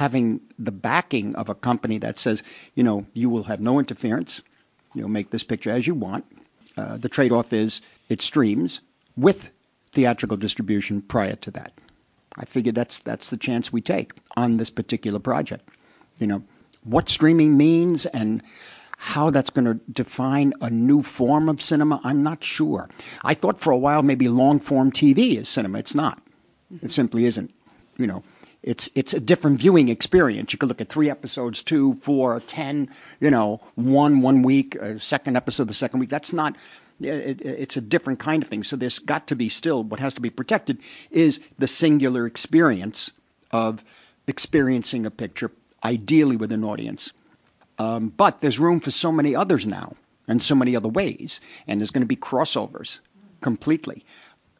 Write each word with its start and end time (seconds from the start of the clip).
having 0.00 0.40
the 0.58 0.72
backing 0.72 1.34
of 1.36 1.50
a 1.50 1.54
company 1.54 1.98
that 1.98 2.18
says, 2.18 2.42
you 2.74 2.82
know, 2.82 3.04
you 3.12 3.28
will 3.28 3.42
have 3.42 3.60
no 3.60 3.78
interference, 3.78 4.40
you'll 4.94 5.10
make 5.10 5.28
this 5.28 5.44
picture 5.44 5.70
as 5.70 5.86
you 5.86 5.94
want. 5.94 6.24
Uh, 6.74 6.96
the 6.96 7.10
trade-off 7.10 7.52
is 7.52 7.82
it 8.08 8.22
streams 8.22 8.80
with 9.14 9.50
theatrical 9.92 10.38
distribution 10.38 11.02
prior 11.02 11.36
to 11.36 11.50
that. 11.50 11.74
I 12.34 12.46
figured 12.46 12.74
that's 12.74 13.00
that's 13.00 13.28
the 13.28 13.36
chance 13.36 13.70
we 13.70 13.82
take 13.82 14.14
on 14.34 14.56
this 14.56 14.70
particular 14.70 15.18
project. 15.18 15.68
You 16.18 16.28
know, 16.28 16.44
what 16.82 17.10
streaming 17.10 17.58
means 17.58 18.06
and 18.06 18.42
how 18.96 19.28
that's 19.28 19.50
going 19.50 19.66
to 19.66 19.80
define 20.02 20.54
a 20.62 20.70
new 20.70 21.02
form 21.02 21.50
of 21.50 21.60
cinema, 21.60 22.00
I'm 22.02 22.22
not 22.22 22.42
sure. 22.42 22.88
I 23.22 23.34
thought 23.34 23.60
for 23.60 23.70
a 23.70 23.82
while 23.86 24.02
maybe 24.02 24.28
long 24.28 24.60
form 24.60 24.92
TV 24.92 25.36
is 25.36 25.50
cinema. 25.50 25.78
It's 25.78 25.94
not. 25.94 26.22
It 26.82 26.90
simply 26.90 27.26
isn't. 27.26 27.52
You 27.98 28.06
know, 28.06 28.22
it's 28.62 28.90
it's 28.94 29.14
a 29.14 29.20
different 29.20 29.58
viewing 29.58 29.88
experience. 29.88 30.52
You 30.52 30.58
could 30.58 30.68
look 30.68 30.80
at 30.80 30.88
three 30.88 31.08
episodes, 31.10 31.62
two, 31.62 31.94
four, 31.94 32.40
ten, 32.40 32.90
you 33.18 33.30
know, 33.30 33.60
one 33.74 34.20
one 34.20 34.42
week, 34.42 34.74
a 34.74 35.00
second 35.00 35.36
episode 35.36 35.68
the 35.68 35.74
second 35.74 36.00
week. 36.00 36.10
That's 36.10 36.32
not. 36.32 36.56
It, 37.00 37.40
it's 37.40 37.78
a 37.78 37.80
different 37.80 38.18
kind 38.18 38.42
of 38.42 38.48
thing. 38.48 38.62
So 38.62 38.76
there's 38.76 38.98
got 38.98 39.28
to 39.28 39.36
be 39.36 39.48
still 39.48 39.82
what 39.82 40.00
has 40.00 40.14
to 40.14 40.20
be 40.20 40.28
protected 40.28 40.78
is 41.10 41.40
the 41.58 41.66
singular 41.66 42.26
experience 42.26 43.10
of 43.50 43.82
experiencing 44.26 45.06
a 45.06 45.10
picture, 45.10 45.50
ideally 45.82 46.36
with 46.36 46.52
an 46.52 46.64
audience. 46.64 47.12
Um, 47.78 48.08
but 48.08 48.40
there's 48.40 48.58
room 48.58 48.80
for 48.80 48.90
so 48.90 49.10
many 49.10 49.34
others 49.34 49.66
now, 49.66 49.96
and 50.28 50.42
so 50.42 50.54
many 50.54 50.76
other 50.76 50.88
ways, 50.88 51.40
and 51.66 51.80
there's 51.80 51.92
going 51.92 52.02
to 52.02 52.06
be 52.06 52.16
crossovers 52.16 53.00
completely. 53.40 54.04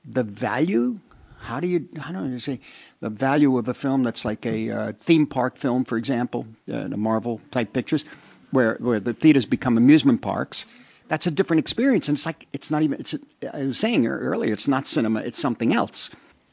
The 0.07 0.25
value 0.25 0.99
how 1.41 1.59
do 1.59 1.67
you 1.67 1.89
how 1.99 2.13
do 2.13 2.29
you 2.29 2.39
say 2.39 2.61
the 3.01 3.11
value 3.11 3.57
of 3.59 3.69
a 3.69 3.75
film 3.75 4.03
that's 4.03 4.25
like 4.25 4.45
a 4.47 4.71
uh, 4.71 4.93
theme 4.93 5.27
park 5.27 5.57
film, 5.57 5.85
for 5.85 5.97
example, 5.97 6.47
uh, 6.73 6.87
the 6.87 6.97
Marvel 6.97 7.41
type 7.51 7.73
pictures, 7.73 8.05
where 8.51 8.77
where 8.79 9.01
the 9.01 9.15
theaters 9.15 9.47
become 9.47 9.79
amusement 9.79 10.21
parks? 10.21 10.67
That's 11.09 11.27
a 11.27 11.31
different 11.31 11.61
experience, 11.61 12.09
and 12.09 12.17
it's 12.17 12.27
like 12.27 12.47
it's 12.53 12.71
not 12.71 12.83
even. 12.83 13.01
It's 13.01 13.15
I 13.53 13.65
was 13.65 13.79
saying 13.79 14.07
earlier, 14.07 14.53
it's 14.53 14.69
not 14.69 14.87
cinema, 14.87 15.21
it's 15.21 15.41
something 15.41 15.75
else. 15.75 16.11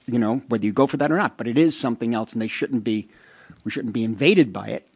You 0.08 0.20
know, 0.20 0.38
whether 0.48 0.66
you 0.66 0.72
go 0.72 0.88
for 0.88 0.98
that 0.98 1.12
or 1.12 1.18
not, 1.18 1.38
but 1.38 1.48
it 1.48 1.58
is 1.58 1.78
something 1.78 2.16
else, 2.16 2.34
and 2.34 2.42
they 2.42 2.48
shouldn't 2.48 2.84
be. 2.84 3.10
We 3.64 3.72
shouldn't 3.72 3.94
be 3.94 4.04
invaded 4.04 4.54
by 4.54 4.68
it. 4.68 4.88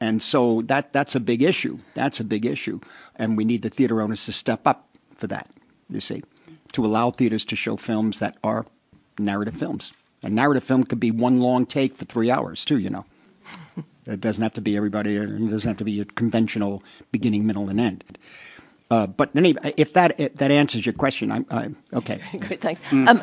And 0.00 0.22
so 0.22 0.62
that 0.62 0.92
that's 0.92 1.14
a 1.14 1.20
big 1.20 1.42
issue. 1.42 1.78
That's 1.94 2.20
a 2.20 2.24
big 2.24 2.46
issue, 2.46 2.80
and 3.14 3.36
we 3.36 3.44
need 3.44 3.62
the 3.62 3.70
theater 3.70 4.00
owners 4.00 4.24
to 4.24 4.32
step 4.32 4.66
up 4.66 4.88
for 5.16 5.26
that. 5.26 5.50
You 5.90 6.00
see, 6.00 6.22
to 6.72 6.86
allow 6.86 7.10
theaters 7.10 7.44
to 7.46 7.56
show 7.56 7.76
films 7.76 8.20
that 8.20 8.36
are 8.42 8.64
narrative 9.18 9.56
films. 9.56 9.92
A 10.22 10.30
narrative 10.30 10.64
film 10.64 10.84
could 10.84 11.00
be 11.00 11.10
one 11.10 11.40
long 11.40 11.66
take 11.66 11.96
for 11.96 12.04
three 12.04 12.30
hours 12.30 12.64
too. 12.64 12.78
You 12.78 12.90
know, 12.90 13.04
it 14.06 14.20
doesn't 14.20 14.42
have 14.42 14.54
to 14.54 14.60
be 14.60 14.76
everybody. 14.76 15.16
It 15.16 15.50
doesn't 15.50 15.68
have 15.68 15.78
to 15.78 15.84
be 15.84 16.00
a 16.00 16.04
conventional 16.04 16.82
beginning, 17.12 17.46
middle, 17.46 17.68
and 17.68 17.80
end. 17.80 18.04
Uh, 18.90 19.06
but 19.06 19.34
anyway, 19.34 19.74
if 19.76 19.94
that 19.94 20.20
if 20.20 20.34
that 20.36 20.50
answers 20.50 20.84
your 20.84 20.92
question, 20.92 21.32
I'm, 21.32 21.46
I'm 21.50 21.76
okay. 21.92 22.20
Great, 22.38 22.60
thanks. 22.60 22.80
Mm. 22.90 23.08
Um, 23.08 23.22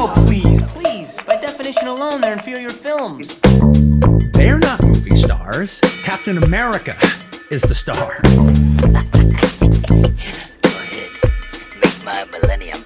Oh, 0.00 0.12
please, 0.26 0.62
please. 0.62 1.20
By 1.22 1.36
definition 1.36 1.88
alone, 1.88 2.20
they're 2.20 2.32
inferior 2.32 2.70
films. 2.70 3.40
Stars. 5.48 5.80
Captain 6.04 6.36
America 6.42 6.94
is 7.50 7.62
the 7.62 7.74
star. 7.74 8.20
Go 8.22 8.28
ahead. 10.68 11.10
Make 11.82 12.04
my 12.04 12.26
millennium. 12.32 12.84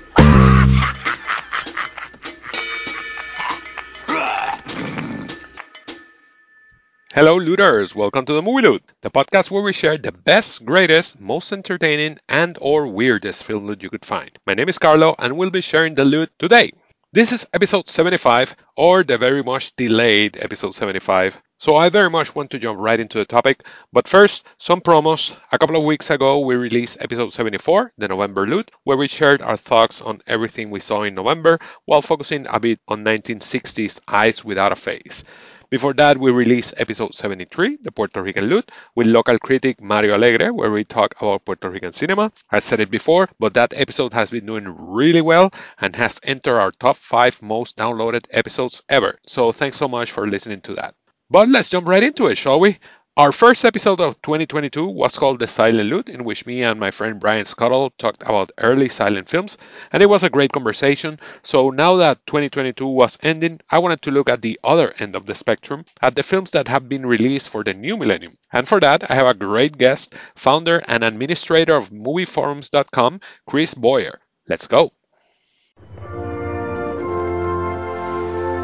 Hello, 7.13 7.37
looters! 7.37 7.97
Welcome 7.97 8.25
to 8.27 8.33
the 8.33 8.43
Movie 8.43 8.63
Loot, 8.63 8.83
the 9.01 9.11
podcast 9.11 9.51
where 9.51 9.63
we 9.63 9.73
share 9.73 9.99
the 9.99 10.13
best, 10.13 10.65
greatest, 10.65 11.21
most 11.21 11.53
entertaining, 11.53 12.19
and/or 12.29 12.87
weirdest 12.87 13.43
film 13.43 13.67
loot 13.67 13.83
you 13.83 13.91
could 13.91 14.05
find. 14.07 14.31
My 14.47 14.55
name 14.55 14.69
is 14.69 14.79
Carlo, 14.79 15.17
and 15.19 15.37
we'll 15.37 15.51
be 15.51 15.63
sharing 15.63 15.97
the 15.97 16.05
loot 16.05 16.31
today. 16.39 16.71
This 17.15 17.31
is 17.31 17.47
episode 17.53 17.91
75, 17.91 18.57
or 18.75 19.05
the 19.05 19.19
very 19.19 19.43
much 19.43 19.77
delayed 19.77 20.39
episode 20.41 20.73
75. 20.73 21.43
So 21.59 21.77
I 21.77 21.91
very 21.91 22.09
much 22.09 22.35
want 22.35 22.53
to 22.53 22.59
jump 22.59 22.79
right 22.81 22.99
into 22.99 23.19
the 23.19 23.27
topic, 23.27 23.65
but 23.93 24.09
first, 24.09 24.47
some 24.57 24.81
promos. 24.81 25.37
A 25.53 25.59
couple 25.59 25.77
of 25.77 25.85
weeks 25.85 26.09
ago, 26.09 26.41
we 26.41 26.55
released 26.55 27.03
episode 27.03 27.31
74, 27.31 27.93
the 27.99 28.09
November 28.09 28.47
Loot, 28.47 28.71
where 28.85 28.97
we 28.97 29.09
shared 29.09 29.43
our 29.43 29.59
thoughts 29.59 30.01
on 30.01 30.23
everything 30.27 30.71
we 30.71 30.81
saw 30.81 31.03
in 31.03 31.15
November 31.15 31.59
while 31.85 32.01
focusing 32.01 32.47
a 32.49 32.59
bit 32.59 32.81
on 32.89 33.05
1960s 33.05 34.01
Eyes 34.09 34.43
Without 34.43 34.73
a 34.73 34.77
Face. 34.77 35.23
Before 35.73 35.95
that, 35.95 36.19
we 36.19 36.31
released 36.31 36.75
episode 36.77 37.15
73, 37.15 37.79
the 37.81 37.91
Puerto 37.91 38.23
Rican 38.23 38.45
Loot, 38.45 38.71
with 38.95 39.07
local 39.07 39.39
critic 39.39 39.81
Mario 39.81 40.17
Alegre, 40.17 40.53
where 40.53 40.71
we 40.71 40.85
talk 40.85 41.15
about 41.19 41.47
Puerto 41.47 41.71
Rican 41.71 41.95
cinema. 41.95 42.31
I 42.51 42.59
said 42.59 42.81
it 42.81 42.91
before, 42.91 43.31
but 43.41 43.55
that 43.55 43.73
episode 43.75 44.13
has 44.13 44.31
been 44.31 44.45
doing 44.45 44.67
really 44.69 45.23
well 45.23 45.51
and 45.81 45.97
has 45.97 46.21
entered 46.25 46.61
our 46.61 46.73
top 46.73 46.99
5 46.99 47.41
most 47.41 47.79
downloaded 47.79 48.27
episodes 48.31 48.83
ever. 48.91 49.19
So 49.27 49.51
thanks 49.51 49.79
so 49.79 49.89
much 49.89 50.11
for 50.13 50.27
listening 50.27 50.61
to 50.61 50.75
that. 50.75 50.95
But 51.31 51.49
let's 51.49 51.71
jump 51.71 51.89
right 51.89 52.03
into 52.03 52.27
it, 52.27 52.37
shall 52.37 52.61
we? 52.61 52.79
Our 53.15 53.31
first 53.31 53.67
episode 53.67 54.01
of 54.01 54.23
2022 54.23 54.87
was 54.87 55.19
called 55.19 55.39
The 55.39 55.47
Silent 55.47 55.91
Loot, 55.91 56.09
in 56.09 56.25
which 56.25 56.47
me 56.47 56.63
and 56.63 56.81
my 56.81 56.91
friend 56.91 57.21
Brian 57.21 57.45
Scuttle 57.45 57.91
talked 57.99 58.23
about 58.23 58.53
early 58.57 58.89
silent 58.89 59.29
films, 59.29 59.59
and 59.93 60.03
it 60.03 60.09
was 60.09 60.23
a 60.25 60.31
great 60.31 60.51
conversation. 60.51 61.21
So 61.43 61.69
now 61.69 61.97
that 61.97 62.27
2022 62.27 62.87
was 62.87 63.19
ending, 63.23 63.61
I 63.69 63.81
wanted 63.81 64.01
to 64.03 64.11
look 64.13 64.31
at 64.31 64.41
the 64.41 64.59
other 64.65 64.95
end 64.99 65.15
of 65.15 65.27
the 65.27 65.35
spectrum, 65.35 65.85
at 66.01 66.17
the 66.17 66.23
films 66.23 66.53
that 66.53 66.69
have 66.69 66.89
been 66.89 67.05
released 67.05 67.51
for 67.51 67.63
the 67.63 67.75
new 67.75 67.99
millennium. 67.99 68.39
And 68.51 68.67
for 68.67 68.81
that, 68.81 69.11
I 69.11 69.15
have 69.15 69.27
a 69.27 69.35
great 69.35 69.77
guest, 69.77 70.15
founder 70.35 70.83
and 70.89 71.05
administrator 71.05 71.77
of 71.77 71.91
MovieForums.com, 71.91 73.21
Chris 73.47 73.75
Boyer. 73.75 74.19
Let's 74.49 74.67
go. 74.67 74.91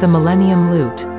The 0.01 0.07
Millennium 0.09 0.71
Loot. 0.71 1.18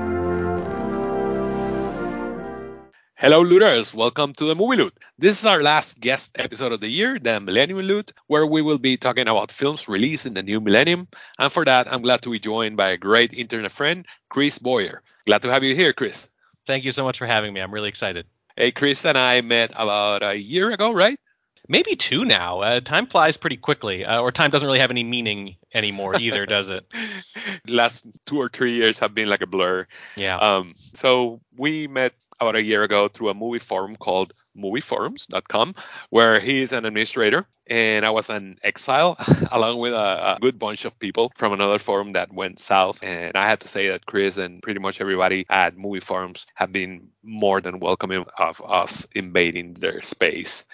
Hello, 3.21 3.43
looters. 3.43 3.93
Welcome 3.93 4.33
to 4.33 4.47
the 4.47 4.55
Movie 4.55 4.79
Loot. 4.79 4.95
This 5.19 5.41
is 5.41 5.45
our 5.45 5.61
last 5.61 6.01
guest 6.01 6.33
episode 6.37 6.73
of 6.73 6.81
the 6.81 6.89
year, 6.89 7.19
the 7.19 7.39
Millennium 7.39 7.81
Loot, 7.81 8.13
where 8.29 8.47
we 8.47 8.63
will 8.63 8.79
be 8.79 8.97
talking 8.97 9.29
about 9.29 9.53
films 9.53 9.91
released 9.91 10.25
in 10.25 10.33
the 10.33 10.43
new 10.43 10.59
millennium. 10.59 11.07
And 11.39 11.53
for 11.53 11.63
that, 11.67 11.93
I'm 11.93 12.01
glad 12.01 12.23
to 12.23 12.31
be 12.31 12.39
joined 12.39 12.79
by 12.79 12.89
a 12.89 12.97
great 12.97 13.35
internet 13.35 13.73
friend, 13.73 14.07
Chris 14.31 14.59
Boyer. 14.59 15.03
Glad 15.27 15.43
to 15.43 15.51
have 15.51 15.63
you 15.63 15.77
here, 15.77 15.93
Chris. 15.93 16.31
Thank 16.67 16.87
you 16.87 16.93
so 16.93 17.05
much 17.05 17.19
for 17.19 17.27
having 17.27 17.53
me. 17.53 17.61
I'm 17.61 17.75
really 17.75 17.91
excited. 17.91 18.25
Hey, 18.57 18.71
Chris 18.71 19.05
and 19.05 19.19
I 19.19 19.43
met 19.43 19.73
about 19.73 20.23
a 20.23 20.35
year 20.35 20.71
ago, 20.71 20.91
right? 20.91 21.21
Maybe 21.69 21.97
two 21.97 22.25
now. 22.25 22.63
Uh, 22.63 22.81
time 22.81 23.07
flies 23.07 23.37
pretty 23.37 23.59
quickly, 23.59 24.03
uh, 24.03 24.23
or 24.23 24.33
time 24.33 24.51
doesn't 24.51 24.67
really 24.67 24.81
have 24.81 24.91
any 24.91 25.05
meaning 25.05 25.57
anymore 25.75 26.19
either, 26.19 26.47
does 26.47 26.71
it? 26.71 26.87
Last 27.69 28.07
two 28.25 28.39
or 28.39 28.49
three 28.49 28.73
years 28.77 28.99
have 29.01 29.15
been 29.15 29.29
like 29.29 29.43
a 29.43 29.47
blur. 29.47 29.87
Yeah. 30.17 30.39
Um. 30.39 30.73
So 30.95 31.43
we 31.55 31.87
met 31.87 32.15
about 32.41 32.57
a 32.57 32.63
year 32.63 32.83
ago 32.83 33.09
through 33.09 33.29
a 33.29 33.35
movie 33.35 33.59
forum 33.59 33.97
called 33.97 34.33
movieforums.com, 34.57 35.75
where 36.09 36.41
he 36.41 36.63
is 36.63 36.73
an 36.73 36.87
administrator, 36.87 37.47
and 37.67 38.05
I 38.05 38.11
was 38.11 38.31
an 38.31 38.59
exile 38.63 39.17
along 39.53 39.79
with 39.79 39.93
a, 39.93 40.37
a, 40.37 40.39
good 40.41 40.59
bunch 40.59 40.85
of 40.85 40.99
people 40.99 41.33
from 41.37 41.53
another 41.53 41.79
forum 41.79 42.13
that 42.13 42.33
went 42.33 42.59
south. 42.59 43.03
And 43.03 43.37
I 43.37 43.49
have 43.49 43.61
to 43.61 43.69
say 43.69 43.91
that 43.91 44.07
Chris 44.07 44.39
and 44.39 44.63
pretty 44.63 44.81
much 44.81 45.01
everybody 45.01 45.47
at 45.49 45.77
movie 45.77 46.01
forums 46.01 46.47
have 46.55 46.73
been 46.73 47.09
more 47.23 47.61
than 47.61 47.79
welcoming 47.79 48.25
of 48.39 48.63
us 48.67 49.07
invading 49.15 49.75
their 49.75 50.03
space. 50.03 50.65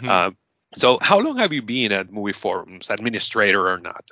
Mm-hmm. 0.00 0.08
Uh, 0.08 0.30
so, 0.74 0.98
how 1.00 1.18
long 1.18 1.38
have 1.38 1.52
you 1.52 1.62
been 1.62 1.92
at 1.92 2.12
movie 2.12 2.32
forums, 2.32 2.90
administrator 2.90 3.68
or 3.68 3.78
not? 3.78 4.10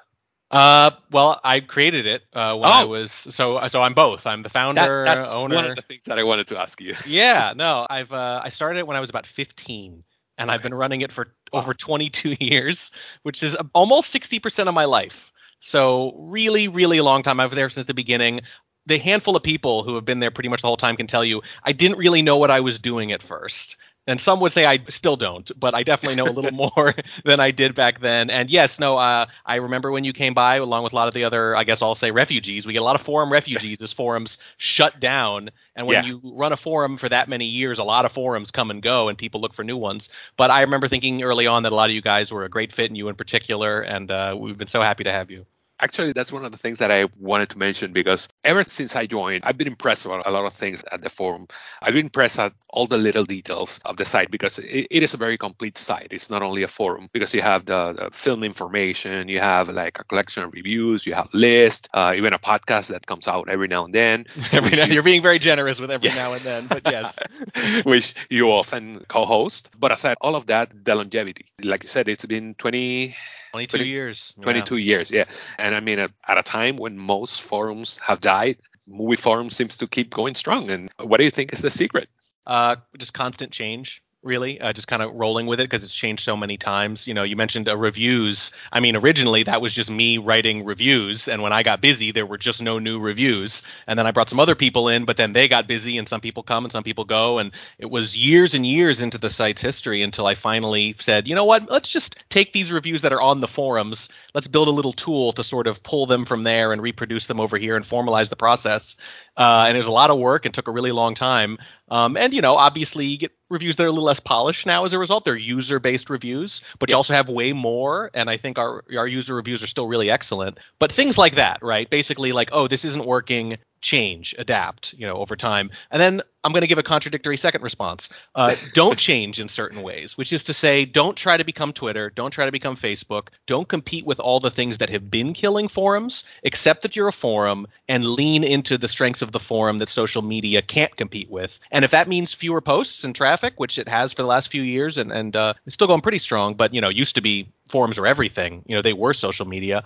Uh, 0.50 0.92
well, 1.10 1.40
I 1.42 1.60
created 1.60 2.06
it 2.06 2.22
uh, 2.32 2.54
when 2.54 2.68
oh. 2.68 2.72
I 2.72 2.84
was 2.84 3.10
so 3.10 3.66
so 3.68 3.82
I'm 3.82 3.94
both. 3.94 4.26
I'm 4.26 4.42
the 4.42 4.48
founder, 4.48 5.04
that, 5.04 5.16
that's 5.16 5.32
owner. 5.32 5.56
One 5.56 5.64
of 5.66 5.76
the 5.76 5.82
things 5.82 6.04
that 6.04 6.18
I 6.18 6.22
wanted 6.24 6.46
to 6.48 6.60
ask 6.60 6.80
you. 6.80 6.94
yeah, 7.06 7.52
no, 7.56 7.86
I've 7.88 8.12
uh, 8.12 8.40
I 8.44 8.50
started 8.50 8.80
it 8.80 8.86
when 8.86 8.96
I 8.96 9.00
was 9.00 9.10
about 9.10 9.26
15, 9.26 10.04
and 10.38 10.50
okay. 10.50 10.54
I've 10.54 10.62
been 10.62 10.74
running 10.74 11.00
it 11.00 11.10
for 11.10 11.28
wow. 11.52 11.60
over 11.60 11.74
22 11.74 12.36
years, 12.40 12.92
which 13.22 13.42
is 13.42 13.56
almost 13.74 14.14
60% 14.14 14.68
of 14.68 14.74
my 14.74 14.84
life. 14.84 15.32
So 15.60 16.14
really, 16.16 16.68
really 16.68 17.00
long 17.00 17.22
time. 17.22 17.40
I've 17.40 17.50
been 17.50 17.56
there 17.56 17.70
since 17.70 17.86
the 17.86 17.94
beginning. 17.94 18.42
The 18.86 18.98
handful 18.98 19.34
of 19.34 19.42
people 19.42 19.82
who 19.82 19.96
have 19.96 20.04
been 20.04 20.20
there 20.20 20.30
pretty 20.30 20.48
much 20.48 20.62
the 20.62 20.68
whole 20.68 20.76
time 20.76 20.96
can 20.96 21.08
tell 21.08 21.24
you 21.24 21.42
I 21.64 21.72
didn't 21.72 21.98
really 21.98 22.22
know 22.22 22.38
what 22.38 22.52
I 22.52 22.60
was 22.60 22.78
doing 22.78 23.10
at 23.10 23.20
first 23.20 23.76
and 24.06 24.20
some 24.20 24.40
would 24.40 24.52
say 24.52 24.64
I 24.66 24.78
still 24.88 25.16
don't, 25.16 25.50
but 25.58 25.74
I 25.74 25.82
definitely 25.82 26.14
know 26.14 26.28
a 26.28 26.32
little 26.32 26.50
more 26.76 26.94
than 27.24 27.40
I 27.40 27.50
did 27.50 27.74
back 27.74 28.00
then. 28.00 28.30
And 28.30 28.50
yes, 28.50 28.78
no, 28.78 28.96
uh, 28.96 29.26
I 29.44 29.56
remember 29.56 29.90
when 29.90 30.04
you 30.04 30.12
came 30.12 30.34
by, 30.34 30.56
along 30.56 30.84
with 30.84 30.92
a 30.92 30.96
lot 30.96 31.08
of 31.08 31.14
the 31.14 31.24
other, 31.24 31.56
I 31.56 31.64
guess 31.64 31.82
I'll 31.82 31.94
say 31.94 32.10
refugees. 32.10 32.66
We 32.66 32.72
get 32.72 32.80
a 32.82 32.84
lot 32.84 32.94
of 32.96 33.02
forum 33.02 33.32
refugees 33.32 33.82
as 33.82 33.92
forums 33.92 34.38
shut 34.58 35.00
down. 35.00 35.50
And 35.74 35.86
when 35.86 35.96
Yeah. 35.96 36.02
you 36.02 36.20
run 36.22 36.52
a 36.52 36.56
forum 36.56 36.96
for 36.96 37.08
that 37.08 37.28
many 37.28 37.46
years, 37.46 37.78
a 37.78 37.84
lot 37.84 38.04
of 38.04 38.12
forums 38.12 38.50
come 38.50 38.70
and 38.70 38.82
go, 38.82 39.08
and 39.08 39.18
people 39.18 39.40
look 39.40 39.52
for 39.54 39.64
new 39.64 39.76
ones. 39.76 40.08
But 40.36 40.50
I 40.50 40.62
remember 40.62 40.88
thinking 40.88 41.22
early 41.22 41.46
on 41.46 41.62
that 41.64 41.72
a 41.72 41.74
lot 41.74 41.90
of 41.90 41.94
you 41.94 42.02
guys 42.02 42.32
were 42.32 42.44
a 42.44 42.48
great 42.48 42.72
fit, 42.72 42.90
and 42.90 42.96
you 42.96 43.08
in 43.08 43.14
particular, 43.16 43.80
and 43.82 44.10
uh, 44.10 44.36
we've 44.38 44.56
been 44.58 44.66
so 44.68 44.80
happy 44.82 45.04
to 45.04 45.12
have 45.12 45.30
you. 45.30 45.46
Actually, 45.80 46.12
that's 46.12 46.32
one 46.32 46.44
of 46.44 46.52
the 46.52 46.58
things 46.58 46.78
that 46.78 46.90
I 46.90 47.06
wanted 47.18 47.50
to 47.50 47.58
mention 47.58 47.92
because 47.92 48.28
ever 48.44 48.64
since 48.64 48.96
I 48.96 49.06
joined, 49.06 49.44
I've 49.44 49.58
been 49.58 49.66
impressed 49.66 50.06
about 50.06 50.26
a 50.26 50.30
lot 50.30 50.44
of 50.46 50.54
things 50.54 50.82
at 50.90 51.02
the 51.02 51.08
forum. 51.10 51.48
I've 51.82 51.92
been 51.92 52.06
impressed 52.06 52.38
at 52.38 52.52
all 52.68 52.86
the 52.86 52.96
little 52.96 53.24
details 53.24 53.80
of 53.84 53.96
the 53.96 54.04
site 54.04 54.30
because 54.30 54.58
it, 54.58 54.86
it 54.90 55.02
is 55.02 55.14
a 55.14 55.18
very 55.18 55.36
complete 55.36 55.76
site. 55.76 56.08
It's 56.12 56.30
not 56.30 56.42
only 56.42 56.62
a 56.62 56.68
forum 56.68 57.08
because 57.12 57.34
you 57.34 57.42
have 57.42 57.64
the, 57.66 57.92
the 57.92 58.10
film 58.10 58.42
information, 58.42 59.28
you 59.28 59.38
have 59.40 59.68
like 59.68 59.98
a 59.98 60.04
collection 60.04 60.44
of 60.44 60.52
reviews, 60.52 61.06
you 61.06 61.12
have 61.14 61.28
lists, 61.34 61.88
uh, 61.92 62.14
even 62.16 62.32
a 62.32 62.38
podcast 62.38 62.88
that 62.88 63.06
comes 63.06 63.28
out 63.28 63.48
every 63.48 63.68
now 63.68 63.84
and 63.84 63.94
then. 63.94 64.24
Every 64.52 64.76
now, 64.76 64.84
you- 64.84 64.94
you're 64.94 65.02
being 65.02 65.22
very 65.22 65.38
generous 65.38 65.78
with 65.80 65.90
every 65.90 66.08
Yeah. 66.08 66.14
now 66.14 66.32
and 66.32 66.44
then, 66.44 66.68
but 66.68 66.84
yes. 66.86 67.18
which 67.84 68.14
you 68.30 68.50
often 68.50 69.04
co-host. 69.08 69.70
But 69.78 69.92
aside 69.92 70.16
all 70.20 70.34
of 70.36 70.46
that, 70.46 70.72
the 70.84 70.94
longevity, 70.94 71.46
like 71.62 71.82
you 71.82 71.88
said, 71.88 72.08
it's 72.08 72.24
been 72.24 72.54
20, 72.54 73.14
22 73.56 73.76
Twenty- 73.78 73.90
years. 73.90 74.34
yeah. 74.36 74.42
22 74.42 74.76
years, 74.76 75.10
yeah. 75.10 75.24
And 75.58 75.74
I 75.74 75.80
mean, 75.80 75.98
at, 75.98 76.10
at 76.28 76.38
a 76.38 76.42
time 76.42 76.76
when 76.76 76.98
most 76.98 77.40
forums 77.42 77.98
have 77.98 78.20
died, 78.20 78.58
movie 78.86 79.16
forum 79.16 79.50
seems 79.50 79.78
to 79.78 79.86
keep 79.86 80.10
going 80.10 80.34
strong. 80.34 80.70
And 80.70 80.90
what 81.00 81.16
do 81.18 81.24
you 81.24 81.30
think 81.30 81.52
is 81.52 81.62
the 81.62 81.70
secret? 81.70 82.08
Uh, 82.46 82.76
just 82.98 83.12
constant 83.14 83.50
change, 83.52 84.02
really. 84.26 84.60
Uh, 84.60 84.72
just 84.72 84.88
kind 84.88 85.02
of 85.02 85.14
rolling 85.14 85.46
with 85.46 85.60
it 85.60 85.64
because 85.64 85.84
it's 85.84 85.94
changed 85.94 86.24
so 86.24 86.36
many 86.36 86.56
times. 86.56 87.06
You 87.06 87.14
know, 87.14 87.22
you 87.22 87.36
mentioned 87.36 87.68
uh, 87.68 87.76
reviews. 87.76 88.50
I 88.72 88.80
mean, 88.80 88.96
originally 88.96 89.44
that 89.44 89.62
was 89.62 89.72
just 89.72 89.88
me 89.88 90.18
writing 90.18 90.64
reviews, 90.64 91.28
and 91.28 91.42
when 91.42 91.52
I 91.52 91.62
got 91.62 91.80
busy, 91.80 92.10
there 92.10 92.26
were 92.26 92.38
just 92.38 92.60
no 92.60 92.78
new 92.78 92.98
reviews. 92.98 93.62
And 93.86 93.98
then 93.98 94.06
I 94.06 94.10
brought 94.10 94.28
some 94.28 94.40
other 94.40 94.54
people 94.54 94.88
in, 94.88 95.04
but 95.04 95.16
then 95.16 95.32
they 95.32 95.48
got 95.48 95.66
busy, 95.66 95.96
and 95.96 96.08
some 96.08 96.20
people 96.20 96.42
come 96.42 96.64
and 96.64 96.72
some 96.72 96.84
people 96.84 97.04
go, 97.04 97.38
and 97.38 97.52
it 97.78 97.86
was 97.86 98.16
years 98.16 98.54
and 98.54 98.66
years 98.66 99.00
into 99.00 99.18
the 99.18 99.30
site's 99.30 99.62
history 99.62 100.02
until 100.02 100.26
I 100.26 100.34
finally 100.34 100.94
said, 100.98 101.26
you 101.28 101.34
know 101.34 101.44
what? 101.44 101.70
Let's 101.70 101.88
just 101.88 102.16
take 102.28 102.52
these 102.52 102.72
reviews 102.72 103.02
that 103.02 103.12
are 103.12 103.20
on 103.20 103.40
the 103.40 103.48
forums. 103.48 104.08
Let's 104.34 104.48
build 104.48 104.68
a 104.68 104.72
little 104.72 104.92
tool 104.92 105.32
to 105.34 105.44
sort 105.44 105.66
of 105.66 105.82
pull 105.82 106.06
them 106.06 106.24
from 106.24 106.42
there 106.42 106.72
and 106.72 106.82
reproduce 106.82 107.26
them 107.26 107.40
over 107.40 107.56
here 107.56 107.76
and 107.76 107.84
formalize 107.84 108.28
the 108.28 108.36
process. 108.36 108.96
Uh, 109.36 109.66
and 109.68 109.76
it 109.76 109.78
was 109.78 109.86
a 109.86 109.92
lot 109.92 110.10
of 110.10 110.18
work 110.18 110.44
and 110.44 110.54
took 110.54 110.68
a 110.68 110.72
really 110.72 110.92
long 110.92 111.14
time. 111.14 111.58
Um, 111.88 112.16
and 112.16 112.32
you 112.32 112.40
know, 112.40 112.56
obviously, 112.56 113.06
you 113.06 113.18
get 113.18 113.32
reviews 113.48 113.76
that 113.76 113.84
are 113.84 113.88
a 113.88 113.90
little 113.90 114.04
less 114.04 114.20
polished 114.20 114.66
now 114.66 114.84
as 114.84 114.92
a 114.92 114.98
result. 114.98 115.24
They're 115.24 115.36
user-based 115.36 116.10
reviews, 116.10 116.62
but 116.78 116.90
you 116.90 116.96
also 116.96 117.14
have 117.14 117.28
way 117.28 117.52
more. 117.52 118.10
And 118.14 118.28
I 118.28 118.36
think 118.36 118.58
our 118.58 118.84
our 118.96 119.06
user 119.06 119.34
reviews 119.34 119.62
are 119.62 119.66
still 119.66 119.86
really 119.86 120.10
excellent. 120.10 120.58
But 120.78 120.92
things 120.92 121.16
like 121.16 121.36
that, 121.36 121.62
right? 121.62 121.88
Basically, 121.88 122.32
like, 122.32 122.50
oh, 122.52 122.68
this 122.68 122.84
isn't 122.84 123.06
working. 123.06 123.58
Change, 123.80 124.34
adapt, 124.38 124.94
you 124.94 125.06
know, 125.06 125.16
over 125.16 125.36
time. 125.36 125.70
And 125.90 126.00
then 126.00 126.22
I'm 126.42 126.52
going 126.52 126.62
to 126.62 126.68
give 126.68 126.78
a 126.78 126.84
contradictory 126.84 127.36
second 127.36 127.62
response. 127.62 128.08
Uh, 128.34 128.54
don't 128.72 128.96
change 128.96 129.40
in 129.40 129.48
certain 129.48 129.82
ways, 129.82 130.16
which 130.16 130.32
is 130.32 130.44
to 130.44 130.52
say, 130.52 130.84
don't 130.84 131.16
try 131.16 131.36
to 131.36 131.44
become 131.44 131.72
Twitter, 131.72 132.08
don't 132.08 132.30
try 132.30 132.46
to 132.46 132.52
become 132.52 132.76
Facebook, 132.76 133.28
don't 133.46 133.66
compete 133.66 134.06
with 134.06 134.20
all 134.20 134.38
the 134.38 134.50
things 134.50 134.78
that 134.78 134.90
have 134.90 135.10
been 135.10 135.34
killing 135.34 135.66
forums. 135.66 136.22
Accept 136.44 136.82
that 136.82 136.94
you're 136.94 137.08
a 137.08 137.12
forum 137.12 137.66
and 137.88 138.04
lean 138.04 138.44
into 138.44 138.78
the 138.78 138.86
strengths 138.86 139.22
of 139.22 139.32
the 139.32 139.40
forum 139.40 139.78
that 139.78 139.88
social 139.88 140.22
media 140.22 140.62
can't 140.62 140.96
compete 140.96 141.28
with. 141.28 141.58
And 141.72 141.84
if 141.84 141.90
that 141.90 142.06
means 142.06 142.32
fewer 142.32 142.60
posts 142.60 143.02
and 143.02 143.14
traffic, 143.14 143.54
which 143.56 143.76
it 143.78 143.88
has 143.88 144.12
for 144.12 144.22
the 144.22 144.28
last 144.28 144.48
few 144.48 144.62
years, 144.62 144.98
and 144.98 145.10
and 145.10 145.34
uh, 145.34 145.54
it's 145.66 145.74
still 145.74 145.88
going 145.88 146.00
pretty 146.00 146.18
strong, 146.18 146.54
but 146.54 146.72
you 146.74 146.80
know, 146.80 146.88
used 146.88 147.16
to 147.16 147.22
be 147.22 147.48
forums 147.68 147.98
are 147.98 148.06
everything. 148.06 148.62
You 148.66 148.76
know, 148.76 148.82
they 148.82 148.92
were 148.92 149.14
social 149.14 149.46
media. 149.46 149.84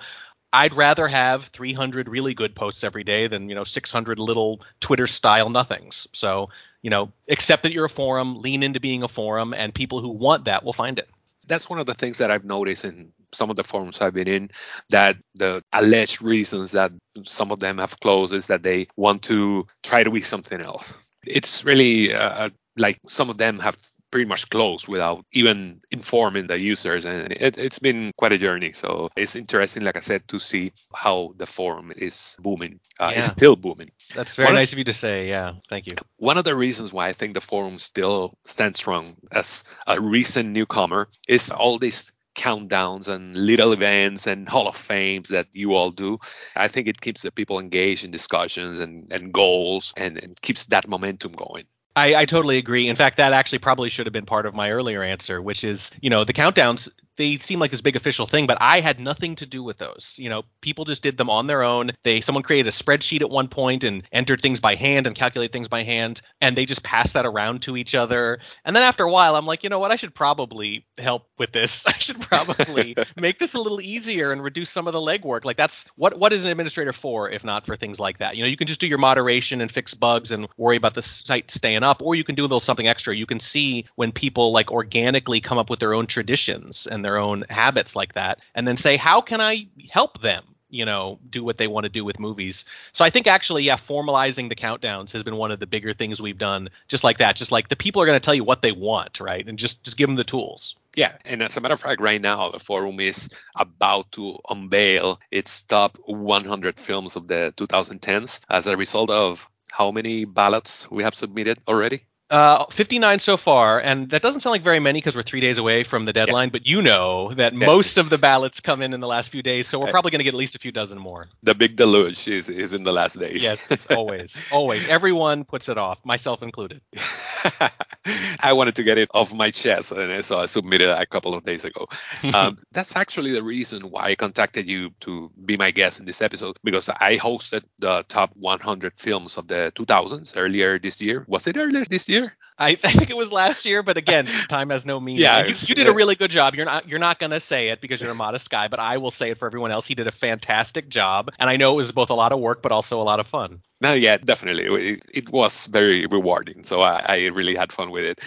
I'd 0.52 0.74
rather 0.74 1.06
have 1.06 1.46
300 1.46 2.08
really 2.08 2.34
good 2.34 2.54
posts 2.54 2.82
every 2.82 3.04
day 3.04 3.28
than 3.28 3.48
you 3.48 3.54
know 3.54 3.64
600 3.64 4.18
little 4.18 4.60
Twitter 4.80 5.06
style 5.06 5.48
nothings. 5.48 6.08
So 6.12 6.50
you 6.82 6.90
know, 6.90 7.12
accept 7.28 7.64
that 7.64 7.72
you're 7.72 7.84
a 7.84 7.90
forum, 7.90 8.40
lean 8.40 8.62
into 8.62 8.80
being 8.80 9.02
a 9.02 9.08
forum, 9.08 9.52
and 9.52 9.74
people 9.74 10.00
who 10.00 10.08
want 10.08 10.46
that 10.46 10.64
will 10.64 10.72
find 10.72 10.98
it. 10.98 11.08
That's 11.46 11.68
one 11.68 11.78
of 11.78 11.86
the 11.86 11.94
things 11.94 12.18
that 12.18 12.30
I've 12.30 12.44
noticed 12.44 12.84
in 12.84 13.12
some 13.32 13.50
of 13.50 13.56
the 13.56 13.64
forums 13.64 14.00
I've 14.00 14.14
been 14.14 14.28
in 14.28 14.50
that 14.90 15.16
the 15.34 15.62
alleged 15.72 16.22
reasons 16.22 16.72
that 16.72 16.92
some 17.24 17.52
of 17.52 17.60
them 17.60 17.78
have 17.78 17.98
closed 18.00 18.32
is 18.32 18.46
that 18.48 18.62
they 18.62 18.88
want 18.96 19.22
to 19.24 19.66
try 19.82 20.02
to 20.02 20.10
be 20.10 20.20
something 20.20 20.60
else. 20.60 20.96
It's 21.26 21.64
really 21.64 22.14
uh, 22.14 22.50
like 22.76 22.98
some 23.06 23.30
of 23.30 23.36
them 23.36 23.58
have 23.58 23.76
pretty 24.10 24.28
much 24.28 24.50
closed 24.50 24.88
without 24.88 25.24
even 25.32 25.80
informing 25.90 26.46
the 26.46 26.60
users 26.60 27.04
and 27.04 27.32
it, 27.32 27.56
it's 27.58 27.78
been 27.78 28.10
quite 28.16 28.32
a 28.32 28.38
journey 28.38 28.72
so 28.72 29.08
it's 29.16 29.36
interesting 29.36 29.82
like 29.84 29.96
i 29.96 30.00
said 30.00 30.26
to 30.28 30.38
see 30.38 30.72
how 30.94 31.32
the 31.38 31.46
forum 31.46 31.92
is 31.96 32.36
booming 32.40 32.80
uh, 32.98 33.10
Yeah. 33.12 33.18
it's 33.18 33.28
still 33.28 33.56
booming 33.56 33.90
That's 34.14 34.34
very 34.34 34.46
One 34.46 34.54
nice 34.56 34.72
of 34.72 34.78
you 34.78 34.84
to 34.84 34.92
say. 34.92 35.28
Yeah, 35.28 35.52
thank 35.68 35.86
you. 35.86 35.96
one 36.18 36.38
of 36.38 36.44
the 36.44 36.54
reasons 36.56 36.92
why 36.92 37.08
I 37.08 37.12
think 37.12 37.34
the 37.34 37.40
forum 37.40 37.78
still 37.78 38.34
stands 38.44 38.78
strong 38.80 39.14
as 39.30 39.64
a 39.86 40.00
recent 40.00 40.48
newcomer 40.50 41.08
is 41.28 41.50
all 41.50 41.78
these 41.78 42.12
countdowns 42.34 43.08
and 43.08 43.36
little 43.36 43.72
events 43.72 44.26
and 44.26 44.48
hall 44.48 44.68
of 44.68 44.76
fames 44.76 45.28
that 45.30 45.46
you 45.52 45.74
all 45.74 45.90
do 45.90 46.18
i 46.54 46.68
think 46.68 46.86
it 46.88 47.00
keeps 47.00 47.22
the 47.22 47.30
people 47.32 47.58
engaged 47.58 48.04
in 48.04 48.10
discussions 48.10 48.78
and, 48.80 49.12
and 49.12 49.32
goals 49.32 49.92
and, 49.96 50.16
and 50.22 50.40
keeps 50.40 50.64
that 50.66 50.86
momentum 50.88 51.32
going 51.32 51.64
I, 52.00 52.20
I 52.20 52.24
totally 52.24 52.56
agree. 52.56 52.88
In 52.88 52.96
fact, 52.96 53.18
that 53.18 53.32
actually 53.32 53.58
probably 53.58 53.90
should 53.90 54.06
have 54.06 54.12
been 54.12 54.26
part 54.26 54.46
of 54.46 54.54
my 54.54 54.70
earlier 54.70 55.02
answer, 55.02 55.40
which 55.42 55.64
is, 55.64 55.90
you 56.00 56.08
know, 56.08 56.24
the 56.24 56.32
countdowns, 56.32 56.88
they 57.20 57.36
seem 57.36 57.60
like 57.60 57.70
this 57.70 57.82
big 57.82 57.96
official 57.96 58.26
thing, 58.26 58.46
but 58.46 58.56
I 58.62 58.80
had 58.80 58.98
nothing 58.98 59.36
to 59.36 59.46
do 59.46 59.62
with 59.62 59.76
those. 59.76 60.14
You 60.16 60.30
know, 60.30 60.44
people 60.62 60.86
just 60.86 61.02
did 61.02 61.18
them 61.18 61.28
on 61.28 61.46
their 61.46 61.62
own. 61.62 61.90
They 62.02 62.22
someone 62.22 62.42
created 62.42 62.66
a 62.66 62.70
spreadsheet 62.70 63.20
at 63.20 63.28
one 63.28 63.48
point 63.48 63.84
and 63.84 64.04
entered 64.10 64.40
things 64.40 64.58
by 64.58 64.74
hand 64.74 65.06
and 65.06 65.14
calculated 65.14 65.52
things 65.52 65.68
by 65.68 65.82
hand, 65.82 66.22
and 66.40 66.56
they 66.56 66.64
just 66.64 66.82
passed 66.82 67.12
that 67.12 67.26
around 67.26 67.60
to 67.62 67.76
each 67.76 67.94
other. 67.94 68.38
And 68.64 68.74
then 68.74 68.82
after 68.82 69.04
a 69.04 69.12
while, 69.12 69.36
I'm 69.36 69.44
like, 69.44 69.62
you 69.64 69.68
know 69.68 69.78
what? 69.78 69.90
I 69.90 69.96
should 69.96 70.14
probably 70.14 70.86
help 70.96 71.28
with 71.36 71.52
this. 71.52 71.86
I 71.86 71.98
should 71.98 72.22
probably 72.22 72.96
make 73.16 73.38
this 73.38 73.52
a 73.52 73.60
little 73.60 73.82
easier 73.82 74.32
and 74.32 74.42
reduce 74.42 74.70
some 74.70 74.86
of 74.86 74.94
the 74.94 74.98
legwork. 74.98 75.44
Like 75.44 75.58
that's 75.58 75.84
what 75.96 76.18
what 76.18 76.32
is 76.32 76.42
an 76.44 76.50
administrator 76.50 76.94
for 76.94 77.28
if 77.28 77.44
not 77.44 77.66
for 77.66 77.76
things 77.76 78.00
like 78.00 78.18
that? 78.18 78.38
You 78.38 78.44
know, 78.44 78.48
you 78.48 78.56
can 78.56 78.66
just 78.66 78.80
do 78.80 78.86
your 78.86 78.98
moderation 78.98 79.60
and 79.60 79.70
fix 79.70 79.92
bugs 79.92 80.32
and 80.32 80.48
worry 80.56 80.76
about 80.76 80.94
the 80.94 81.02
site 81.02 81.50
staying 81.50 81.82
up, 81.82 82.00
or 82.00 82.14
you 82.14 82.24
can 82.24 82.34
do 82.34 82.42
a 82.42 82.44
little 82.44 82.60
something 82.60 82.88
extra. 82.88 83.14
You 83.14 83.26
can 83.26 83.40
see 83.40 83.84
when 83.96 84.10
people 84.10 84.52
like 84.52 84.72
organically 84.72 85.42
come 85.42 85.58
up 85.58 85.68
with 85.68 85.80
their 85.80 85.92
own 85.92 86.06
traditions 86.06 86.86
and 86.86 87.04
their 87.04 87.09
own 87.18 87.44
habits 87.48 87.96
like 87.96 88.14
that, 88.14 88.40
and 88.54 88.66
then 88.66 88.76
say, 88.76 88.96
how 88.96 89.20
can 89.20 89.40
I 89.40 89.68
help 89.90 90.20
them? 90.20 90.44
you 90.70 90.84
know 90.84 91.18
do 91.28 91.42
what 91.42 91.58
they 91.58 91.66
want 91.66 91.84
to 91.84 91.88
do 91.88 92.04
with 92.04 92.18
movies 92.18 92.64
so 92.92 93.04
i 93.04 93.10
think 93.10 93.26
actually 93.26 93.64
yeah 93.64 93.76
formalizing 93.76 94.48
the 94.48 94.54
countdowns 94.54 95.10
has 95.12 95.22
been 95.22 95.36
one 95.36 95.50
of 95.50 95.58
the 95.58 95.66
bigger 95.66 95.92
things 95.92 96.22
we've 96.22 96.38
done 96.38 96.68
just 96.88 97.02
like 97.02 97.18
that 97.18 97.36
just 97.36 97.52
like 97.52 97.68
the 97.68 97.76
people 97.76 98.00
are 98.00 98.06
going 98.06 98.14
to 98.14 98.24
tell 98.24 98.34
you 98.34 98.44
what 98.44 98.62
they 98.62 98.72
want 98.72 99.20
right 99.20 99.48
and 99.48 99.58
just 99.58 99.82
just 99.82 99.96
give 99.96 100.08
them 100.08 100.16
the 100.16 100.24
tools 100.24 100.76
Yeah, 100.96 101.12
and 101.24 101.42
as 101.42 101.56
a 101.56 101.60
matter 101.60 101.74
of 101.74 101.80
fact, 101.80 102.00
right 102.00 102.20
now 102.20 102.50
the 102.50 102.58
forum 102.58 102.98
is 102.98 103.30
about 103.54 104.10
to 104.12 104.38
unveil 104.48 105.20
its 105.30 105.62
top 105.62 105.98
100 106.04 106.80
films 106.80 107.14
of 107.14 107.28
the 107.28 107.54
2010s 107.56 108.40
as 108.48 108.66
a 108.66 108.76
result 108.76 109.08
of 109.08 109.48
how 109.70 109.92
many 109.92 110.24
ballots 110.24 110.90
we 110.90 111.04
have 111.04 111.14
submitted 111.14 111.58
already. 111.68 112.02
Uh, 112.30 112.64
59 112.66 113.18
so 113.18 113.36
far, 113.36 113.80
and 113.80 114.08
that 114.10 114.22
doesn't 114.22 114.40
sound 114.40 114.52
like 114.52 114.62
very 114.62 114.78
many 114.78 114.98
because 114.98 115.16
we're 115.16 115.22
three 115.22 115.40
days 115.40 115.58
away 115.58 115.82
from 115.82 116.04
the 116.04 116.12
deadline. 116.12 116.50
But 116.50 116.64
you 116.64 116.80
know 116.80 117.34
that 117.34 117.54
most 117.54 117.98
of 117.98 118.08
the 118.08 118.18
ballots 118.18 118.60
come 118.60 118.82
in 118.82 118.92
in 118.92 119.00
the 119.00 119.08
last 119.08 119.30
few 119.30 119.42
days, 119.42 119.66
so 119.66 119.80
we're 119.80 119.90
probably 119.90 120.12
going 120.12 120.20
to 120.20 120.24
get 120.24 120.34
at 120.34 120.38
least 120.38 120.54
a 120.54 120.60
few 120.60 120.70
dozen 120.70 120.96
more. 120.96 121.28
The 121.42 121.56
big 121.56 121.74
deluge 121.74 122.28
is, 122.28 122.48
is 122.48 122.72
in 122.72 122.84
the 122.84 122.92
last 122.92 123.18
days. 123.18 123.42
Yes, 123.42 123.84
always, 123.90 124.40
always. 124.52 124.86
Everyone 124.86 125.44
puts 125.44 125.68
it 125.68 125.76
off, 125.76 126.04
myself 126.04 126.42
included. 126.42 126.82
I 128.40 128.52
wanted 128.52 128.76
to 128.76 128.82
get 128.82 128.98
it 128.98 129.10
off 129.12 129.34
my 129.34 129.50
chest, 129.50 129.92
and 129.92 130.24
so 130.24 130.38
I 130.38 130.46
submitted 130.46 130.90
it 130.90 131.00
a 131.00 131.06
couple 131.06 131.34
of 131.34 131.42
days 131.42 131.64
ago. 131.64 131.88
um, 132.34 132.56
that's 132.72 132.96
actually 132.96 133.32
the 133.32 133.42
reason 133.42 133.90
why 133.90 134.04
I 134.04 134.14
contacted 134.14 134.68
you 134.68 134.90
to 135.00 135.30
be 135.44 135.56
my 135.56 135.70
guest 135.70 136.00
in 136.00 136.06
this 136.06 136.22
episode 136.22 136.58
because 136.62 136.88
I 136.88 137.18
hosted 137.18 137.64
the 137.78 138.04
top 138.08 138.30
100 138.36 138.92
films 138.96 139.36
of 139.36 139.48
the 139.48 139.72
2000s 139.74 140.34
earlier 140.36 140.78
this 140.78 141.00
year. 141.00 141.24
Was 141.26 141.46
it 141.46 141.56
earlier 141.56 141.84
this 141.84 142.08
year? 142.08 142.19
I, 142.60 142.70
I 142.84 142.92
think 142.92 143.10
it 143.10 143.16
was 143.16 143.32
last 143.32 143.64
year, 143.64 143.82
but 143.82 143.96
again, 143.96 144.26
time 144.48 144.70
has 144.70 144.84
no 144.84 145.00
meaning. 145.00 145.22
Yeah, 145.22 145.46
you, 145.46 145.54
you 145.66 145.74
did 145.74 145.88
a 145.88 145.92
really 145.92 146.14
good 146.14 146.30
job. 146.30 146.54
You're 146.54 146.66
not 146.66 146.88
you're 146.88 146.98
not 146.98 147.18
gonna 147.18 147.40
say 147.40 147.68
it 147.70 147.80
because 147.80 148.00
you're 148.00 148.12
a 148.12 148.14
modest 148.14 148.50
guy, 148.50 148.68
but 148.68 148.78
I 148.78 148.98
will 148.98 149.10
say 149.10 149.30
it 149.30 149.38
for 149.38 149.46
everyone 149.46 149.72
else. 149.72 149.86
He 149.86 149.94
did 149.94 150.06
a 150.06 150.12
fantastic 150.12 150.88
job, 150.88 151.30
and 151.38 151.48
I 151.48 151.56
know 151.56 151.72
it 151.72 151.76
was 151.76 151.92
both 151.92 152.10
a 152.10 152.14
lot 152.14 152.32
of 152.32 152.38
work, 152.38 152.62
but 152.62 152.70
also 152.70 153.00
a 153.00 153.04
lot 153.04 153.18
of 153.18 153.26
fun. 153.26 153.62
No, 153.80 153.94
yeah, 153.94 154.18
definitely. 154.18 154.90
It, 154.90 155.02
it 155.12 155.30
was 155.30 155.66
very 155.66 156.06
rewarding. 156.06 156.64
So 156.64 156.82
I, 156.82 157.04
I 157.08 157.16
really 157.28 157.56
had 157.56 157.72
fun 157.72 157.90
with 157.90 158.04
it. 158.04 158.20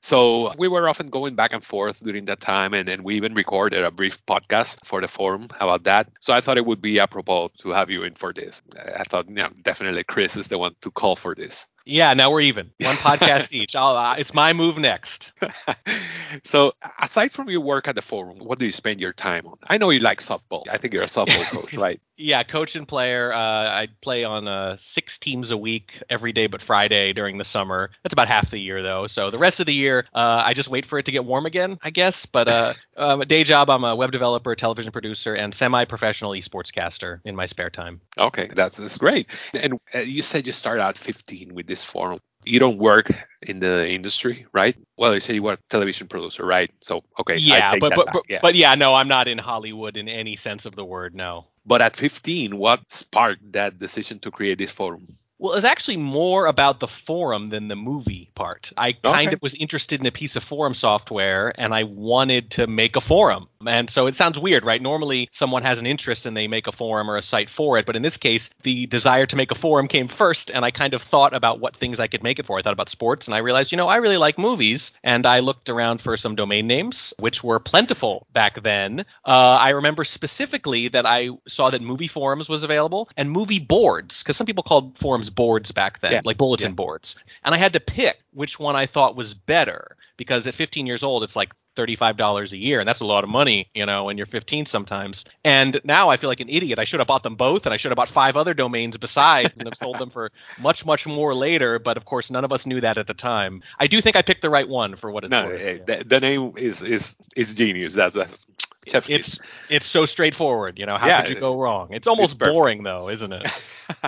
So 0.00 0.52
we 0.58 0.66
were 0.66 0.88
often 0.88 1.10
going 1.10 1.36
back 1.36 1.52
and 1.52 1.64
forth 1.64 2.02
during 2.02 2.24
that 2.24 2.40
time, 2.40 2.74
and 2.74 2.88
then 2.88 3.04
we 3.04 3.14
even 3.16 3.34
recorded 3.34 3.84
a 3.84 3.90
brief 3.92 4.24
podcast 4.26 4.84
for 4.84 5.00
the 5.00 5.06
forum 5.06 5.48
about 5.60 5.84
that. 5.84 6.08
So 6.20 6.34
I 6.34 6.40
thought 6.40 6.58
it 6.58 6.66
would 6.66 6.82
be 6.82 6.98
apropos 6.98 7.50
to 7.58 7.70
have 7.70 7.88
you 7.88 8.02
in 8.02 8.14
for 8.14 8.32
this. 8.32 8.62
I 8.76 9.04
thought, 9.04 9.28
know, 9.28 9.50
definitely 9.62 10.02
Chris 10.02 10.36
is 10.36 10.48
the 10.48 10.58
one 10.58 10.74
to 10.80 10.90
call 10.90 11.14
for 11.14 11.36
this. 11.36 11.68
Yeah, 11.84 12.14
now 12.14 12.30
we're 12.30 12.42
even. 12.42 12.70
One 12.80 12.96
podcast 12.96 13.52
each. 13.60 13.74
I'll, 13.74 13.96
uh, 13.96 14.14
it's 14.16 14.34
my 14.34 14.52
move 14.52 14.78
next. 14.78 15.32
so, 16.44 16.74
aside 17.00 17.32
from 17.32 17.48
your 17.48 17.60
work 17.60 17.88
at 17.88 17.94
the 17.94 18.02
forum, 18.02 18.38
what 18.38 18.58
do 18.58 18.64
you 18.64 18.72
spend 18.72 19.00
your 19.00 19.12
time 19.12 19.46
on? 19.46 19.56
I 19.66 19.78
know 19.78 19.90
you 19.90 20.00
like 20.00 20.20
softball. 20.20 20.64
I 20.70 20.78
think 20.78 20.94
you're 20.94 21.02
a 21.02 21.06
softball 21.06 21.44
coach, 21.50 21.74
right? 21.74 22.00
Yeah, 22.16 22.42
coach 22.44 22.76
and 22.76 22.86
player. 22.86 23.32
Uh, 23.32 23.38
I 23.38 23.88
play 24.00 24.22
on 24.22 24.46
uh, 24.46 24.76
six 24.78 25.18
teams 25.18 25.50
a 25.50 25.56
week, 25.56 26.00
every 26.08 26.32
day 26.32 26.46
but 26.46 26.62
Friday 26.62 27.12
during 27.12 27.38
the 27.38 27.44
summer. 27.44 27.90
That's 28.02 28.12
about 28.12 28.28
half 28.28 28.50
the 28.50 28.58
year, 28.58 28.82
though. 28.82 29.06
So 29.08 29.30
the 29.30 29.38
rest 29.38 29.60
of 29.60 29.66
the 29.66 29.74
year, 29.74 30.06
uh, 30.14 30.42
I 30.44 30.54
just 30.54 30.68
wait 30.68 30.86
for 30.86 30.98
it 30.98 31.06
to 31.06 31.12
get 31.12 31.24
warm 31.24 31.46
again, 31.46 31.78
I 31.82 31.90
guess. 31.90 32.26
But 32.26 32.48
uh, 32.48 32.74
um, 32.96 33.22
a 33.22 33.24
day 33.24 33.42
job, 33.42 33.70
I'm 33.70 33.82
a 33.82 33.96
web 33.96 34.12
developer, 34.12 34.54
television 34.54 34.92
producer, 34.92 35.34
and 35.34 35.52
semi-professional 35.52 36.32
esports 36.32 36.72
caster 36.72 37.20
in 37.24 37.34
my 37.34 37.46
spare 37.46 37.70
time. 37.70 38.00
Okay, 38.16 38.50
that's 38.54 38.76
that's 38.76 38.98
great. 38.98 39.28
And 39.54 39.80
uh, 39.94 40.00
you 40.00 40.22
said 40.22 40.46
you 40.46 40.52
started 40.52 40.82
out 40.82 40.96
15 40.96 41.54
with 41.54 41.66
this 41.72 41.84
forum. 41.84 42.18
You 42.44 42.58
don't 42.58 42.78
work 42.78 43.06
in 43.40 43.60
the 43.60 43.88
industry, 43.88 44.46
right? 44.52 44.76
Well, 44.96 45.14
you 45.14 45.20
said 45.20 45.34
you 45.36 45.42
were 45.42 45.54
a 45.54 45.58
television 45.68 46.08
producer, 46.08 46.44
right? 46.44 46.70
So 46.80 47.02
okay, 47.20 47.34
I 47.34 47.38
Yeah, 47.38 47.70
take 47.72 47.80
but 47.80 47.94
but, 47.94 48.06
but 48.12 48.22
yeah. 48.28 48.40
but 48.42 48.54
yeah, 48.54 48.74
no, 48.74 48.94
I'm 48.94 49.08
not 49.08 49.26
in 49.28 49.38
Hollywood 49.38 49.96
in 49.96 50.08
any 50.08 50.36
sense 50.36 50.66
of 50.66 50.74
the 50.74 50.84
word. 50.84 51.14
No. 51.14 51.46
But 51.64 51.80
at 51.80 51.96
15, 51.96 52.56
what 52.58 52.80
sparked 52.90 53.52
that 53.52 53.78
decision 53.78 54.18
to 54.20 54.30
create 54.30 54.58
this 54.58 54.72
forum? 54.72 55.06
Well, 55.38 55.54
it's 55.54 55.64
actually 55.64 55.96
more 55.98 56.46
about 56.46 56.78
the 56.78 56.88
forum 56.88 57.48
than 57.50 57.68
the 57.68 57.76
movie 57.76 58.30
part. 58.34 58.72
I 58.76 58.92
kind 58.92 59.28
Okay. 59.28 59.34
of 59.34 59.42
was 59.42 59.54
interested 59.54 60.00
in 60.00 60.06
a 60.06 60.12
piece 60.12 60.36
of 60.36 60.44
forum 60.44 60.74
software 60.74 61.52
and 61.58 61.74
I 61.74 61.82
wanted 61.84 62.50
to 62.52 62.66
make 62.66 62.96
a 62.96 63.00
forum. 63.00 63.48
And 63.66 63.88
so 63.90 64.06
it 64.06 64.14
sounds 64.14 64.38
weird, 64.38 64.64
right? 64.64 64.80
Normally 64.80 65.28
someone 65.32 65.62
has 65.62 65.78
an 65.78 65.86
interest 65.86 66.26
and 66.26 66.36
they 66.36 66.48
make 66.48 66.66
a 66.66 66.72
forum 66.72 67.10
or 67.10 67.16
a 67.16 67.22
site 67.22 67.50
for 67.50 67.78
it. 67.78 67.86
But 67.86 67.96
in 67.96 68.02
this 68.02 68.16
case, 68.16 68.50
the 68.62 68.86
desire 68.86 69.26
to 69.26 69.36
make 69.36 69.50
a 69.50 69.54
forum 69.54 69.88
came 69.88 70.08
first. 70.08 70.50
And 70.50 70.64
I 70.64 70.70
kind 70.70 70.94
of 70.94 71.02
thought 71.02 71.34
about 71.34 71.60
what 71.60 71.76
things 71.76 72.00
I 72.00 72.06
could 72.06 72.22
make 72.22 72.38
it 72.38 72.46
for. 72.46 72.58
I 72.58 72.62
thought 72.62 72.72
about 72.72 72.88
sports 72.88 73.26
and 73.26 73.34
I 73.34 73.38
realized, 73.38 73.72
you 73.72 73.76
know, 73.76 73.88
I 73.88 73.96
really 73.96 74.16
like 74.16 74.38
movies. 74.38 74.92
And 75.02 75.26
I 75.26 75.40
looked 75.40 75.68
around 75.68 76.00
for 76.00 76.16
some 76.16 76.34
domain 76.34 76.66
names, 76.66 77.12
which 77.18 77.42
were 77.44 77.58
plentiful 77.60 78.26
back 78.32 78.62
then. 78.62 79.00
Uh, 79.24 79.58
I 79.60 79.70
remember 79.70 80.04
specifically 80.04 80.88
that 80.88 81.06
I 81.06 81.30
saw 81.48 81.70
that 81.70 81.82
movie 81.82 82.08
forums 82.08 82.48
was 82.48 82.62
available 82.62 83.08
and 83.16 83.30
movie 83.30 83.58
boards, 83.58 84.22
because 84.22 84.36
some 84.36 84.46
people 84.46 84.62
called 84.64 84.96
forums 84.98 85.30
boards 85.30 85.72
back 85.72 86.00
then, 86.00 86.12
Yeah. 86.12 86.20
like 86.24 86.38
bulletin 86.38 86.70
Yeah. 86.70 86.74
boards. 86.74 87.16
And 87.44 87.54
I 87.54 87.58
had 87.58 87.72
to 87.74 87.80
pick 87.80 88.18
which 88.32 88.58
one 88.58 88.76
I 88.76 88.86
thought 88.86 89.16
was 89.16 89.34
better 89.34 89.96
because 90.16 90.46
at 90.46 90.54
15 90.54 90.86
years 90.86 91.02
old, 91.02 91.22
it's 91.24 91.36
like 91.36 91.52
$35 91.76 92.52
a 92.52 92.56
year, 92.56 92.80
and 92.80 92.88
that's 92.88 93.00
a 93.00 93.04
lot 93.04 93.24
of 93.24 93.30
money, 93.30 93.68
you 93.74 93.86
know, 93.86 94.04
when 94.04 94.16
you're 94.16 94.26
15 94.26 94.66
sometimes. 94.66 95.24
And 95.44 95.80
now 95.84 96.10
I 96.10 96.16
feel 96.16 96.28
like 96.30 96.40
an 96.40 96.48
idiot. 96.48 96.78
I 96.78 96.84
should 96.84 97.00
have 97.00 97.06
bought 97.06 97.22
them 97.22 97.36
both, 97.36 97.66
and 97.66 97.72
I 97.72 97.76
should 97.76 97.90
have 97.90 97.96
bought 97.96 98.08
five 98.10 98.36
other 98.36 98.54
domains 98.54 98.96
besides 98.96 99.56
and 99.56 99.66
have 99.66 99.76
sold 99.76 99.98
them 99.98 100.10
for 100.10 100.30
much, 100.60 100.84
much 100.84 101.06
more 101.06 101.34
later. 101.34 101.78
But 101.78 101.96
of 101.96 102.04
course, 102.04 102.30
none 102.30 102.44
of 102.44 102.52
us 102.52 102.66
knew 102.66 102.80
that 102.80 102.98
at 102.98 103.06
the 103.06 103.14
time. 103.14 103.62
I 103.78 103.86
do 103.86 104.00
think 104.00 104.16
I 104.16 104.22
picked 104.22 104.42
the 104.42 104.50
right 104.50 104.68
one 104.68 104.96
for 104.96 105.10
what 105.10 105.24
it's 105.24 105.30
No, 105.30 105.46
worth. 105.46 105.60
eh, 105.60 105.72
yeah. 105.86 105.96
the, 105.98 106.04
the 106.04 106.20
name 106.20 106.52
is 106.56 106.82
is 106.82 107.14
is 107.36 107.54
genius. 107.54 107.94
That's 107.94 108.14
that's 108.14 108.46
It's 108.86 109.38
it's 109.70 109.86
so 109.86 110.06
straightforward, 110.06 110.78
you 110.78 110.86
know. 110.86 110.98
How 110.98 111.06
Yeah, 111.06 111.22
could 111.22 111.34
you 111.34 111.40
go 111.40 111.58
wrong? 111.58 111.88
It's 111.92 112.06
almost 112.06 112.38
perfect. 112.38 112.54
boring 112.54 112.82
though, 112.82 113.08
isn't 113.08 113.32
it? 113.32 113.50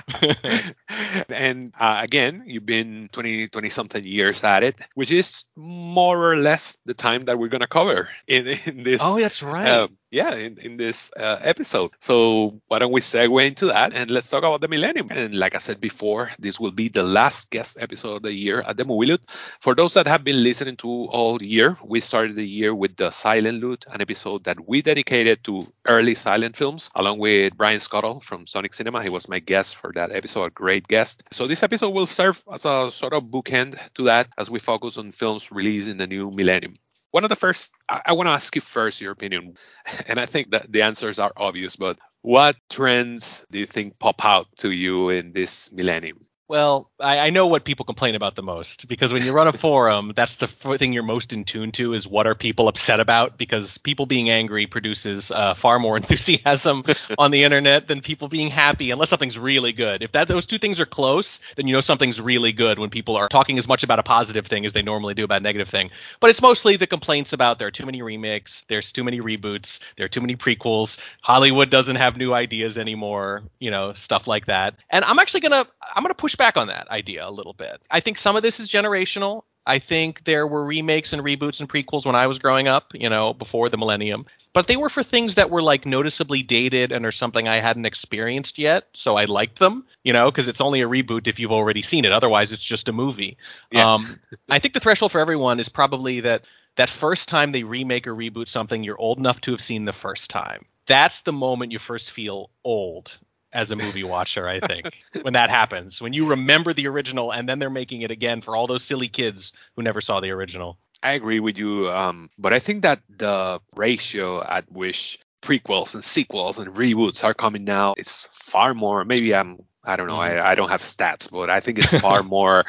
and 1.28 1.72
uh, 1.78 2.00
again, 2.02 2.44
you've 2.46 2.66
been 2.66 3.08
20, 3.12 3.48
20 3.48 3.68
something 3.68 4.04
years 4.04 4.42
at 4.42 4.62
it, 4.62 4.80
which 4.94 5.12
is 5.12 5.44
more 5.56 6.32
or 6.32 6.36
less 6.36 6.76
the 6.86 6.94
time 6.94 7.22
that 7.26 7.38
we're 7.38 7.48
going 7.48 7.60
to 7.60 7.66
cover 7.66 8.08
in, 8.26 8.46
in 8.66 8.82
this. 8.82 9.00
oh, 9.02 9.18
that's 9.20 9.42
right. 9.42 9.66
uh, 9.66 9.88
yeah, 10.14 10.35
in, 10.37 10.59
in 10.59 10.76
this 10.76 11.11
uh, 11.16 11.38
episode. 11.42 11.90
So 11.99 12.61
why 12.68 12.78
don't 12.78 12.92
we 12.92 13.00
segue 13.00 13.44
into 13.44 13.66
that 13.66 13.92
and 13.94 14.11
let's 14.11 14.30
talk 14.30 14.44
about 14.44 14.61
the 14.61 14.68
millennium. 14.68 15.09
And 15.11 15.35
like 15.35 15.56
I 15.56 15.59
said 15.59 15.80
before, 15.80 16.30
this 16.38 16.61
will 16.61 16.71
be 16.71 16.88
the 16.88 17.02
last 17.02 17.50
guest 17.50 17.78
episode 17.80 18.16
of 18.16 18.23
the 18.23 18.33
year 18.33 18.61
at 18.61 18.76
the 18.76 18.85
Movie 18.85 19.06
Loot. 19.06 19.23
For 19.61 19.75
those 19.75 19.94
that 19.94 20.06
have 20.06 20.23
been 20.23 20.40
listening 20.42 20.76
to 20.76 20.88
all 20.88 21.42
year, 21.42 21.76
we 21.83 22.00
started 22.00 22.37
the 22.37 22.47
year 22.47 22.73
with 22.73 22.97
the 22.97 23.11
Silent 23.11 23.61
Loot, 23.61 23.87
an 23.90 24.00
episode 24.00 24.44
that 24.44 24.68
we 24.68 24.83
dedicated 24.83 25.42
to 25.44 25.66
early 25.85 26.14
silent 26.14 26.56
films, 26.56 26.90
along 26.94 27.18
with 27.18 27.56
Brian 27.56 27.80
Scuttle 27.80 28.21
from 28.21 28.47
Sonic 28.47 28.75
Cinema. 28.75 29.02
He 29.02 29.09
was 29.09 29.28
my 29.28 29.40
guest 29.40 29.75
for 29.75 29.92
that 29.94 30.12
episode, 30.12 30.44
a 30.44 30.50
great 30.50 30.87
guest. 30.87 31.25
So 31.33 31.49
this 31.49 31.64
episode 31.64 31.90
will 31.90 32.06
serve 32.06 32.40
as 32.52 32.64
a 32.64 32.88
sort 32.92 33.14
of 33.14 33.25
bookend 33.25 33.76
to 33.94 34.04
that 34.04 34.28
as 34.38 34.49
we 34.49 34.61
focus 34.61 34.97
on 34.97 35.11
films 35.11 35.50
released 35.50 35.88
in 35.88 35.97
the 35.97 36.06
new 36.06 36.30
millennium 36.30 36.75
one 37.14 37.23
of 37.23 37.28
the 37.28 37.37
first 37.37 37.71
i, 37.88 38.00
I 38.06 38.12
want 38.12 38.26
to 38.26 38.33
ask 38.33 38.54
you 38.56 38.61
first 38.61 39.00
your 39.00 39.12
opinion 39.12 39.54
and 40.09 40.18
i 40.18 40.26
think 40.26 40.50
that 40.50 40.71
the 40.71 40.83
answers 40.83 41.21
are 41.21 41.33
obvious 41.37 41.76
but 41.76 41.97
what 42.23 42.56
trends 42.68 43.47
do 43.52 43.61
you 43.61 43.66
think 43.66 43.99
pop 44.00 44.25
out 44.25 44.47
to 44.56 44.71
you 44.71 45.11
in 45.11 45.33
this 45.33 45.71
millennium 45.71 46.18
Well, 46.46 46.90
I, 47.00 47.18
I 47.20 47.30
know 47.30 47.46
what 47.46 47.64
people 47.64 47.86
complain 47.86 48.14
about 48.14 48.34
the 48.34 48.42
most 48.42 48.86
because 48.86 49.14
when 49.14 49.22
you 49.22 49.32
run 49.32 49.46
a 49.48 49.52
forum, 49.54 50.12
that's 50.14 50.36
the 50.36 50.46
f- 50.46 50.78
thing 50.78 50.92
you're 50.92 51.02
most 51.02 51.32
in 51.32 51.44
tune 51.44 51.72
to 51.72 51.94
is 51.94 52.06
what 52.06 52.26
are 52.26 52.34
people 52.34 52.68
upset 52.68 53.00
about 53.00 53.38
because 53.38 53.78
people 53.78 54.04
being 54.04 54.28
angry 54.28 54.66
produces 54.66 55.30
uh, 55.30 55.54
far 55.54 55.78
more 55.78 55.96
enthusiasm 56.04 56.84
on 57.16 57.30
the 57.30 57.44
internet 57.44 57.88
than 57.88 58.02
people 58.02 58.28
being 58.28 58.50
happy 58.50 58.90
unless 58.90 59.08
something's 59.08 59.38
really 59.38 59.72
good. 59.72 60.02
If 60.02 60.12
that 60.12 60.28
those 60.28 60.44
two 60.44 60.58
things 60.58 60.80
are 60.80 60.86
close, 60.86 61.40
then 61.56 61.66
you 61.66 61.72
know 61.72 61.80
something's 61.80 62.20
really 62.20 62.52
good 62.52 62.78
when 62.78 62.90
people 62.90 63.16
are 63.16 63.28
talking 63.28 63.58
as 63.58 63.66
much 63.66 63.82
about 63.82 63.98
a 63.98 64.02
positive 64.02 64.46
thing 64.46 64.66
as 64.66 64.74
they 64.74 64.82
normally 64.82 65.14
do 65.14 65.24
about 65.24 65.40
a 65.40 65.44
negative 65.44 65.70
thing. 65.70 65.90
But 66.20 66.28
it's 66.28 66.42
mostly 66.42 66.76
the 66.76 66.86
complaints 66.86 67.32
about 67.32 67.58
there 67.58 67.68
are 67.68 67.72
too 67.72 67.86
many 67.86 68.02
remakes, 68.02 68.64
there's 68.68 68.92
too 68.92 69.02
many 69.02 69.22
reboots, 69.22 69.80
there 69.96 70.04
are 70.04 70.10
too 70.10 70.20
many 70.20 70.36
prequels, 70.36 70.98
Hollywood 71.22 71.70
doesn't 71.70 71.96
have 71.96 72.18
new 72.18 72.34
ideas 72.34 72.76
anymore, 72.76 73.44
you 73.58 73.70
know, 73.70 73.94
stuff 73.94 74.26
like 74.26 74.46
that. 74.46 74.74
And 74.90 75.06
I'm 75.06 75.18
actually 75.18 75.40
gonna 75.40 75.66
I'm 75.94 76.02
gonna 76.02 76.12
push 76.14 76.33
back 76.36 76.56
on 76.56 76.68
that 76.68 76.88
idea 76.90 77.26
a 77.26 77.30
little 77.30 77.52
bit. 77.52 77.80
I 77.90 78.00
think 78.00 78.18
some 78.18 78.36
of 78.36 78.42
this 78.42 78.60
is 78.60 78.68
generational. 78.68 79.44
I 79.66 79.78
think 79.78 80.24
there 80.24 80.46
were 80.46 80.64
remakes 80.64 81.12
and 81.12 81.22
reboots 81.22 81.60
and 81.60 81.68
prequels 81.68 82.04
when 82.04 82.14
I 82.14 82.26
was 82.26 82.38
growing 82.38 82.68
up, 82.68 82.92
you 82.94 83.08
know, 83.08 83.32
before 83.32 83.70
the 83.70 83.78
millennium. 83.78 84.26
But 84.52 84.66
they 84.66 84.76
were 84.76 84.90
for 84.90 85.02
things 85.02 85.36
that 85.36 85.50
were 85.50 85.62
like 85.62 85.86
noticeably 85.86 86.42
dated 86.42 86.92
and 86.92 87.06
are 87.06 87.12
something 87.12 87.48
I 87.48 87.60
hadn't 87.60 87.86
experienced 87.86 88.58
yet. 88.58 88.88
So 88.92 89.16
I 89.16 89.24
liked 89.24 89.58
them, 89.58 89.84
you 90.04 90.12
know, 90.12 90.30
because 90.30 90.48
it's 90.48 90.60
only 90.60 90.82
a 90.82 90.88
reboot 90.88 91.26
if 91.28 91.38
you've 91.38 91.50
already 91.50 91.82
seen 91.82 92.04
it. 92.04 92.12
Otherwise, 92.12 92.52
it's 92.52 92.62
just 92.62 92.88
a 92.88 92.92
movie. 92.92 93.38
Yeah. 93.70 93.94
Um, 93.94 94.20
I 94.48 94.58
think 94.58 94.74
the 94.74 94.80
threshold 94.80 95.12
for 95.12 95.20
everyone 95.20 95.60
is 95.60 95.68
probably 95.68 96.20
that 96.20 96.42
that 96.76 96.90
first 96.90 97.28
time 97.28 97.52
they 97.52 97.62
remake 97.62 98.06
or 98.06 98.14
reboot 98.14 98.48
something, 98.48 98.82
you're 98.82 99.00
old 99.00 99.18
enough 99.18 99.40
to 99.42 99.52
have 99.52 99.60
seen 99.60 99.84
the 99.86 99.92
first 99.92 100.28
time. 100.28 100.66
That's 100.86 101.22
the 101.22 101.32
moment 101.32 101.72
you 101.72 101.78
first 101.78 102.10
feel 102.10 102.50
old 102.62 103.16
as 103.54 103.70
a 103.70 103.76
movie 103.76 104.04
watcher, 104.04 104.46
I 104.49 104.58
think, 104.61 104.90
when 105.23 105.32
that 105.34 105.49
happens. 105.49 106.02
When 106.02 106.12
you 106.12 106.30
remember 106.30 106.75
the 106.75 106.88
original 106.88 107.30
and 107.32 107.49
then 107.49 107.58
they're 107.61 107.70
making 107.70 108.02
it 108.02 108.11
again 108.11 108.42
for 108.42 108.56
all 108.56 108.66
those 108.66 108.82
silly 108.82 109.08
kids 109.08 109.52
who 109.76 109.82
never 109.82 110.00
saw 110.00 110.20
the 110.20 110.30
original. 110.30 110.76
i 111.02 111.12
agree 111.12 111.38
with 111.40 111.56
you 111.58 111.90
um, 111.90 112.28
but 112.38 112.52
i 112.52 112.58
think 112.58 112.82
that 112.82 113.00
the 113.08 113.61
ratio 113.76 114.42
at 114.42 114.64
which 114.73 115.18
prequels 115.42 115.94
and 115.94 116.02
sequels 116.02 116.58
and 116.58 116.75
reboots 116.75 117.23
are 117.25 117.34
coming 117.34 117.64
now 117.64 117.94
is 117.99 118.26
far 118.32 118.73
more 118.75 119.04
maybe 119.04 119.34
i'm 119.34 119.58
i 119.84 119.96
don't 119.96 120.06
know 120.08 120.16
Mhm. 120.16 120.40
I, 120.40 120.52
I 120.52 120.54
don't 120.54 120.70
have 120.70 120.80
stats 120.82 121.30
but 121.30 121.50
i 121.50 121.61
think 121.61 121.78
it's 121.78 121.92
far 122.08 122.23
more 122.23 122.64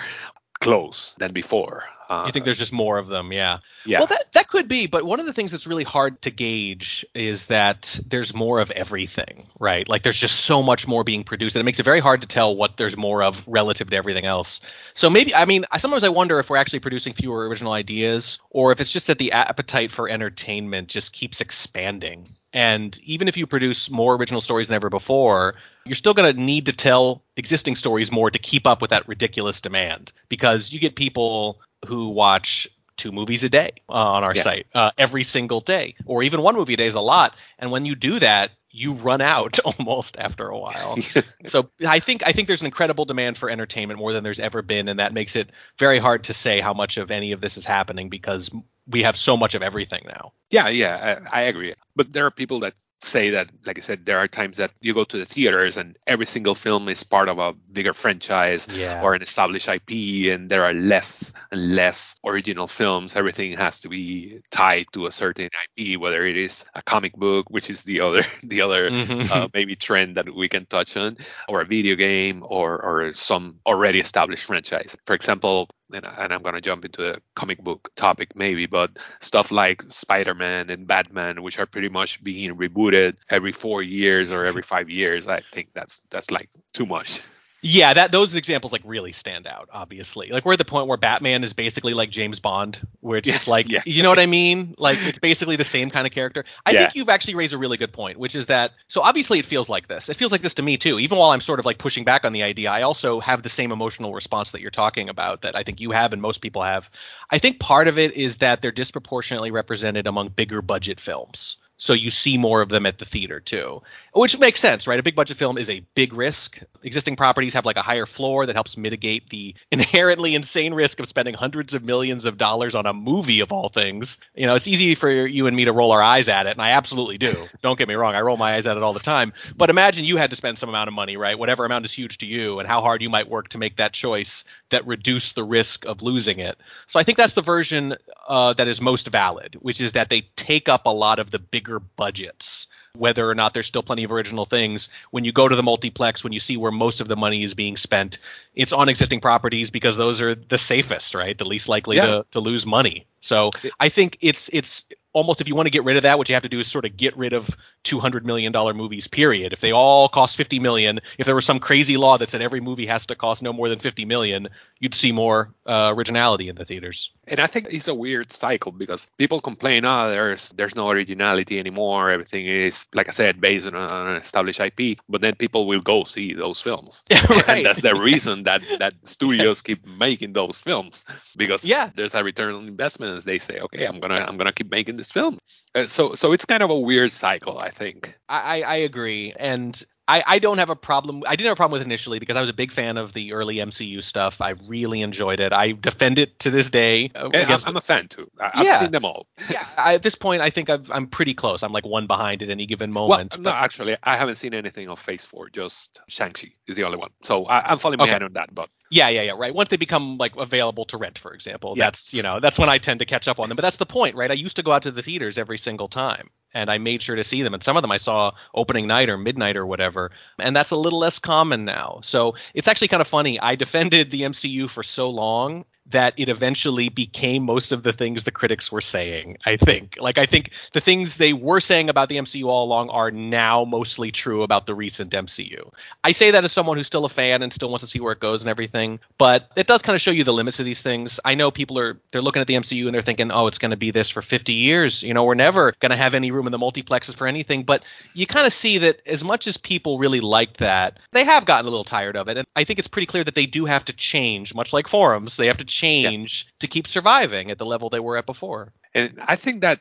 close 0.60 1.16
than 1.18 1.32
before 1.34 1.84
uh, 2.10 2.24
You 2.26 2.32
think 2.32 2.46
there's 2.46 2.58
just 2.58 2.74
more 2.74 2.98
of 2.98 3.08
them, 3.08 3.32
yeah. 3.32 3.60
yeah 3.86 4.00
Well, 4.00 4.08
that 4.08 4.32
that 4.34 4.48
could 4.48 4.68
be, 4.68 4.88
but 4.88 5.04
one 5.04 5.20
of 5.20 5.26
the 5.26 5.34
things 5.34 5.52
that's 5.52 5.68
really 5.68 5.84
hard 5.84 6.22
to 6.24 6.32
gauge 6.32 7.06
is 7.14 7.48
that 7.48 8.00
there's 8.06 8.34
more 8.34 8.60
of 8.60 8.72
everything, 8.72 9.44
right? 9.60 9.88
Like 9.88 10.04
there's 10.04 10.20
just 10.20 10.42
so 10.42 10.62
much 10.62 10.88
more 10.88 11.04
being 11.04 11.24
produced, 11.24 11.54
that 11.54 11.62
it 11.62 11.64
makes 11.64 11.80
it 11.80 11.84
very 11.84 12.00
hard 12.00 12.22
to 12.22 12.28
tell 12.28 12.56
what 12.56 12.78
there's 12.78 12.98
more 12.98 13.24
of 13.24 13.48
relative 13.48 13.90
to 13.90 13.96
everything 13.96 14.26
else. 14.26 14.62
So 14.94 15.10
maybe, 15.10 15.34
I 15.34 15.46
mean, 15.46 15.66
I, 15.72 15.78
sometimes 15.78 16.04
I 16.04 16.10
wonder 16.10 16.40
if 16.40 16.50
we're 16.50 16.58
actually 16.58 16.80
producing 16.80 17.14
fewer 17.14 17.48
original 17.48 17.74
ideas, 17.74 18.40
or 18.50 18.72
if 18.72 18.82
it's 18.82 18.92
just 18.92 19.08
that 19.08 19.18
the 19.18 19.32
appetite 19.32 19.92
for 19.92 20.10
entertainment 20.10 20.88
just 20.88 21.14
keeps 21.14 21.42
expanding. 21.42 22.28
And 22.54 22.98
even 23.04 23.28
if 23.28 23.36
you 23.36 23.48
produce 23.48 23.90
more 23.90 24.16
original 24.16 24.40
stories 24.42 24.70
than 24.70 24.76
ever 24.76 24.90
before, 24.90 25.56
you're 25.86 25.96
still 25.96 26.14
going 26.14 26.34
to 26.34 26.42
need 26.42 26.68
to 26.68 26.74
tell 26.74 27.22
existing 27.36 27.76
stories 27.76 28.12
more 28.12 28.32
to 28.32 28.40
keep 28.40 28.66
up 28.66 28.82
with 28.82 28.90
that 28.90 29.08
ridiculous 29.08 29.62
demand 29.62 30.14
because 30.30 30.72
you 30.72 30.80
get 30.80 30.96
people 30.96 31.60
who 31.86 32.10
watch 32.10 32.68
two 32.98 33.12
movies 33.12 33.44
a 33.44 33.50
day 33.50 33.74
uh, 33.90 33.94
on 33.94 34.24
our 34.24 34.36
Yeah. 34.36 34.44
site 34.44 34.68
uh, 34.74 34.92
every 34.98 35.24
single 35.24 35.62
day, 35.62 35.96
or 36.06 36.24
even 36.24 36.42
one 36.42 36.56
movie 36.56 36.74
a 36.74 36.78
day 36.78 36.88
is 36.88 36.96
a 36.96 37.02
lot. 37.02 37.36
And 37.60 37.72
when 37.72 37.86
you 37.86 37.96
do 37.96 38.20
that, 38.20 38.52
you 38.72 38.94
run 38.94 39.22
out 39.22 39.60
almost 39.66 40.18
after 40.18 40.48
a 40.48 40.58
while. 40.58 40.98
so 41.48 41.70
I 41.86 42.00
think 42.00 42.24
I 42.26 42.32
think 42.32 42.48
there's 42.48 42.62
an 42.62 42.68
incredible 42.68 43.06
demand 43.06 43.38
for 43.38 43.50
entertainment 43.50 44.00
more 44.00 44.14
than 44.14 44.24
there's 44.24 44.40
ever 44.40 44.62
been, 44.62 44.88
and 44.90 45.00
that 45.00 45.14
makes 45.14 45.36
it 45.36 45.50
very 45.78 46.00
hard 46.00 46.26
to 46.26 46.34
say 46.34 46.60
how 46.62 46.74
much 46.74 46.98
of 46.98 47.12
any 47.12 47.32
of 47.32 47.42
this 47.42 47.58
is 47.58 47.66
happening 47.66 48.10
because 48.10 48.50
we 48.88 49.04
have 49.04 49.18
so 49.18 49.36
much 49.38 49.56
of 49.56 49.64
everything 49.64 50.04
now. 50.08 50.34
Yeah, 50.52 50.70
yeah, 50.70 51.20
I, 51.32 51.42
I 51.42 51.42
agree. 51.44 51.74
But 51.96 52.14
there 52.14 52.26
are 52.26 52.32
people 52.32 52.60
that 52.62 52.74
say 53.06 53.32
that, 53.32 53.50
like 53.66 53.78
I 53.78 53.82
said, 53.82 54.06
there 54.06 54.20
are 54.20 54.28
times 54.28 54.58
that 54.58 54.72
you 54.82 54.94
go 54.94 55.04
to 55.06 55.18
the 55.18 55.26
theaters 55.26 55.78
and 55.78 55.98
every 56.08 56.26
single 56.26 56.56
film 56.56 56.90
is 56.90 57.04
part 57.04 57.30
of 57.30 57.40
a 57.40 57.54
bigger 57.72 57.94
franchise 57.94 58.68
Yeah. 58.72 59.02
or 59.02 59.14
an 59.14 59.22
established 59.22 59.68
IP, 59.70 60.30
and 60.34 60.50
there 60.50 60.64
are 60.66 60.74
less 60.74 61.32
and 61.52 61.76
less 61.76 62.16
original 62.26 62.68
films. 62.68 63.16
Everything 63.16 63.54
has 63.58 63.82
to 63.82 63.90
be 63.90 64.42
tied 64.52 64.86
to 64.94 65.06
a 65.08 65.12
certain 65.12 65.50
IP, 65.78 65.98
whether 66.00 66.26
it 66.26 66.38
is 66.38 66.66
a 66.74 66.82
comic 66.82 67.14
book, 67.14 67.50
which 67.50 67.70
is 67.70 67.84
the 67.84 68.02
other 68.02 68.26
the 68.44 68.62
other 68.62 68.90
Mhm. 68.90 69.30
uh, 69.32 69.48
maybe 69.54 69.76
trend 69.76 70.18
that 70.18 70.34
we 70.34 70.48
can 70.50 70.66
touch 70.66 70.98
on, 70.98 71.18
or 71.48 71.62
a 71.62 71.66
video 71.66 71.96
game, 71.96 72.44
or 72.48 72.82
or 72.82 73.12
some 73.14 73.60
already 73.66 74.00
established 74.00 74.46
franchise. 74.46 74.96
For 75.06 75.16
example, 75.16 75.68
and, 75.94 76.06
and 76.06 76.34
I'm 76.34 76.42
gonna 76.42 76.62
jump 76.62 76.86
into 76.86 77.14
a 77.14 77.18
comic 77.36 77.64
book 77.64 77.90
topic 77.96 78.36
maybe, 78.36 78.66
but 78.66 78.92
stuff 79.20 79.52
like 79.52 79.84
Spider-Man 79.90 80.70
and 80.70 80.88
Batman, 80.88 81.44
which 81.44 81.60
are 81.60 81.66
pretty 81.66 81.90
much 81.90 82.24
being 82.24 82.56
rebooted 82.56 83.18
every 83.30 83.52
four 83.52 83.82
years 83.82 84.32
or 84.32 84.46
every 84.46 84.64
five 84.64 84.90
years, 84.90 85.28
I 85.28 85.42
think 85.52 85.70
that's 85.74 86.02
that's 86.10 86.32
like 86.32 86.50
too 86.74 86.86
much. 86.86 87.22
Yeah, 87.68 87.96
that 87.96 88.12
those 88.12 88.36
examples 88.36 88.72
like 88.72 88.84
really 88.86 89.12
stand 89.12 89.48
out. 89.48 89.70
Obviously, 89.74 90.30
like 90.30 90.46
we're 90.46 90.54
at 90.54 90.60
the 90.60 90.66
point 90.66 90.88
where 90.88 91.00
Batman 91.00 91.44
is 91.44 91.54
basically 91.54 91.96
like 91.96 92.12
James 92.12 92.40
Bond, 92.40 92.78
where 93.00 93.18
it's 93.18 93.28
just 93.28 93.48
like 93.48 93.68
yeah. 93.68 93.82
you 93.88 94.04
know 94.04 94.10
what 94.10 94.20
I 94.20 94.28
mean. 94.28 94.76
Like 94.78 95.00
it's 95.02 95.18
basically 95.18 95.56
the 95.56 95.64
same 95.64 95.90
kind 95.90 96.06
of 96.06 96.14
character. 96.14 96.44
I 96.64 96.74
Yeah. 96.74 96.82
think 96.82 96.96
you've 96.96 97.10
actually 97.10 97.34
raised 97.34 97.54
a 97.54 97.58
really 97.58 97.78
good 97.78 97.92
point, 97.92 98.20
which 98.20 98.36
is 98.36 98.46
that 98.48 98.74
so 98.88 99.02
obviously 99.02 99.40
it 99.40 99.46
feels 99.46 99.68
like 99.68 99.88
this. 99.88 100.10
It 100.10 100.16
feels 100.16 100.32
like 100.32 100.44
this 100.44 100.54
to 100.56 100.62
me 100.62 100.78
too. 100.78 101.00
Even 101.00 101.18
while 101.18 101.32
I'm 101.32 101.42
sort 101.42 101.60
of 101.60 101.66
like 101.66 101.80
pushing 101.80 102.04
back 102.04 102.24
on 102.24 102.34
the 102.34 102.44
idea, 102.44 102.70
I 102.70 102.84
also 102.84 103.20
have 103.20 103.42
the 103.42 103.50
same 103.50 103.72
emotional 103.72 104.14
response 104.14 104.52
that 104.52 104.62
you're 104.62 104.70
talking 104.70 105.10
about 105.10 105.42
that 105.42 105.56
I 105.56 105.64
think 105.64 105.82
you 105.82 105.90
have 105.90 106.14
and 106.14 106.22
most 106.22 106.42
people 106.42 106.62
have. 106.62 106.88
I 107.32 107.40
think 107.40 107.60
part 107.60 107.88
of 107.88 107.98
it 107.98 108.14
is 108.16 108.38
that 108.38 108.62
they're 108.62 108.72
disproportionately 108.72 109.50
represented 109.50 110.06
among 110.06 110.30
bigger 110.30 110.62
budget 110.62 111.00
films. 111.00 111.58
So 111.78 111.94
you 111.94 112.10
see 112.10 112.38
more 112.38 112.62
of 112.62 112.70
them 112.70 112.86
at 112.86 112.98
the 113.00 113.06
theater 113.06 113.40
too, 113.42 113.82
which 114.14 114.40
makes 114.40 114.62
sense, 114.62 114.88
right? 114.88 115.00
A 115.00 115.04
big 115.04 115.16
budget 115.16 115.38
film 115.38 115.58
is 115.58 115.70
a 115.70 115.82
big 115.94 116.14
risk. 116.14 116.62
Existing 116.84 117.18
properties 117.18 117.54
have 117.54 117.66
like 117.66 117.76
a 117.76 117.82
higher 117.82 118.06
floor 118.06 118.46
that 118.46 118.56
helps 118.56 118.78
mitigate 118.78 119.30
the 119.30 119.56
inherently 119.72 120.36
insane 120.36 120.74
risk 120.74 121.02
of 121.02 121.08
spending 121.08 121.34
hundreds 121.34 121.74
of 121.74 121.84
millions 121.84 122.26
of 122.26 122.38
dollars 122.38 122.76
on 122.76 122.86
a 122.86 122.94
movie 122.94 123.42
of 123.42 123.52
all 123.52 123.68
things. 123.68 124.20
You 124.36 124.46
know, 124.46 124.56
it's 124.56 124.68
easy 124.68 124.96
for 124.96 125.10
you 125.10 125.48
and 125.48 125.56
me 125.56 125.66
to 125.66 125.74
roll 125.74 125.92
our 125.92 126.02
eyes 126.02 126.30
at 126.30 126.48
it, 126.48 126.52
and 126.52 126.62
I 126.62 126.72
absolutely 126.72 127.18
do. 127.18 127.36
Don't 127.62 127.78
get 127.78 127.90
me 127.90 127.96
wrong, 127.96 128.16
I 128.16 128.22
roll 128.22 128.38
my 128.38 128.56
eyes 128.56 128.66
at 128.66 128.78
it 128.78 128.84
all 128.84 128.94
the 128.94 129.00
time. 129.00 129.34
But 129.58 129.70
imagine 129.70 130.06
you 130.06 130.16
had 130.16 130.30
to 130.30 130.38
spend 130.38 130.58
some 130.58 130.70
amount 130.70 130.88
of 130.88 130.94
money, 130.94 131.18
right? 131.18 131.38
Whatever 131.38 131.66
amount 131.66 131.86
is 131.86 131.92
huge 131.92 132.20
to 132.20 132.26
you, 132.26 132.60
and 132.60 132.68
how 132.68 132.82
hard 132.82 133.02
you 133.02 133.10
might 133.10 133.30
work 133.30 133.50
to 133.50 133.58
make 133.58 133.78
that 133.78 133.92
choice 133.92 134.46
that 134.70 134.88
reduce 134.88 135.34
the 135.34 135.44
risk 135.44 135.86
of 135.86 136.02
losing 136.02 136.40
it. 136.40 136.58
So 136.88 137.00
I 137.00 137.04
think 137.04 137.18
that's 137.18 137.34
the 137.34 137.42
version 137.42 137.96
uh, 138.28 138.54
that 138.54 138.68
is 138.68 138.80
most 138.80 139.08
valid, 139.08 139.58
which 139.60 139.82
is 139.82 139.92
that 139.92 140.10
they 140.10 140.22
take 140.36 140.70
up 140.70 140.86
a 140.86 140.90
lot 140.90 141.20
of 141.20 141.32
the 141.32 141.40
bigger 141.66 141.80
budgets. 141.80 142.68
Whether 142.96 143.30
or 143.30 143.36
not 143.36 143.54
there's 143.54 143.68
still 143.68 143.84
plenty 143.84 144.04
of 144.06 144.12
original 144.12 144.46
things, 144.46 144.90
when 145.12 145.26
you 145.26 145.32
go 145.34 145.48
to 145.48 145.56
the 145.56 145.64
multiplex, 145.64 146.24
when 146.24 146.32
you 146.32 146.40
see 146.40 146.56
where 146.56 146.72
most 146.72 147.02
of 147.02 147.08
the 147.08 147.16
money 147.16 147.44
is 147.44 147.54
being 147.54 147.76
spent, 147.76 148.20
it's 148.54 148.72
on 148.72 148.88
existing 148.88 149.20
properties 149.20 149.70
because 149.70 149.98
those 149.98 150.22
are 150.22 150.36
the 150.36 150.58
safest, 150.58 151.14
right? 151.14 151.38
The 151.38 151.46
least 151.46 151.68
likely 151.68 151.98
Yeah. 151.98 152.06
to, 152.06 152.26
to 152.32 152.40
lose 152.40 152.66
money. 152.66 153.06
So 153.20 153.52
I 153.80 153.90
think 153.90 154.18
it's 154.22 154.50
it's 154.54 154.86
almost 155.12 155.42
if 155.42 155.48
you 155.48 155.56
want 155.56 155.66
to 155.66 155.72
get 155.72 155.84
rid 155.84 155.98
of 155.98 156.04
that, 156.04 156.18
what 156.18 156.30
you 156.30 156.36
have 156.36 156.44
to 156.44 156.50
do 156.50 156.60
is 156.60 156.68
sort 156.68 156.86
of 156.86 156.96
get 156.96 157.18
rid 157.18 157.34
of 157.34 157.50
two 157.86 158.00
hundred 158.02 158.26
million 158.26 158.52
dollar 158.52 158.74
movies. 158.74 159.08
Period. 159.08 159.54
If 159.54 159.62
they 159.62 159.72
all 159.72 160.10
cost 160.10 160.36
fifty 160.36 160.60
million, 160.60 161.00
if 161.18 161.26
there 161.26 161.36
was 161.36 161.46
some 161.46 161.60
crazy 161.60 161.96
law 161.96 162.18
that 162.18 162.30
said 162.30 162.42
every 162.42 162.60
movie 162.60 162.88
has 162.88 163.06
to 163.06 163.16
cost 163.16 163.42
no 163.42 163.54
more 163.54 163.70
than 163.70 163.80
fifty 163.80 164.04
million, 164.04 164.50
you'd 164.80 164.94
see 164.94 165.14
more 165.14 165.54
uh, 165.66 165.94
originality 165.96 166.50
in 166.50 166.56
the 166.56 166.66
theaters. 166.66 167.12
And 167.28 167.40
I 167.40 167.48
think 167.48 167.68
it's 167.72 167.88
a 167.88 167.94
weird 167.96 168.32
cycle 168.34 168.72
because 168.74 169.10
people 169.18 169.40
complain, 169.40 169.86
oh, 169.86 170.10
there's 170.10 170.50
there's 170.50 170.76
no 170.76 170.90
originality 170.90 171.60
anymore. 171.60 172.10
Everything 172.12 172.46
is, 172.48 172.88
like 172.94 173.08
I 173.08 173.12
said, 173.12 173.40
based 173.40 173.68
on 173.68 173.76
an 173.76 174.18
established 174.18 174.60
IP. 174.60 175.00
But 175.08 175.22
then 175.22 175.36
people 175.36 175.66
will 175.68 175.82
go 175.82 176.04
see 176.04 176.34
those 176.34 176.62
films, 176.62 177.04
Right. 177.12 177.48
and 177.50 177.66
that's 177.66 177.82
the 177.82 177.96
reason 177.96 178.44
that 178.44 178.62
that 178.80 178.94
studios 179.08 179.62
keep 179.62 179.86
making 179.88 180.34
those 180.34 180.60
films 180.60 181.06
because 181.38 181.64
Yeah. 181.64 181.92
there's 181.96 182.16
a 182.16 182.24
return 182.24 182.56
on 182.56 182.68
investment. 182.68 183.16
As 183.16 183.24
they 183.24 183.38
say, 183.40 183.60
okay, 183.60 183.86
I'm 183.86 184.00
gonna 184.00 184.16
I'm 184.28 184.38
gonna 184.38 184.52
keep 184.54 184.72
making 184.72 184.96
this 184.98 185.12
film. 185.12 185.38
Uh, 185.76 185.86
so 185.86 186.16
so 186.16 186.32
it's 186.32 186.46
kind 186.46 186.64
of 186.64 186.70
a 186.70 186.80
weird 186.80 187.12
cycle, 187.12 187.58
I 187.60 187.70
think. 187.76 188.18
I, 188.30 188.62
I 188.62 188.62
I 188.62 188.76
agree, 188.78 189.34
and 189.38 189.82
I, 190.08 190.24
I 190.26 190.40
don't 190.40 190.60
have 190.60 190.70
a 190.70 190.76
problem. 190.76 191.24
I 191.26 191.36
didn't 191.36 191.48
have 191.48 191.54
a 191.54 191.56
problem 191.58 191.80
with 191.80 191.82
it 191.82 191.86
initially 191.86 192.20
because 192.20 192.36
I 192.36 192.42
was 192.42 192.50
a 192.50 192.54
big 192.54 192.72
fan 192.72 192.98
of 192.98 193.12
the 193.14 193.34
early 193.34 193.56
MCU 193.56 194.04
stuff. 194.04 194.40
I 194.40 194.52
really 194.68 195.02
enjoyed 195.02 195.40
it. 195.40 195.52
I 195.52 195.72
defend 195.72 196.20
it 196.20 196.38
to 196.40 196.52
this 196.52 196.70
day. 196.70 197.10
uh, 197.16 197.30
Yeah, 197.34 197.56
I'm, 197.56 197.60
I'm 197.66 197.78
a 197.78 197.82
fan 197.82 198.08
too. 198.08 198.30
I, 198.40 198.52
I've 198.54 198.66
Yeah. 198.66 198.80
seen 198.80 198.92
them 198.92 199.04
all. 199.04 199.26
yeah, 199.50 199.66
I, 199.78 199.96
at 199.96 200.04
this 200.04 200.14
point, 200.14 200.44
I 200.44 200.52
think 200.52 200.70
I've, 200.70 200.92
I'm 200.92 201.08
pretty 201.08 201.34
close. 201.34 201.64
I'm 201.64 201.72
like 201.74 201.88
one 201.88 202.06
behind 202.06 202.44
at 202.44 202.50
any 202.52 202.68
given 202.68 202.92
moment. 202.92 203.10
Well, 203.10 203.18
moment. 203.18 203.44
no, 203.44 203.52
actually, 203.52 203.98
I 204.04 204.16
haven't 204.16 204.36
seen 204.36 204.54
anything 204.54 204.90
of 204.90 205.00
Phase 205.00 205.26
Four. 205.26 205.50
Just 205.50 206.00
Shang-Chi 206.08 206.50
is 206.68 206.76
the 206.76 206.84
only 206.84 206.98
one. 206.98 207.10
So 207.24 207.46
I, 207.46 207.72
I'm 207.72 207.80
falling 207.80 208.00
Okay. 208.00 208.06
behind 208.08 208.24
on 208.24 208.34
that. 208.34 208.54
But 208.54 208.70
Yeah, 208.92 209.10
yeah, 209.10 209.24
yeah. 209.24 209.32
Right. 209.36 209.54
Once 209.54 209.70
they 209.70 209.78
become 209.78 210.18
like 210.18 210.36
available 210.36 210.86
to 210.86 210.98
rent, 210.98 211.18
for 211.18 211.34
example, 211.34 211.74
Yeah. 211.76 211.86
that's 211.86 212.14
you 212.14 212.22
know 212.22 212.40
that's 212.40 212.60
when 212.60 212.70
I 212.70 212.78
tend 212.78 213.00
to 213.00 213.06
catch 213.06 213.28
up 213.28 213.40
on 213.40 213.50
them. 213.50 213.56
But 213.56 213.64
that's 213.64 213.78
the 213.78 213.86
point, 213.86 214.16
right? 214.16 214.30
I 214.30 214.36
used 214.36 214.58
to 214.58 214.64
go 214.64 214.72
out 214.72 214.84
to 214.84 214.92
the 214.92 215.02
theaters 215.02 215.38
every 215.38 215.58
single 215.58 215.88
time, 215.88 216.30
and 216.54 216.70
I 216.70 216.78
made 216.78 217.02
sure 217.02 217.16
to 217.16 217.24
see 217.24 217.42
them. 217.42 217.54
And 217.54 217.64
some 217.64 217.78
of 217.78 217.82
them 217.82 217.92
I 217.92 217.98
saw 217.98 218.32
opening 218.54 218.88
night 218.88 219.10
or 219.10 219.18
midnight 219.18 219.58
or 219.58 219.66
whatever, 219.66 220.12
and 220.38 220.56
that's 220.56 220.72
a 220.72 220.76
little 220.78 221.00
less 221.00 221.20
common 221.20 221.66
now. 221.66 222.00
So 222.04 222.36
it's 222.54 222.68
actually 222.68 222.90
kind 222.90 223.02
of 223.02 223.08
funny. 223.08 223.40
I 223.40 223.56
defended 223.56 224.12
the 224.12 224.22
MCU 224.22 224.70
for 224.70 224.84
so 224.84 225.10
long 225.10 225.66
that 225.88 226.16
it 226.18 226.30
eventually 226.30 226.90
became 226.90 227.44
most 227.44 227.72
of 227.72 227.84
the 227.84 227.94
things 227.94 228.24
the 228.24 228.32
critics 228.32 228.72
were 228.72 228.82
saying. 228.82 229.38
I 229.46 229.58
think, 229.58 229.98
like, 230.00 230.18
I 230.18 230.26
think 230.26 230.52
the 230.74 230.82
things 230.82 231.18
they 231.18 231.34
were 231.34 231.60
saying 231.60 231.90
about 231.90 232.10
the 232.10 232.18
MCU 232.18 232.46
all 232.46 232.66
along 232.66 232.90
are 232.90 233.12
now 233.12 233.66
mostly 233.66 234.12
true 234.12 234.44
about 234.44 234.66
the 234.66 234.74
recent 234.74 235.12
MCU. 235.12 235.72
I 236.04 236.12
say 236.14 236.32
that 236.32 236.44
as 236.44 236.52
someone 236.52 236.78
who's 236.78 236.88
still 236.88 237.06
a 237.06 237.10
fan 237.10 237.44
and 237.44 237.54
still 237.54 237.70
wants 237.70 237.84
to 237.84 237.90
see 237.90 238.00
where 238.00 238.14
it 238.14 238.20
goes 238.20 238.42
and 238.42 238.50
everything, 238.50 239.00
but 239.18 239.52
it 239.56 239.68
does 239.68 239.84
kind 239.84 239.96
of 239.96 240.02
show 240.02 240.12
you 240.12 240.24
the 240.24 240.34
limits 240.34 240.60
of 240.60 240.66
these 240.66 240.82
things. 240.82 241.20
I 241.24 241.36
know 241.36 241.52
people 241.52 241.78
are 241.78 242.00
they're 242.12 242.22
looking 242.22 242.42
at 242.42 242.48
the 242.48 242.56
MCU 242.56 242.88
and 242.88 242.96
they're 242.96 243.02
thinking, 243.02 243.32
"Oh, 243.32 243.48
it's 243.48 243.60
going 243.60 243.72
to 243.72 243.78
be 243.78 243.92
this 243.92 244.10
for 244.10 244.22
50 244.22 244.54
years. 244.54 245.04
You 245.04 245.14
know, 245.14 245.24
we're 245.24 245.36
never 245.36 245.74
going 245.80 245.92
to 245.92 245.96
have 245.98 246.16
any 246.16 246.32
room 246.32 246.48
in 246.48 246.52
the 246.52 246.60
multiplexes 246.60 247.16
for 247.16 247.28
anything." 247.28 247.64
But 247.64 247.84
you 248.14 248.26
kind 248.26 248.48
of 248.48 248.54
see 248.54 248.80
that 248.80 249.02
as 249.06 249.24
much 249.24 249.48
as 249.48 249.58
people 249.58 250.00
really 250.00 250.22
liked 250.22 250.58
that, 250.58 251.00
they 251.12 251.24
have 251.24 251.46
gotten 251.46 251.68
a 251.68 251.70
little 251.70 251.84
tired 251.84 252.18
of 252.18 252.28
it. 252.28 252.38
And 252.38 252.48
I 252.56 252.64
think 252.64 252.80
it's 252.80 252.88
pretty 252.88 253.06
clear 253.06 253.24
that 253.24 253.36
they 253.36 253.46
do 253.46 253.66
have 253.66 253.86
to 253.86 253.94
change, 253.94 254.54
much 254.56 254.74
like 254.74 254.88
forums. 254.88 255.38
They 255.38 255.48
have 255.48 255.58
to 255.58 255.66
change 255.80 256.48
to 256.60 256.68
keep 256.68 256.88
surviving 256.88 257.52
at 257.52 257.58
the 257.58 257.66
level 257.66 257.90
they 257.90 258.00
were 258.00 258.18
at 258.18 258.26
before. 258.26 258.74
And 258.94 259.20
I 259.20 259.36
think 259.36 259.62
that, 259.62 259.80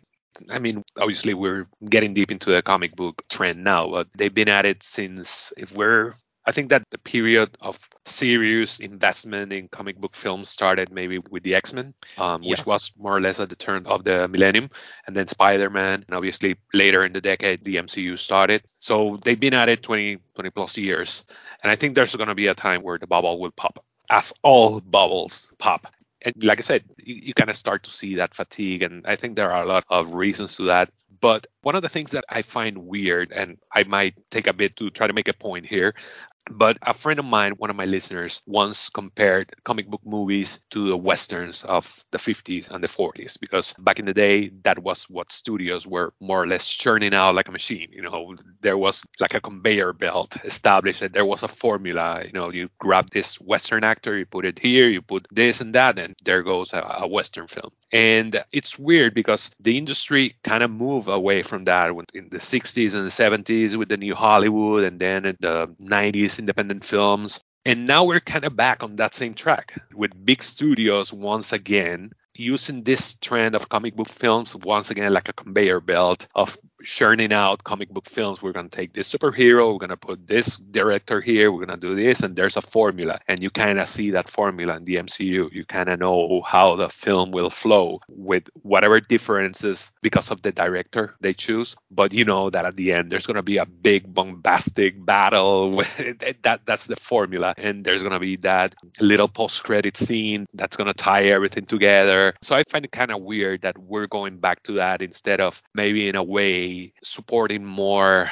I 0.51 0.59
mean, 0.59 0.83
obviously 0.99 1.35
we're 1.35 1.67
getting 1.89 2.15
deep 2.15 2.31
into 2.31 2.51
the 2.51 2.63
comic 2.63 2.97
book 2.97 3.23
trend 3.29 3.63
now, 3.63 3.89
but 3.91 4.09
they've 4.19 4.35
been 4.35 4.49
at 4.49 4.67
it 4.67 4.83
since, 4.83 5.53
if 5.57 5.71
we're, 5.75 6.15
I 6.47 6.53
think 6.53 6.69
that 6.71 6.83
the 6.91 6.99
period 6.99 7.57
of 7.61 7.79
serious 8.05 8.79
investment 8.79 9.53
in 9.53 9.69
comic 9.69 9.97
book 9.97 10.15
films 10.15 10.51
started 10.51 10.93
maybe 10.93 11.17
with 11.31 11.43
the 11.43 11.55
X 11.55 11.73
Men, 11.73 11.95
um, 12.19 12.43
which 12.43 12.59
Yeah. 12.59 12.65
was 12.67 12.93
more 12.99 13.17
or 13.17 13.21
less 13.21 13.41
at 13.41 13.49
the 13.49 13.57
turn 13.57 13.87
of 13.87 14.05
the 14.05 14.29
millennium, 14.29 14.69
and 15.07 15.17
then 15.17 15.27
Spider 15.29 15.71
Man, 15.71 16.05
and 16.07 16.15
obviously 16.17 16.57
later 16.75 17.05
in 17.07 17.13
the 17.15 17.23
decade, 17.23 17.65
the 17.65 17.77
MCU 17.77 18.19
started. 18.19 18.61
So 18.79 19.17
they've 19.25 19.41
been 19.41 19.55
at 19.55 19.71
it 19.71 19.83
20, 19.83 20.19
20 20.35 20.51
plus 20.51 20.77
years. 20.77 21.25
And 21.63 21.73
I 21.73 21.77
think 21.77 21.95
there's 21.95 22.15
going 22.15 22.29
to 22.29 22.35
be 22.35 22.49
a 22.49 22.55
time 22.55 22.83
where 22.83 22.99
the 22.99 23.07
bubble 23.07 23.41
will 23.41 23.53
pop, 23.53 23.79
as 24.11 24.33
all 24.43 24.81
bubbles 24.81 25.53
pop 25.59 25.87
and 26.25 26.43
like 26.43 26.59
I 26.59 26.63
said, 26.63 26.85
you, 27.03 27.17
you 27.17 27.35
kind 27.35 27.51
of 27.51 27.57
start 27.57 27.85
to 27.85 27.91
see 27.91 28.17
that 28.17 28.35
fatigue, 28.35 28.83
and 28.83 29.07
I 29.07 29.17
think 29.17 29.37
there 29.37 29.53
are 29.53 29.63
a 29.63 29.67
lot 29.67 29.85
of 29.91 30.15
reasons 30.15 30.57
to 30.57 30.65
that. 30.65 30.91
But 31.21 31.47
one 31.63 31.77
of 31.77 31.83
the 31.83 31.89
things 31.89 32.11
that 32.13 32.25
I 32.29 32.43
find 32.43 32.79
weird, 32.79 33.33
and 33.33 33.59
I 33.73 33.85
might 33.85 34.15
take 34.31 34.47
a 34.47 34.53
bit 34.53 34.77
to 34.77 34.91
try 34.91 35.07
to 35.07 35.13
make 35.13 35.29
a 35.29 35.35
point 35.35 35.67
here, 35.67 35.95
but 36.51 36.79
a 36.83 36.95
friend 36.95 37.19
of 37.19 37.25
mine, 37.25 37.53
one 37.53 37.71
of 37.71 37.77
my 37.77 37.85
listeners, 37.85 38.43
once 38.47 38.89
compared 38.89 39.55
comic 39.65 39.89
book 39.89 40.03
movies 40.05 40.61
to 40.71 40.89
the 40.89 40.97
westerns 40.97 41.65
of 41.65 42.05
the 42.11 42.19
50s 42.19 42.71
and 42.71 42.83
the 42.83 42.89
40s 42.89 43.39
because 43.41 43.73
back 43.75 43.99
in 43.99 44.07
the 44.07 44.15
day, 44.15 44.51
that 44.63 44.79
was 44.79 45.05
what 45.05 45.33
studios 45.33 45.87
were 45.87 46.13
more 46.21 46.43
or 46.43 46.47
less 46.47 46.69
churning 46.69 47.15
out 47.15 47.35
like 47.35 47.49
a 47.49 47.53
machine. 47.53 47.89
You 47.93 48.03
know, 48.03 48.35
there 48.61 48.77
was 48.79 49.05
like 49.21 49.35
a 49.35 49.41
conveyor 49.41 49.93
belt 49.93 50.37
established, 50.45 51.03
and 51.03 51.15
there 51.15 51.25
was 51.25 51.43
a 51.43 51.49
formula. 51.49 52.23
You 52.25 52.33
know, 52.33 52.51
you 52.51 52.71
grab 52.79 53.11
this 53.11 53.41
western 53.41 53.85
actor, 53.85 54.17
you 54.17 54.27
put 54.27 54.45
it 54.45 54.59
here, 54.59 54.89
you 54.89 55.03
put 55.03 55.27
this 55.31 55.61
and 55.61 55.75
that, 55.75 55.99
and 55.99 56.15
there 56.25 56.43
goes 56.43 56.73
a, 56.73 56.81
a 57.01 57.09
western 57.09 57.47
film. 57.47 57.71
And 57.93 58.43
it's 58.53 58.79
weird 58.79 59.15
because 59.15 59.51
the 59.61 59.79
industry 59.79 60.35
kind 60.43 60.63
of 60.63 60.71
moved 60.71 61.09
away 61.09 61.43
from 61.43 61.65
that 61.65 61.91
in 62.13 62.29
the 62.29 62.39
60s 62.39 62.95
and 62.95 63.07
the 63.07 63.11
70s 63.11 63.77
with 63.77 63.89
the 63.89 63.97
new 63.97 64.15
Hollywood, 64.15 64.85
and 64.85 64.99
then 64.99 65.25
in 65.25 65.37
the 65.41 65.69
90s 65.81 66.34
independent 66.39 66.85
films. 66.85 67.41
And 67.65 67.87
now 67.87 68.05
we're 68.05 68.21
kind 68.21 68.45
of 68.45 68.57
back 68.57 68.83
on 68.83 68.97
that 68.97 69.15
same 69.15 69.35
track 69.35 69.81
with 69.95 70.13
big 70.25 70.43
studios 70.43 71.13
once 71.13 71.53
again 71.53 72.13
using 72.37 72.83
this 72.83 73.15
trend 73.15 73.55
of 73.55 73.69
comic 73.69 73.95
book 73.95 74.09
films 74.09 74.55
once 74.57 74.91
again 74.91 75.13
like 75.13 75.29
a 75.29 75.33
conveyor 75.33 75.81
belt 75.81 76.27
of 76.35 76.59
churning 76.85 77.33
out 77.33 77.65
comic 77.65 77.89
book 77.89 78.07
films. 78.07 78.43
We're 78.43 78.53
going 78.53 78.69
to 78.69 78.77
take 78.77 78.93
this 78.93 79.13
superhero, 79.13 79.73
we're 79.73 79.79
going 79.79 79.91
to 79.91 79.97
put 79.97 80.27
this 80.27 80.57
director 80.57 81.21
here, 81.21 81.51
we're 81.51 81.67
going 81.67 81.79
to 81.79 81.89
do 81.89 81.95
this, 81.95 82.23
and 82.23 82.37
there's 82.37 82.57
a 82.57 82.63
formula. 82.63 83.21
And 83.29 83.43
you 83.43 83.51
kind 83.51 83.79
of 83.79 83.89
see 83.89 84.13
that 84.13 84.29
formula 84.29 84.77
in 84.77 84.85
the 84.85 84.97
MCU. 84.97 85.53
You 85.53 85.65
kind 85.65 85.89
of 85.89 85.99
know 85.99 86.43
how 86.47 86.77
the 86.77 86.89
film 86.89 87.31
will 87.31 87.51
flow 87.51 88.01
with 88.09 88.49
whatever 88.63 89.01
differences 89.01 89.93
because 90.03 90.31
of 90.31 90.43
the 90.43 90.53
director 90.53 91.15
they 91.21 91.33
choose. 91.33 91.77
But 91.91 92.13
you 92.13 92.25
know 92.25 92.51
that 92.51 92.65
at 92.65 92.77
the 92.77 92.93
end, 92.93 93.11
there's 93.11 93.27
going 93.27 93.37
to 93.37 93.43
be 93.43 93.59
a 93.59 93.67
big 93.67 94.13
bombastic 94.13 95.05
battle. 95.05 95.73
that 96.43 96.61
That's 96.65 96.87
the 96.87 96.97
formula. 96.97 97.55
And 97.57 97.85
there's 97.85 98.03
going 98.03 98.13
to 98.13 98.21
be 98.21 98.37
that 98.37 98.75
little 99.01 99.29
post 99.29 99.65
credit 99.65 99.97
scene 99.97 100.47
that's 100.55 100.77
going 100.77 100.89
to 100.89 100.95
tie 100.95 101.25
everything 101.25 101.67
together. 101.67 102.35
So 102.43 102.55
I 102.55 102.63
find 102.65 102.85
it 102.85 102.93
kind 102.93 103.11
of 103.11 103.23
weird 103.23 103.63
that 103.63 103.79
we're 103.79 104.07
going 104.07 104.39
back 104.39 104.63
to 104.65 104.73
that 104.75 105.03
instead 105.03 105.41
of 105.41 105.63
maybe 105.75 106.09
in 106.09 106.17
a 106.17 106.23
way 106.23 106.74
supporting 107.03 107.65
more 107.65 108.31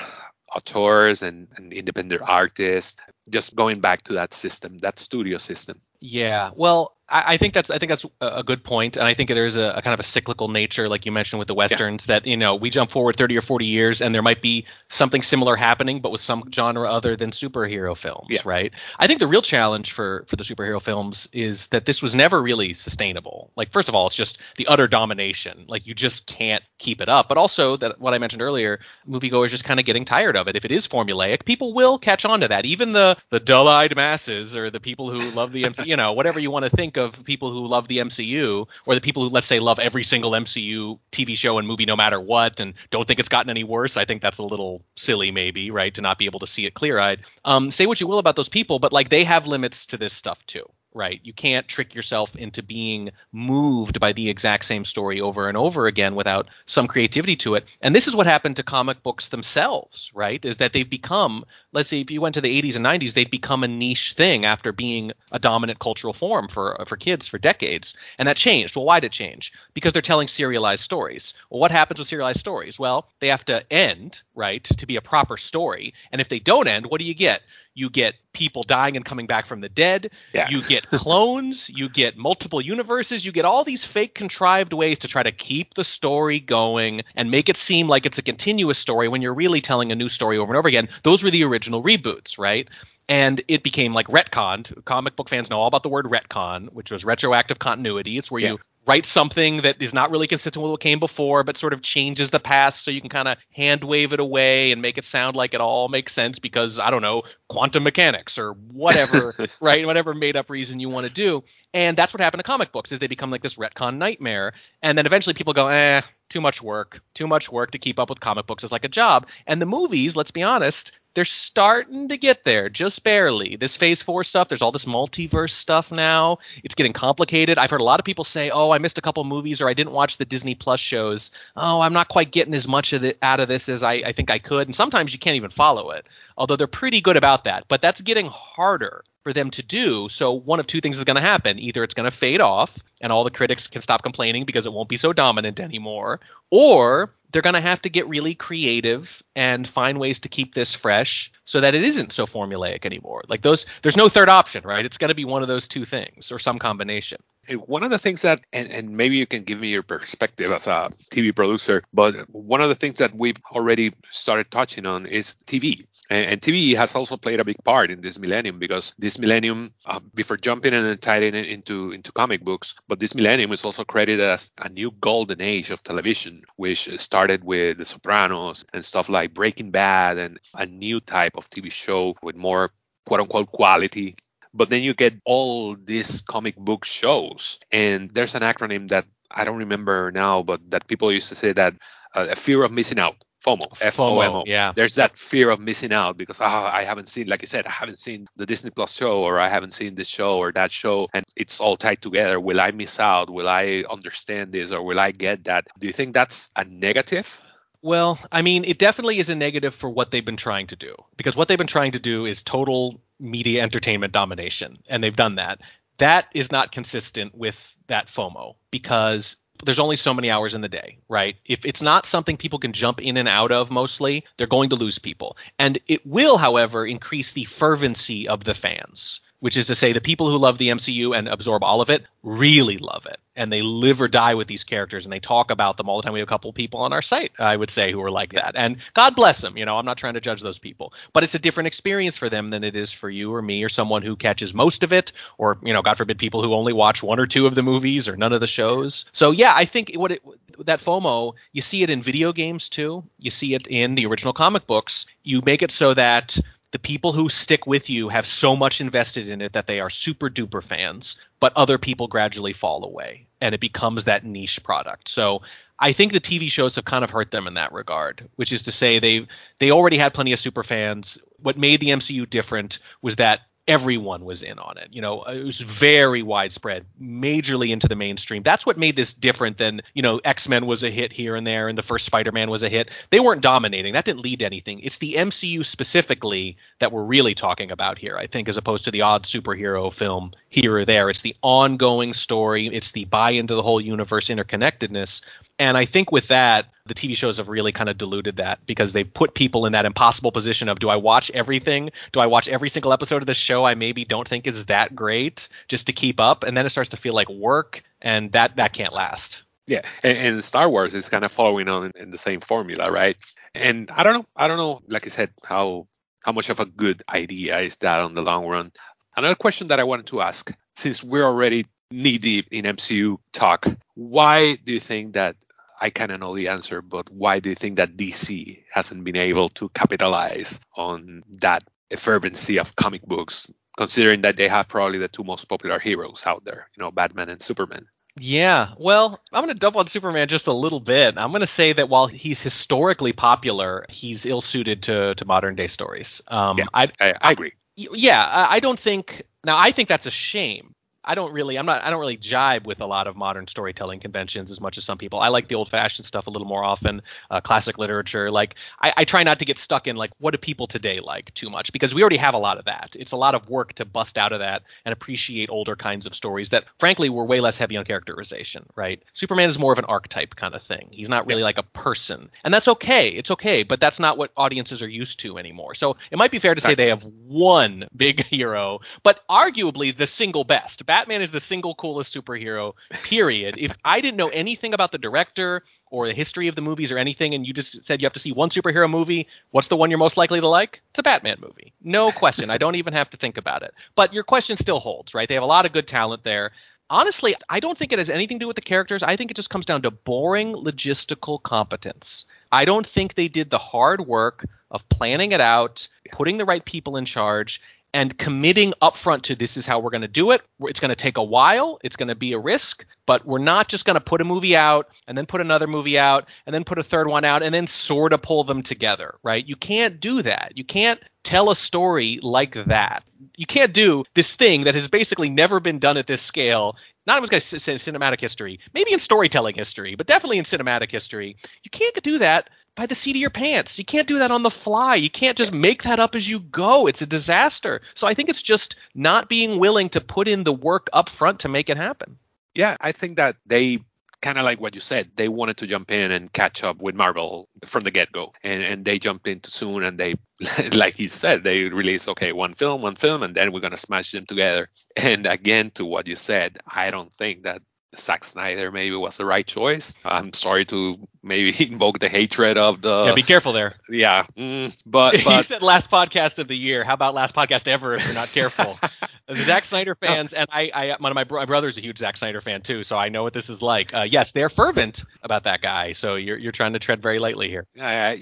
auteurs 0.55 1.23
and, 1.23 1.49
and 1.57 1.73
independent 1.73 2.23
artists. 2.23 2.97
Just 3.31 3.55
going 3.55 3.81
back 3.81 4.03
to 4.03 4.15
that 4.15 4.35
system 4.35 4.79
that 4.79 4.99
studio 4.99 5.39
system. 5.39 5.81
Yeah. 6.01 6.51
Well 6.55 6.93
I, 7.13 7.35
I 7.35 7.37
think 7.37 7.53
that's 7.53 7.71
I 7.71 7.79
think 7.79 7.91
that's 7.91 8.07
a 8.21 8.43
good 8.43 8.65
point, 8.65 8.97
and 8.97 9.07
I 9.07 9.15
think 9.15 9.29
there's 9.29 9.57
a, 9.57 9.75
a 9.77 9.83
kind 9.83 9.93
of 9.93 10.01
a 10.01 10.05
cyclical 10.05 10.49
nature, 10.49 10.89
like 10.89 11.05
you 11.05 11.13
mentioned 11.13 11.39
with 11.39 11.49
the 11.49 11.55
westerns, 11.55 12.07
yeah. 12.09 12.15
that 12.15 12.27
you 12.27 12.37
know 12.37 12.55
we 12.55 12.71
jump 12.71 12.91
forward 12.91 13.17
30 13.17 13.37
or 13.37 13.43
40 13.43 13.67
years, 13.67 14.01
and 14.01 14.15
there 14.15 14.23
might 14.23 14.41
be 14.41 14.65
something 14.89 15.23
similar 15.23 15.55
happening, 15.55 16.01
but 16.01 16.11
with 16.11 16.23
some 16.23 16.51
genre 16.53 16.91
other 16.91 17.15
than 17.15 17.31
superhero 17.31 17.97
films, 17.97 18.29
yeah. 18.31 18.41
right? 18.45 18.73
I 18.99 19.07
think 19.07 19.21
the 19.21 19.27
real 19.27 19.43
challenge 19.43 19.93
for 19.93 20.25
for 20.27 20.37
the 20.37 20.45
superhero 20.45 20.81
films 20.81 21.29
is 21.33 21.69
that 21.69 21.85
this 21.85 22.03
was 22.03 22.15
never 22.15 22.41
really 22.41 22.73
sustainable. 22.73 23.53
Like 23.57 23.73
first 23.73 23.91
of 23.91 23.95
all, 23.95 24.07
it's 24.07 24.17
just 24.17 24.39
the 24.57 24.67
utter 24.67 24.89
domination, 24.89 25.67
like 25.69 25.87
you 25.87 25.95
just 25.95 26.27
can't 26.27 26.65
keep 26.79 27.03
it 27.03 27.11
up, 27.11 27.29
but 27.29 27.37
also 27.37 27.77
that 27.77 28.01
what 28.01 28.15
I 28.15 28.19
mentioned 28.19 28.41
earlier, 28.41 28.81
moviegoers 29.07 29.51
just 29.51 29.65
kind 29.65 29.79
of 29.79 29.85
getting 29.85 30.07
tired 30.07 30.37
of 30.37 30.49
it. 30.49 30.57
If 30.57 30.65
it 30.65 30.73
is 30.73 30.89
formulaic, 30.89 31.45
people 31.45 31.75
will 31.75 31.99
catch 31.99 32.25
on 32.25 32.41
to 32.41 32.49
that. 32.49 32.65
Even 32.65 32.93
the 32.93 33.19
the 33.29 33.41
dull-eyed 33.41 33.95
masses 33.95 34.57
or 34.57 34.71
the 34.71 34.81
people 34.81 35.11
who 35.11 35.31
love 35.33 35.53
the 35.53 35.67
MC, 35.67 35.85
you 35.91 35.97
know, 35.97 36.15
whatever 36.15 36.41
you 36.41 36.51
want 36.51 36.65
to 36.65 36.71
think 36.71 36.97
of 36.97 37.02
people 37.09 37.53
who 37.53 37.67
love 37.67 37.89
the 37.89 37.99
MCU 37.99 38.67
or 38.87 38.95
the 38.95 39.01
people 39.01 39.23
who 39.23 39.29
let's 39.31 39.47
say 39.47 39.61
love 39.61 39.79
every 39.79 40.05
single 40.05 40.33
MCU 40.33 40.99
TV 41.11 41.37
show 41.37 41.59
and 41.59 41.67
movie 41.67 41.87
no 41.87 41.97
matter 41.97 42.21
what 42.21 42.61
and 42.61 42.75
don't 42.91 43.07
think 43.07 43.21
it's 43.21 43.29
gotten 43.29 43.51
any 43.51 43.65
worse. 43.65 43.97
I 43.97 44.05
think 44.05 44.23
that's 44.23 44.39
a 44.39 44.45
little 44.45 44.83
silly 44.97 45.31
maybe, 45.31 45.71
right? 45.71 45.95
To 45.95 46.01
not 46.01 46.19
be 46.19 46.27
able 46.27 46.41
to 46.41 46.47
see 46.47 46.67
it 46.67 46.75
clear-eyed. 46.75 47.21
Um, 47.45 47.71
say 47.71 47.87
what 47.87 48.01
you 48.01 48.07
will 48.07 48.19
about 48.19 48.37
those 48.37 48.49
people, 48.49 48.79
but 48.79 48.93
like 48.93 49.09
they 49.09 49.25
have 49.25 49.47
limits 49.47 49.87
to 49.87 49.97
this 49.97 50.13
stuff 50.13 50.39
too 50.47 50.65
right? 50.95 51.21
You 51.23 51.33
can't 51.33 51.67
trick 51.69 51.95
yourself 51.95 52.35
into 52.37 52.63
being 52.63 53.11
moved 53.33 54.01
by 54.01 54.13
the 54.13 54.29
exact 54.29 54.65
same 54.65 54.85
story 54.85 55.21
over 55.21 55.49
and 55.49 55.57
over 55.57 55.87
again 55.87 56.15
without 56.15 56.49
some 56.67 56.89
creativity 56.89 57.37
to 57.37 57.55
it. 57.55 57.65
And 57.81 57.95
this 57.95 58.09
is 58.09 58.17
what 58.17 58.27
happened 58.27 58.57
to 58.57 58.63
comic 58.63 59.03
books 59.03 59.29
themselves, 59.29 60.11
right? 60.15 60.45
Is 60.45 60.59
that 60.59 60.73
they've 60.73 60.89
become, 60.89 61.45
let's 61.73 61.89
say 61.89 62.01
if 62.01 62.11
you 62.11 62.21
went 62.21 62.35
to 62.35 62.41
the 62.41 62.63
80s 62.63 62.77
and 62.77 62.85
90s, 62.85 63.15
they've 63.15 63.31
become 63.31 63.65
a 63.65 63.69
niche 63.69 64.15
thing 64.17 64.45
after 64.45 64.73
being 64.73 65.13
a 65.31 65.39
dominant 65.39 65.79
cultural 65.79 66.13
form 66.13 66.49
for 66.49 66.85
for 66.87 66.97
kids 66.97 67.27
for 67.27 67.39
decades. 67.39 67.95
And 68.19 68.29
that 68.29 68.37
changed. 68.37 68.77
Well, 68.77 68.85
why 68.85 69.01
did 69.01 69.07
it 69.07 69.13
change? 69.13 69.53
Because 69.75 69.93
they're 69.93 70.03
telling 70.03 70.29
serialized 70.29 70.83
stories. 70.83 71.35
Well, 71.51 71.61
what 71.61 71.71
happens 71.71 71.99
with 71.99 72.09
serialized 72.09 72.41
stories? 72.41 72.79
Well, 72.79 73.09
they 73.21 73.29
have 73.29 73.45
to 73.47 73.71
end, 73.73 74.21
right, 74.35 74.63
to 74.65 74.87
be 74.87 74.97
a 74.97 75.01
proper 75.01 75.37
story. 75.37 75.95
And 76.11 76.21
if 76.21 76.29
they 76.29 76.39
don't 76.39 76.69
end, 76.69 76.87
what 76.87 76.99
do 76.99 77.05
you 77.05 77.15
get? 77.15 77.43
You 77.75 77.91
get 77.91 78.15
people 78.33 78.63
dying 78.63 78.97
and 78.97 79.05
coming 79.05 79.27
back 79.27 79.47
from 79.47 79.61
the 79.61 79.69
dead 79.69 80.11
yeah. 80.33 80.49
you 80.49 80.63
get 80.63 80.87
clones 80.91 81.69
you 81.69 81.89
get 81.89 82.17
multiple 82.17 82.61
universes 82.61 83.25
you 83.25 83.33
get 83.33 83.45
all 83.45 83.65
these 83.65 83.85
fake 83.85 84.15
contrived 84.15 84.73
ways 84.73 84.99
to 84.99 85.09
try 85.09 85.23
to 85.23 85.33
keep 85.33 85.75
the 85.75 85.85
story 85.85 86.39
going 86.41 87.03
and 87.15 87.31
make 87.31 87.49
it 87.49 87.57
seem 87.57 87.89
like 87.89 88.07
it's 88.07 88.19
a 88.19 88.23
continuous 88.23 88.79
story 88.79 89.09
when 89.09 89.23
you're 89.23 89.35
really 89.35 89.61
telling 89.61 89.93
a 89.93 89.95
new 89.95 90.09
story 90.09 90.39
over 90.39 90.53
and 90.53 90.59
over 90.59 90.69
again 90.69 90.89
those 91.03 91.23
were 91.23 91.31
the 91.31 91.45
original 91.45 91.83
reboots 91.83 92.39
right 92.39 92.69
and 93.09 93.43
it 93.49 93.63
became 93.63 93.93
like 93.93 94.07
retconned. 94.07 94.85
Comic 94.85 95.17
book 95.17 95.29
fans 95.29 95.51
know 95.51 95.61
all 95.61 95.67
about 95.67 95.83
the 95.83 95.89
word 95.89 96.07
retcon, 96.07 96.73
which 96.73 96.91
was 96.91 97.05
retroactive 97.05 97.59
continuity. 97.59 98.17
It's 98.17 98.31
where 98.31 98.41
yeah. 98.41 98.51
you 98.51 98.59
write 98.87 99.07
something 99.07 99.63
that 99.63 99.81
is 99.81 99.95
not 99.95 100.11
really 100.11 100.27
consistent 100.27 100.63
with 100.63 100.71
what 100.71 100.81
came 100.81 100.99
before, 100.99 101.45
but 101.45 101.57
sort 101.57 101.73
of 101.73 101.83
changes 101.83 102.31
the 102.31 102.41
past 102.41 102.85
so 102.85 102.91
you 102.91 103.01
can 103.01 103.11
kind 103.11 103.29
of 103.29 103.39
hand 103.53 103.85
wave 103.85 104.13
it 104.13 104.21
away 104.21 104.73
and 104.73 104.83
make 104.83 104.99
it 104.99 105.05
sound 105.05 105.37
like 105.37 105.55
it 105.55 105.61
all 105.61 105.89
makes 105.89 106.13
sense 106.13 106.39
because 106.39 106.79
I 106.79 106.91
don't 106.91 107.03
know 107.03 107.23
quantum 107.49 107.85
mechanics 107.85 108.39
or 108.39 108.53
whatever, 108.53 109.35
right? 109.61 109.87
Whatever 109.87 110.15
made 110.15 110.37
up 110.37 110.51
reason 110.51 110.81
you 110.81 110.89
want 110.89 111.07
to 111.07 111.13
do. 111.13 111.45
And 111.73 111.97
that's 111.97 112.13
what 112.13 112.21
happened 112.21 112.41
to 112.41 112.45
comic 112.45 112.73
books 112.73 112.91
is 112.93 112.99
they 112.99 113.07
become 113.07 113.31
like 113.31 113.43
this 113.43 113.55
retcon 113.57 113.99
nightmare, 113.99 114.53
and 114.83 114.99
then 114.99 115.07
eventually 115.07 115.35
people 115.35 115.53
go, 115.53 115.69
eh, 115.69 116.03
too 116.29 116.41
much 116.41 116.63
work, 116.63 117.03
too 117.15 117.27
much 117.27 117.53
work 117.53 117.73
to 117.73 117.79
keep 117.79 117.99
up 117.99 118.09
with 118.09 118.21
comic 118.21 118.47
books 118.47 118.65
is 118.65 118.73
like 118.73 118.85
a 118.85 118.89
job. 118.89 119.27
And 119.47 119.61
the 119.61 119.67
movies, 119.67 120.17
let's 120.17 120.31
be 120.31 120.43
honest, 120.43 120.93
they're 121.15 121.25
starting 121.25 122.09
to 122.09 122.17
get 122.17 122.45
there 122.45 122.69
just 122.69 123.05
barely. 123.05 123.57
This 123.57 123.77
phase 123.77 124.03
four 124.03 124.25
stuff, 124.25 124.49
there's 124.49 124.63
all 124.63 124.73
this 124.73 124.85
multiverse 124.85 125.51
stuff 125.51 125.93
now. 125.93 126.39
It's 126.65 126.75
getting 126.75 126.93
complicated. 126.93 127.59
I've 127.59 127.71
heard 127.71 127.81
a 127.81 127.85
lot 127.85 128.01
of 128.01 128.07
people 128.07 128.25
say, 128.25 128.51
oh, 128.51 128.71
I 128.71 128.79
missed 128.79 128.99
a 128.99 129.03
couple 129.03 129.23
movies 129.25 129.61
or 129.61 129.69
I 129.69 129.75
didn't 129.75 129.93
watch 129.93 130.17
the 130.17 130.25
Disney 130.25 130.55
Plus 130.55 130.81
shows. 130.81 131.31
Oh, 131.57 131.81
I'm 131.81 131.93
not 131.93 132.09
quite 132.09 132.31
getting 132.31 132.55
as 132.55 132.67
much 132.67 132.93
of 132.93 133.05
it 133.05 133.19
out 133.23 133.41
of 133.41 133.49
this 133.49 133.69
as 133.69 133.83
I, 133.83 133.95
I 133.95 134.13
think 134.13 134.31
I 134.31 134.39
could. 134.39 134.69
And 134.69 134.75
sometimes 134.75 135.13
you 135.13 135.19
can't 135.19 135.37
even 135.37 135.51
follow 135.51 135.91
it, 135.91 136.07
although 136.37 136.57
they're 136.57 136.67
pretty 136.67 137.01
good 137.01 137.17
about 137.17 137.45
that. 137.45 137.65
But 137.69 137.83
that's 137.83 138.01
getting 138.01 138.27
harder 138.27 139.05
for 139.23 139.33
them 139.33 139.51
to 139.53 139.63
do. 139.63 140.09
So 140.09 140.33
one 140.33 140.61
of 140.61 140.67
two 140.67 140.81
things 140.81 140.99
is 140.99 141.05
going 141.05 141.17
to 141.17 141.23
happen. 141.23 141.59
Either 141.59 141.85
it's 141.85 141.95
going 141.95 142.11
to 142.11 142.17
fade 142.17 142.41
off 142.41 142.79
and 143.01 143.13
all 143.13 143.25
the 143.25 143.31
critics 143.31 143.69
can 143.69 143.83
stop 143.83 144.03
complaining 144.03 144.45
because 144.45 144.67
it 144.67 144.73
won't 144.73 144.89
be 144.89 144.97
so 144.97 145.13
dominant 145.13 145.61
anymore, 145.61 146.21
or 146.51 147.15
they're 147.33 147.43
going 147.43 147.55
to 147.55 147.61
have 147.61 147.83
to 147.83 147.89
get 147.89 148.09
really 148.09 148.35
creative 148.35 149.23
and 149.35 149.67
find 149.67 149.99
ways 149.99 150.21
to 150.21 150.29
keep 150.29 150.55
this 150.55 150.75
fresh 150.75 151.33
so 151.53 151.61
that 151.61 151.75
it 151.75 151.85
isn't 151.85 152.13
so 152.13 152.25
formulaic 152.27 152.87
anymore. 152.87 153.23
Like 153.29 153.43
those 153.43 153.67
there's 153.83 153.95
no 153.95 154.09
third 154.09 154.31
option, 154.31 154.65
right? 154.65 154.87
It's 154.87 154.97
to 154.97 155.15
be 155.15 155.27
one 155.27 155.43
of 155.43 155.49
those 155.49 155.69
two 155.69 155.85
things 155.85 156.33
or 156.33 156.39
some 156.39 156.59
combination. 156.59 157.23
One 157.67 157.83
of 157.83 157.91
the 157.91 157.99
things 157.99 158.23
that, 158.23 158.41
and, 158.55 158.71
and 158.71 158.97
maybe 158.97 159.17
you 159.17 159.27
can 159.27 159.43
give 159.43 159.61
me 159.61 159.69
your 159.69 159.83
perspective 159.83 160.51
as 160.51 160.67
a 160.67 160.91
TV 161.11 161.35
producer, 161.37 161.83
but 161.93 162.15
one 162.31 162.63
of 162.63 162.71
the 162.71 162.75
things 162.75 162.99
that 162.99 163.15
we've 163.15 163.37
already 163.51 163.93
started 164.11 164.51
touching 164.51 164.87
on 164.87 165.05
is 165.05 165.35
TV. 165.45 165.85
And, 166.11 166.33
and 166.33 166.41
TV 166.41 166.77
has 166.77 166.95
also 166.95 167.17
played 167.17 167.41
a 167.41 167.45
big 167.45 167.63
part 167.65 167.91
in 167.91 168.03
this 168.03 168.19
millennium 168.19 168.59
because 168.59 168.93
this 168.99 169.19
millennium, 169.19 169.73
uh, 169.87 170.01
before 170.15 170.37
jumping 170.37 170.75
and 170.75 171.01
tying 171.01 171.35
it 171.35 171.35
into 171.35 171.93
into 171.93 172.13
comic 172.13 172.45
books, 172.45 172.75
but 172.87 173.01
this 173.01 173.15
millennium 173.15 173.51
is 173.53 173.65
also 173.65 173.85
credited 173.85 174.21
as 174.21 174.53
a 174.59 174.69
new 174.69 174.91
golden 175.01 175.41
age 175.41 175.71
of 175.71 175.83
television, 175.83 176.43
which 176.57 176.89
started 177.01 177.43
with 177.45 177.79
The 177.79 177.85
Sopranos 177.85 178.65
and 178.73 178.85
stuff 178.85 179.09
like 179.09 179.33
Breaking 179.33 179.71
Bad 179.71 180.19
and 180.19 180.39
a 180.55 180.67
new 180.67 181.01
type 181.01 181.37
of 181.37 181.42
TV 181.51 181.71
show 181.71 182.15
with 182.23 182.37
more 182.37 182.71
quote 183.07 183.21
unquote 183.21 183.51
quality 183.51 184.17
but 184.55 184.69
then 184.69 184.83
you 184.83 184.95
get 184.95 185.15
all 185.25 185.75
these 185.77 186.21
comic 186.23 186.57
book 186.57 186.85
shows 186.85 187.59
and 187.71 188.11
there's 188.11 188.35
an 188.35 188.43
acronym 188.43 188.89
that 188.89 189.07
i 189.31 189.45
don't 189.45 189.59
remember 189.59 190.11
now 190.13 190.43
but 190.43 190.61
that 190.71 190.87
people 190.87 191.11
used 191.11 191.29
to 191.29 191.35
say 191.35 191.53
that 191.53 191.75
uh, 192.15 192.27
a 192.31 192.37
fear 192.37 192.63
of 192.63 192.71
missing 192.71 192.99
out 192.99 193.17
FOMO, 193.45 193.77
F 193.81 193.99
O 193.99 194.21
M 194.21 194.33
O. 194.33 194.45
Yeah. 194.47 194.73
There's 194.73 194.95
that 194.97 195.19
fear 195.19 195.51
of 195.51 195.61
missing 195.61 195.93
out 195.93 196.17
because 196.17 196.41
oh, 196.41 196.45
I 196.45 196.85
haven't 196.85 197.09
seen, 197.09 197.27
like 197.27 197.43
I 197.43 197.47
said, 197.47 197.67
I 197.67 197.71
haven't 197.71 197.99
seen 197.99 198.29
the 198.37 198.47
Disney 198.47 198.71
Plus 198.71 198.95
show 198.95 199.23
or 199.23 199.41
I 199.41 199.49
haven't 199.49 199.75
seen 199.75 199.97
this 199.97 200.09
show 200.09 200.39
or 200.39 200.53
that 200.53 200.71
show, 200.71 201.09
and 201.13 201.25
it's 201.35 201.59
all 201.59 201.77
tied 201.77 202.01
together. 202.01 202.39
Will 202.39 202.61
I 202.61 202.71
miss 202.71 203.01
out? 203.01 203.31
Will 203.31 203.49
I 203.49 203.85
understand 203.91 204.53
this 204.53 204.71
or 204.71 204.83
will 204.85 205.01
I 205.01 205.11
get 205.11 205.45
that? 205.45 205.67
Do 205.79 205.89
you 205.89 205.93
think 205.93 206.15
that's 206.15 206.51
a 206.55 206.65
negative? 206.65 207.43
Well, 207.83 208.19
I 208.31 208.43
mean, 208.43 208.65
it 208.65 208.79
definitely 208.79 209.19
is 209.19 209.29
a 209.29 209.35
negative 209.35 209.75
for 209.75 209.91
what 209.91 210.11
they've 210.13 210.25
been 210.25 210.37
trying 210.37 210.69
to 210.69 210.77
do 210.77 210.95
because 211.17 211.35
what 211.35 211.49
they've 211.49 211.59
been 211.59 211.67
trying 211.67 211.93
to 211.93 211.99
do 211.99 212.27
is 212.27 212.41
total 212.41 213.01
media 213.19 213.63
entertainment 213.63 214.13
domination, 214.13 214.79
and 214.89 215.03
they've 215.03 215.17
done 215.17 215.35
that. 215.37 215.61
That 215.99 216.27
is 216.33 216.53
not 216.53 216.73
consistent 216.73 217.35
with 217.35 217.77
that 217.89 218.07
FOMO 218.07 218.55
because 218.71 219.37
there's 219.65 219.81
only 219.81 219.97
so 219.97 220.15
many 220.15 220.31
hours 220.31 220.55
in 220.55 220.61
the 220.61 220.69
day, 220.69 220.99
right? 221.09 221.37
If 221.45 221.65
it's 221.65 221.83
not 221.83 222.07
something 222.07 222.37
people 222.37 222.59
can 222.61 222.73
jump 222.73 223.01
in 223.01 223.17
and 223.17 223.29
out 223.29 223.53
of 223.53 223.71
mostly, 223.71 224.25
they're 224.37 224.47
going 224.47 224.71
to 224.71 224.77
lose 224.77 224.99
people. 224.99 225.37
And 225.59 225.79
it 225.87 226.07
will, 226.07 226.39
however, 226.39 226.87
increase 226.87 227.33
the 227.33 227.45
fervency 227.45 228.29
of 228.29 228.45
the 228.45 228.55
fans 228.55 229.21
which 229.43 229.57
is 229.57 229.67
to 229.67 229.75
say 229.75 229.93
the 229.93 230.01
people 230.01 230.31
who 230.31 230.39
love 230.39 230.57
the 230.57 230.69
MCU 230.69 231.19
and 231.19 231.27
absorb 231.27 231.65
all 231.65 231.81
of 231.81 231.91
it 231.91 232.05
really 232.23 232.79
love 232.79 233.07
it. 233.07 233.17
And 233.35 233.53
they 233.53 233.61
live 233.61 234.01
or 234.01 234.07
die 234.07 234.35
with 234.35 234.47
these 234.47 234.63
characters 234.63 235.05
and 235.05 235.13
they 235.13 235.19
talk 235.19 235.51
about 235.51 235.77
them 235.77 235.89
all 235.89 235.97
the 235.97 236.05
time. 236.05 236.13
We 236.13 236.21
have 236.21 236.29
a 236.29 236.31
couple 236.31 236.53
people 236.53 236.79
on 236.79 236.93
our 236.93 237.03
site 237.03 237.33
I 237.41 237.57
would 237.57 237.71
say 237.71 237.91
who 237.91 238.01
are 238.05 238.11
like 238.11 238.35
that. 238.35 238.53
And 238.55 238.77
God 238.95 239.17
bless 239.17 239.41
them 239.41 239.57
you 239.57 239.65
know 239.65 239.77
I'm 239.79 239.85
not 239.85 239.97
trying 239.97 240.15
to 240.15 240.21
judge 240.21 240.43
those 240.43 240.61
people. 240.61 240.93
But 241.13 241.25
it's 241.25 241.35
a 241.35 241.41
different 241.41 241.67
experience 241.67 242.17
for 242.17 242.29
them 242.29 242.51
than 242.51 242.63
it 242.63 242.77
is 242.77 242.93
for 242.93 243.11
you 243.11 243.35
or 243.35 243.43
me 243.43 243.65
or 243.65 243.69
someone 243.69 244.03
who 244.03 244.15
catches 244.15 244.55
most 244.55 244.85
of 244.85 244.93
it 244.93 245.11
or 245.39 245.59
you 245.65 245.73
know 245.73 245.83
God 245.83 245.97
forbid 245.97 246.19
people 246.19 246.41
who 246.41 246.55
only 246.55 246.73
watch 246.73 247.03
one 247.03 247.19
or 247.19 247.27
two 247.27 247.49
of 247.49 247.57
the 247.57 247.65
movies 247.65 248.07
or 248.07 248.17
none 248.17 248.33
of 248.33 248.41
the 248.41 248.47
shows. 248.47 249.07
So 249.11 249.33
yeah 249.33 249.55
I 249.57 249.65
think 249.65 249.93
what 249.97 250.13
it 250.13 250.23
that 250.67 250.79
FOMO 250.79 251.35
you 251.53 251.63
see 251.63 251.83
it 251.83 251.91
in 251.91 252.01
video 252.01 252.33
games 252.33 252.69
too. 252.69 253.03
You 253.19 253.33
see 253.33 253.55
it 253.55 253.67
in 253.67 253.97
the 253.97 254.07
original 254.07 254.35
comic 254.35 254.69
books. 254.69 255.07
You 255.25 255.43
make 255.45 255.63
it 255.63 255.73
so 255.73 255.95
that 255.95 256.39
the 256.73 256.79
people 256.79 257.13
who 257.13 257.29
stick 257.29 257.67
with 257.67 257.89
you 257.89 258.09
have 258.09 258.27
so 258.27 258.57
much 258.57 258.81
invested 258.81 259.29
in 259.29 259.41
it 259.41 259.53
that 259.53 259.67
they 259.67 259.79
are 259.79 259.91
super 259.91 260.29
duper 260.29 260.63
fans, 260.63 261.17
but 261.39 261.53
other 261.55 261.79
people 261.79 262.09
gradually 262.09 262.53
fall 262.53 262.85
away 262.85 263.27
and 263.41 263.55
it 263.55 263.61
becomes 263.61 264.05
that 264.05 264.25
niche 264.25 264.63
product. 264.63 265.09
So 265.09 265.43
I 265.79 265.93
think 265.93 266.13
the 266.13 266.21
TV 266.21 266.51
shows 266.51 266.77
have 266.77 266.85
kind 266.85 267.05
of 267.05 267.11
hurt 267.11 267.31
them 267.31 267.47
in 267.47 267.55
that 267.55 267.73
regard, 267.73 268.29
which 268.37 268.53
is 268.53 268.63
to 268.63 268.73
say 268.73 268.99
they 268.99 269.27
they 269.59 269.71
already 269.71 269.99
had 269.99 270.15
plenty 270.15 270.33
of 270.33 270.41
super 270.41 270.63
fans. 270.63 271.19
What 271.39 271.59
made 271.59 271.81
the 271.81 271.89
MCU 271.89 272.29
different 272.29 272.79
was 273.03 273.17
that 273.17 273.41
everyone 273.69 274.25
was 274.25 274.43
in 274.43 274.59
on 274.59 274.77
it. 274.77 274.89
You 274.91 275.01
know, 275.01 275.23
it 275.23 275.45
was 275.45 275.59
very 275.59 276.23
widespread, 276.23 276.85
majorly 277.01 277.71
into 277.71 277.87
the 277.87 277.95
mainstream. 277.95 278.43
That's 278.43 278.67
what 278.67 278.77
made 278.77 278.97
this 278.97 279.15
different 279.15 279.59
than, 279.59 279.83
you 279.95 280.03
know, 280.03 280.21
X-Men 280.25 280.67
was 280.67 280.83
a 280.83 280.91
hit 280.91 281.13
here 281.13 281.37
and 281.37 281.47
there 281.47 281.69
and 281.69 281.79
the 281.79 281.83
first 281.83 282.05
Spider-Man 282.05 282.51
was 282.51 282.63
a 282.63 282.69
hit. 282.69 282.91
They 283.11 283.21
weren't 283.21 283.41
dominating. 283.41 283.93
That 283.93 284.05
didn't 284.05 284.23
lead 284.23 284.41
to 284.41 284.47
anything. 284.47 284.81
It's 284.81 284.99
the 284.99 285.15
MCU 285.15 285.65
specifically 285.65 286.57
that 286.81 286.91
we're 286.91 287.05
really 287.05 287.35
talking 287.35 287.71
about 287.71 287.99
here, 287.99 288.17
I 288.17 288.27
think, 288.27 288.49
as 288.49 288.57
opposed 288.57 288.85
to 288.85 288.91
the 288.91 289.03
odd 289.03 289.25
superhero 289.25 289.93
film 289.93 290.33
here 290.49 290.79
or 290.79 290.85
there. 290.85 291.09
It's 291.09 291.23
the 291.23 291.37
ongoing 291.43 292.15
story, 292.15 292.67
it's 292.67 292.93
the 292.93 293.05
buy 293.05 293.31
into 293.31 293.55
the 293.55 293.63
whole 293.63 293.81
universe 293.81 294.29
interconnectedness. 294.29 295.21
And 295.59 295.77
I 295.77 295.85
think 295.85 296.11
with 296.11 296.29
that, 296.29 296.67
the 296.87 296.95
TV 296.95 297.17
shows 297.17 297.37
have 297.37 297.49
really 297.49 297.73
kind 297.73 297.89
of 297.89 297.97
diluted 297.97 298.37
that 298.37 298.59
because 298.67 298.93
they 298.93 299.05
put 299.05 299.35
people 299.35 299.67
in 299.67 299.73
that 299.73 299.85
impossible 299.85 300.33
position 300.33 300.69
of 300.69 300.79
do 300.79 300.89
I 300.89 300.97
watch 300.97 301.31
everything? 301.31 301.91
Do 302.13 302.21
I 302.21 302.27
watch 302.27 302.49
every 302.49 302.69
single 302.69 302.93
episode 302.93 303.23
of 303.23 303.27
the 303.27 303.35
show 303.35 303.65
I 303.65 303.75
maybe 303.75 304.05
don't 304.05 304.27
think 304.27 304.47
is 304.47 304.67
that 304.67 304.95
great 304.95 305.49
just 305.69 305.87
to 305.87 305.93
keep 305.93 306.19
up? 306.21 306.43
And 306.45 306.57
then 306.57 306.67
it 306.67 306.71
starts 306.71 306.91
to 306.91 306.97
feel 306.97 307.15
like 307.15 307.29
work, 307.29 307.83
and 308.01 308.33
that 308.33 308.57
that 308.57 308.73
can't 308.73 308.95
last. 308.95 309.43
Yeah, 309.67 309.83
and, 310.03 310.19
and 310.19 310.45
Star 310.45 310.69
Wars 310.69 310.93
is 310.93 311.09
kind 311.09 311.25
of 311.25 311.31
following 311.31 311.69
on 311.69 311.87
in, 311.87 311.93
in 312.03 312.11
the 312.11 312.19
same 312.19 312.41
formula, 312.41 312.91
right? 312.91 313.17
And 313.55 313.91
I 313.91 314.03
don't 314.03 314.15
know, 314.15 314.27
I 314.35 314.49
don't 314.49 314.57
know, 314.57 314.81
like 314.89 315.07
I 315.07 315.11
said, 315.11 315.31
how 315.45 315.87
how 316.21 316.33
much 316.33 316.51
of 316.51 316.61
a 316.61 316.65
good 316.65 317.03
idea 317.09 317.61
is 317.61 317.77
that 317.79 318.01
on 318.01 318.15
the 318.15 318.23
long 318.23 318.47
run? 318.47 318.73
Another 319.17 319.35
question 319.35 319.69
that 319.69 319.79
I 319.79 319.85
wanted 319.85 320.07
to 320.07 320.21
ask, 320.23 320.53
since 320.75 321.05
we're 321.05 321.25
already 321.25 321.67
knee 321.91 322.19
deep 322.19 322.49
in 322.51 322.65
MCU 322.65 323.19
talk, 323.33 323.67
why 323.95 324.57
do 324.57 324.73
you 324.73 324.81
think 324.81 325.15
that 325.15 325.37
I 325.83 325.91
kind 325.91 326.13
of 326.13 326.21
know 326.21 326.37
the 326.37 326.49
answer, 326.49 326.81
but 326.81 327.11
why 327.11 327.41
do 327.41 327.49
you 327.49 327.57
think 327.57 327.77
that 327.77 327.97
DC 327.97 328.63
hasn't 328.71 329.03
been 329.03 329.17
able 329.17 329.49
to 329.59 329.69
capitalize 329.71 330.61
on 330.77 331.25
that 331.41 331.65
fervency 331.97 332.61
of 332.61 332.77
comic 332.77 333.03
books, 333.03 333.51
considering 333.77 334.21
that 334.21 334.37
they 334.37 334.47
have 334.47 334.69
probably 334.69 334.99
the 335.01 335.09
two 335.09 335.25
most 335.25 335.47
popular 335.49 335.81
heroes 335.81 336.23
out 336.25 336.45
there, 336.45 336.71
you 336.77 336.85
know, 336.85 336.93
Batman 336.93 337.31
and 337.31 337.43
Superman? 337.43 337.87
Yeah, 338.17 338.75
well, 338.79 339.19
I'm 339.33 339.43
going 339.43 339.53
to 339.53 339.59
double 339.59 339.81
on 339.81 339.89
Superman 339.89 340.29
just 340.29 340.47
a 340.47 340.53
little 340.53 340.79
bit. 340.79 341.19
I'm 341.19 341.31
going 341.33 341.41
to 341.41 341.49
say 341.49 341.73
that 341.73 341.89
while 341.89 342.07
he's 342.07 342.41
historically 342.41 343.13
popular, 343.13 343.85
he's 343.89 344.25
ill-suited 344.25 344.85
to 344.85 345.17
to 345.17 345.25
modern 345.25 345.57
day 345.57 345.67
stories. 345.67 346.23
Um, 346.29 346.59
yeah, 346.59 346.67
I, 346.73 346.91
I, 347.01 347.15
I 347.21 347.33
agree. 347.33 347.55
Yeah, 347.75 348.25
I 348.49 348.61
don't 348.61 348.79
think. 348.79 349.23
Now, 349.45 349.59
I 349.59 349.73
think 349.73 349.89
that's 349.89 350.07
a 350.07 350.13
shame 350.13 350.77
I 351.05 351.15
don't 351.15 351.33
really 351.33 351.59
I'm 351.59 351.67
not 351.67 351.83
I 351.85 351.91
don't 351.91 352.01
really 352.01 352.17
jibe 352.17 352.67
with 352.67 352.81
a 352.81 352.87
lot 352.87 353.07
of 353.07 353.17
modern 353.17 353.47
storytelling 353.47 354.01
conventions 354.01 354.51
as 354.51 354.61
much 354.61 354.79
as 354.79 354.85
some 354.85 354.99
people. 354.99 355.19
I 355.21 355.29
like 355.29 355.49
the 355.49 355.55
old 355.55 355.69
fashioned 355.69 356.07
stuff 356.07 356.27
a 356.27 356.31
little 356.31 356.47
more 356.47 356.63
often, 356.63 357.03
uh, 357.31 357.41
classic 357.41 357.79
literature. 357.79 358.31
Like 358.31 358.55
I, 358.81 358.93
I 358.99 359.05
try 359.05 359.23
not 359.23 359.39
to 359.41 359.45
get 359.45 359.59
stuck 359.59 359.87
in 359.87 359.97
like 359.97 360.11
what 360.19 360.31
do 360.33 360.39
people 360.39 360.67
today 360.67 361.01
like 361.01 361.35
too 361.35 361.51
much 361.51 361.73
because 361.73 361.95
we 361.95 362.03
already 362.03 362.19
have 362.19 362.35
a 362.35 362.39
lot 362.39 362.59
of 362.59 362.67
that. 362.67 362.95
It's 362.99 363.13
a 363.13 363.17
lot 363.17 363.35
of 363.35 363.49
work 363.49 363.73
to 363.75 363.85
bust 363.85 364.17
out 364.17 364.33
of 364.33 364.41
that 364.41 364.63
and 364.85 364.93
appreciate 364.93 365.51
older 365.51 365.75
kinds 365.75 366.07
of 366.07 366.15
stories 366.15 366.51
that 366.51 366.65
frankly 366.79 367.09
were 367.09 367.25
way 367.25 367.41
less 367.41 367.59
heavy 367.59 367.77
on 367.77 367.85
characterization. 367.85 368.67
Right? 368.77 369.03
Superman 369.13 369.49
is 369.49 369.59
more 369.59 369.73
of 369.73 369.79
an 369.79 369.87
archetype 369.87 370.37
kind 370.37 370.55
of 370.55 370.63
thing. 370.63 370.89
He's 370.93 371.09
not 371.09 371.27
really 371.27 371.43
like 371.43 371.59
a 371.59 371.63
person, 371.65 372.31
and 372.45 372.55
that's 372.55 372.69
okay. 372.69 373.09
It's 373.09 373.31
okay, 373.33 373.65
but 373.65 373.81
that's 373.81 373.99
not 373.99 374.19
what 374.19 374.31
audiences 374.37 374.83
are 374.83 374.89
used 374.89 375.21
to 375.21 375.39
anymore. 375.39 375.75
So 375.75 375.97
it 376.11 376.19
might 376.19 376.31
be 376.31 376.39
fair 376.39 376.55
to 376.55 376.61
say 376.61 376.75
they 376.75 376.89
have 376.89 377.05
one 377.27 377.89
big 377.97 378.25
hero, 378.27 378.81
but 379.03 379.21
arguably 379.29 379.97
the 379.97 380.07
single 380.07 380.45
best. 380.45 380.87
Batman 380.93 381.23
is 381.23 381.31
the 381.31 381.41
single 381.41 381.75
coolest 381.75 382.15
superhero, 382.15 382.75
period. 383.03 383.57
if 383.57 383.73
I 383.83 384.03
didn't 384.03 384.19
know 384.19 384.29
anything 384.29 384.75
about 384.75 384.93
the 384.93 384.99
director 384.99 385.63
or 385.91 386.07
the 386.07 386.13
history 386.13 386.49
of 386.49 386.55
the 386.55 386.61
movies 386.61 386.93
or 386.93 386.99
anything, 386.99 387.33
and 387.33 387.47
you 387.47 387.55
just 387.55 387.83
said 387.83 388.03
you 388.03 388.05
have 388.05 388.13
to 388.13 388.21
see 388.21 388.31
one 388.31 388.51
superhero 388.51 388.91
movie, 388.91 389.27
what's 389.53 389.69
the 389.69 389.77
one 389.79 389.89
you're 389.89 389.99
most 389.99 390.19
likely 390.19 390.39
to 390.43 390.49
like? 390.49 390.83
It's 390.91 390.99
a 390.99 391.03
Batman 391.03 391.39
movie. 391.41 391.73
No 391.83 392.13
question. 392.13 392.51
I 392.51 392.59
don't 392.59 392.75
even 392.75 392.93
have 392.93 393.09
to 393.09 393.17
think 393.17 393.39
about 393.39 393.63
it. 393.63 393.73
But 393.95 394.13
your 394.13 394.23
question 394.23 394.59
still 394.59 394.81
holds, 394.81 395.15
right? 395.15 395.27
They 395.27 395.33
have 395.33 395.43
a 395.43 395.47
lot 395.47 395.65
of 395.65 395.73
good 395.73 395.87
talent 395.87 396.25
there. 396.25 396.51
Honestly, 396.91 397.35
I 397.49 397.61
don't 397.61 397.79
think 397.79 397.95
it 397.95 397.99
has 397.99 398.11
anything 398.11 398.39
to 398.39 398.43
do 398.43 398.49
with 398.49 398.57
the 398.57 398.61
characters. 398.61 399.03
I 399.03 399.17
think 399.17 399.31
it 399.31 399.35
just 399.35 399.49
comes 399.49 399.65
down 399.65 399.81
to 399.83 399.91
boring 399.91 400.53
logistical 400.53 401.43
competence. 401.43 402.27
I 402.53 402.67
don't 402.67 402.87
think 402.87 403.15
they 403.15 403.29
did 403.29 403.49
the 403.49 403.57
hard 403.57 404.07
work 404.07 404.45
of 404.71 404.87
planning 404.91 405.33
it 405.33 405.41
out, 405.41 405.89
putting 406.13 406.37
the 406.37 406.45
right 406.45 406.63
people 406.63 406.99
in 406.99 407.07
charge, 407.07 407.63
and 407.95 408.17
committing 408.17 408.73
upfront 408.81 409.23
to 409.23 409.35
this 409.35 409.57
is 409.57 409.67
how 409.67 409.81
we're 409.81 409.91
going 409.91 410.03
to 410.03 410.09
do 410.09 410.31
it. 410.31 410.43
It's 410.61 410.81
going 410.81 410.89
to 410.91 410.97
take 410.97 411.19
a 411.19 411.23
while. 411.23 411.79
It's 411.85 411.97
going 411.97 412.09
to 412.09 412.15
be 412.15 412.33
a 412.33 412.39
risk, 412.39 412.87
but 413.07 413.27
we're 413.27 413.39
not 413.39 413.69
just 413.69 413.85
going 413.85 413.95
to 413.95 414.01
put 414.01 414.21
a 414.21 414.25
movie 414.25 414.57
out 414.57 414.89
and 415.07 415.17
then 415.17 415.27
put 415.27 415.41
another 415.41 415.67
movie 415.67 415.99
out 415.99 416.27
and 416.47 416.55
then 416.55 416.65
put 416.65 416.79
a 416.79 416.83
third 416.83 417.07
one 417.07 417.25
out 417.25 417.43
and 417.43 417.55
then 417.55 417.67
sort 417.67 418.13
of 418.13 418.23
pull 418.23 418.45
them 418.45 418.63
together, 418.63 419.17
right? 419.23 419.47
You 419.47 419.57
can't 419.57 420.01
do 420.01 420.23
that. 420.23 420.53
You 420.55 420.65
can't 420.65 421.01
tell 421.23 421.51
a 421.51 421.57
story 421.57 422.19
like 422.23 422.55
that. 422.67 423.05
You 423.37 423.47
can't 423.47 423.73
do 423.73 424.05
this 424.15 424.35
thing 424.35 424.65
that 424.65 424.75
has 424.75 424.89
basically 424.89 425.29
never 425.29 425.61
been 425.61 425.79
done 425.79 425.97
at 425.97 426.07
this 426.07 426.23
scale. 426.23 426.77
Not 427.07 427.19
even 427.19 427.29
going 427.29 427.41
to 427.41 427.59
say 427.59 427.75
cinematic 427.75 428.21
history, 428.21 428.61
maybe 428.73 428.93
in 428.93 429.01
storytelling 429.01 429.55
history, 429.55 429.97
but 429.97 430.07
definitely 430.07 430.39
in 430.39 430.45
cinematic 430.45 430.91
history. 430.91 431.37
You 431.63 431.71
can't 431.71 432.01
do 432.03 432.19
that 432.19 432.49
by 432.75 432.87
the 432.87 432.95
seat 432.95 433.17
of 433.17 433.21
your 433.21 433.31
pants. 433.31 433.79
You 433.79 433.85
can't 433.85 434.09
do 434.09 434.21
that 434.21 434.31
on 434.31 434.43
the 434.43 434.51
fly. 434.51 434.95
You 434.95 435.11
can't 435.11 435.37
just 435.37 435.53
make 435.53 435.83
that 435.83 436.01
up 436.01 436.15
as 436.15 436.29
you 436.29 436.41
go. 436.41 436.87
It's 436.87 437.03
a 437.03 437.07
disaster. 437.07 437.83
So 437.95 438.07
I 438.07 438.15
think 438.15 438.29
it's 438.29 438.43
just 438.43 438.77
not 438.95 439.29
being 439.29 439.59
willing 439.59 439.91
to 439.91 440.01
put 440.01 440.29
in 440.29 440.45
the 440.45 440.53
work 440.53 440.89
up 440.93 441.09
front 441.09 441.41
to 441.41 441.49
make 441.49 441.69
it 441.71 441.77
happen. 441.77 442.19
Yeah, 442.55 442.77
I 442.81 442.93
think 442.93 443.17
that 443.17 443.37
they 443.47 443.81
kind 444.23 444.39
of 444.39 444.45
like 444.45 444.61
what 444.61 444.75
you 444.75 444.81
said. 444.81 445.11
They 445.17 445.29
wanted 445.29 445.59
to 445.59 445.67
jump 445.67 445.91
in 445.91 446.11
and 446.13 446.33
catch 446.33 446.63
up 446.65 446.81
with 446.81 446.95
Marvel 446.95 447.49
from 447.67 447.81
the 447.83 447.91
get-go, 447.91 448.33
and 448.43 448.63
and 448.63 448.85
they 448.85 448.99
jumped 448.99 449.27
in 449.27 449.41
too 449.41 449.51
soon. 449.51 449.83
And 449.83 449.99
they, 449.99 450.15
like 450.73 450.99
you 450.99 451.09
said, 451.09 451.43
they 451.43 451.65
released 451.65 452.09
okay 452.09 452.33
one 452.33 452.55
film, 452.55 452.81
one 452.81 452.95
film, 452.95 453.23
and 453.23 453.35
then 453.35 453.53
we're 453.53 453.61
gonna 453.61 453.77
smash 453.77 454.13
them 454.13 454.25
together. 454.25 454.69
And 454.97 455.27
again, 455.27 455.71
to 455.73 455.85
what 455.85 456.07
you 456.07 456.17
said, 456.17 456.59
I 456.67 456.91
don't 456.91 457.13
think 457.13 457.43
that 457.43 457.63
Zack 457.97 458.25
Snyder 458.25 458.71
maybe 458.71 458.97
was 458.97 459.17
the 459.17 459.25
right 459.25 459.47
choice. 459.47 459.95
I'm 460.05 460.33
sorry 460.33 460.65
to 460.67 460.97
maybe 461.23 461.55
invoke 461.71 461.99
the 461.99 462.09
hatred 462.09 462.59
of 462.59 462.81
the. 462.81 463.05
Yeah, 463.07 463.15
be 463.15 463.23
careful 463.23 463.53
there. 463.53 463.75
Yeah, 463.89 464.27
mm, 464.37 464.77
but, 464.87 465.13
but 465.25 465.37
you 465.37 465.43
said 465.43 465.63
last 465.63 465.91
podcast 465.91 466.39
of 466.39 466.49
the 466.49 466.57
year. 466.57 466.85
How 466.85 466.95
about 466.95 467.15
last 467.15 467.35
podcast 467.35 467.69
ever 467.69 467.95
if 467.95 468.05
you're 468.05 468.15
not 468.15 468.29
careful? 468.29 468.79
Zack 469.35 469.65
Snyder 469.65 469.95
fans, 469.95 470.33
and 470.33 470.49
I, 470.53 470.71
I, 470.75 470.97
one 470.99 471.13
of 471.13 471.15
my, 471.15 471.25
bro- 471.25 471.41
my 471.41 471.47
brother's 471.47 471.79
a 471.79 471.81
huge 471.81 471.99
Zack 471.99 472.17
Snyder 472.17 472.41
fan 472.41 472.61
too, 472.63 472.83
so 472.83 472.99
I 472.99 473.09
know 473.09 473.23
what 473.23 473.33
this 473.33 473.49
is 473.49 473.63
like. 473.63 473.95
Uh, 473.95 474.03
yes, 474.03 474.33
they're 474.33 474.51
fervent 474.51 475.05
about 475.23 475.45
that 475.45 475.63
guy. 475.63 475.93
So 475.93 476.17
you're 476.17 476.37
you're 476.37 476.53
trying 476.53 476.73
to 476.73 476.79
tread 476.79 477.01
very 477.01 477.19
lightly 477.19 477.49
here. 477.49 477.67
Uh, 477.81 478.17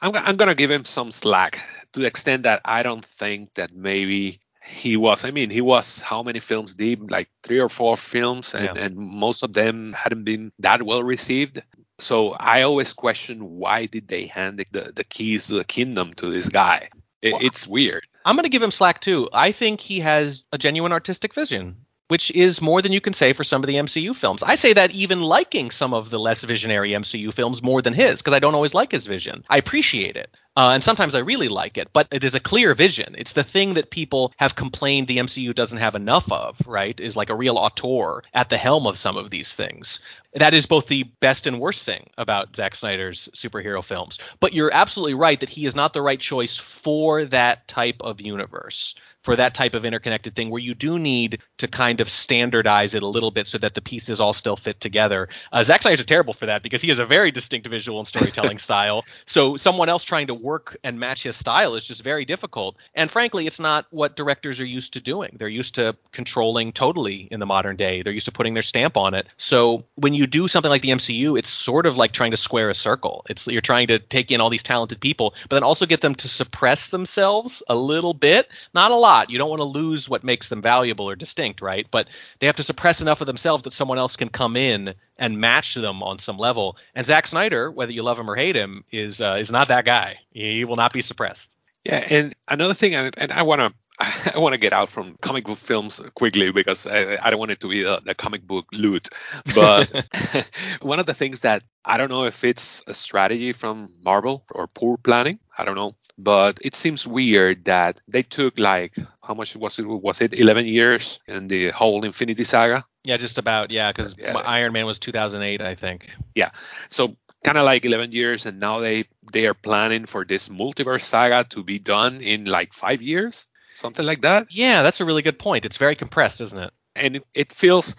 I'm 0.00 0.16
I'm 0.16 0.36
gonna 0.36 0.54
give 0.54 0.70
him 0.70 0.84
some 0.84 1.12
slack 1.12 1.60
to 1.92 2.00
the 2.00 2.06
extent 2.06 2.42
that 2.42 2.60
I 2.64 2.82
don't 2.82 3.04
think 3.04 3.54
that 3.54 3.74
maybe 3.74 4.40
he 4.64 4.96
was 4.96 5.24
i 5.24 5.30
mean 5.30 5.50
he 5.50 5.60
was 5.60 6.00
how 6.00 6.22
many 6.22 6.40
films 6.40 6.74
deep? 6.74 7.10
Like 7.10 7.28
three 7.42 7.60
or 7.60 7.68
four 7.68 7.96
films 7.96 8.54
and, 8.54 8.64
yeah. 8.64 8.84
and 8.84 8.96
most 8.96 9.42
of 9.42 9.52
them 9.52 9.92
hadn't 9.92 10.24
been 10.24 10.52
that 10.60 10.82
well 10.82 11.02
received. 11.02 11.62
So 11.98 12.30
i 12.32 12.62
always 12.62 12.92
question 12.92 13.58
why 13.58 13.86
did 13.86 14.08
they 14.08 14.26
hand 14.26 14.64
the, 14.72 14.92
the 14.94 15.04
keys 15.04 15.48
to 15.48 15.54
the 15.54 15.64
kingdom 15.64 16.12
to 16.14 16.30
this 16.30 16.48
guy? 16.48 16.88
It, 17.22 17.32
well, 17.32 17.42
it's 17.44 17.66
weird. 17.66 18.06
I'm 18.24 18.36
going 18.36 18.44
to 18.44 18.50
give 18.50 18.62
him 18.62 18.70
slack 18.70 19.00
too. 19.00 19.28
I 19.32 19.52
think 19.52 19.80
he 19.80 20.00
has 20.00 20.44
a 20.52 20.58
genuine 20.58 20.92
artistic 20.92 21.34
vision 21.34 21.84
which 22.08 22.30
is 22.32 22.60
more 22.60 22.82
than 22.82 22.92
you 22.92 23.00
can 23.00 23.12
say 23.12 23.32
for 23.32 23.44
some 23.44 23.62
of 23.62 23.66
the 23.66 23.76
MCU 23.76 24.14
films. 24.14 24.42
I 24.42 24.56
say 24.56 24.72
that 24.74 24.90
even 24.90 25.22
liking 25.22 25.70
some 25.70 25.94
of 25.94 26.10
the 26.10 26.18
less 26.18 26.42
visionary 26.42 26.90
MCU 26.90 27.32
films 27.32 27.62
more 27.62 27.82
than 27.82 27.94
his, 27.94 28.20
because 28.20 28.34
I 28.34 28.38
don't 28.38 28.54
always 28.54 28.74
like 28.74 28.92
his 28.92 29.06
vision. 29.06 29.44
I 29.48 29.56
appreciate 29.56 30.16
it. 30.16 30.30
Uh, 30.56 30.70
and 30.74 30.84
sometimes 30.84 31.16
I 31.16 31.20
really 31.20 31.48
like 31.48 31.78
it, 31.78 31.88
but 31.92 32.06
it 32.12 32.22
is 32.22 32.36
a 32.36 32.40
clear 32.40 32.74
vision. 32.74 33.16
It's 33.18 33.32
the 33.32 33.42
thing 33.42 33.74
that 33.74 33.90
people 33.90 34.32
have 34.36 34.54
complained 34.54 35.08
the 35.08 35.18
MCU 35.18 35.52
doesn't 35.52 35.78
have 35.78 35.96
enough 35.96 36.30
of, 36.30 36.56
right? 36.64 36.98
Is 37.00 37.16
like 37.16 37.30
a 37.30 37.34
real 37.34 37.56
auteur 37.56 38.22
at 38.32 38.50
the 38.50 38.56
helm 38.56 38.86
of 38.86 38.96
some 38.96 39.16
of 39.16 39.30
these 39.30 39.52
things. 39.52 40.00
That 40.32 40.54
is 40.54 40.66
both 40.66 40.86
the 40.86 41.04
best 41.04 41.48
and 41.48 41.58
worst 41.58 41.84
thing 41.84 42.08
about 42.16 42.54
Zack 42.54 42.76
Snyder's 42.76 43.28
superhero 43.34 43.82
films. 43.82 44.18
But 44.38 44.52
you're 44.52 44.72
absolutely 44.72 45.14
right 45.14 45.40
that 45.40 45.48
he 45.48 45.66
is 45.66 45.74
not 45.74 45.92
the 45.92 46.02
right 46.02 46.20
choice 46.20 46.56
for 46.56 47.24
that 47.26 47.66
type 47.66 47.96
of 48.00 48.20
universe 48.20 48.94
for 49.24 49.36
that 49.36 49.54
type 49.54 49.74
of 49.74 49.84
interconnected 49.84 50.36
thing 50.36 50.50
where 50.50 50.60
you 50.60 50.74
do 50.74 50.98
need 50.98 51.40
to 51.58 51.66
kind 51.66 52.00
of 52.00 52.08
standardize 52.08 52.94
it 52.94 53.02
a 53.02 53.06
little 53.06 53.30
bit 53.30 53.46
so 53.46 53.58
that 53.58 53.74
the 53.74 53.80
pieces 53.80 54.20
all 54.20 54.34
still 54.34 54.56
fit 54.56 54.80
together. 54.80 55.28
Uh, 55.50 55.64
Zack 55.64 55.82
Snyder's 55.82 56.04
terrible 56.04 56.34
for 56.34 56.46
that 56.46 56.62
because 56.62 56.82
he 56.82 56.90
has 56.90 56.98
a 56.98 57.06
very 57.06 57.30
distinct 57.30 57.66
visual 57.66 57.98
and 57.98 58.06
storytelling 58.06 58.58
style. 58.68 59.04
So 59.24 59.56
someone 59.56 59.88
else 59.88 60.04
trying 60.04 60.26
to 60.26 60.34
work 60.34 60.76
and 60.84 61.00
match 61.00 61.22
his 61.22 61.36
style 61.36 61.74
is 61.74 61.86
just 61.86 62.02
very 62.02 62.26
difficult. 62.26 62.76
And 62.94 63.10
frankly, 63.10 63.46
it's 63.46 63.58
not 63.58 63.86
what 63.90 64.14
directors 64.14 64.60
are 64.60 64.66
used 64.66 64.92
to 64.92 65.00
doing. 65.00 65.36
They're 65.38 65.48
used 65.48 65.76
to 65.76 65.96
controlling 66.12 66.72
totally 66.72 67.26
in 67.30 67.40
the 67.40 67.46
modern 67.46 67.76
day. 67.76 68.02
They're 68.02 68.12
used 68.12 68.26
to 68.26 68.32
putting 68.32 68.52
their 68.52 68.62
stamp 68.62 68.98
on 68.98 69.14
it. 69.14 69.26
So 69.38 69.84
when 69.94 70.12
you 70.12 70.26
do 70.26 70.48
something 70.48 70.70
like 70.70 70.82
the 70.82 70.90
MCU, 70.90 71.38
it's 71.38 71.50
sort 71.50 71.86
of 71.86 71.96
like 71.96 72.12
trying 72.12 72.32
to 72.32 72.36
square 72.36 72.68
a 72.68 72.74
circle. 72.74 73.24
It's 73.30 73.46
you're 73.46 73.62
trying 73.62 73.88
to 73.88 73.98
take 73.98 74.30
in 74.30 74.42
all 74.42 74.50
these 74.50 74.62
talented 74.62 75.00
people, 75.00 75.34
but 75.48 75.56
then 75.56 75.62
also 75.62 75.86
get 75.86 76.02
them 76.02 76.14
to 76.16 76.28
suppress 76.28 76.88
themselves 76.88 77.62
a 77.68 77.74
little 77.74 78.12
bit. 78.12 78.48
Not 78.74 78.90
a 78.90 78.96
lot. 78.96 79.13
You 79.22 79.38
don't 79.38 79.50
want 79.50 79.60
to 79.60 79.64
lose 79.64 80.08
what 80.08 80.24
makes 80.24 80.48
them 80.48 80.62
valuable 80.62 81.08
or 81.08 81.16
distinct, 81.16 81.60
right? 81.60 81.86
But 81.90 82.08
they 82.38 82.46
have 82.46 82.56
to 82.56 82.62
suppress 82.62 83.00
enough 83.00 83.20
of 83.20 83.26
themselves 83.26 83.64
that 83.64 83.72
someone 83.72 83.98
else 83.98 84.16
can 84.16 84.28
come 84.28 84.56
in 84.56 84.94
and 85.18 85.40
match 85.40 85.74
them 85.74 86.02
on 86.02 86.18
some 86.18 86.38
level. 86.38 86.76
And 86.94 87.06
Zack 87.06 87.26
Snyder, 87.26 87.70
whether 87.70 87.92
you 87.92 88.02
love 88.02 88.18
him 88.18 88.30
or 88.30 88.36
hate 88.36 88.56
him, 88.56 88.84
is 88.90 89.20
uh, 89.20 89.36
is 89.38 89.50
not 89.50 89.68
that 89.68 89.84
guy. 89.84 90.18
He 90.32 90.64
will 90.64 90.76
not 90.76 90.92
be 90.92 91.02
suppressed. 91.02 91.56
Yeah, 91.84 92.04
and 92.08 92.34
another 92.48 92.72
thing, 92.72 92.94
and 92.94 93.30
I 93.30 93.42
want 93.42 93.60
to 93.60 93.74
I 94.34 94.38
want 94.38 94.54
to 94.54 94.58
get 94.58 94.72
out 94.72 94.88
from 94.88 95.16
comic 95.20 95.44
book 95.44 95.58
films 95.58 96.00
quickly 96.14 96.50
because 96.50 96.86
I, 96.86 97.18
I 97.22 97.30
don't 97.30 97.38
want 97.38 97.52
it 97.52 97.60
to 97.60 97.68
be 97.68 97.82
the, 97.82 98.02
the 98.04 98.14
comic 98.14 98.46
book 98.46 98.66
loot. 98.72 99.08
But 99.54 100.06
one 100.82 100.98
of 100.98 101.06
the 101.06 101.14
things 101.14 101.40
that 101.40 101.62
I 101.84 101.96
don't 101.96 102.10
know 102.10 102.24
if 102.24 102.42
it's 102.44 102.82
a 102.86 102.94
strategy 102.94 103.52
from 103.52 103.90
Marvel 104.02 104.44
or 104.50 104.66
poor 104.66 104.96
planning, 104.96 105.38
I 105.56 105.64
don't 105.64 105.76
know, 105.76 105.94
but 106.18 106.58
it 106.62 106.74
seems 106.74 107.06
weird 107.06 107.66
that 107.66 108.00
they 108.08 108.22
took 108.22 108.58
like 108.58 108.96
how 109.22 109.34
much 109.34 109.56
was 109.56 109.78
it? 109.78 109.86
Was 109.86 110.20
it 110.20 110.34
11 110.34 110.66
years 110.66 111.20
in 111.26 111.48
the 111.48 111.70
whole 111.70 112.04
Infinity 112.04 112.44
Saga? 112.44 112.84
Yeah, 113.04 113.16
just 113.16 113.38
about. 113.38 113.70
Yeah, 113.70 113.92
because 113.92 114.14
Yeah. 114.18 114.36
Iron 114.38 114.72
Man 114.72 114.86
was 114.86 114.98
2008, 114.98 115.60
I 115.60 115.74
think. 115.74 116.08
Yeah, 116.34 116.50
so 116.88 117.16
kind 117.44 117.58
of 117.58 117.64
like 117.64 117.84
11 117.84 118.12
years, 118.12 118.46
and 118.46 118.58
now 118.58 118.80
they 118.80 119.04
they 119.32 119.46
are 119.46 119.54
planning 119.54 120.06
for 120.06 120.24
this 120.24 120.48
multiverse 120.48 121.02
saga 121.02 121.44
to 121.50 121.62
be 121.62 121.78
done 121.78 122.20
in 122.20 122.46
like 122.46 122.72
five 122.72 123.02
years, 123.02 123.46
something 123.74 124.06
like 124.06 124.22
that. 124.22 124.54
Yeah, 124.54 124.82
that's 124.82 125.00
a 125.00 125.04
really 125.04 125.22
good 125.22 125.38
point. 125.38 125.64
It's 125.64 125.76
very 125.76 125.96
compressed, 125.96 126.40
isn't 126.40 126.58
it? 126.58 126.72
and 126.96 127.16
it, 127.16 127.24
it 127.34 127.52
feels 127.52 127.94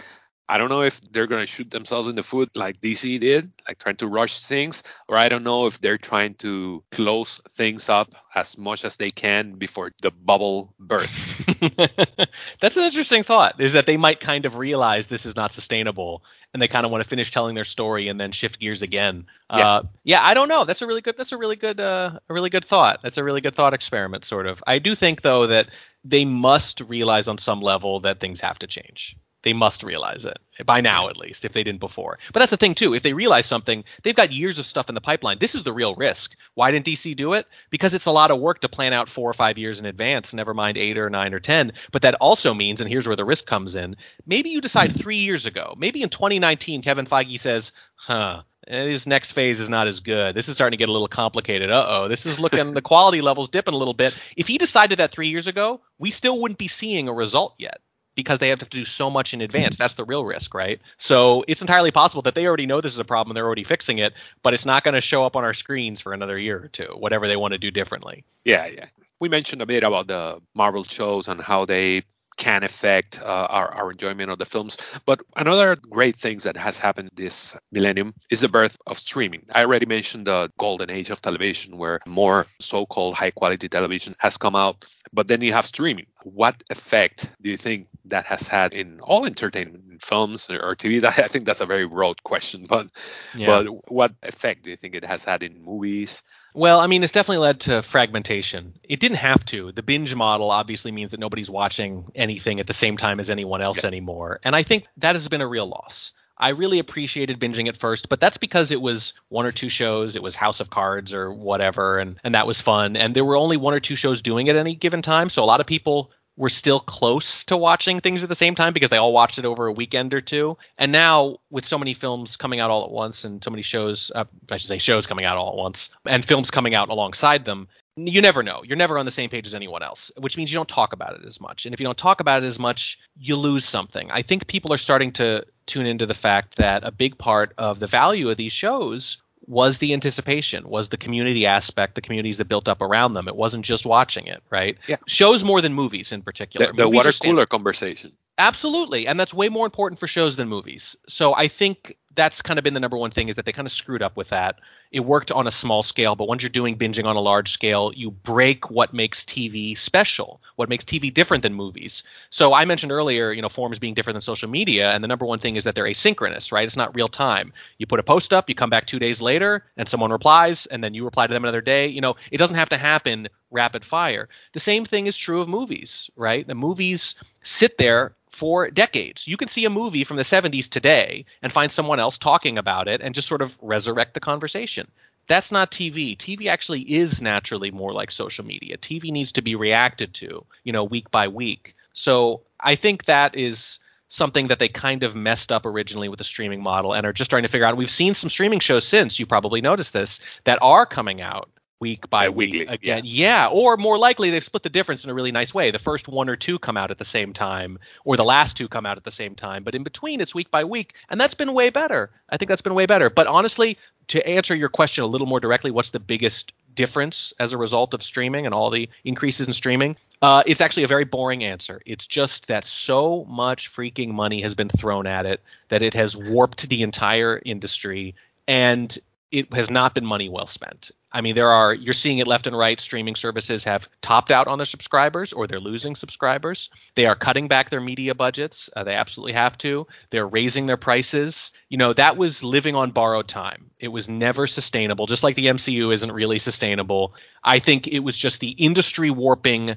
I 0.48 0.60
don't 0.60 0.70
know 0.70 0.84
if 0.84 1.02
they're 1.02 1.26
gonna 1.26 1.48
shoot 1.48 1.72
themselves 1.72 2.08
in 2.08 2.16
the 2.16 2.22
foot 2.22 2.52
like 2.54 2.80
DC 2.80 3.20
did, 3.20 3.52
like 3.68 3.80
trying 3.80 3.96
to 3.96 4.08
rush 4.08 4.42
things, 4.42 4.84
or 5.08 5.18
I 5.18 5.28
don't 5.28 5.44
know 5.44 5.66
if 5.66 5.82
they're 5.82 5.98
trying 5.98 6.36
to 6.36 6.84
close 6.92 7.42
things 7.54 7.90
up 7.90 8.14
as 8.36 8.56
much 8.56 8.86
as 8.86 8.98
they 8.98 9.10
can 9.10 9.54
before 9.54 9.92
the 10.04 10.12
bubble 10.12 10.76
bursts. 10.80 11.34
That's 12.62 12.78
an 12.78 12.84
interesting 12.84 13.24
thought. 13.24 13.60
Is 13.60 13.74
that 13.74 13.88
they 13.88 13.98
might 13.98 14.20
kind 14.20 14.46
of 14.46 14.58
realize 14.58 15.08
this 15.08 15.26
is 15.26 15.36
not 15.36 15.52
sustainable, 15.52 16.24
and 16.56 16.62
they 16.62 16.70
kind 16.70 16.86
of 16.86 16.92
want 16.92 17.04
to 17.04 17.10
finish 17.10 17.32
telling 17.32 17.54
their 17.54 17.66
story 17.66 18.08
and 18.08 18.18
then 18.18 18.32
shift 18.32 18.62
gears 18.62 18.82
again. 18.82 19.26
Yeah. 19.52 19.68
Uh, 19.68 19.84
yeah, 20.06 20.26
I 20.26 20.34
don't 20.34 20.48
know. 20.48 20.64
That's 20.64 20.82
a 20.82 20.88
really 20.88 21.02
good. 21.02 21.16
That's 21.18 21.34
a 21.34 21.38
really 21.38 21.58
good. 21.58 21.82
Uh, 21.82 22.18
a 22.30 22.34
really 22.34 22.50
good 22.50 22.64
thought. 22.64 23.02
That's 23.04 23.18
a 23.18 23.26
really 23.26 23.42
good 23.42 23.56
thought 23.56 23.74
experiment, 23.74 24.24
sort 24.24 24.48
of. 24.48 24.64
I 24.66 24.80
do 24.80 24.96
think 24.96 25.22
though 25.22 25.48
that 25.48 25.68
they 26.06 26.24
must 26.24 26.80
realize 26.80 27.28
on 27.28 27.40
some 27.40 27.60
level 27.60 28.00
that 28.00 28.22
things 28.22 28.40
have 28.40 28.58
to 28.60 28.68
change. 28.68 29.18
They 29.46 29.54
must 29.54 29.84
realize 29.84 30.26
it 30.26 30.40
by 30.66 30.82
now, 30.82 31.08
at 31.10 31.18
least, 31.18 31.46
if 31.46 31.54
they 31.54 31.64
didn't 31.64 31.80
before. 31.80 32.18
But 32.34 32.40
that's 32.40 32.50
the 32.50 32.58
thing 32.58 32.74
too. 32.74 32.96
If 32.96 33.04
they 33.04 33.14
realize 33.14 33.46
something, 33.46 33.84
they've 34.02 34.16
got 34.16 34.34
years 34.34 34.58
of 34.58 34.66
stuff 34.66 34.90
in 34.90 34.96
the 34.96 35.02
pipeline. 35.02 35.38
This 35.38 35.54
is 35.54 35.64
the 35.64 35.72
real 35.72 35.94
risk. 35.94 36.36
Why 36.56 36.72
didn't 36.72 36.88
DC 36.88 37.16
do 37.16 37.34
it? 37.34 37.46
Because 37.70 37.94
it's 37.94 38.08
a 38.08 38.12
lot 38.12 38.32
of 38.32 38.40
work 38.40 38.62
to 38.62 38.70
plan 38.70 38.92
out 38.92 39.08
four 39.08 39.30
or 39.30 39.36
five 39.36 39.60
years 39.60 39.80
in 39.80 39.86
advance. 39.86 40.34
Never 40.34 40.56
mind 40.56 40.80
eight 40.80 40.98
or 40.98 41.12
nine 41.12 41.36
or 41.36 41.40
ten. 41.40 41.74
But 41.92 42.02
that 42.02 42.16
also 42.16 42.56
means, 42.56 42.82
and 42.82 42.90
here's 42.90 43.06
where 43.06 43.16
the 43.16 43.24
risk 43.24 43.46
comes 43.46 43.76
in. 43.76 43.98
Maybe 44.26 44.50
you 44.50 44.62
decide 44.62 44.92
three 44.92 45.18
years 45.18 45.46
ago. 45.46 45.76
Maybe 45.78 46.02
in 46.02 46.10
2019, 46.10 46.82
Kevin 46.82 47.06
Feige 47.06 47.40
says, 47.40 47.72
"Huh." 47.94 48.42
This 48.68 49.06
next 49.06 49.34
phase 49.34 49.60
is 49.60 49.70
not 49.70 49.88
as 49.88 50.00
good. 50.00 50.36
This 50.36 50.50
is 50.50 50.56
starting 50.56 50.76
to 50.76 50.82
get 50.82 50.90
a 50.90 50.92
little 50.92 51.08
complicated. 51.08 51.70
Uh 51.70 51.86
oh. 51.88 52.08
This 52.08 52.26
is 52.26 52.40
looking, 52.40 52.74
the 52.74 52.82
quality 52.82 53.22
level's 53.22 53.50
dipping 53.50 53.76
a 53.76 53.78
little 53.78 53.94
bit. 53.94 54.18
If 54.36 54.48
he 54.48 54.58
decided 54.58 54.98
that 54.98 55.12
three 55.12 55.28
years 55.28 55.46
ago, 55.46 55.82
we 56.00 56.10
still 56.10 56.42
wouldn't 56.42 56.58
be 56.58 56.68
seeing 56.68 57.08
a 57.08 57.14
result 57.14 57.54
yet 57.60 57.80
because 58.16 58.40
they 58.40 58.50
have 58.50 58.60
to 58.60 58.66
do 58.66 58.86
so 58.86 59.10
much 59.10 59.34
in 59.34 59.42
advance. 59.42 59.78
That's 59.78 59.94
the 59.96 60.06
real 60.06 60.26
risk, 60.26 60.54
right? 60.54 60.80
So 60.98 61.44
it's 61.48 61.62
entirely 61.62 61.92
possible 61.92 62.22
that 62.24 62.36
they 62.36 62.48
already 62.48 62.66
know 62.66 62.82
this 62.82 62.94
is 62.94 63.00
a 63.00 63.06
problem 63.06 63.36
they're 63.36 63.46
already 63.46 63.64
fixing 63.64 63.98
it, 64.00 64.14
but 64.42 64.54
it's 64.54 64.66
not 64.66 64.84
going 64.84 64.96
to 64.96 65.02
show 65.02 65.26
up 65.26 65.36
on 65.36 65.44
our 65.44 65.54
screens 65.54 66.02
for 66.02 66.14
another 66.14 66.38
year 66.38 66.64
or 66.64 66.68
two, 66.68 66.96
whatever 66.98 67.28
they 67.28 67.36
want 67.36 67.52
to 67.52 67.58
do 67.58 67.72
differently. 67.72 68.24
yeah, 68.44 68.66
yeah. 68.66 68.86
We 69.18 69.30
mentioned 69.30 69.62
a 69.62 69.66
bit 69.66 69.84
about 69.84 70.08
the 70.08 70.42
Marvel 70.54 70.84
shows 70.84 71.30
and 71.30 71.40
how 71.40 71.64
they 71.64 72.04
can 72.38 72.64
affect 72.64 73.20
uh, 73.22 73.26
our, 73.26 73.68
our 73.74 73.92
enjoyment 73.92 74.30
of 74.32 74.38
the 74.38 74.46
films. 74.46 74.78
But 75.06 75.22
another 75.36 75.76
great 75.90 76.16
thing 76.16 76.38
that 76.40 76.58
has 76.58 76.80
happened 76.80 77.10
this 77.14 77.56
millennium 77.72 78.14
is 78.30 78.42
the 78.42 78.50
birth 78.50 78.78
of 78.86 79.00
streaming. 79.00 79.46
I 79.54 79.62
already 79.62 79.86
mentioned 79.86 80.28
the 80.28 80.52
golden 80.58 80.90
age 80.90 81.10
of 81.10 81.22
television 81.22 81.78
where 81.78 82.00
more 82.06 82.48
so 82.60 82.86
called 82.86 83.16
high 83.16 83.32
quality 83.32 83.70
television 83.70 84.16
has 84.20 84.38
come 84.38 84.56
out. 84.56 84.86
But 85.14 85.28
then 85.28 85.42
you 85.42 85.54
have 85.54 85.66
streaming. 85.66 86.08
What 86.24 86.62
effect 86.70 87.30
do 87.42 87.50
you 87.50 87.58
think 87.58 87.88
that 88.06 88.26
has 88.26 88.48
had 88.48 88.74
in 88.74 89.00
all 89.00 89.26
entertainment, 89.26 89.86
in 89.90 90.00
films 90.00 90.50
or, 90.50 90.76
TV? 90.76 91.04
I 91.06 91.28
think 91.28 91.46
that's 91.46 91.62
a 91.62 91.66
very 91.66 91.88
broad 91.88 92.22
question, 92.24 92.66
but 92.68 92.88
Yeah. 93.34 93.64
but 93.64 93.92
what 93.92 94.14
effect 94.24 94.64
do 94.64 94.70
you 94.70 94.78
think 94.78 94.96
it 94.96 95.06
has 95.06 95.24
had 95.24 95.44
in 95.44 95.64
movies? 95.64 96.24
Well, 96.56 96.80
I 96.80 96.88
mean, 96.88 97.04
it's 97.04 97.12
definitely 97.12 97.40
led 97.40 97.60
to 97.62 97.82
fragmentation. 97.82 98.80
It 98.82 99.02
didn't 99.02 99.18
have 99.18 99.44
to. 99.48 99.74
The 99.74 99.84
binge 99.84 100.16
model 100.16 100.52
obviously 100.52 100.94
means 100.94 101.12
that 101.12 101.20
nobody's 101.20 101.50
watching 101.50 102.10
anything 102.16 102.62
at 102.62 102.68
the 102.68 102.72
same 102.72 102.96
time 102.96 103.20
as 103.20 103.30
anyone 103.30 103.62
else 103.62 103.84
anymore. 103.84 104.40
And 104.42 104.56
I 104.56 104.64
think 104.64 104.88
that 104.98 105.16
has 105.16 105.28
been 105.28 105.42
a 105.42 105.48
real 105.48 105.68
loss. 105.68 106.14
I 106.38 106.50
really 106.50 106.80
appreciated 106.80 107.42
binging 107.42 107.68
at 107.68 107.76
first, 107.76 108.08
but 108.08 108.22
that's 108.22 108.38
because 108.38 108.72
it 108.72 108.80
was 108.80 109.14
one 109.28 109.46
or 109.46 109.52
two 109.52 109.68
shows. 109.68 110.16
It 110.16 110.24
was 110.24 110.34
House 110.34 110.62
of 110.62 110.70
Cards 110.70 111.14
or 111.14 111.34
whatever, 111.34 112.00
and, 112.00 112.22
and 112.24 112.36
that 112.36 112.48
was 112.48 112.62
fun. 112.62 112.96
And 112.96 113.14
there 113.14 113.26
were 113.26 113.36
only 113.36 113.58
one 113.58 113.74
or 113.74 113.82
two 113.82 113.98
shows 113.98 114.22
doing 114.22 114.48
it 114.48 114.56
at 114.56 114.60
any 114.60 114.76
given 114.76 115.02
time. 115.02 115.30
So 115.30 115.44
a 115.44 115.46
lot 115.46 115.60
of 115.60 115.68
people 115.68 116.12
were 116.38 116.50
still 116.50 116.80
close 116.80 117.44
to 117.46 117.56
watching 117.56 118.02
things 118.02 118.24
at 118.24 118.30
the 118.30 118.36
same 118.36 118.56
time 118.56 118.74
because 118.74 118.90
they 118.90 118.98
all 118.98 119.14
watched 119.14 119.40
it 119.40 119.46
over 119.46 119.68
a 119.68 119.72
weekend 119.72 120.14
or 120.14 120.22
two. 120.22 120.58
And 120.78 120.92
now, 120.92 121.38
with 121.50 121.66
so 121.66 121.78
many 121.78 121.94
films 121.94 122.36
coming 122.36 122.60
out 122.60 122.70
all 122.70 122.84
at 122.84 122.92
once 122.92 123.24
and 123.24 123.44
so 123.44 123.50
many 123.50 123.64
shows, 123.64 124.12
uh, 124.14 124.26
I 124.52 124.58
should 124.58 124.68
say 124.68 124.78
shows 124.78 125.08
coming 125.08 125.26
out 125.26 125.38
all 125.38 125.50
at 125.50 125.56
once, 125.56 125.90
and 126.06 126.26
films 126.26 126.52
coming 126.52 126.76
out 126.76 126.90
alongside 126.90 127.46
them, 127.46 127.68
you 127.98 128.22
never 128.22 128.44
know. 128.44 128.62
You're 128.66 128.76
never 128.76 128.98
on 128.98 129.06
the 129.06 129.12
same 129.12 129.30
page 129.30 129.48
as 129.48 129.56
anyone 129.56 129.82
else, 129.82 130.12
which 130.18 130.36
means 130.36 130.52
you 130.52 130.58
don't 130.58 130.68
talk 130.68 130.92
about 130.92 131.16
it 131.16 131.26
as 131.26 131.40
much. 131.40 131.66
And 131.66 131.74
if 131.74 131.80
you 131.80 131.86
don't 131.86 131.98
talk 131.98 132.20
about 132.20 132.44
it 132.44 132.46
as 132.46 132.60
much, 132.60 133.00
you 133.18 133.38
lose 133.38 133.64
something. 133.64 134.12
I 134.12 134.22
think 134.22 134.48
people 134.48 134.74
are 134.74 134.78
starting 134.78 135.14
to 135.14 135.46
tune 135.66 135.86
into 135.86 136.06
the 136.06 136.14
fact 136.14 136.58
that 136.58 136.84
a 136.84 136.92
big 136.92 137.18
part 137.18 137.54
of 137.58 137.80
the 137.80 137.88
value 137.88 138.30
of 138.30 138.38
these 138.38 138.52
shows 138.52 139.18
was 139.48 139.78
the 139.78 139.94
anticipation, 139.94 140.68
was 140.68 140.90
the 140.90 140.98
community 140.98 141.46
aspect, 141.46 141.96
the 141.96 142.02
communities 142.02 142.38
that 142.38 142.46
built 142.46 142.68
up 142.68 142.82
around 142.82 143.14
them. 143.14 143.28
It 143.28 143.36
wasn't 143.36 143.66
just 143.66 143.86
watching 143.86 144.28
it, 144.28 144.42
right? 144.50 144.78
Yeah. 144.88 144.98
Shows 145.08 145.44
more 145.44 145.62
than 145.62 145.74
movies 145.74 146.12
in 146.12 146.22
particular. 146.22 146.68
The, 146.68 146.74
the 146.74 146.90
water 146.90 147.12
cooler 147.12 147.46
conversation. 147.46 148.12
Absolutely, 148.38 149.08
and 149.08 149.18
that's 149.18 149.34
way 149.34 149.48
more 149.48 149.66
important 149.66 149.98
for 149.98 150.08
shows 150.08 150.36
than 150.36 150.50
movies. 150.50 150.98
So 151.08 151.34
I 151.34 151.48
think 151.48 151.96
that's 152.16 152.42
kind 152.42 152.58
of 152.60 152.64
been 152.64 152.74
the 152.74 152.80
number 152.82 152.98
one 152.98 153.12
thing 153.12 153.30
is 153.30 153.36
that 153.38 153.46
they 153.46 153.52
kind 153.54 153.66
of 153.66 153.72
screwed 153.72 154.02
up 154.02 154.18
with 154.18 154.30
that. 154.30 154.56
It 154.92 155.02
worked 155.02 155.32
on 155.32 155.48
a 155.48 155.52
small 155.52 155.84
scale, 155.84 156.16
but 156.16 156.28
once 156.28 156.42
you're 156.44 156.50
doing 156.50 156.78
binging 156.78 157.06
on 157.06 157.16
a 157.16 157.22
large 157.22 157.52
scale, 157.52 157.92
you 157.96 158.12
break 158.12 158.70
what 158.70 158.94
makes 158.94 159.24
TV 159.24 159.74
special, 159.76 160.42
what 160.58 160.68
makes 160.70 160.84
TV 160.84 161.10
different 161.12 161.44
than 161.44 161.54
movies. 161.54 162.04
So 162.30 162.54
I 162.54 162.66
mentioned 162.66 162.92
earlier, 162.92 163.32
you 163.32 163.42
know, 163.42 163.50
forms 163.50 163.80
being 163.80 163.94
different 163.94 164.16
than 164.16 164.22
social 164.22 164.50
media, 164.50 164.92
and 164.92 165.04
the 165.04 165.08
number 165.08 165.26
one 165.26 165.40
thing 165.40 165.56
is 165.56 165.64
that 165.64 165.76
they're 165.76 165.86
asynchronous, 165.86 166.52
right? 166.52 166.66
It's 166.66 166.78
not 166.78 166.94
real 166.96 167.08
time. 167.10 167.54
You 167.78 167.88
put 167.88 168.00
a 168.00 168.04
post 168.04 168.34
up, 168.34 168.50
you 168.50 168.56
come 168.56 168.70
back 168.70 168.86
2 168.86 169.00
days 169.00 169.22
later 169.22 169.64
and 169.78 169.88
someone 169.88 170.12
replies 170.12 170.66
and 170.68 170.84
then 170.84 170.94
you 170.94 171.06
reply 171.06 171.28
to 171.28 171.34
them 171.34 171.44
another 171.44 171.62
day. 171.62 171.88
You 171.88 172.02
know, 172.02 172.16
it 172.32 172.38
doesn't 172.38 172.56
have 172.58 172.70
to 172.70 172.78
happen 172.78 173.28
rapid 173.56 173.84
fire. 173.84 174.30
The 174.54 174.60
same 174.60 174.86
thing 174.86 175.08
is 175.08 175.18
true 175.18 175.42
of 175.42 175.50
movies, 175.50 176.12
right? 176.16 176.46
The 176.46 176.54
movies 176.54 177.16
sit 177.42 177.78
there 177.80 178.16
for 178.30 178.70
decades. 178.70 179.28
You 179.28 179.38
can 179.38 179.48
see 179.48 179.66
a 179.66 179.70
movie 179.70 180.04
from 180.04 180.18
the 180.18 180.24
70s 180.24 180.70
today 180.70 181.26
and 181.42 181.54
find 181.54 181.72
someone 181.72 182.00
else 182.00 182.18
talking 182.18 182.58
about 182.58 182.88
it 182.88 183.02
and 183.02 183.16
just 183.16 183.28
sort 183.28 183.42
of 183.42 183.58
resurrect 183.62 184.14
the 184.14 184.20
conversation. 184.20 184.92
That's 185.28 185.52
not 185.52 185.72
TV. 185.72 186.18
TV 186.18 186.48
actually 186.48 186.82
is 186.82 187.22
naturally 187.22 187.72
more 187.72 187.94
like 187.94 188.12
social 188.12 188.46
media. 188.46 188.78
TV 188.78 189.10
needs 189.10 189.32
to 189.32 189.42
be 189.42 189.56
reacted 189.56 190.14
to, 190.16 190.46
you 190.64 190.74
know, 190.74 190.84
week 190.84 191.10
by 191.10 191.30
week. 191.30 191.76
So 191.94 192.42
I 192.60 192.76
think 192.76 193.06
that 193.06 193.36
is 193.36 193.80
something 194.08 194.50
that 194.50 194.60
they 194.60 194.68
kind 194.68 195.04
of 195.04 195.16
messed 195.16 195.52
up 195.52 195.66
originally 195.66 196.10
with 196.10 196.20
the 196.20 196.24
streaming 196.24 196.62
model 196.62 196.94
and 196.94 197.06
are 197.06 197.14
just 197.14 197.30
trying 197.30 197.44
to 197.44 197.50
figure 197.50 197.66
out. 197.66 197.78
We've 197.78 197.90
seen 197.90 198.14
some 198.14 198.30
streaming 198.30 198.60
shows 198.60 198.88
since, 198.88 199.20
you 199.20 199.26
probably 199.26 199.62
noticed 199.62 199.94
this, 199.94 200.20
that 200.44 200.60
are 200.62 200.86
coming 200.86 201.22
out 201.22 201.50
week 201.80 202.10
by 202.10 202.24
Yeah, 202.24 202.30
week 202.30 202.54
weekly, 202.54 202.74
again. 202.74 203.02
Yeah. 203.06 203.48
or 203.52 203.78
more 203.78 203.98
likely 203.98 204.30
they've 204.30 204.44
split 204.44 204.64
the 204.64 204.70
difference 204.70 205.04
in 205.04 205.10
a 205.10 205.14
really 205.14 205.32
nice 205.32 205.54
way. 205.54 205.72
The 205.72 205.80
first 205.80 206.08
one 206.08 206.30
or 206.30 206.36
two 206.36 206.58
come 206.60 206.78
out 206.78 206.92
at 206.92 206.98
the 206.98 207.06
same 207.06 207.34
time, 207.34 207.80
or 208.06 208.18
the 208.18 208.24
last 208.24 208.56
two 208.56 208.68
come 208.68 208.86
out 208.86 208.98
at 208.98 209.04
the 209.04 209.12
same 209.12 209.36
time, 209.36 209.64
but 209.64 209.76
in 209.76 209.84
between 209.84 210.22
it's 210.22 210.34
week 210.34 210.50
by 210.52 210.64
week, 210.64 210.94
and 211.10 211.20
that's 211.20 211.34
been 211.34 211.54
way 211.54 211.70
better. 211.70 212.12
I 212.30 212.38
think 212.38 212.50
that's 212.50 212.62
been 212.62 212.76
way 212.76 212.86
better. 212.86 213.10
But 213.10 213.28
honestly, 213.28 213.78
to 214.08 214.26
answer 214.28 214.56
your 214.56 214.70
question 214.70 215.04
a 215.04 215.08
little 215.08 215.28
more 215.28 215.40
directly, 215.40 215.72
what's 215.72 215.90
the 215.90 216.00
biggest 216.00 216.54
difference 216.76 217.34
as 217.40 217.54
a 217.54 217.58
result 217.58 217.94
of 217.94 218.04
streaming 218.04 218.46
and 218.46 218.54
all 218.54 218.70
the 218.70 218.90
increases 219.04 219.48
in 219.48 219.54
streaming? 219.54 219.96
Uh, 220.22 220.44
it's 220.46 220.62
actually 220.62 220.84
a 220.84 220.88
very 220.88 221.06
boring 221.06 221.44
answer. 221.44 221.82
It's 221.86 222.08
just 222.08 222.48
that 222.48 222.66
so 222.66 223.26
much 223.26 223.74
freaking 223.74 224.10
money 224.12 224.42
has 224.42 224.54
been 224.54 224.70
thrown 224.70 225.08
at 225.08 225.26
it 225.26 225.42
that 225.70 225.82
it 225.82 225.94
has 225.94 226.16
warped 226.16 226.70
the 226.70 226.84
entire 226.84 227.42
industry, 227.46 228.16
and 228.48 228.98
it 229.36 229.54
has 229.54 229.70
not 229.70 229.94
been 229.94 230.06
money 230.06 230.30
well 230.30 230.48
spent. 230.48 230.92
I 231.12 231.20
mean, 231.20 231.36
there 231.36 231.50
are 231.50 231.74
you're 231.74 231.94
seeing 231.94 232.20
it 232.20 232.28
left 232.28 232.48
and 232.48 232.58
right. 232.58 232.80
Streaming 232.80 233.16
services 233.16 233.66
have 233.66 233.90
topped 234.02 234.32
out 234.32 234.48
on 234.48 234.58
their 234.58 234.66
subscribers, 234.66 235.34
or 235.34 235.46
they're 235.46 235.60
losing 235.60 235.94
subscribers. 235.96 236.70
They 236.96 237.06
are 237.06 237.16
cutting 237.16 237.50
back 237.50 237.70
their 237.70 237.82
media 237.82 238.16
budgets. 238.16 238.70
Uh, 238.74 238.86
they 238.86 238.96
absolutely 238.96 239.34
have 239.34 239.58
to. 239.60 239.88
They're 240.10 240.28
raising 240.28 240.68
their 240.68 240.78
prices. 240.78 241.52
You 241.68 241.78
know, 241.78 241.92
that 241.92 242.16
was 242.16 242.44
living 242.44 242.76
on 242.76 242.92
borrowed 242.92 243.28
time. 243.28 243.72
It 243.78 243.90
was 243.90 244.08
never 244.08 244.48
sustainable. 244.48 245.06
Just 245.06 245.24
like 245.24 245.36
the 245.36 245.48
MCU 245.48 245.94
isn't 245.94 246.12
really 246.12 246.40
sustainable. 246.40 247.14
I 247.44 247.60
think 247.60 247.88
it 247.88 248.00
was 248.00 248.16
just 248.16 248.40
the 248.40 248.52
industry 248.52 249.10
warping 249.10 249.76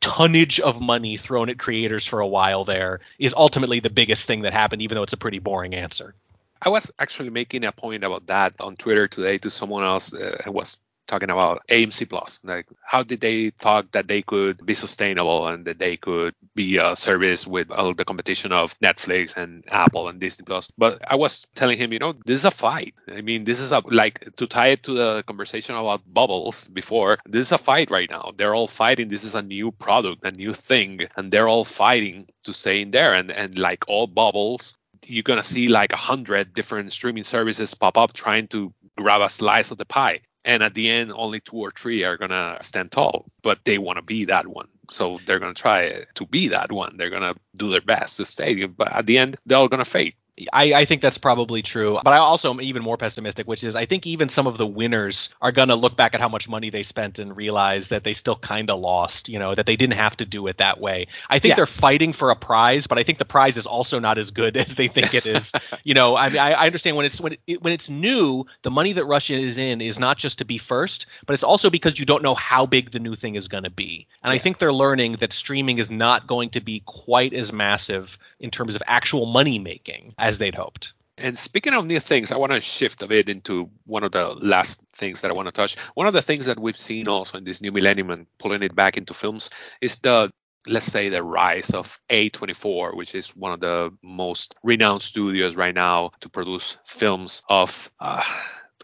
tonnage 0.00 0.60
of 0.60 0.80
money 0.80 1.16
thrown 1.16 1.50
at 1.50 1.58
creators 1.58 2.06
for 2.06 2.20
a 2.20 2.26
while 2.26 2.64
there 2.64 3.00
is 3.18 3.34
ultimately 3.36 3.80
the 3.80 3.90
biggest 3.90 4.26
thing 4.26 4.42
that 4.42 4.52
happened, 4.52 4.82
even 4.82 4.94
though 4.94 5.02
it's 5.02 5.12
a 5.12 5.18
pretty 5.18 5.40
boring 5.40 5.74
answer. 5.74 6.14
I 6.62 6.68
was 6.68 6.92
actually 6.98 7.30
making 7.30 7.64
a 7.64 7.72
point 7.72 8.04
about 8.04 8.26
that 8.26 8.54
on 8.60 8.76
Twitter 8.76 9.08
today 9.08 9.38
to 9.38 9.50
someone 9.50 9.84
else. 9.84 10.12
Uh, 10.12 10.36
I 10.44 10.50
was 10.50 10.76
talking 11.10 11.30
about 11.30 11.62
AMC 11.68 12.08
Plus. 12.08 12.38
Like, 12.44 12.66
how 12.84 13.02
did 13.02 13.20
they 13.20 13.50
thought 13.50 13.92
that 13.92 14.06
they 14.06 14.22
could 14.22 14.64
be 14.64 14.74
sustainable 14.74 15.48
and 15.48 15.64
that 15.64 15.78
they 15.78 15.96
could 15.96 16.34
be 16.54 16.76
a 16.76 16.94
service 16.94 17.46
with 17.46 17.70
all 17.72 17.94
the 17.94 18.04
competition 18.04 18.52
of 18.52 18.78
Netflix 18.78 19.36
and 19.36 19.64
Apple 19.68 20.08
and 20.08 20.20
Disney 20.20 20.44
Plus? 20.44 20.70
But 20.78 21.00
I 21.10 21.16
was 21.16 21.46
telling 21.54 21.78
him, 21.78 21.92
you 21.92 21.98
know, 21.98 22.14
this 22.24 22.40
is 22.40 22.44
a 22.44 22.50
fight. 22.52 22.94
I 23.08 23.22
mean, 23.22 23.44
this 23.44 23.58
is 23.58 23.72
a 23.72 23.82
like 23.84 24.36
to 24.36 24.46
tie 24.46 24.68
it 24.68 24.84
to 24.84 24.94
the 24.94 25.24
conversation 25.26 25.74
about 25.74 26.02
bubbles 26.06 26.68
before. 26.68 27.18
This 27.26 27.46
is 27.46 27.52
a 27.52 27.58
fight 27.58 27.90
right 27.90 28.08
now. 28.08 28.32
They're 28.36 28.54
all 28.54 28.68
fighting. 28.68 29.08
This 29.08 29.24
is 29.24 29.34
a 29.34 29.42
new 29.42 29.72
product, 29.72 30.24
a 30.24 30.30
new 30.30 30.54
thing, 30.54 31.08
and 31.16 31.32
they're 31.32 31.48
all 31.48 31.64
fighting 31.64 32.28
to 32.44 32.52
stay 32.52 32.82
in 32.82 32.92
there. 32.92 33.14
And 33.14 33.32
and 33.32 33.58
like 33.58 33.88
all 33.88 34.06
bubbles, 34.06 34.78
you're 35.10 35.22
gonna 35.22 35.42
see 35.42 35.68
like 35.68 35.92
a 35.92 35.96
hundred 35.96 36.54
different 36.54 36.92
streaming 36.92 37.24
services 37.24 37.74
pop 37.74 37.98
up 37.98 38.12
trying 38.12 38.48
to 38.48 38.72
grab 38.96 39.20
a 39.20 39.28
slice 39.28 39.70
of 39.70 39.78
the 39.78 39.84
pie. 39.84 40.20
And 40.42 40.62
at 40.62 40.72
the 40.72 40.88
end 40.88 41.12
only 41.14 41.40
two 41.40 41.56
or 41.56 41.70
three 41.70 42.04
are 42.04 42.16
going 42.16 42.30
to 42.30 42.56
stand 42.62 42.90
tall 42.90 43.26
but 43.42 43.58
they 43.64 43.76
want 43.76 43.98
to 43.98 44.02
be 44.02 44.24
that 44.26 44.46
one. 44.46 44.68
So 44.90 45.18
they're 45.26 45.38
going 45.38 45.54
to 45.54 45.60
try 45.60 46.06
to 46.14 46.26
be 46.26 46.48
that 46.48 46.72
one. 46.72 46.96
They're 46.96 47.10
going 47.10 47.34
to 47.34 47.34
do 47.54 47.70
their 47.70 47.82
best 47.82 48.16
to 48.16 48.24
stay 48.24 48.64
but 48.64 48.90
at 48.90 49.04
the 49.04 49.18
end 49.18 49.36
they're 49.44 49.58
all 49.58 49.68
going 49.68 49.84
to 49.84 49.90
fade 49.90 50.14
I, 50.52 50.72
I, 50.74 50.84
think 50.84 51.02
that's 51.02 51.18
probably 51.18 51.62
true. 51.62 51.98
But 52.02 52.12
I 52.12 52.18
also 52.18 52.52
am 52.52 52.60
even 52.60 52.82
more 52.82 52.96
pessimistic, 52.96 53.46
which 53.46 53.64
is 53.64 53.76
I 53.76 53.86
think 53.86 54.06
even 54.06 54.28
some 54.28 54.46
of 54.46 54.58
the 54.58 54.66
winners 54.66 55.30
are 55.40 55.52
going 55.52 55.68
to 55.68 55.74
look 55.74 55.96
back 55.96 56.14
at 56.14 56.20
how 56.20 56.28
much 56.28 56.48
money 56.48 56.70
they 56.70 56.82
spent 56.82 57.18
and 57.18 57.36
realize 57.36 57.88
that 57.88 58.04
they 58.04 58.14
still 58.14 58.36
kind 58.36 58.70
of 58.70 58.80
lost, 58.80 59.28
you 59.28 59.38
know, 59.38 59.54
that 59.54 59.66
they 59.66 59.76
didn't 59.76 59.94
have 59.94 60.16
to 60.18 60.24
do 60.24 60.46
it 60.46 60.58
that 60.58 60.80
way. 60.80 61.06
I 61.28 61.38
think 61.38 61.50
yeah. 61.50 61.56
they're 61.56 61.66
fighting 61.66 62.12
for 62.12 62.30
a 62.30 62.36
prize, 62.36 62.86
but 62.86 62.98
I 62.98 63.02
think 63.02 63.18
the 63.18 63.24
prize 63.24 63.56
is 63.56 63.66
also 63.66 63.98
not 63.98 64.18
as 64.18 64.30
good 64.30 64.56
as 64.56 64.74
they 64.74 64.88
think 64.88 65.14
it 65.14 65.26
is. 65.26 65.52
you 65.84 65.94
know, 65.94 66.16
I, 66.16 66.28
I 66.28 66.66
understand 66.66 66.96
when 66.96 67.06
it's 67.06 67.20
when 67.20 67.36
it, 67.46 67.62
when 67.62 67.72
it's 67.72 67.88
new, 67.88 68.44
the 68.62 68.70
money 68.70 68.92
that 68.92 69.04
Russia 69.04 69.34
is 69.34 69.58
in 69.58 69.80
is 69.80 69.98
not 69.98 70.18
just 70.18 70.38
to 70.38 70.44
be 70.44 70.58
first, 70.58 71.06
but 71.26 71.34
it's 71.34 71.42
also 71.42 71.70
because 71.70 71.98
you 71.98 72.06
don't 72.06 72.22
know 72.22 72.34
how 72.34 72.66
big 72.66 72.90
the 72.90 72.98
new 72.98 73.16
thing 73.16 73.34
is 73.34 73.48
going 73.48 73.64
to 73.64 73.70
be. 73.70 74.06
And 74.22 74.30
yeah. 74.30 74.36
I 74.36 74.38
think 74.38 74.58
they're 74.58 74.72
learning 74.72 75.12
that 75.20 75.32
streaming 75.32 75.78
is 75.78 75.90
not 75.90 76.26
going 76.26 76.50
to 76.50 76.60
be 76.60 76.82
quite 76.86 77.34
as 77.34 77.52
massive 77.52 78.18
in 78.38 78.50
terms 78.50 78.74
of 78.74 78.82
actual 78.86 79.26
money 79.26 79.58
making 79.58 80.14
as 80.18 80.29
they'd 80.38 80.54
hoped. 80.54 80.92
And 81.18 81.38
speaking 81.38 81.74
of 81.74 81.86
new 81.86 82.00
things, 82.00 82.32
I 82.32 82.38
want 82.38 82.52
to 82.52 82.60
shift 82.60 83.02
a 83.02 83.06
bit 83.06 83.28
into 83.28 83.70
one 83.84 84.04
of 84.04 84.12
the 84.12 84.28
last 84.28 84.80
things 84.96 85.20
that 85.20 85.30
I 85.30 85.34
want 85.34 85.48
to 85.48 85.52
touch. 85.52 85.76
One 85.94 86.06
of 86.06 86.14
the 86.14 86.22
things 86.22 86.46
that 86.46 86.58
we've 86.58 86.78
seen 86.78 87.08
also 87.08 87.36
in 87.38 87.44
this 87.44 87.60
new 87.60 87.72
millennium 87.72 88.10
and 88.10 88.26
pulling 88.38 88.62
it 88.62 88.74
back 88.74 88.96
into 88.96 89.12
films 89.12 89.50
is 89.80 89.96
the 89.96 90.30
let's 90.66 90.86
say 90.86 91.08
the 91.08 91.22
rise 91.22 91.70
of 91.70 91.98
A24, 92.10 92.94
which 92.94 93.14
is 93.14 93.34
one 93.34 93.52
of 93.52 93.60
the 93.60 93.96
most 94.02 94.54
renowned 94.62 95.02
studios 95.02 95.56
right 95.56 95.74
now 95.74 96.10
to 96.20 96.28
produce 96.28 96.76
films 96.84 97.42
of 97.48 97.90
uh, 97.98 98.22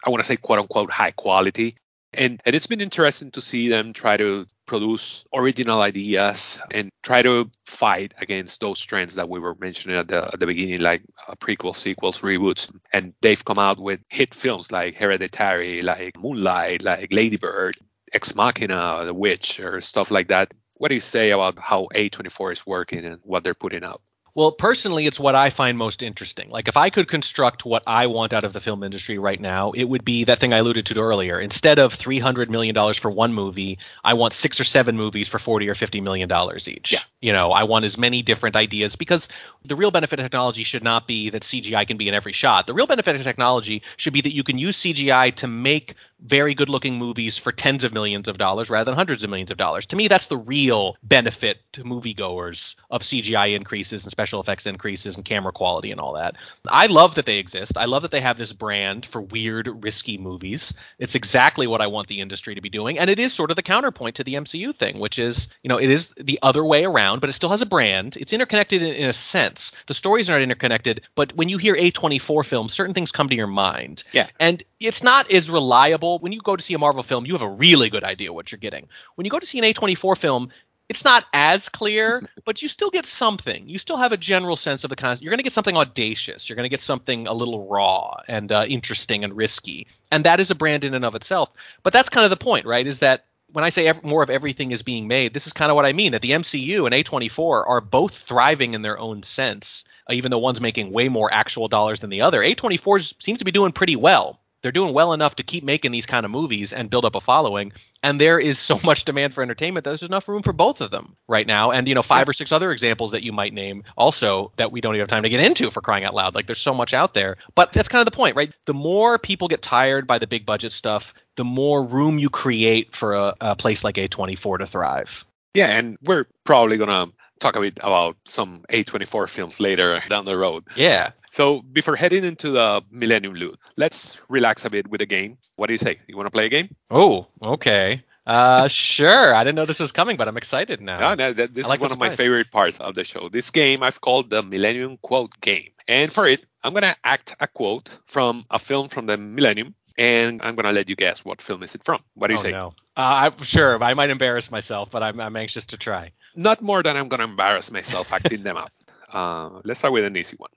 I 0.03 0.09
want 0.09 0.23
to 0.23 0.27
say 0.27 0.37
quote 0.37 0.59
unquote 0.59 0.91
high 0.91 1.11
quality. 1.11 1.75
And, 2.13 2.41
and 2.45 2.55
it's 2.55 2.67
been 2.67 2.81
interesting 2.81 3.31
to 3.31 3.41
see 3.41 3.67
them 3.67 3.93
try 3.93 4.17
to 4.17 4.47
produce 4.67 5.25
original 5.33 5.81
ideas 5.81 6.59
and 6.71 6.91
try 7.01 7.23
to 7.23 7.49
fight 7.65 8.13
against 8.19 8.59
those 8.61 8.81
trends 8.81 9.15
that 9.15 9.29
we 9.29 9.39
were 9.39 9.55
mentioning 9.59 9.97
at 9.97 10.07
the, 10.09 10.25
at 10.25 10.39
the 10.39 10.45
beginning, 10.45 10.81
like 10.81 11.01
uh, 11.27 11.35
prequels, 11.35 11.77
sequels, 11.77 12.21
reboots. 12.21 12.71
And 12.93 13.13
they've 13.21 13.43
come 13.43 13.59
out 13.59 13.79
with 13.79 14.01
hit 14.09 14.35
films 14.35 14.71
like 14.71 14.95
Hereditary, 14.95 15.81
like 15.81 16.17
Moonlight, 16.17 16.83
like 16.83 17.11
Ladybird, 17.11 17.75
Ex 18.13 18.35
Machina, 18.35 19.03
The 19.05 19.13
Witch, 19.13 19.59
or 19.59 19.81
stuff 19.81 20.11
like 20.11 20.27
that. 20.27 20.53
What 20.75 20.89
do 20.89 20.95
you 20.95 21.01
say 21.01 21.31
about 21.31 21.57
how 21.57 21.87
A24 21.95 22.51
is 22.51 22.67
working 22.67 23.05
and 23.05 23.19
what 23.23 23.43
they're 23.43 23.55
putting 23.55 23.83
out? 23.83 24.01
Well, 24.37 24.51
personally, 24.51 25.07
it's 25.07 25.19
what 25.19 25.33
I 25.33 25.49
find 25.49 25.79
most 25.79 26.03
interesting. 26.03 26.51
Like, 26.51 26.67
if 26.67 26.77
I 26.77 26.91
could 26.91 27.07
construct 27.07 27.65
what 27.65 27.81
I 27.87 28.05
want 28.05 28.33
out 28.33 28.45
of 28.45 28.53
the 28.53 28.61
film 28.61 28.83
industry 28.83 29.17
right 29.17 29.41
now, 29.41 29.71
it 29.71 29.85
would 29.85 30.05
be 30.05 30.25
that 30.25 30.37
thing 30.37 30.53
I 30.53 30.57
alluded 30.57 30.85
to 30.85 30.99
earlier. 30.99 31.39
Instead 31.39 31.79
of 31.79 31.97
$300 31.97 32.47
million 32.47 32.93
for 32.93 33.09
one 33.09 33.33
movie, 33.33 33.79
I 34.03 34.13
want 34.13 34.33
six 34.33 34.59
or 34.59 34.63
seven 34.63 34.95
movies 34.95 35.27
for 35.27 35.39
40 35.39 35.67
or 35.69 35.73
$50 35.73 36.03
million 36.03 36.31
each. 36.67 36.93
Yeah. 36.93 36.99
You 37.19 37.33
know, 37.33 37.51
I 37.51 37.63
want 37.63 37.85
as 37.85 37.97
many 37.97 38.21
different 38.21 38.55
ideas 38.55 38.95
because 38.95 39.27
the 39.65 39.75
real 39.75 39.89
benefit 39.89 40.19
of 40.19 40.25
technology 40.25 40.63
should 40.63 40.83
not 40.83 41.07
be 41.07 41.31
that 41.31 41.41
CGI 41.41 41.87
can 41.87 41.97
be 41.97 42.07
in 42.07 42.13
every 42.13 42.33
shot. 42.33 42.67
The 42.67 42.75
real 42.75 42.85
benefit 42.85 43.15
of 43.15 43.23
technology 43.23 43.81
should 43.97 44.13
be 44.13 44.21
that 44.21 44.35
you 44.35 44.43
can 44.43 44.59
use 44.59 44.77
CGI 44.77 45.33
to 45.37 45.47
make 45.47 45.95
very 46.19 46.53
good 46.53 46.69
looking 46.69 46.95
movies 46.95 47.37
for 47.37 47.51
tens 47.51 47.83
of 47.83 47.93
millions 47.93 48.27
of 48.27 48.37
dollars 48.37 48.69
rather 48.69 48.85
than 48.85 48.95
hundreds 48.95 49.23
of 49.23 49.29
millions 49.29 49.51
of 49.51 49.57
dollars. 49.57 49.85
To 49.87 49.95
me, 49.95 50.07
that's 50.07 50.27
the 50.27 50.37
real 50.37 50.95
benefit 51.03 51.57
to 51.73 51.83
moviegoers 51.83 52.75
of 52.89 53.01
CGI 53.03 53.55
increases 53.55 54.03
and 54.03 54.11
special 54.11 54.26
effects 54.33 54.65
increases 54.65 55.15
and 55.15 55.25
camera 55.25 55.51
quality 55.51 55.91
and 55.91 55.99
all 55.99 56.13
that. 56.13 56.35
I 56.67 56.87
love 56.87 57.15
that 57.15 57.25
they 57.25 57.37
exist. 57.37 57.77
I 57.77 57.85
love 57.85 58.03
that 58.03 58.11
they 58.11 58.21
have 58.21 58.37
this 58.37 58.53
brand 58.53 59.05
for 59.05 59.21
weird, 59.21 59.83
risky 59.83 60.17
movies. 60.17 60.73
It's 60.99 61.15
exactly 61.15 61.67
what 61.67 61.81
I 61.81 61.87
want 61.87 62.07
the 62.07 62.21
industry 62.21 62.55
to 62.55 62.61
be 62.61 62.69
doing. 62.69 62.99
And 62.99 63.09
it 63.09 63.19
is 63.19 63.33
sort 63.33 63.49
of 63.49 63.55
the 63.55 63.63
counterpoint 63.63 64.17
to 64.17 64.23
the 64.23 64.35
MCU 64.35 64.75
thing, 64.75 64.99
which 64.99 65.19
is, 65.19 65.47
you 65.63 65.69
know, 65.69 65.77
it 65.77 65.89
is 65.89 66.09
the 66.17 66.39
other 66.41 66.63
way 66.63 66.85
around, 66.85 67.19
but 67.19 67.29
it 67.29 67.33
still 67.33 67.49
has 67.49 67.61
a 67.61 67.65
brand. 67.65 68.17
It's 68.17 68.33
interconnected 68.33 68.83
in, 68.83 68.93
in 68.93 69.09
a 69.09 69.13
sense. 69.13 69.71
The 69.87 69.93
stories 69.93 70.29
are 70.29 70.33
not 70.33 70.41
interconnected, 70.41 71.01
but 71.15 71.35
when 71.35 71.49
you 71.49 71.57
hear 71.57 71.75
A24 71.75 72.45
films, 72.45 72.73
certain 72.73 72.93
things 72.93 73.11
come 73.11 73.29
to 73.29 73.35
your 73.35 73.47
mind. 73.47 74.03
Yeah. 74.11 74.27
And 74.39 74.63
it's 74.79 75.03
not 75.03 75.31
as 75.31 75.49
reliable. 75.49 76.19
When 76.19 76.31
you 76.31 76.39
go 76.39 76.55
to 76.55 76.63
see 76.63 76.73
a 76.73 76.79
Marvel 76.79 77.03
film, 77.03 77.25
you 77.25 77.33
have 77.33 77.41
a 77.41 77.49
really 77.49 77.89
good 77.89 78.03
idea 78.03 78.33
what 78.33 78.51
you're 78.51 78.59
getting. 78.59 78.87
When 79.15 79.25
you 79.25 79.31
go 79.31 79.39
to 79.39 79.45
see 79.45 79.59
an 79.59 79.65
A24 79.65 80.17
film, 80.17 80.49
it's 80.89 81.03
not 81.03 81.25
as 81.33 81.67
clear, 81.67 82.21
but 82.45 82.61
you 82.61 82.69
still 82.69 82.89
get 82.89 83.05
something. 83.05 83.67
You 83.67 83.77
still 83.77 83.97
have 83.97 84.13
a 84.13 84.17
general 84.17 84.55
sense 84.55 84.83
of 84.83 84.89
the 84.89 84.95
concept. 84.95 85.21
You're 85.21 85.31
going 85.31 85.39
to 85.39 85.43
get 85.43 85.53
something 85.53 85.75
audacious. 85.75 86.47
You're 86.47 86.55
going 86.55 86.63
to 86.63 86.69
get 86.69 86.81
something 86.81 87.27
a 87.27 87.33
little 87.33 87.67
raw 87.67 88.21
and 88.27 88.51
uh, 88.51 88.65
interesting 88.67 89.23
and 89.23 89.35
risky, 89.35 89.87
and 90.11 90.23
that 90.25 90.39
is 90.39 90.49
a 90.49 90.55
brand 90.55 90.83
in 90.83 90.93
and 90.93 91.03
of 91.03 91.15
itself. 91.15 91.49
But 91.83 91.93
that's 91.93 92.09
kind 92.09 92.23
of 92.23 92.29
the 92.29 92.37
point, 92.37 92.65
right? 92.65 92.87
Is 92.87 92.99
that 92.99 93.25
when 93.51 93.65
I 93.65 93.69
say 93.69 93.87
ev- 93.87 94.03
more 94.03 94.23
of 94.23 94.29
everything 94.29 94.71
is 94.71 94.81
being 94.81 95.07
made, 95.07 95.33
this 95.33 95.47
is 95.47 95.53
kind 95.53 95.71
of 95.71 95.75
what 95.75 95.85
I 95.85 95.93
mean. 95.93 96.13
That 96.13 96.21
the 96.21 96.31
MCU 96.31 96.85
and 96.85 96.95
A24 96.95 97.67
are 97.67 97.81
both 97.81 98.15
thriving 98.15 98.73
in 98.73 98.81
their 98.81 98.97
own 98.97 99.23
sense, 99.23 99.83
uh, 100.09 100.13
even 100.13 100.31
though 100.31 100.39
one's 100.39 100.61
making 100.61 100.91
way 100.91 101.09
more 101.09 101.33
actual 101.33 101.67
dollars 101.67 101.99
than 101.99 102.09
the 102.09 102.21
other. 102.21 102.41
A24 102.41 103.21
seems 103.21 103.39
to 103.39 103.45
be 103.45 103.51
doing 103.51 103.73
pretty 103.73 103.97
well 103.97 104.39
they're 104.61 104.71
doing 104.71 104.93
well 104.93 105.13
enough 105.13 105.35
to 105.35 105.43
keep 105.43 105.63
making 105.63 105.91
these 105.91 106.05
kind 106.05 106.25
of 106.25 106.31
movies 106.31 106.73
and 106.73 106.89
build 106.89 107.05
up 107.05 107.15
a 107.15 107.21
following. 107.21 107.73
And 108.03 108.19
there 108.19 108.39
is 108.39 108.59
so 108.59 108.79
much 108.83 109.05
demand 109.05 109.33
for 109.33 109.41
entertainment 109.43 109.83
that 109.83 109.91
there's 109.91 110.03
enough 110.03 110.27
room 110.27 110.43
for 110.43 110.53
both 110.53 110.81
of 110.81 110.91
them 110.91 111.15
right 111.27 111.45
now. 111.45 111.71
And 111.71 111.87
you 111.87 111.95
know, 111.95 112.03
five 112.03 112.27
or 112.27 112.33
six 112.33 112.51
other 112.51 112.71
examples 112.71 113.11
that 113.11 113.23
you 113.23 113.31
might 113.31 113.53
name 113.53 113.83
also 113.95 114.51
that 114.57 114.71
we 114.71 114.81
don't 114.81 114.95
even 114.95 115.01
have 115.01 115.09
time 115.09 115.23
to 115.23 115.29
get 115.29 115.39
into 115.39 115.71
for 115.71 115.81
crying 115.81 116.03
out 116.03 116.13
loud. 116.13 116.35
Like 116.35 116.47
there's 116.47 116.61
so 116.61 116.73
much 116.73 116.93
out 116.93 117.13
there. 117.13 117.37
But 117.55 117.73
that's 117.73 117.89
kind 117.89 118.01
of 118.01 118.05
the 118.05 118.15
point, 118.15 118.35
right? 118.35 118.53
The 118.65 118.73
more 118.73 119.17
people 119.17 119.47
get 119.47 119.61
tired 119.61 120.07
by 120.07 120.19
the 120.19 120.27
big 120.27 120.45
budget 120.45 120.71
stuff, 120.71 121.13
the 121.35 121.43
more 121.43 121.83
room 121.83 122.19
you 122.19 122.29
create 122.29 122.95
for 122.95 123.13
a, 123.13 123.35
a 123.41 123.55
place 123.55 123.83
like 123.83 123.95
A24 123.95 124.59
to 124.59 124.67
thrive. 124.67 125.25
Yeah, 125.53 125.67
and 125.67 125.97
we're 126.03 126.25
probably 126.43 126.77
gonna 126.77 127.07
talk 127.39 127.55
a 127.55 127.61
bit 127.61 127.79
about 127.81 128.17
some 128.25 128.63
A24 128.69 129.29
films 129.29 129.59
later 129.59 130.01
down 130.09 130.25
the 130.25 130.37
road. 130.37 130.65
Yeah. 130.75 131.11
So 131.37 131.61
before 131.61 131.95
heading 131.95 132.23
into 132.23 132.49
the 132.49 132.81
Millennium 132.89 133.35
Loot, 133.35 133.59
let's 133.75 134.17
relax 134.27 134.65
a 134.65 134.71
bit 134.71 134.87
with 134.87 135.01
a 135.01 135.05
game. 135.05 135.37
What 135.55 135.67
do 135.67 135.73
you 135.73 135.77
say? 135.77 135.99
You 136.07 136.17
want 136.17 136.25
to 136.25 136.31
play 136.31 136.47
a 136.47 136.49
game? 136.49 136.75
Oh, 136.89 137.27
okay. 137.39 138.01
Uh, 138.25 138.67
sure. 138.67 139.35
I 139.35 139.43
didn't 139.43 139.55
know 139.55 139.67
this 139.67 139.77
was 139.77 139.91
coming, 139.91 140.17
but 140.17 140.27
I'm 140.27 140.37
excited 140.37 140.81
now. 140.81 140.97
No, 140.97 141.13
no, 141.13 141.33
this 141.33 141.67
like 141.67 141.77
is 141.77 141.81
one 141.81 141.91
of 141.91 141.99
my 141.99 142.09
favorite 142.09 142.49
parts 142.49 142.79
of 142.79 142.95
the 142.95 143.03
show. 143.03 143.29
This 143.29 143.51
game 143.51 143.83
I've 143.83 144.01
called 144.01 144.31
the 144.31 144.41
Millennium 144.41 144.97
Quote 144.97 145.39
Game. 145.39 145.69
And 145.87 146.11
for 146.11 146.25
it, 146.27 146.43
I'm 146.63 146.73
going 146.73 146.81
to 146.81 146.95
act 147.03 147.35
a 147.39 147.45
quote 147.45 147.91
from 148.05 148.43
a 148.49 148.57
film 148.57 148.89
from 148.89 149.05
the 149.05 149.17
Millennium, 149.17 149.75
and 149.95 150.41
I'm 150.41 150.55
going 150.55 150.65
to 150.65 150.71
let 150.71 150.89
you 150.89 150.95
guess 150.95 151.23
what 151.23 151.43
film 151.43 151.61
is 151.61 151.75
it 151.75 151.83
from. 151.83 152.01
What 152.15 152.29
do 152.29 152.33
you 152.33 152.39
oh, 152.39 152.43
say? 152.43 152.51
No. 152.51 152.73
Uh, 152.97 153.29
I'm 153.29 153.43
sure. 153.43 153.83
I 153.83 153.93
might 153.93 154.09
embarrass 154.09 154.49
myself, 154.49 154.89
but 154.89 155.03
I'm, 155.03 155.19
I'm 155.19 155.35
anxious 155.35 155.67
to 155.67 155.77
try. 155.77 156.13
Not 156.35 156.63
more 156.63 156.81
than 156.81 156.97
I'm 156.97 157.09
going 157.09 157.19
to 157.19 157.27
embarrass 157.27 157.69
myself 157.69 158.11
acting 158.11 158.41
them 158.41 158.57
out. 158.63 158.71
Uh, 159.13 159.61
let's 159.63 159.81
start 159.81 159.93
with 159.93 160.03
an 160.03 160.17
easy 160.17 160.35
one. 160.37 160.49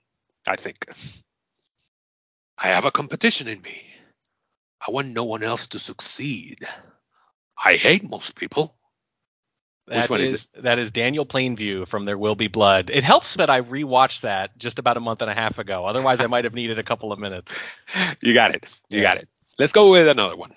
I 0.47 0.55
think. 0.55 0.85
I 2.57 2.67
have 2.67 2.85
a 2.85 2.91
competition 2.91 3.47
in 3.47 3.61
me. 3.61 3.81
I 4.85 4.91
want 4.91 5.09
no 5.09 5.25
one 5.25 5.43
else 5.43 5.67
to 5.69 5.79
succeed. 5.79 6.65
I 7.63 7.75
hate 7.75 8.09
most 8.09 8.35
people. 8.35 8.75
That 9.87 10.03
Which 10.03 10.09
one 10.09 10.21
is, 10.21 10.31
is 10.31 10.47
it? 10.53 10.63
That 10.63 10.79
is 10.79 10.91
Daniel 10.91 11.25
Plainview 11.25 11.87
from 11.87 12.05
There 12.05 12.17
Will 12.17 12.35
Be 12.35 12.47
Blood. 12.47 12.89
It 12.91 13.03
helps 13.03 13.35
that 13.35 13.49
I 13.49 13.61
rewatched 13.61 14.21
that 14.21 14.57
just 14.57 14.79
about 14.79 14.97
a 14.97 14.99
month 14.99 15.21
and 15.21 15.29
a 15.29 15.33
half 15.33 15.59
ago. 15.59 15.85
Otherwise, 15.85 16.21
I 16.21 16.27
might 16.27 16.45
have 16.45 16.53
needed 16.53 16.79
a 16.79 16.83
couple 16.83 17.11
of 17.11 17.19
minutes. 17.19 17.53
You 18.23 18.33
got 18.33 18.55
it. 18.55 18.65
You 18.89 18.99
yeah. 18.99 19.03
got 19.03 19.17
it. 19.17 19.27
Let's 19.59 19.73
go 19.73 19.91
with 19.91 20.07
another 20.07 20.37
one. 20.37 20.53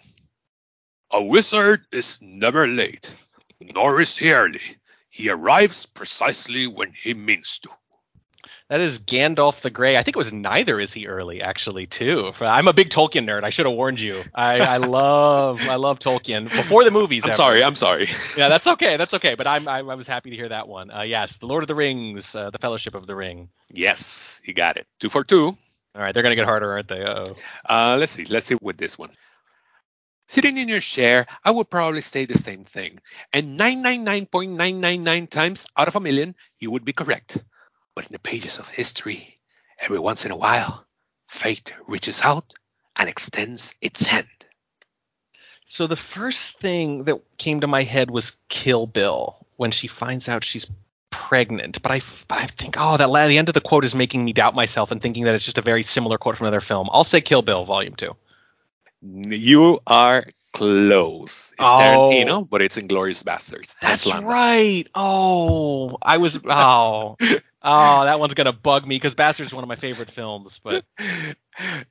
A 1.11 1.23
wizard 1.23 1.83
is 1.91 2.19
never 2.23 2.67
late, 2.67 3.13
nor 3.61 4.01
is 4.01 4.17
he 4.17 4.33
early. 4.33 4.61
He 5.09 5.31
arrives 5.31 5.87
precisely 5.87 6.67
when 6.67 6.93
he 6.93 7.15
means 7.15 7.59
to. 7.61 7.71
That 8.71 8.81
is 8.81 8.99
Gandalf 8.99 9.61
the 9.61 9.69
Grey. 9.69 9.97
I 9.99 10.03
think 10.03 10.17
it 10.17 10.19
was 10.19 10.33
neither 10.33 10.81
is 10.81 10.93
he 10.93 11.07
early 11.07 11.43
actually 11.43 11.87
too. 11.87 12.33
I'm 12.41 12.67
a 12.67 12.73
big 12.73 12.89
Tolkien 12.89 13.29
nerd. 13.29 13.45
I 13.45 13.51
should 13.51 13.67
have 13.67 13.75
warned 13.75 14.01
you. 14.01 14.23
I, 14.35 14.61
I 14.61 14.77
love 14.79 15.61
I 15.61 15.75
love 15.77 15.99
Tolkien 15.99 16.45
before 16.45 16.83
the 16.83 16.91
movies. 16.91 17.25
I'm 17.25 17.31
ever. 17.31 17.37
sorry. 17.37 17.63
I'm 17.63 17.77
sorry. 17.77 18.09
Yeah, 18.39 18.49
that's 18.49 18.67
okay. 18.67 18.97
That's 18.97 19.13
okay. 19.15 19.35
But 19.35 19.47
I'm 19.47 19.69
I, 19.69 19.79
I 19.81 19.95
was 19.95 20.07
happy 20.07 20.31
to 20.31 20.37
hear 20.37 20.49
that 20.49 20.67
one. 20.67 20.91
Uh, 20.91 21.03
yes, 21.03 21.37
The 21.37 21.47
Lord 21.47 21.63
of 21.63 21.69
the 21.69 21.75
Rings, 21.75 22.35
uh, 22.35 22.51
The 22.51 22.59
Fellowship 22.59 22.95
of 22.95 23.07
the 23.07 23.15
Ring. 23.15 23.51
yes, 23.71 24.41
you 24.45 24.55
got 24.55 24.77
it. 24.79 24.87
Two 24.99 25.11
for 25.11 25.25
two. 25.25 25.47
All 25.95 26.03
right, 26.03 26.13
they're 26.15 26.23
gonna 26.23 26.35
get 26.35 26.47
harder, 26.47 26.73
aren't 26.73 26.89
they? 26.89 27.05
Uh-oh. 27.05 27.37
Uh, 27.69 27.97
let's 28.01 28.13
see. 28.13 28.25
Let's 28.25 28.47
see 28.47 28.57
with 28.61 28.79
this 28.79 28.99
one. 28.99 29.11
Sitting 30.27 30.57
in 30.57 30.69
your 30.69 30.81
chair, 30.81 31.27
I 31.45 31.51
would 31.51 31.69
probably 31.69 32.01
say 32.01 32.25
the 32.25 32.39
same 32.39 32.65
thing. 32.65 32.99
And 33.33 33.61
999.999 33.61 35.29
times 35.31 35.67
out 35.77 35.87
of 35.87 35.97
a 35.97 36.01
million, 36.01 36.35
you 36.59 36.71
would 36.71 36.85
be 36.85 36.93
correct. 36.95 37.39
But 37.95 38.07
in 38.07 38.13
the 38.13 38.19
pages 38.19 38.59
of 38.59 38.69
history, 38.69 39.39
every 39.79 39.99
once 39.99 40.25
in 40.25 40.31
a 40.31 40.37
while, 40.37 40.85
fate 41.29 41.73
reaches 41.87 42.23
out 42.23 42.55
and 42.97 43.09
extends 43.09 43.75
its 43.81 44.07
hand. 44.07 44.29
So 45.67 45.87
the 45.87 45.97
first 45.97 46.59
thing 46.59 47.05
that 47.05 47.21
came 47.39 47.61
to 47.61 47.67
my 47.67 47.83
head 47.83 48.11
was 48.11 48.37
Kill 48.49 48.87
Bill 48.87 49.47
when 49.57 49.71
she 49.71 49.89
finds 49.89 50.29
out 50.29 50.45
she's 50.45 50.67
pregnant. 51.11 51.81
But 51.83 51.93
I, 51.93 52.01
but 52.29 52.39
I 52.39 52.47
think, 52.47 52.77
oh, 52.79 52.97
that 52.97 53.11
the 53.29 53.39
end 53.39 53.49
of 53.49 53.55
the 53.55 53.61
quote 53.61 53.85
is 53.85 53.95
making 53.95 54.25
me 54.25 54.33
doubt 54.33 54.55
myself 54.55 54.91
and 54.91 55.01
thinking 55.01 55.25
that 55.25 55.35
it's 55.35 55.45
just 55.45 55.59
a 55.59 55.63
very 55.63 55.83
similar 55.83 56.19
quote 56.19 56.37
from 56.37 56.47
another 56.47 56.61
film. 56.61 56.89
I'll 56.93 57.05
say 57.05 57.21
Kill 57.21 57.43
Bill, 57.43 57.65
Volume 57.65 57.95
Two. 57.95 58.17
You 59.03 59.81
are 59.87 60.25
close. 60.55 61.53
It's 61.53 61.61
Oh. 61.61 62.09
Tarantino, 62.11 62.49
but 62.49 62.63
it's 62.63 62.77
Inglourious 62.79 63.23
Basterds. 63.23 63.75
That's 63.81 64.07
right. 64.07 64.85
Oh, 64.95 65.99
I 66.03 66.17
was. 66.17 66.39
Oh, 66.45 67.17
oh, 67.63 68.05
that 68.05 68.19
one's 68.19 68.35
gonna 68.35 68.53
bug 68.53 68.87
me 68.87 68.97
because 68.97 69.15
Bastards 69.15 69.51
is 69.51 69.55
one 69.55 69.63
of 69.65 69.69
my 69.69 69.77
favorite 69.77 70.11
films. 70.11 70.61
But 70.63 70.85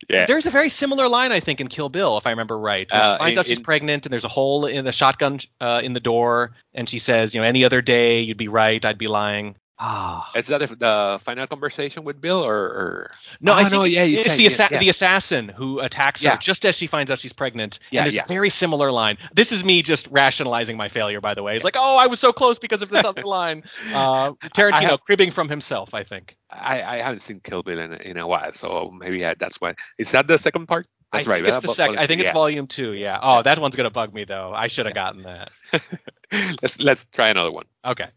Yeah. 0.10 0.26
there's 0.26 0.46
a 0.46 0.50
very 0.50 0.70
similar 0.70 1.08
line, 1.08 1.32
I 1.32 1.40
think, 1.40 1.62
in 1.62 1.68
Kill 1.68 1.90
Bill, 1.90 2.18
if 2.18 2.28
I 2.28 2.32
remember 2.32 2.58
right. 2.58 2.92
Uh, 2.92 3.16
she 3.16 3.20
finds 3.20 3.36
in- 3.38 3.40
out 3.40 3.46
she's 3.46 3.58
in- 3.60 3.64
pregnant, 3.64 4.06
and 4.06 4.12
there's 4.14 4.26
a 4.26 4.30
hole 4.30 4.66
in 4.66 4.84
the 4.86 4.92
shotgun 4.92 5.40
uh, 5.62 5.82
in 5.84 5.94
the 5.94 6.00
door, 6.00 6.52
and 6.74 6.90
she 6.90 7.00
says, 7.00 7.34
you 7.34 7.42
know, 7.42 7.48
any 7.48 7.64
other 7.64 7.82
day 7.82 8.22
you'd 8.22 8.38
be 8.38 8.48
right, 8.50 8.84
I'd 8.84 8.98
be 8.98 9.08
lying. 9.08 9.56
Ah. 9.86 10.32
Is 10.34 10.48
that 10.48 10.60
the, 10.60 10.68
the 10.78 11.20
final 11.22 11.46
conversation 11.46 12.06
with 12.06 12.22
Bill, 12.22 12.42
or, 12.42 12.56
or... 12.56 13.12
No, 13.42 13.52
Oh, 13.52 13.56
I 13.56 13.60
think 13.64 13.72
no, 13.74 13.84
yeah, 13.84 14.04
you 14.04 14.16
it's 14.20 14.28
said- 14.30 14.38
the, 14.38 14.46
assa- 14.46 14.64
yeah, 14.64 14.68
yeah. 14.72 14.80
the 14.80 14.88
assassin 14.90 15.50
who 15.50 15.80
attacks 15.82 16.24
her 16.24 16.38
just 16.38 16.66
as 16.66 16.76
she 16.76 16.88
finds 16.88 17.12
out 17.12 17.20
she's 17.20 17.34
pregnant. 17.34 17.80
Yeah, 17.92 18.00
and 18.00 18.06
there's 18.06 18.16
yeah. 18.16 18.24
a 18.24 18.28
very 18.28 18.50
similar 18.50 18.94
line. 18.94 19.18
This 19.34 19.52
is 19.52 19.66
me 19.66 19.82
just 19.82 20.08
rationalizing 20.08 20.78
my 20.78 20.88
failure, 20.88 21.20
by 21.20 21.34
the 21.34 21.44
way. 21.44 21.56
It's 21.58 21.66
like, 21.66 21.76
oh, 21.78 21.98
I 21.98 22.08
was 22.08 22.22
so 22.22 22.32
close 22.32 22.60
because 22.60 22.82
of 22.82 22.90
this 22.90 23.04
other 23.04 23.24
line. 23.26 23.64
Uh, 23.94 24.32
Tarantino 24.56 24.92
have- 24.92 25.02
cribbing 25.04 25.32
from 25.32 25.50
himself, 25.50 25.94
I 25.94 26.06
think. 26.06 26.38
I, 26.50 26.82
I 26.82 26.98
haven't 27.00 27.20
seen 27.20 27.42
Kill 27.42 27.62
Bill 27.62 27.80
in, 27.80 27.94
in 27.96 28.18
a 28.18 28.26
while, 28.26 28.54
so 28.54 28.90
maybe 28.98 29.26
I, 29.26 29.34
that's 29.34 29.60
why. 29.60 29.76
Is 29.98 30.12
that 30.12 30.28
the 30.28 30.38
second 30.38 30.68
part? 30.68 30.88
That's 31.12 31.28
I 31.28 31.32
right. 31.32 31.44
Think 31.44 31.48
it's 31.56 31.58
uh, 31.58 31.68
the 31.68 31.74
second. 31.76 32.00
I 32.00 32.08
think 32.08 32.22
it's 32.22 32.28
yeah. 32.28 32.34
volume 32.34 32.68
two. 32.68 32.94
Yeah. 32.94 33.20
Oh, 33.22 33.42
that 33.44 33.60
one's 33.60 33.76
gonna 33.76 33.90
bug 33.90 34.14
me 34.14 34.24
though. 34.24 34.54
I 34.56 34.68
should 34.68 34.86
have 34.86 34.96
gotten 34.96 35.24
that. 35.24 35.52
let's 36.62 36.80
let's 36.80 37.06
try 37.08 37.30
another 37.30 37.52
one. 37.52 37.66
Okay. 37.86 38.08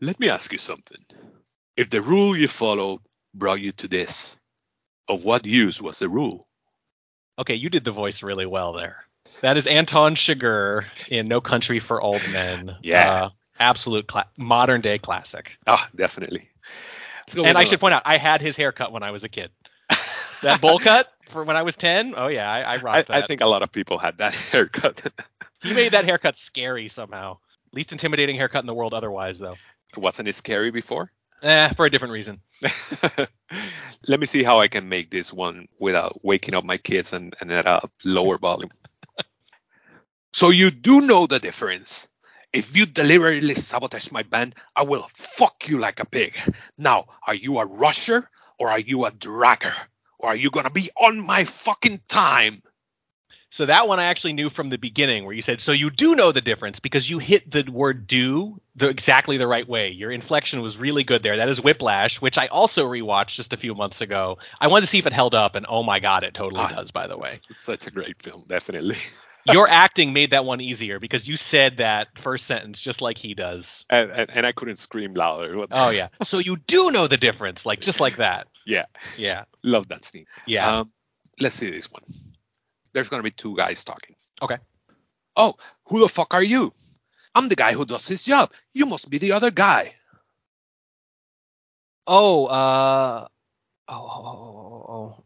Let 0.00 0.20
me 0.20 0.28
ask 0.28 0.52
you 0.52 0.58
something. 0.58 0.98
If 1.76 1.90
the 1.90 2.00
rule 2.00 2.36
you 2.36 2.48
followed 2.48 3.00
brought 3.34 3.60
you 3.60 3.72
to 3.72 3.88
this, 3.88 4.38
of 5.08 5.24
what 5.24 5.46
use 5.46 5.80
was 5.80 5.98
the 5.98 6.08
rule? 6.08 6.46
Okay, 7.38 7.54
you 7.54 7.70
did 7.70 7.84
the 7.84 7.92
voice 7.92 8.22
really 8.22 8.46
well 8.46 8.72
there. 8.72 9.04
That 9.42 9.56
is 9.56 9.66
Anton 9.66 10.14
Chigurh 10.14 10.84
in 11.08 11.28
No 11.28 11.40
Country 11.40 11.78
for 11.78 12.00
Old 12.00 12.22
Men. 12.32 12.76
Yeah. 12.82 13.12
Uh, 13.12 13.30
absolute 13.60 14.06
cla- 14.06 14.28
modern 14.36 14.80
day 14.80 14.98
classic. 14.98 15.58
Ah, 15.66 15.88
definitely. 15.94 16.48
Let's 17.20 17.34
go 17.34 17.42
with 17.42 17.48
And 17.48 17.58
I 17.58 17.64
should 17.64 17.80
point 17.80 17.94
out, 17.94 18.02
I 18.04 18.16
had 18.16 18.40
his 18.40 18.56
haircut 18.56 18.92
when 18.92 19.02
I 19.02 19.10
was 19.10 19.24
a 19.24 19.28
kid. 19.28 19.50
That 20.40 20.60
bowl 20.60 20.78
cut 20.78 21.12
for 21.22 21.42
when 21.42 21.56
I 21.56 21.62
was 21.62 21.74
10? 21.74 22.14
Oh, 22.16 22.28
yeah, 22.28 22.48
I, 22.48 22.60
I 22.60 22.76
rocked 22.76 23.10
I, 23.10 23.14
that. 23.14 23.24
I 23.24 23.26
think 23.26 23.40
a 23.40 23.46
lot 23.46 23.64
of 23.64 23.72
people 23.72 23.98
had 23.98 24.18
that 24.18 24.34
haircut. 24.52 25.02
he 25.60 25.74
made 25.74 25.90
that 25.90 26.04
haircut 26.04 26.36
scary 26.36 26.86
somehow. 26.86 27.38
Least 27.72 27.90
intimidating 27.90 28.36
haircut 28.36 28.62
in 28.62 28.68
the 28.68 28.74
world 28.74 28.94
otherwise, 28.94 29.40
though. 29.40 29.56
Wasn't 29.98 30.28
it 30.28 30.34
scary 30.34 30.70
before? 30.70 31.10
Eh, 31.42 31.72
for 31.74 31.86
a 31.86 31.90
different 31.90 32.12
reason. 32.12 32.40
Let 34.08 34.20
me 34.20 34.26
see 34.26 34.42
how 34.42 34.60
I 34.60 34.68
can 34.68 34.88
make 34.88 35.10
this 35.10 35.32
one 35.32 35.68
without 35.78 36.24
waking 36.24 36.54
up 36.54 36.64
my 36.64 36.78
kids 36.78 37.12
and, 37.12 37.34
and 37.40 37.52
at 37.52 37.66
a 37.66 37.88
lower 38.04 38.38
volume. 38.38 38.70
so 40.32 40.50
you 40.50 40.70
do 40.70 41.02
know 41.02 41.26
the 41.26 41.38
difference. 41.38 42.08
If 42.52 42.76
you 42.76 42.86
deliberately 42.86 43.54
sabotage 43.54 44.10
my 44.10 44.22
band, 44.22 44.54
I 44.74 44.82
will 44.82 45.08
fuck 45.14 45.68
you 45.68 45.78
like 45.78 46.00
a 46.00 46.06
pig. 46.06 46.34
Now, 46.76 47.06
are 47.26 47.34
you 47.34 47.58
a 47.58 47.66
rusher 47.66 48.28
or 48.58 48.70
are 48.70 48.80
you 48.80 49.04
a 49.04 49.10
dragger? 49.10 49.74
Or 50.18 50.30
are 50.30 50.36
you 50.36 50.50
gonna 50.50 50.70
be 50.70 50.90
on 50.96 51.24
my 51.24 51.44
fucking 51.44 52.00
time? 52.08 52.62
So 53.50 53.64
that 53.66 53.88
one 53.88 53.98
I 53.98 54.04
actually 54.04 54.34
knew 54.34 54.50
from 54.50 54.68
the 54.68 54.76
beginning, 54.78 55.24
where 55.24 55.34
you 55.34 55.40
said, 55.42 55.60
"So 55.60 55.72
you 55.72 55.90
do 55.90 56.14
know 56.14 56.32
the 56.32 56.40
difference 56.42 56.80
because 56.80 57.08
you 57.08 57.18
hit 57.18 57.50
the 57.50 57.62
word 57.70 58.06
do 58.06 58.60
the 58.76 58.88
exactly 58.88 59.38
the 59.38 59.46
right 59.46 59.66
way. 59.66 59.88
Your 59.90 60.10
inflection 60.10 60.60
was 60.60 60.76
really 60.76 61.02
good 61.02 61.22
there. 61.22 61.36
That 61.38 61.48
is 61.48 61.60
Whiplash, 61.60 62.20
which 62.20 62.36
I 62.38 62.46
also 62.48 62.86
rewatched 62.86 63.34
just 63.34 63.52
a 63.52 63.56
few 63.56 63.74
months 63.74 64.00
ago. 64.02 64.38
I 64.60 64.68
wanted 64.68 64.82
to 64.82 64.86
see 64.88 64.98
if 64.98 65.06
it 65.06 65.12
held 65.12 65.34
up, 65.34 65.54
and 65.54 65.64
oh 65.68 65.82
my 65.82 65.98
god, 65.98 66.24
it 66.24 66.34
totally 66.34 66.60
Ah, 66.62 66.68
does. 66.68 66.90
By 66.90 67.06
the 67.06 67.16
way, 67.16 67.40
It's 67.48 67.58
such 67.60 67.86
a 67.86 67.90
great 67.90 68.22
film, 68.22 68.44
definitely. 68.46 68.98
your 69.46 69.66
acting 69.68 70.12
made 70.12 70.32
that 70.32 70.44
one 70.44 70.60
easier 70.60 71.00
because 71.00 71.26
you 71.26 71.36
said 71.36 71.78
that 71.78 72.08
first 72.18 72.46
sentence 72.46 72.78
just 72.78 73.00
like 73.00 73.16
he 73.16 73.32
does. 73.34 73.86
And, 73.88 74.10
and, 74.10 74.30
and 74.30 74.46
I 74.46 74.52
couldn't 74.52 74.76
scream 74.76 75.14
louder. 75.14 75.64
Oh 75.70 75.88
yeah. 75.90 76.08
So 76.24 76.38
you 76.38 76.56
do 76.56 76.90
know 76.90 77.06
the 77.06 77.16
difference, 77.16 77.64
like 77.64 77.80
just 77.80 77.98
like 78.00 78.16
that. 78.16 78.46
yeah, 78.66 78.84
Yeah. 79.16 79.44
love 79.62 79.88
that 79.88 80.04
scene. 80.04 80.26
Yeah. 80.46 80.80
Um, 80.80 80.92
let's 81.40 81.54
see 81.54 81.70
this 81.70 81.90
one. 81.90 82.02
There's 82.92 83.08
gonna 83.08 83.22
be 83.22 83.30
two 83.30 83.56
guys 83.56 83.84
talking. 83.84 84.16
okay. 84.42 84.58
Oh, 85.36 85.54
who 85.86 86.00
the 86.00 86.08
fuck 86.08 86.34
are 86.34 86.42
you? 86.42 86.72
I'm 87.34 87.48
the 87.48 87.54
guy 87.56 87.72
who 87.72 87.84
does 87.84 88.08
his 88.08 88.24
job. 88.24 88.52
You 88.72 88.86
must 88.86 89.08
be 89.08 89.18
the 89.18 89.32
other 89.32 89.50
guy. 89.52 89.94
Oh, 92.06 92.46
uh, 92.46 93.28
oh, 93.88 93.94
oh, 93.94 94.24
oh, 94.24 94.84
oh, 94.88 94.92
oh. 94.92 95.24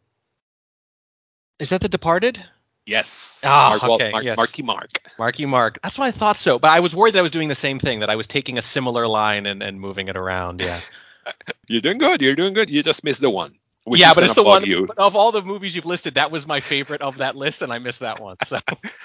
Is 1.58 1.70
that 1.70 1.80
The 1.80 1.88
Departed? 1.88 2.44
Yes. 2.84 3.40
Ah, 3.46 3.78
Mark 3.80 3.84
okay, 3.84 4.10
Mark- 4.10 4.24
yes. 4.24 4.36
Marky 4.36 4.62
Mark. 4.62 4.90
Marky 5.18 5.46
Mark. 5.46 5.78
That's 5.82 5.96
what 5.96 6.06
I 6.06 6.10
thought 6.10 6.36
so. 6.36 6.58
But 6.58 6.72
I 6.72 6.80
was 6.80 6.94
worried 6.94 7.14
that 7.14 7.20
I 7.20 7.22
was 7.22 7.30
doing 7.30 7.48
the 7.48 7.54
same 7.54 7.78
thing, 7.78 8.00
that 8.00 8.10
I 8.10 8.16
was 8.16 8.26
taking 8.26 8.58
a 8.58 8.62
similar 8.62 9.06
line 9.06 9.46
and, 9.46 9.62
and 9.62 9.80
moving 9.80 10.08
it 10.08 10.16
around. 10.16 10.60
Yeah. 10.60 10.80
You're 11.68 11.80
doing 11.80 11.98
good. 11.98 12.20
You're 12.20 12.34
doing 12.34 12.54
good. 12.54 12.68
You 12.68 12.82
just 12.82 13.04
missed 13.04 13.20
the 13.20 13.30
one. 13.30 13.54
Which 13.84 14.00
yeah, 14.00 14.10
is 14.10 14.14
but 14.14 14.24
it's 14.24 14.34
the 14.34 14.44
one 14.44 14.64
You. 14.64 14.86
but 14.86 14.98
of 14.98 15.16
all 15.16 15.32
the 15.32 15.42
movies 15.42 15.74
you've 15.74 15.86
listed, 15.86 16.14
that 16.14 16.30
was 16.30 16.46
my 16.46 16.60
favorite 16.60 17.02
of 17.02 17.18
that 17.18 17.34
list, 17.34 17.62
and 17.62 17.72
I 17.72 17.78
missed 17.78 18.00
that 18.00 18.20
one. 18.20 18.36
So 18.46 18.58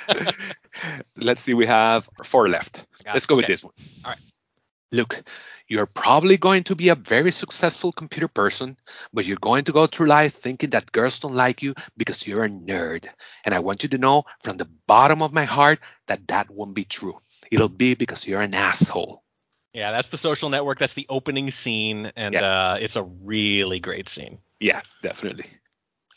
Let's 1.16 1.42
see. 1.42 1.54
We 1.54 1.66
have 1.66 2.08
four 2.24 2.48
left. 2.48 2.86
Got 3.04 3.14
Let's 3.14 3.26
it. 3.26 3.28
go 3.28 3.36
with 3.36 3.48
this 3.48 3.64
one. 3.64 3.74
All 4.06 4.12
right. 4.12 4.20
Look, 4.92 5.24
you're 5.68 5.86
probably 5.88 6.38
going 6.38 6.64
to 6.66 6.76
be 6.76 6.90
a 6.90 6.96
very 6.96 7.32
successful 7.32 7.92
computer 7.92 8.28
person, 8.28 8.78
but 9.12 9.26
you're 9.26 9.38
going 9.42 9.66
to 9.66 9.74
go 9.74 9.88
through 9.88 10.08
life 10.08 10.36
thinking 10.36 10.70
that 10.70 10.92
girls 10.92 11.20
don't 11.20 11.36
like 11.36 11.62
you 11.62 11.74
because 11.98 12.26
you're 12.26 12.46
a 12.46 12.50
nerd. 12.50 13.08
And 13.44 13.54
I 13.54 13.60
want 13.60 13.84
you 13.84 13.90
to 13.90 13.98
know 13.98 14.24
from 14.44 14.58
the 14.58 14.70
bottom 14.88 15.22
of 15.22 15.34
my 15.34 15.44
heart 15.46 15.80
that 16.08 16.28
that 16.30 16.50
won't 16.50 16.76
be 16.76 16.86
true. 16.86 17.20
It'll 17.52 17.68
be 17.70 17.96
because 17.96 18.26
you're 18.26 18.42
an 18.42 18.56
asshole. 18.56 19.24
Yeah, 19.78 19.92
that's 19.92 20.08
the 20.10 20.18
social 20.18 20.50
network. 20.50 20.80
That's 20.80 20.96
the 20.96 21.06
opening 21.08 21.52
scene, 21.52 22.12
and 22.16 22.34
Yeah. 22.34 22.74
uh, 22.74 22.78
it's 22.82 22.96
a 22.96 23.04
really 23.04 23.80
great 23.80 24.10
scene. 24.10 24.40
Yeah, 24.60 24.82
definitely. 25.04 25.46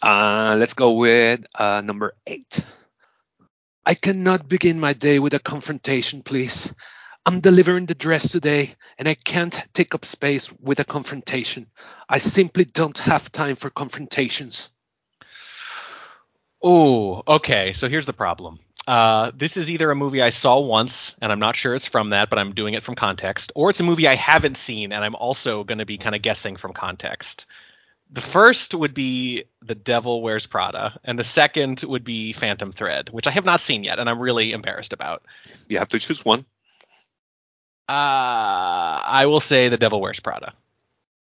Uh, 0.00 0.56
let's 0.58 0.72
go 0.72 0.92
with 0.92 1.44
uh, 1.54 1.82
number 1.84 2.14
eight. 2.26 2.64
I 3.84 3.94
cannot 3.94 4.48
begin 4.48 4.80
my 4.80 4.94
day 4.94 5.18
with 5.18 5.34
a 5.34 5.38
confrontation, 5.38 6.22
please. 6.22 6.72
I'm 7.26 7.40
delivering 7.40 7.84
the 7.84 7.94
dress 7.94 8.32
today, 8.32 8.76
and 8.98 9.06
I 9.06 9.14
can't 9.14 9.62
take 9.74 9.94
up 9.94 10.06
space 10.06 10.50
with 10.58 10.80
a 10.80 10.84
confrontation. 10.84 11.66
I 12.08 12.16
simply 12.16 12.64
don't 12.64 12.96
have 12.98 13.30
time 13.30 13.56
for 13.56 13.68
confrontations. 13.68 14.72
Oh, 16.62 17.22
okay. 17.26 17.74
So 17.74 17.90
here's 17.90 18.06
the 18.06 18.14
problem. 18.14 18.58
Uh, 18.90 19.30
this 19.36 19.56
is 19.56 19.70
either 19.70 19.88
a 19.92 19.94
movie 19.94 20.20
I 20.20 20.30
saw 20.30 20.58
once, 20.58 21.14
and 21.22 21.30
I'm 21.30 21.38
not 21.38 21.54
sure 21.54 21.76
it's 21.76 21.86
from 21.86 22.10
that, 22.10 22.28
but 22.28 22.40
I'm 22.40 22.52
doing 22.56 22.74
it 22.74 22.82
from 22.82 22.96
context, 22.96 23.52
or 23.54 23.70
it's 23.70 23.78
a 23.78 23.84
movie 23.84 24.08
I 24.08 24.16
haven't 24.16 24.56
seen, 24.56 24.92
and 24.92 25.04
I'm 25.04 25.14
also 25.14 25.62
going 25.62 25.78
to 25.78 25.86
be 25.86 25.96
kind 25.96 26.16
of 26.16 26.22
guessing 26.22 26.56
from 26.56 26.72
context. 26.72 27.46
The 28.10 28.20
first 28.20 28.74
would 28.74 28.92
be 28.92 29.44
The 29.62 29.76
Devil 29.76 30.22
Wears 30.22 30.44
Prada, 30.46 30.98
and 31.04 31.16
the 31.16 31.22
second 31.22 31.82
would 31.84 32.02
be 32.02 32.32
Phantom 32.32 32.72
Thread, 32.72 33.10
which 33.10 33.28
I 33.28 33.30
have 33.30 33.46
not 33.46 33.60
seen 33.60 33.84
yet, 33.84 34.00
and 34.00 34.10
I'm 34.10 34.18
really 34.18 34.50
embarrassed 34.50 34.92
about. 34.92 35.22
You 35.68 35.78
have 35.78 35.86
to 35.90 36.00
choose 36.00 36.24
one. 36.24 36.44
Uh, 37.88 37.92
I 37.92 39.26
will 39.26 39.38
say 39.38 39.68
The 39.68 39.76
Devil 39.76 40.00
Wears 40.00 40.18
Prada. 40.18 40.52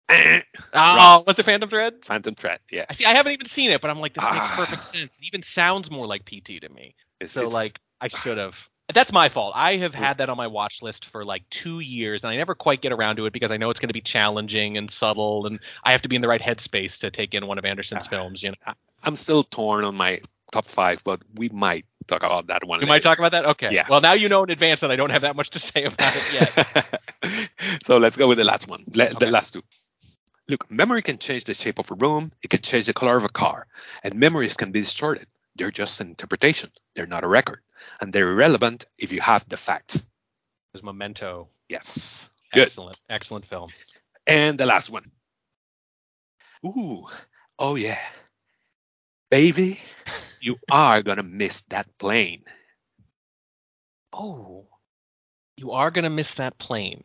Oh, 0.74 1.24
was 1.26 1.40
it 1.40 1.44
Phantom 1.44 1.70
Thread? 1.70 2.06
Phantom 2.06 2.36
Thread. 2.36 2.60
Yeah. 2.72 2.86
I 2.88 2.94
see. 2.94 3.06
I 3.06 3.14
haven't 3.16 3.32
even 3.32 3.48
seen 3.48 3.72
it, 3.72 3.82
but 3.82 3.90
I'm 3.90 4.00
like, 4.00 4.14
this 4.14 4.24
makes 4.24 4.36
Ah. 4.48 4.54
perfect 4.58 4.84
sense. 4.84 5.20
It 5.20 5.26
even 5.28 5.42
sounds 5.42 5.90
more 5.90 6.06
like 6.06 6.24
PT 6.24 6.62
to 6.62 6.70
me. 6.70 6.94
It's, 7.20 7.34
So 7.34 7.42
it's- 7.42 7.54
like, 7.54 7.80
I 8.02 8.08
should 8.10 8.38
have. 8.38 8.70
That's 8.94 9.12
my 9.12 9.28
fault. 9.28 9.52
I 9.54 9.76
have 9.78 9.94
had 9.94 10.20
that 10.20 10.30
on 10.30 10.38
my 10.38 10.48
watch 10.48 10.82
list 10.82 11.04
for 11.08 11.26
like 11.26 11.44
two 11.50 11.82
years, 11.82 12.24
and 12.24 12.32
I 12.32 12.38
never 12.38 12.56
quite 12.56 12.80
get 12.80 12.94
around 12.94 13.18
to 13.18 13.26
it 13.26 13.34
because 13.34 13.52
I 13.52 13.58
know 13.58 13.70
it's 13.70 13.82
going 13.82 13.90
to 13.90 13.94
be 13.94 14.00
challenging 14.00 14.78
and 14.78 14.90
subtle, 14.90 15.46
and 15.46 15.60
I 15.84 15.92
have 15.92 16.04
to 16.04 16.08
be 16.10 16.16
in 16.16 16.22
the 16.22 16.30
right 16.30 16.40
headspace 16.42 17.00
to 17.00 17.12
take 17.12 17.34
in 17.34 17.46
one 17.48 17.58
of 17.58 17.66
Anderson's 17.66 18.08
films. 18.08 18.42
You 18.42 18.52
know, 18.52 18.74
I'm 19.04 19.18
still 19.18 19.44
torn 19.44 19.84
on 19.84 19.96
my 19.98 20.22
top 20.54 20.64
five, 20.64 21.04
but 21.04 21.20
we 21.36 21.50
might 21.50 21.84
talk 22.08 22.24
about 22.24 22.48
that 22.48 22.64
one. 22.64 22.80
we 22.80 22.86
might 22.86 23.04
talk 23.04 23.20
about 23.20 23.34
that. 23.34 23.46
Okay. 23.46 23.74
Yeah. 23.74 23.88
Well, 23.90 24.00
now 24.00 24.14
you 24.14 24.30
know 24.30 24.44
in 24.46 24.52
advance 24.52 24.80
that 24.80 24.90
I 24.92 24.96
don't 24.96 25.10
have 25.10 25.24
that 25.24 25.36
much 25.36 25.50
to 25.50 25.60
say 25.60 25.84
about 25.84 26.16
it 26.16 26.34
yet. 26.34 27.50
so 27.84 27.98
let's 27.98 28.16
go 28.16 28.30
with 28.30 28.38
the 28.38 28.46
last 28.46 28.70
one. 28.70 28.86
Le- 28.96 29.04
Okay. 29.08 29.16
The 29.20 29.32
last 29.32 29.54
two. 29.54 29.64
Look, 30.48 30.72
memory 30.72 31.02
can 31.02 31.18
change 31.18 31.44
the 31.44 31.54
shape 31.54 31.78
of 31.80 31.92
a 31.92 31.96
room. 31.96 32.32
It 32.42 32.50
can 32.50 32.62
change 32.62 32.86
the 32.86 32.94
color 32.94 33.18
of 33.18 33.26
a 33.26 33.30
car, 33.30 33.68
and 34.02 34.16
memories 34.16 34.56
can 34.56 34.72
be 34.72 34.80
distorted. 34.80 35.28
They're 35.58 35.72
just 35.72 36.00
an 36.02 36.10
interpretation. 36.10 36.72
They're 36.96 37.08
not 37.08 37.24
a 37.24 37.28
record, 37.28 37.62
and 38.00 38.14
they're 38.14 38.32
irrelevant 38.32 38.86
if 38.98 39.12
you 39.12 39.22
have 39.22 39.48
the 39.50 39.58
facts. 39.58 40.08
There's 40.72 40.84
Memento. 40.84 41.50
Yes. 41.68 42.30
Good. 42.54 42.64
Excellent, 42.64 43.00
excellent 43.10 43.46
film. 43.46 43.70
And 44.26 44.58
the 44.58 44.66
last 44.66 44.90
one. 44.90 45.12
Ooh. 46.66 47.08
Oh 47.60 47.76
yeah. 47.76 48.00
Baby, 49.30 49.80
you 50.40 50.58
are 50.70 51.02
gonna 51.02 51.24
miss 51.24 51.62
that 51.70 51.98
plane. 51.98 52.44
Oh, 54.14 54.66
you 55.58 55.72
are 55.72 55.92
gonna 55.92 56.10
miss 56.10 56.36
that 56.36 56.58
plane. 56.58 57.04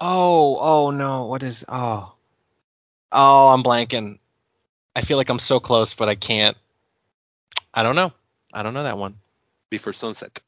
Oh, 0.00 0.56
oh 0.58 0.90
no, 0.90 1.26
what 1.26 1.42
is? 1.42 1.64
Oh, 1.68 2.12
oh, 3.12 3.48
I'm 3.48 3.62
blanking. 3.62 4.18
I 4.94 5.02
feel 5.02 5.16
like 5.16 5.28
I'm 5.28 5.38
so 5.38 5.60
close, 5.60 5.94
but 5.94 6.08
I 6.08 6.14
can't. 6.14 6.56
I 7.72 7.82
don't 7.82 7.94
know. 7.96 8.12
I 8.52 8.62
don't 8.62 8.74
know 8.74 8.82
that 8.84 8.98
one. 8.98 9.16
Before 9.70 9.92
sunset. 9.92 10.40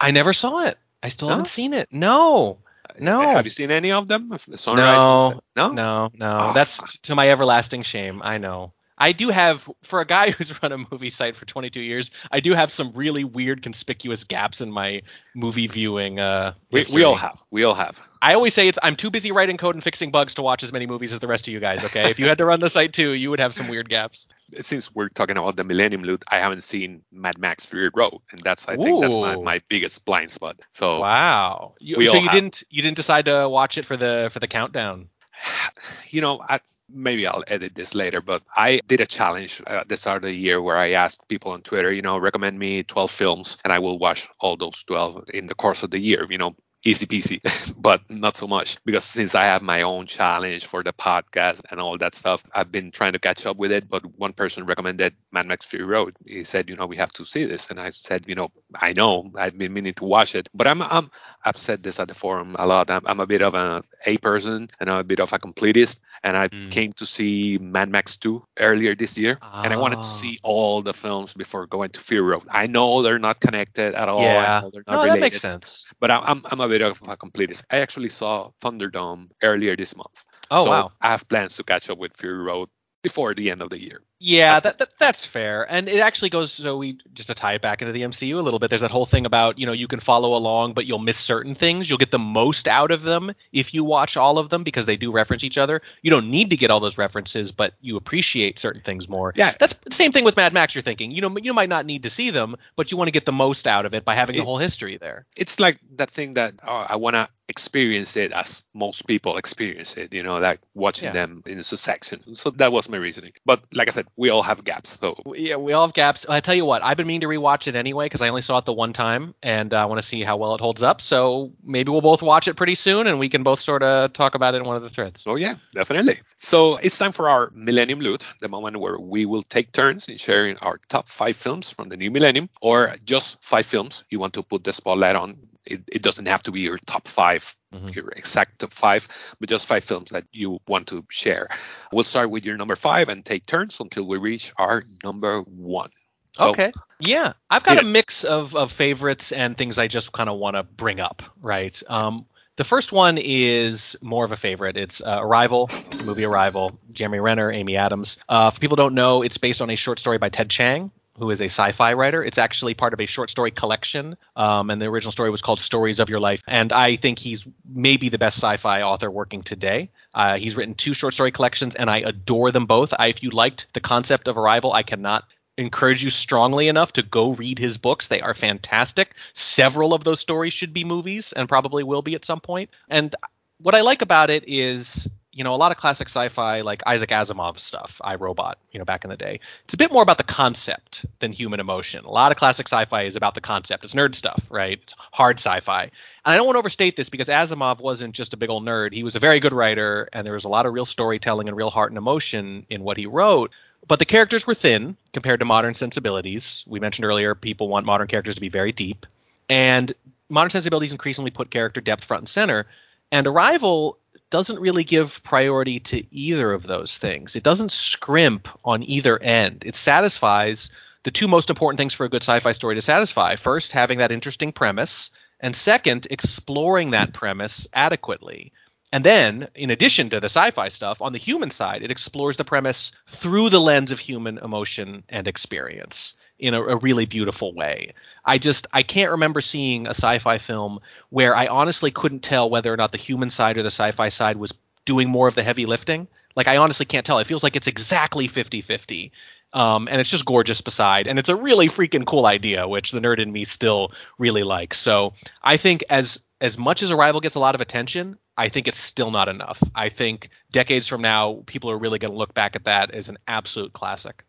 I 0.00 0.10
never 0.10 0.32
saw 0.32 0.64
it. 0.66 0.78
I 1.02 1.08
still 1.10 1.28
No? 1.28 1.34
haven't 1.34 1.46
seen 1.46 1.74
it. 1.74 1.88
No, 1.92 2.58
No. 2.98 3.20
Have 3.20 3.46
you 3.46 3.50
seen 3.50 3.70
any 3.70 3.92
of 3.92 4.08
them? 4.08 4.36
Sunrise. 4.56 4.96
No, 4.96 5.20
Sunset? 5.20 5.42
No. 5.56 5.72
no, 5.72 6.10
no. 6.14 6.30
Ah. 6.30 6.52
That's 6.52 6.78
to 7.02 7.14
my 7.14 7.30
everlasting 7.30 7.82
shame. 7.82 8.20
I 8.24 8.38
know. 8.38 8.72
I 9.00 9.12
do 9.12 9.28
have, 9.28 9.68
for 9.84 10.00
a 10.00 10.04
guy 10.04 10.30
who's 10.32 10.60
run 10.60 10.72
a 10.72 10.78
movie 10.78 11.10
site 11.10 11.36
for 11.36 11.44
22 11.44 11.80
years, 11.80 12.10
I 12.32 12.40
do 12.40 12.52
have 12.54 12.72
some 12.72 12.92
really 12.94 13.22
weird, 13.22 13.62
conspicuous 13.62 14.24
gaps 14.24 14.60
in 14.60 14.72
my 14.72 15.02
movie 15.36 15.68
viewing. 15.68 16.18
Uh, 16.18 16.54
We, 16.72 16.84
we 16.92 17.04
all 17.04 17.14
have. 17.14 17.40
We 17.52 17.62
all 17.62 17.74
have. 17.74 18.00
I 18.20 18.34
always 18.34 18.54
say 18.54 18.68
it's 18.68 18.78
I'm 18.82 18.96
too 18.96 19.10
busy 19.10 19.32
writing 19.32 19.56
code 19.56 19.74
and 19.74 19.84
fixing 19.84 20.10
bugs 20.10 20.34
to 20.34 20.42
watch 20.42 20.62
as 20.62 20.72
many 20.72 20.86
movies 20.86 21.12
as 21.12 21.20
the 21.20 21.26
rest 21.26 21.46
of 21.46 21.52
you 21.52 21.60
guys. 21.60 21.84
Okay, 21.84 22.10
if 22.10 22.18
you 22.18 22.28
had 22.28 22.38
to 22.38 22.44
run 22.44 22.60
the 22.60 22.70
site 22.70 22.92
too, 22.92 23.12
you 23.12 23.30
would 23.30 23.40
have 23.40 23.54
some 23.54 23.68
weird 23.68 23.88
gaps. 23.88 24.26
Since 24.60 24.94
we're 24.94 25.08
talking 25.08 25.36
about 25.36 25.56
the 25.56 25.64
Millennium 25.64 26.02
Loot, 26.02 26.24
I 26.30 26.38
haven't 26.38 26.64
seen 26.64 27.02
Mad 27.12 27.38
Max 27.38 27.66
Fury 27.66 27.90
Road, 27.94 28.20
and 28.32 28.40
that's 28.42 28.68
I 28.68 28.76
think 28.76 29.00
that's 29.00 29.14
my, 29.14 29.36
my 29.36 29.62
biggest 29.68 30.04
blind 30.04 30.30
spot. 30.30 30.56
So 30.72 31.00
Wow. 31.00 31.74
You, 31.80 31.96
so 31.96 32.00
you 32.00 32.22
have. 32.22 32.32
didn't 32.32 32.62
you 32.70 32.82
didn't 32.82 32.96
decide 32.96 33.26
to 33.26 33.48
watch 33.48 33.78
it 33.78 33.84
for 33.84 33.96
the 33.96 34.30
for 34.32 34.40
the 34.40 34.48
countdown? 34.48 35.08
you 36.08 36.20
know, 36.20 36.40
I, 36.46 36.60
maybe 36.88 37.26
I'll 37.26 37.44
edit 37.46 37.74
this 37.74 37.94
later, 37.94 38.20
but 38.20 38.42
I 38.54 38.80
did 38.86 39.00
a 39.00 39.06
challenge 39.06 39.62
uh, 39.66 39.80
at 39.80 39.88
the 39.88 39.96
start 39.96 40.24
of 40.24 40.32
the 40.32 40.40
year 40.40 40.60
where 40.60 40.76
I 40.76 40.92
asked 40.92 41.28
people 41.28 41.52
on 41.52 41.60
Twitter, 41.60 41.92
you 41.92 42.02
know, 42.02 42.18
recommend 42.18 42.58
me 42.58 42.82
12 42.82 43.10
films, 43.10 43.58
and 43.64 43.72
I 43.72 43.78
will 43.78 43.98
watch 43.98 44.28
all 44.40 44.56
those 44.56 44.82
12 44.84 45.30
in 45.34 45.46
the 45.46 45.54
course 45.54 45.82
of 45.82 45.90
the 45.90 45.98
year. 45.98 46.26
You 46.28 46.38
know, 46.38 46.56
easy 46.84 47.06
peasy, 47.06 47.40
but 47.76 48.00
not 48.10 48.36
so 48.36 48.46
much 48.46 48.78
because 48.84 49.04
since 49.04 49.34
I 49.34 49.44
have 49.44 49.62
my 49.62 49.82
own 49.82 50.06
challenge 50.06 50.66
for 50.66 50.82
the 50.82 50.92
podcast 50.92 51.62
and 51.70 51.80
all 51.80 51.96
that 51.98 52.14
stuff, 52.14 52.44
I've 52.54 52.70
been 52.70 52.90
trying 52.90 53.12
to 53.12 53.18
catch 53.18 53.46
up 53.46 53.56
with 53.56 53.72
it. 53.72 53.88
But 53.88 54.04
one 54.18 54.32
person 54.32 54.66
recommended 54.66 55.14
Mad 55.32 55.46
Max 55.46 55.66
Fury 55.66 55.84
Road. 55.84 56.14
He 56.24 56.44
said, 56.44 56.68
you 56.68 56.76
know, 56.76 56.86
we 56.86 56.96
have 56.96 57.12
to 57.14 57.24
see 57.24 57.44
this, 57.44 57.70
and 57.70 57.80
I 57.80 57.90
said, 57.90 58.26
you 58.28 58.34
know, 58.34 58.48
I 58.74 58.92
know 58.92 59.30
I've 59.36 59.56
been 59.58 59.72
meaning 59.72 59.94
to 59.94 60.04
watch 60.04 60.34
it, 60.34 60.48
but 60.54 60.66
I'm, 60.66 60.82
I'm 60.82 61.10
I've 61.44 61.56
said 61.56 61.82
this 61.82 61.98
at 62.00 62.08
the 62.08 62.14
forum 62.14 62.56
a 62.58 62.66
lot. 62.66 62.90
I'm, 62.90 63.02
I'm 63.06 63.20
a 63.20 63.26
bit 63.26 63.42
of 63.42 63.54
a 63.54 63.82
A 64.06 64.16
person 64.18 64.68
and 64.80 64.90
I'm 64.90 64.98
a 64.98 65.04
bit 65.04 65.20
of 65.20 65.32
a 65.32 65.38
completist, 65.38 66.00
and 66.22 66.36
I 66.36 66.50
Mm. 66.52 66.70
came 66.70 66.92
to 66.94 67.06
see 67.06 67.58
Mad 67.60 67.90
Max 67.90 68.16
2 68.16 68.42
earlier 68.58 68.94
this 68.94 69.16
year, 69.18 69.40
and 69.62 69.72
I 69.72 69.76
wanted 69.76 70.02
to 70.02 70.08
Ah. 70.08 70.10
see 70.10 70.38
all 70.42 70.82
the 70.82 70.92
films 70.94 71.34
before 71.34 71.66
going 71.66 71.90
to 71.90 72.00
Fury 72.00 72.22
Road. 72.30 72.44
I 72.50 72.66
know 72.66 73.02
they're 73.02 73.18
not 73.18 73.40
connected 73.40 73.94
at 73.94 74.08
all. 74.08 74.38
I 74.38 74.48
yeah. 74.48 74.60
know 74.60 74.70
they're 74.70 74.84
not 74.86 75.00
No, 75.00 75.00
related, 75.00 75.14
that 75.14 75.18
makes 75.18 75.38
sense. 75.40 75.86
But 76.00 76.10
I'm, 76.10 76.22
I'm 76.24 76.42
I'm 76.50 76.60
a 76.60 76.67
of 76.72 77.00
a 77.08 77.16
completist. 77.16 77.64
I 77.70 77.78
actually 77.78 78.08
saw 78.08 78.50
Thunderdome 78.62 79.30
earlier 79.42 79.76
this 79.76 79.96
month. 79.96 80.24
Oh 80.50 80.64
so 80.64 80.70
wow. 80.70 80.92
I 81.00 81.10
have 81.10 81.28
plans 81.28 81.56
to 81.56 81.64
catch 81.64 81.90
up 81.90 81.98
with 81.98 82.16
Fury 82.16 82.38
Road 82.42 82.68
before 83.02 83.34
the 83.34 83.50
end 83.50 83.62
of 83.62 83.70
the 83.70 83.80
year. 83.80 84.02
Yeah, 84.20 84.54
That's 84.54 84.64
that, 84.64 84.78
that 84.78 84.88
that's 84.98 85.24
fair, 85.24 85.62
and 85.70 85.88
it 85.88 86.00
actually 86.00 86.30
goes. 86.30 86.52
So 86.52 86.76
we 86.76 86.98
just 87.14 87.28
to 87.28 87.34
tie 87.34 87.52
it 87.54 87.62
back 87.62 87.82
into 87.82 87.92
the 87.92 88.02
MCU 88.02 88.36
a 88.36 88.42
little 88.42 88.58
bit. 88.58 88.68
There's 88.68 88.80
that 88.80 88.90
whole 88.90 89.06
thing 89.06 89.26
about 89.26 89.58
you 89.60 89.66
know 89.66 89.72
you 89.72 89.86
can 89.86 90.00
follow 90.00 90.34
along, 90.34 90.72
but 90.72 90.86
you'll 90.86 90.98
miss 90.98 91.16
certain 91.18 91.54
things. 91.54 91.88
You'll 91.88 91.98
get 91.98 92.10
the 92.10 92.18
most 92.18 92.66
out 92.66 92.90
of 92.90 93.02
them 93.02 93.32
if 93.52 93.72
you 93.72 93.84
watch 93.84 94.16
all 94.16 94.38
of 94.38 94.48
them 94.48 94.64
because 94.64 94.86
they 94.86 94.96
do 94.96 95.12
reference 95.12 95.44
each 95.44 95.56
other. 95.56 95.82
You 96.02 96.10
don't 96.10 96.30
need 96.30 96.50
to 96.50 96.56
get 96.56 96.72
all 96.72 96.80
those 96.80 96.98
references, 96.98 97.52
but 97.52 97.74
you 97.80 97.96
appreciate 97.96 98.58
certain 98.58 98.82
things 98.82 99.08
more. 99.08 99.32
Yeah. 99.36 99.54
that's 99.60 99.74
the 99.84 99.94
same 99.94 100.10
thing 100.10 100.24
with 100.24 100.36
Mad 100.36 100.52
Max. 100.52 100.74
You're 100.74 100.82
thinking, 100.82 101.12
you 101.12 101.20
know, 101.20 101.36
you 101.40 101.54
might 101.54 101.68
not 101.68 101.86
need 101.86 102.02
to 102.02 102.10
see 102.10 102.30
them, 102.30 102.56
but 102.74 102.90
you 102.90 102.96
want 102.96 103.06
to 103.06 103.12
get 103.12 103.24
the 103.24 103.32
most 103.32 103.68
out 103.68 103.86
of 103.86 103.94
it 103.94 104.04
by 104.04 104.16
having 104.16 104.36
the 104.36 104.42
whole 104.42 104.58
history 104.58 104.96
there. 104.96 105.26
it's 105.36 105.60
like 105.60 105.78
that 105.96 106.10
thing 106.10 106.34
that 106.34 106.54
uh, 106.66 106.86
I 106.90 106.96
want 106.96 107.14
to 107.14 107.28
experience 107.50 108.16
it 108.18 108.30
as 108.32 108.62
most 108.74 109.06
people 109.06 109.38
experience 109.38 109.96
it, 109.96 110.12
you 110.12 110.22
know, 110.22 110.38
like 110.38 110.60
watching 110.74 111.06
Yeah. 111.06 111.12
them 111.12 111.42
in 111.46 111.62
succession. 111.62 112.34
So 112.34 112.50
that 112.50 112.72
was 112.72 112.88
my 112.90 112.98
reasoning. 112.98 113.32
But 113.46 113.62
like 113.72 113.88
I 113.88 113.90
said, 113.92 114.06
we 114.16 114.30
all 114.30 114.42
have 114.42 114.64
gaps. 114.64 114.98
So 114.98 115.20
Yeah, 115.34 115.56
we 115.56 115.72
all 115.72 115.86
have 115.86 115.94
gaps. 115.94 116.26
I 116.28 116.40
tell 116.40 116.54
you 116.54 116.64
what, 116.64 116.82
I've 116.82 116.96
been 116.96 117.06
meaning 117.06 117.22
to 117.22 117.26
rewatch 117.26 117.66
it 117.66 117.74
anyway 117.74 118.06
because 118.06 118.22
I 118.22 118.28
only 118.28 118.42
saw 118.42 118.58
it 118.58 118.64
the 118.64 118.72
one 118.72 118.92
time, 118.92 119.34
and 119.42 119.72
uh, 119.72 119.78
I 119.78 119.84
want 119.86 120.00
to 120.00 120.06
see 120.06 120.22
how 120.22 120.36
well 120.36 120.54
it 120.54 120.60
holds 120.60 120.82
up. 120.82 121.00
So 121.00 121.52
maybe 121.62 121.90
we'll 121.90 122.00
both 122.00 122.22
watch 122.22 122.48
it 122.48 122.54
pretty 122.54 122.74
soon, 122.74 123.06
and 123.06 123.18
we 123.18 123.28
can 123.28 123.42
both 123.42 123.60
sort 123.60 123.82
of 123.82 124.12
talk 124.12 124.34
about 124.34 124.54
it 124.54 124.58
in 124.58 124.64
one 124.64 124.76
of 124.76 124.82
the 124.82 124.90
threads. 124.90 125.24
Oh 125.26 125.36
yeah, 125.36 125.54
definitely. 125.74 126.20
So 126.38 126.76
it's 126.76 126.98
time 126.98 127.12
for 127.12 127.28
our 127.28 127.50
Millennium 127.54 128.00
Loot, 128.00 128.24
the 128.40 128.48
moment 128.48 128.78
where 128.78 128.98
we 128.98 129.26
will 129.26 129.42
take 129.42 129.72
turns 129.72 130.08
in 130.08 130.16
sharing 130.16 130.56
our 130.58 130.80
top 130.88 131.08
five 131.08 131.36
films 131.36 131.70
from 131.70 131.88
the 131.88 131.96
new 131.96 132.10
millennium, 132.10 132.48
or 132.60 132.96
just 133.04 133.42
five 133.44 133.66
films 133.66 134.04
you 134.10 134.18
want 134.18 134.34
to 134.34 134.42
put 134.42 134.64
the 134.64 134.72
spotlight 134.72 135.16
on. 135.16 135.38
It, 135.68 135.82
it 135.92 136.02
doesn't 136.02 136.26
have 136.26 136.42
to 136.44 136.50
be 136.52 136.60
your 136.60 136.78
top 136.78 137.06
5 137.06 137.54
Mhm. 137.74 137.94
your 137.94 138.08
exact 138.12 138.60
top 138.60 138.72
five, 138.72 139.06
but 139.38 139.50
just 139.50 139.66
five 139.66 139.84
films 139.84 140.10
that 140.12 140.24
you 140.32 140.58
want 140.66 140.86
to 140.86 141.04
share. 141.10 141.48
We'll 141.92 142.04
start 142.04 142.30
with 142.30 142.46
your 142.46 142.56
number 142.56 142.76
five 142.76 143.10
and 143.10 143.22
take 143.22 143.44
turns 143.44 143.78
until 143.78 144.04
we 144.04 144.16
reach 144.16 144.54
our 144.56 144.84
number 145.04 145.42
one. 145.42 145.90
So, 146.38 146.50
okay. 146.50 146.72
Yeah, 146.98 147.34
I've 147.50 147.64
got 147.64 147.76
Hit 147.76 147.84
a 147.84 147.86
mix 147.86 148.24
of, 148.24 148.56
of 148.56 148.72
favorites 148.72 149.32
and 149.32 149.54
things 149.54 149.78
I 149.78 149.86
just 149.86 150.12
kind 150.12 150.30
of 150.30 150.38
want 150.38 150.56
to 150.56 150.62
bring 150.62 150.98
up, 150.98 151.22
right? 151.42 151.78
Um, 151.88 152.24
the 152.56 152.64
first 152.64 152.90
one 152.90 153.18
is 153.18 153.96
more 154.00 154.24
of 154.24 154.32
a 154.32 154.36
favorite. 154.38 154.78
It's 154.78 155.02
uh, 155.02 155.18
Arrival, 155.20 155.66
the 155.90 156.04
movie 156.04 156.24
Arrival. 156.24 156.80
Jeremy 156.92 157.20
Renner, 157.20 157.52
Amy 157.52 157.76
Adams. 157.76 158.16
Uh, 158.30 158.48
for 158.50 158.58
people 158.60 158.76
don't 158.76 158.94
know, 158.94 159.20
it's 159.22 159.36
based 159.36 159.60
on 159.60 159.68
a 159.68 159.76
short 159.76 160.00
story 160.00 160.16
by 160.16 160.30
Ted 160.30 160.48
Chiang, 160.48 160.90
who 161.18 161.30
is 161.30 161.40
a 161.40 161.46
sci-fi 161.46 161.92
writer. 161.92 162.22
It's 162.22 162.38
actually 162.38 162.74
part 162.74 162.94
of 162.94 163.00
a 163.00 163.06
short 163.06 163.30
story 163.30 163.50
collection, 163.50 164.16
um, 164.36 164.70
and 164.70 164.80
the 164.80 164.86
original 164.86 165.12
story 165.12 165.30
was 165.30 165.42
called 165.42 165.60
Stories 165.60 166.00
of 166.00 166.08
Your 166.08 166.20
Life. 166.20 166.42
And 166.46 166.72
I 166.72 166.96
think 166.96 167.18
he's 167.18 167.46
maybe 167.68 168.08
the 168.08 168.18
best 168.18 168.38
sci-fi 168.38 168.82
author 168.82 169.10
working 169.10 169.42
today. 169.42 169.90
Uh, 170.14 170.38
he's 170.38 170.56
written 170.56 170.74
two 170.74 170.94
short 170.94 171.14
story 171.14 171.32
collections, 171.32 171.74
and 171.74 171.90
I 171.90 171.98
adore 171.98 172.52
them 172.52 172.66
both. 172.66 172.94
I, 172.98 173.08
if 173.08 173.22
you 173.22 173.30
liked 173.30 173.66
the 173.72 173.80
concept 173.80 174.28
of 174.28 174.38
Arrival, 174.38 174.72
I 174.72 174.82
cannot 174.82 175.24
encourage 175.56 176.04
you 176.04 176.10
strongly 176.10 176.68
enough 176.68 176.92
to 176.92 177.02
go 177.02 177.32
read 177.32 177.58
his 177.58 177.78
books. 177.78 178.06
They 178.06 178.20
are 178.20 178.34
fantastic. 178.34 179.14
Several 179.34 179.92
of 179.92 180.04
those 180.04 180.20
stories 180.20 180.52
should 180.52 180.72
be 180.72 180.84
movies 180.84 181.32
and 181.32 181.48
probably 181.48 181.82
will 181.82 182.02
be 182.02 182.14
at 182.14 182.24
some 182.24 182.40
point. 182.40 182.70
And 182.88 183.14
what 183.58 183.74
I 183.74 183.80
like 183.80 184.00
about 184.00 184.30
it 184.30 184.44
is, 184.46 185.08
you 185.38 185.44
know, 185.44 185.54
a 185.54 185.56
lot 185.56 185.70
of 185.70 185.78
classic 185.78 186.08
sci-fi 186.08 186.62
like 186.62 186.82
Isaac 186.84 187.10
Asimov 187.10 187.60
stuff, 187.60 188.00
I 188.02 188.16
Robot, 188.16 188.58
you 188.72 188.80
know, 188.80 188.84
back 188.84 189.04
in 189.04 189.10
the 189.10 189.16
day. 189.16 189.38
It's 189.64 189.74
a 189.74 189.76
bit 189.76 189.92
more 189.92 190.02
about 190.02 190.18
the 190.18 190.24
concept 190.24 191.06
than 191.20 191.30
human 191.30 191.60
emotion. 191.60 192.04
A 192.04 192.10
lot 192.10 192.32
of 192.32 192.38
classic 192.38 192.66
sci-fi 192.66 193.04
is 193.04 193.14
about 193.14 193.36
the 193.36 193.40
concept. 193.40 193.84
It's 193.84 193.94
nerd 193.94 194.16
stuff, 194.16 194.48
right? 194.50 194.80
It's 194.82 194.94
hard 195.12 195.38
sci-fi. 195.38 195.84
And 195.84 195.92
I 196.24 196.34
don't 196.34 196.44
want 196.44 196.56
to 196.56 196.58
overstate 196.58 196.96
this 196.96 197.08
because 197.08 197.28
Asimov 197.28 197.78
wasn't 197.78 198.16
just 198.16 198.34
a 198.34 198.36
big 198.36 198.50
old 198.50 198.64
nerd. 198.64 198.92
He 198.92 199.04
was 199.04 199.14
a 199.14 199.20
very 199.20 199.38
good 199.38 199.52
writer 199.52 200.08
and 200.12 200.26
there 200.26 200.34
was 200.34 200.42
a 200.42 200.48
lot 200.48 200.66
of 200.66 200.74
real 200.74 200.84
storytelling 200.84 201.46
and 201.46 201.56
real 201.56 201.70
heart 201.70 201.92
and 201.92 201.98
emotion 201.98 202.66
in 202.68 202.82
what 202.82 202.96
he 202.96 203.06
wrote. 203.06 203.52
But 203.86 204.00
the 204.00 204.06
characters 204.06 204.44
were 204.44 204.54
thin 204.54 204.96
compared 205.12 205.38
to 205.38 205.46
modern 205.46 205.74
sensibilities. 205.74 206.64
We 206.66 206.80
mentioned 206.80 207.04
earlier 207.04 207.36
people 207.36 207.68
want 207.68 207.86
modern 207.86 208.08
characters 208.08 208.34
to 208.34 208.40
be 208.40 208.48
very 208.48 208.72
deep. 208.72 209.06
And 209.48 209.92
modern 210.28 210.50
sensibilities 210.50 210.90
increasingly 210.90 211.30
put 211.30 211.52
character 211.52 211.80
depth 211.80 212.02
front 212.02 212.22
and 212.22 212.28
center. 212.28 212.66
And 213.12 213.28
Arrival 213.28 213.98
doesn't 214.30 214.60
really 214.60 214.84
give 214.84 215.22
priority 215.22 215.80
to 215.80 216.04
either 216.14 216.52
of 216.52 216.62
those 216.62 216.96
things. 216.98 217.36
It 217.36 217.42
doesn't 217.42 217.72
scrimp 217.72 218.48
on 218.64 218.82
either 218.82 219.20
end. 219.20 219.64
It 219.64 219.74
satisfies 219.74 220.70
the 221.04 221.10
two 221.10 221.28
most 221.28 221.50
important 221.50 221.78
things 221.78 221.94
for 221.94 222.04
a 222.04 222.08
good 222.08 222.22
sci-fi 222.22 222.52
story 222.52 222.74
to 222.74 222.82
satisfy. 222.82 223.36
First, 223.36 223.72
having 223.72 223.98
that 223.98 224.12
interesting 224.12 224.52
premise, 224.52 225.10
and 225.40 225.54
second, 225.54 226.06
exploring 226.10 226.90
that 226.90 227.12
premise 227.12 227.66
adequately. 227.72 228.52
And 228.92 229.04
then, 229.04 229.48
in 229.54 229.70
addition 229.70 230.10
to 230.10 230.20
the 230.20 230.26
sci-fi 230.26 230.68
stuff, 230.68 231.00
on 231.00 231.12
the 231.12 231.18
human 231.18 231.50
side, 231.50 231.82
it 231.82 231.90
explores 231.90 232.36
the 232.36 232.44
premise 232.44 232.92
through 233.06 233.50
the 233.50 233.60
lens 233.60 233.92
of 233.92 233.98
human 233.98 234.38
emotion 234.38 235.04
and 235.08 235.28
experience 235.28 236.14
in 236.38 236.54
a, 236.54 236.62
a, 236.62 236.76
really 236.76 237.06
beautiful 237.06 237.52
way. 237.52 237.94
I 238.24 238.38
just 238.38 238.66
I 238.72 238.82
can't 238.82 239.12
remember 239.12 239.40
seeing 239.40 239.86
a 239.86 239.90
sci-fi 239.90 240.38
film 240.38 240.80
where 241.10 241.34
I 241.34 241.46
honestly 241.46 241.90
couldn't 241.90 242.20
tell 242.20 242.48
whether 242.48 242.72
or 242.72 242.76
not 242.76 242.92
the 242.92 242.98
human 242.98 243.30
side 243.30 243.58
or 243.58 243.62
the 243.62 243.68
sci-fi 243.70 244.08
side 244.08 244.36
was 244.36 244.52
doing 244.84 245.08
more 245.08 245.28
of 245.28 245.34
the 245.34 245.42
heavy 245.42 245.66
lifting. 245.66 246.08
Like 246.36 246.48
I 246.48 246.58
honestly 246.58 246.86
can't 246.86 247.04
tell. 247.04 247.18
It 247.18 247.26
feels 247.26 247.42
like 247.42 247.56
it's 247.56 247.66
exactly 247.66 248.28
50-50. 248.28 249.10
Um, 249.52 249.88
and 249.88 249.98
it's 249.98 250.10
just 250.10 250.26
gorgeous 250.26 250.60
beside, 250.60 251.06
and 251.06 251.18
it's 251.18 251.30
a 251.30 251.34
really 251.34 251.68
freaking 251.70 252.04
cool 252.04 252.26
idea, 252.26 252.68
which 252.68 252.90
the 252.90 253.00
nerd 253.00 253.18
in 253.18 253.32
me 253.32 253.44
still 253.44 253.92
really 254.18 254.42
likes. 254.42 254.78
So 254.78 255.14
I 255.42 255.56
think 255.56 255.84
as 255.88 256.22
as 256.38 256.58
much 256.58 256.82
as 256.82 256.90
Arrival 256.90 257.20
gets 257.20 257.34
a 257.34 257.40
lot 257.40 257.54
of 257.54 257.62
attention, 257.62 258.18
I 258.36 258.50
think 258.50 258.68
it's 258.68 258.78
still 258.78 259.10
not 259.10 259.28
enough. 259.28 259.62
I 259.74 259.88
think 259.88 260.28
decades 260.52 260.86
from 260.86 261.00
now, 261.00 261.42
people 261.46 261.70
are 261.70 261.78
really 261.78 261.98
going 261.98 262.12
to 262.12 262.16
look 262.16 262.34
back 262.34 262.56
at 262.56 262.64
that 262.64 262.92
as 262.92 263.08
an 263.08 263.18
absolute 263.26 263.72
classic. 263.72 264.22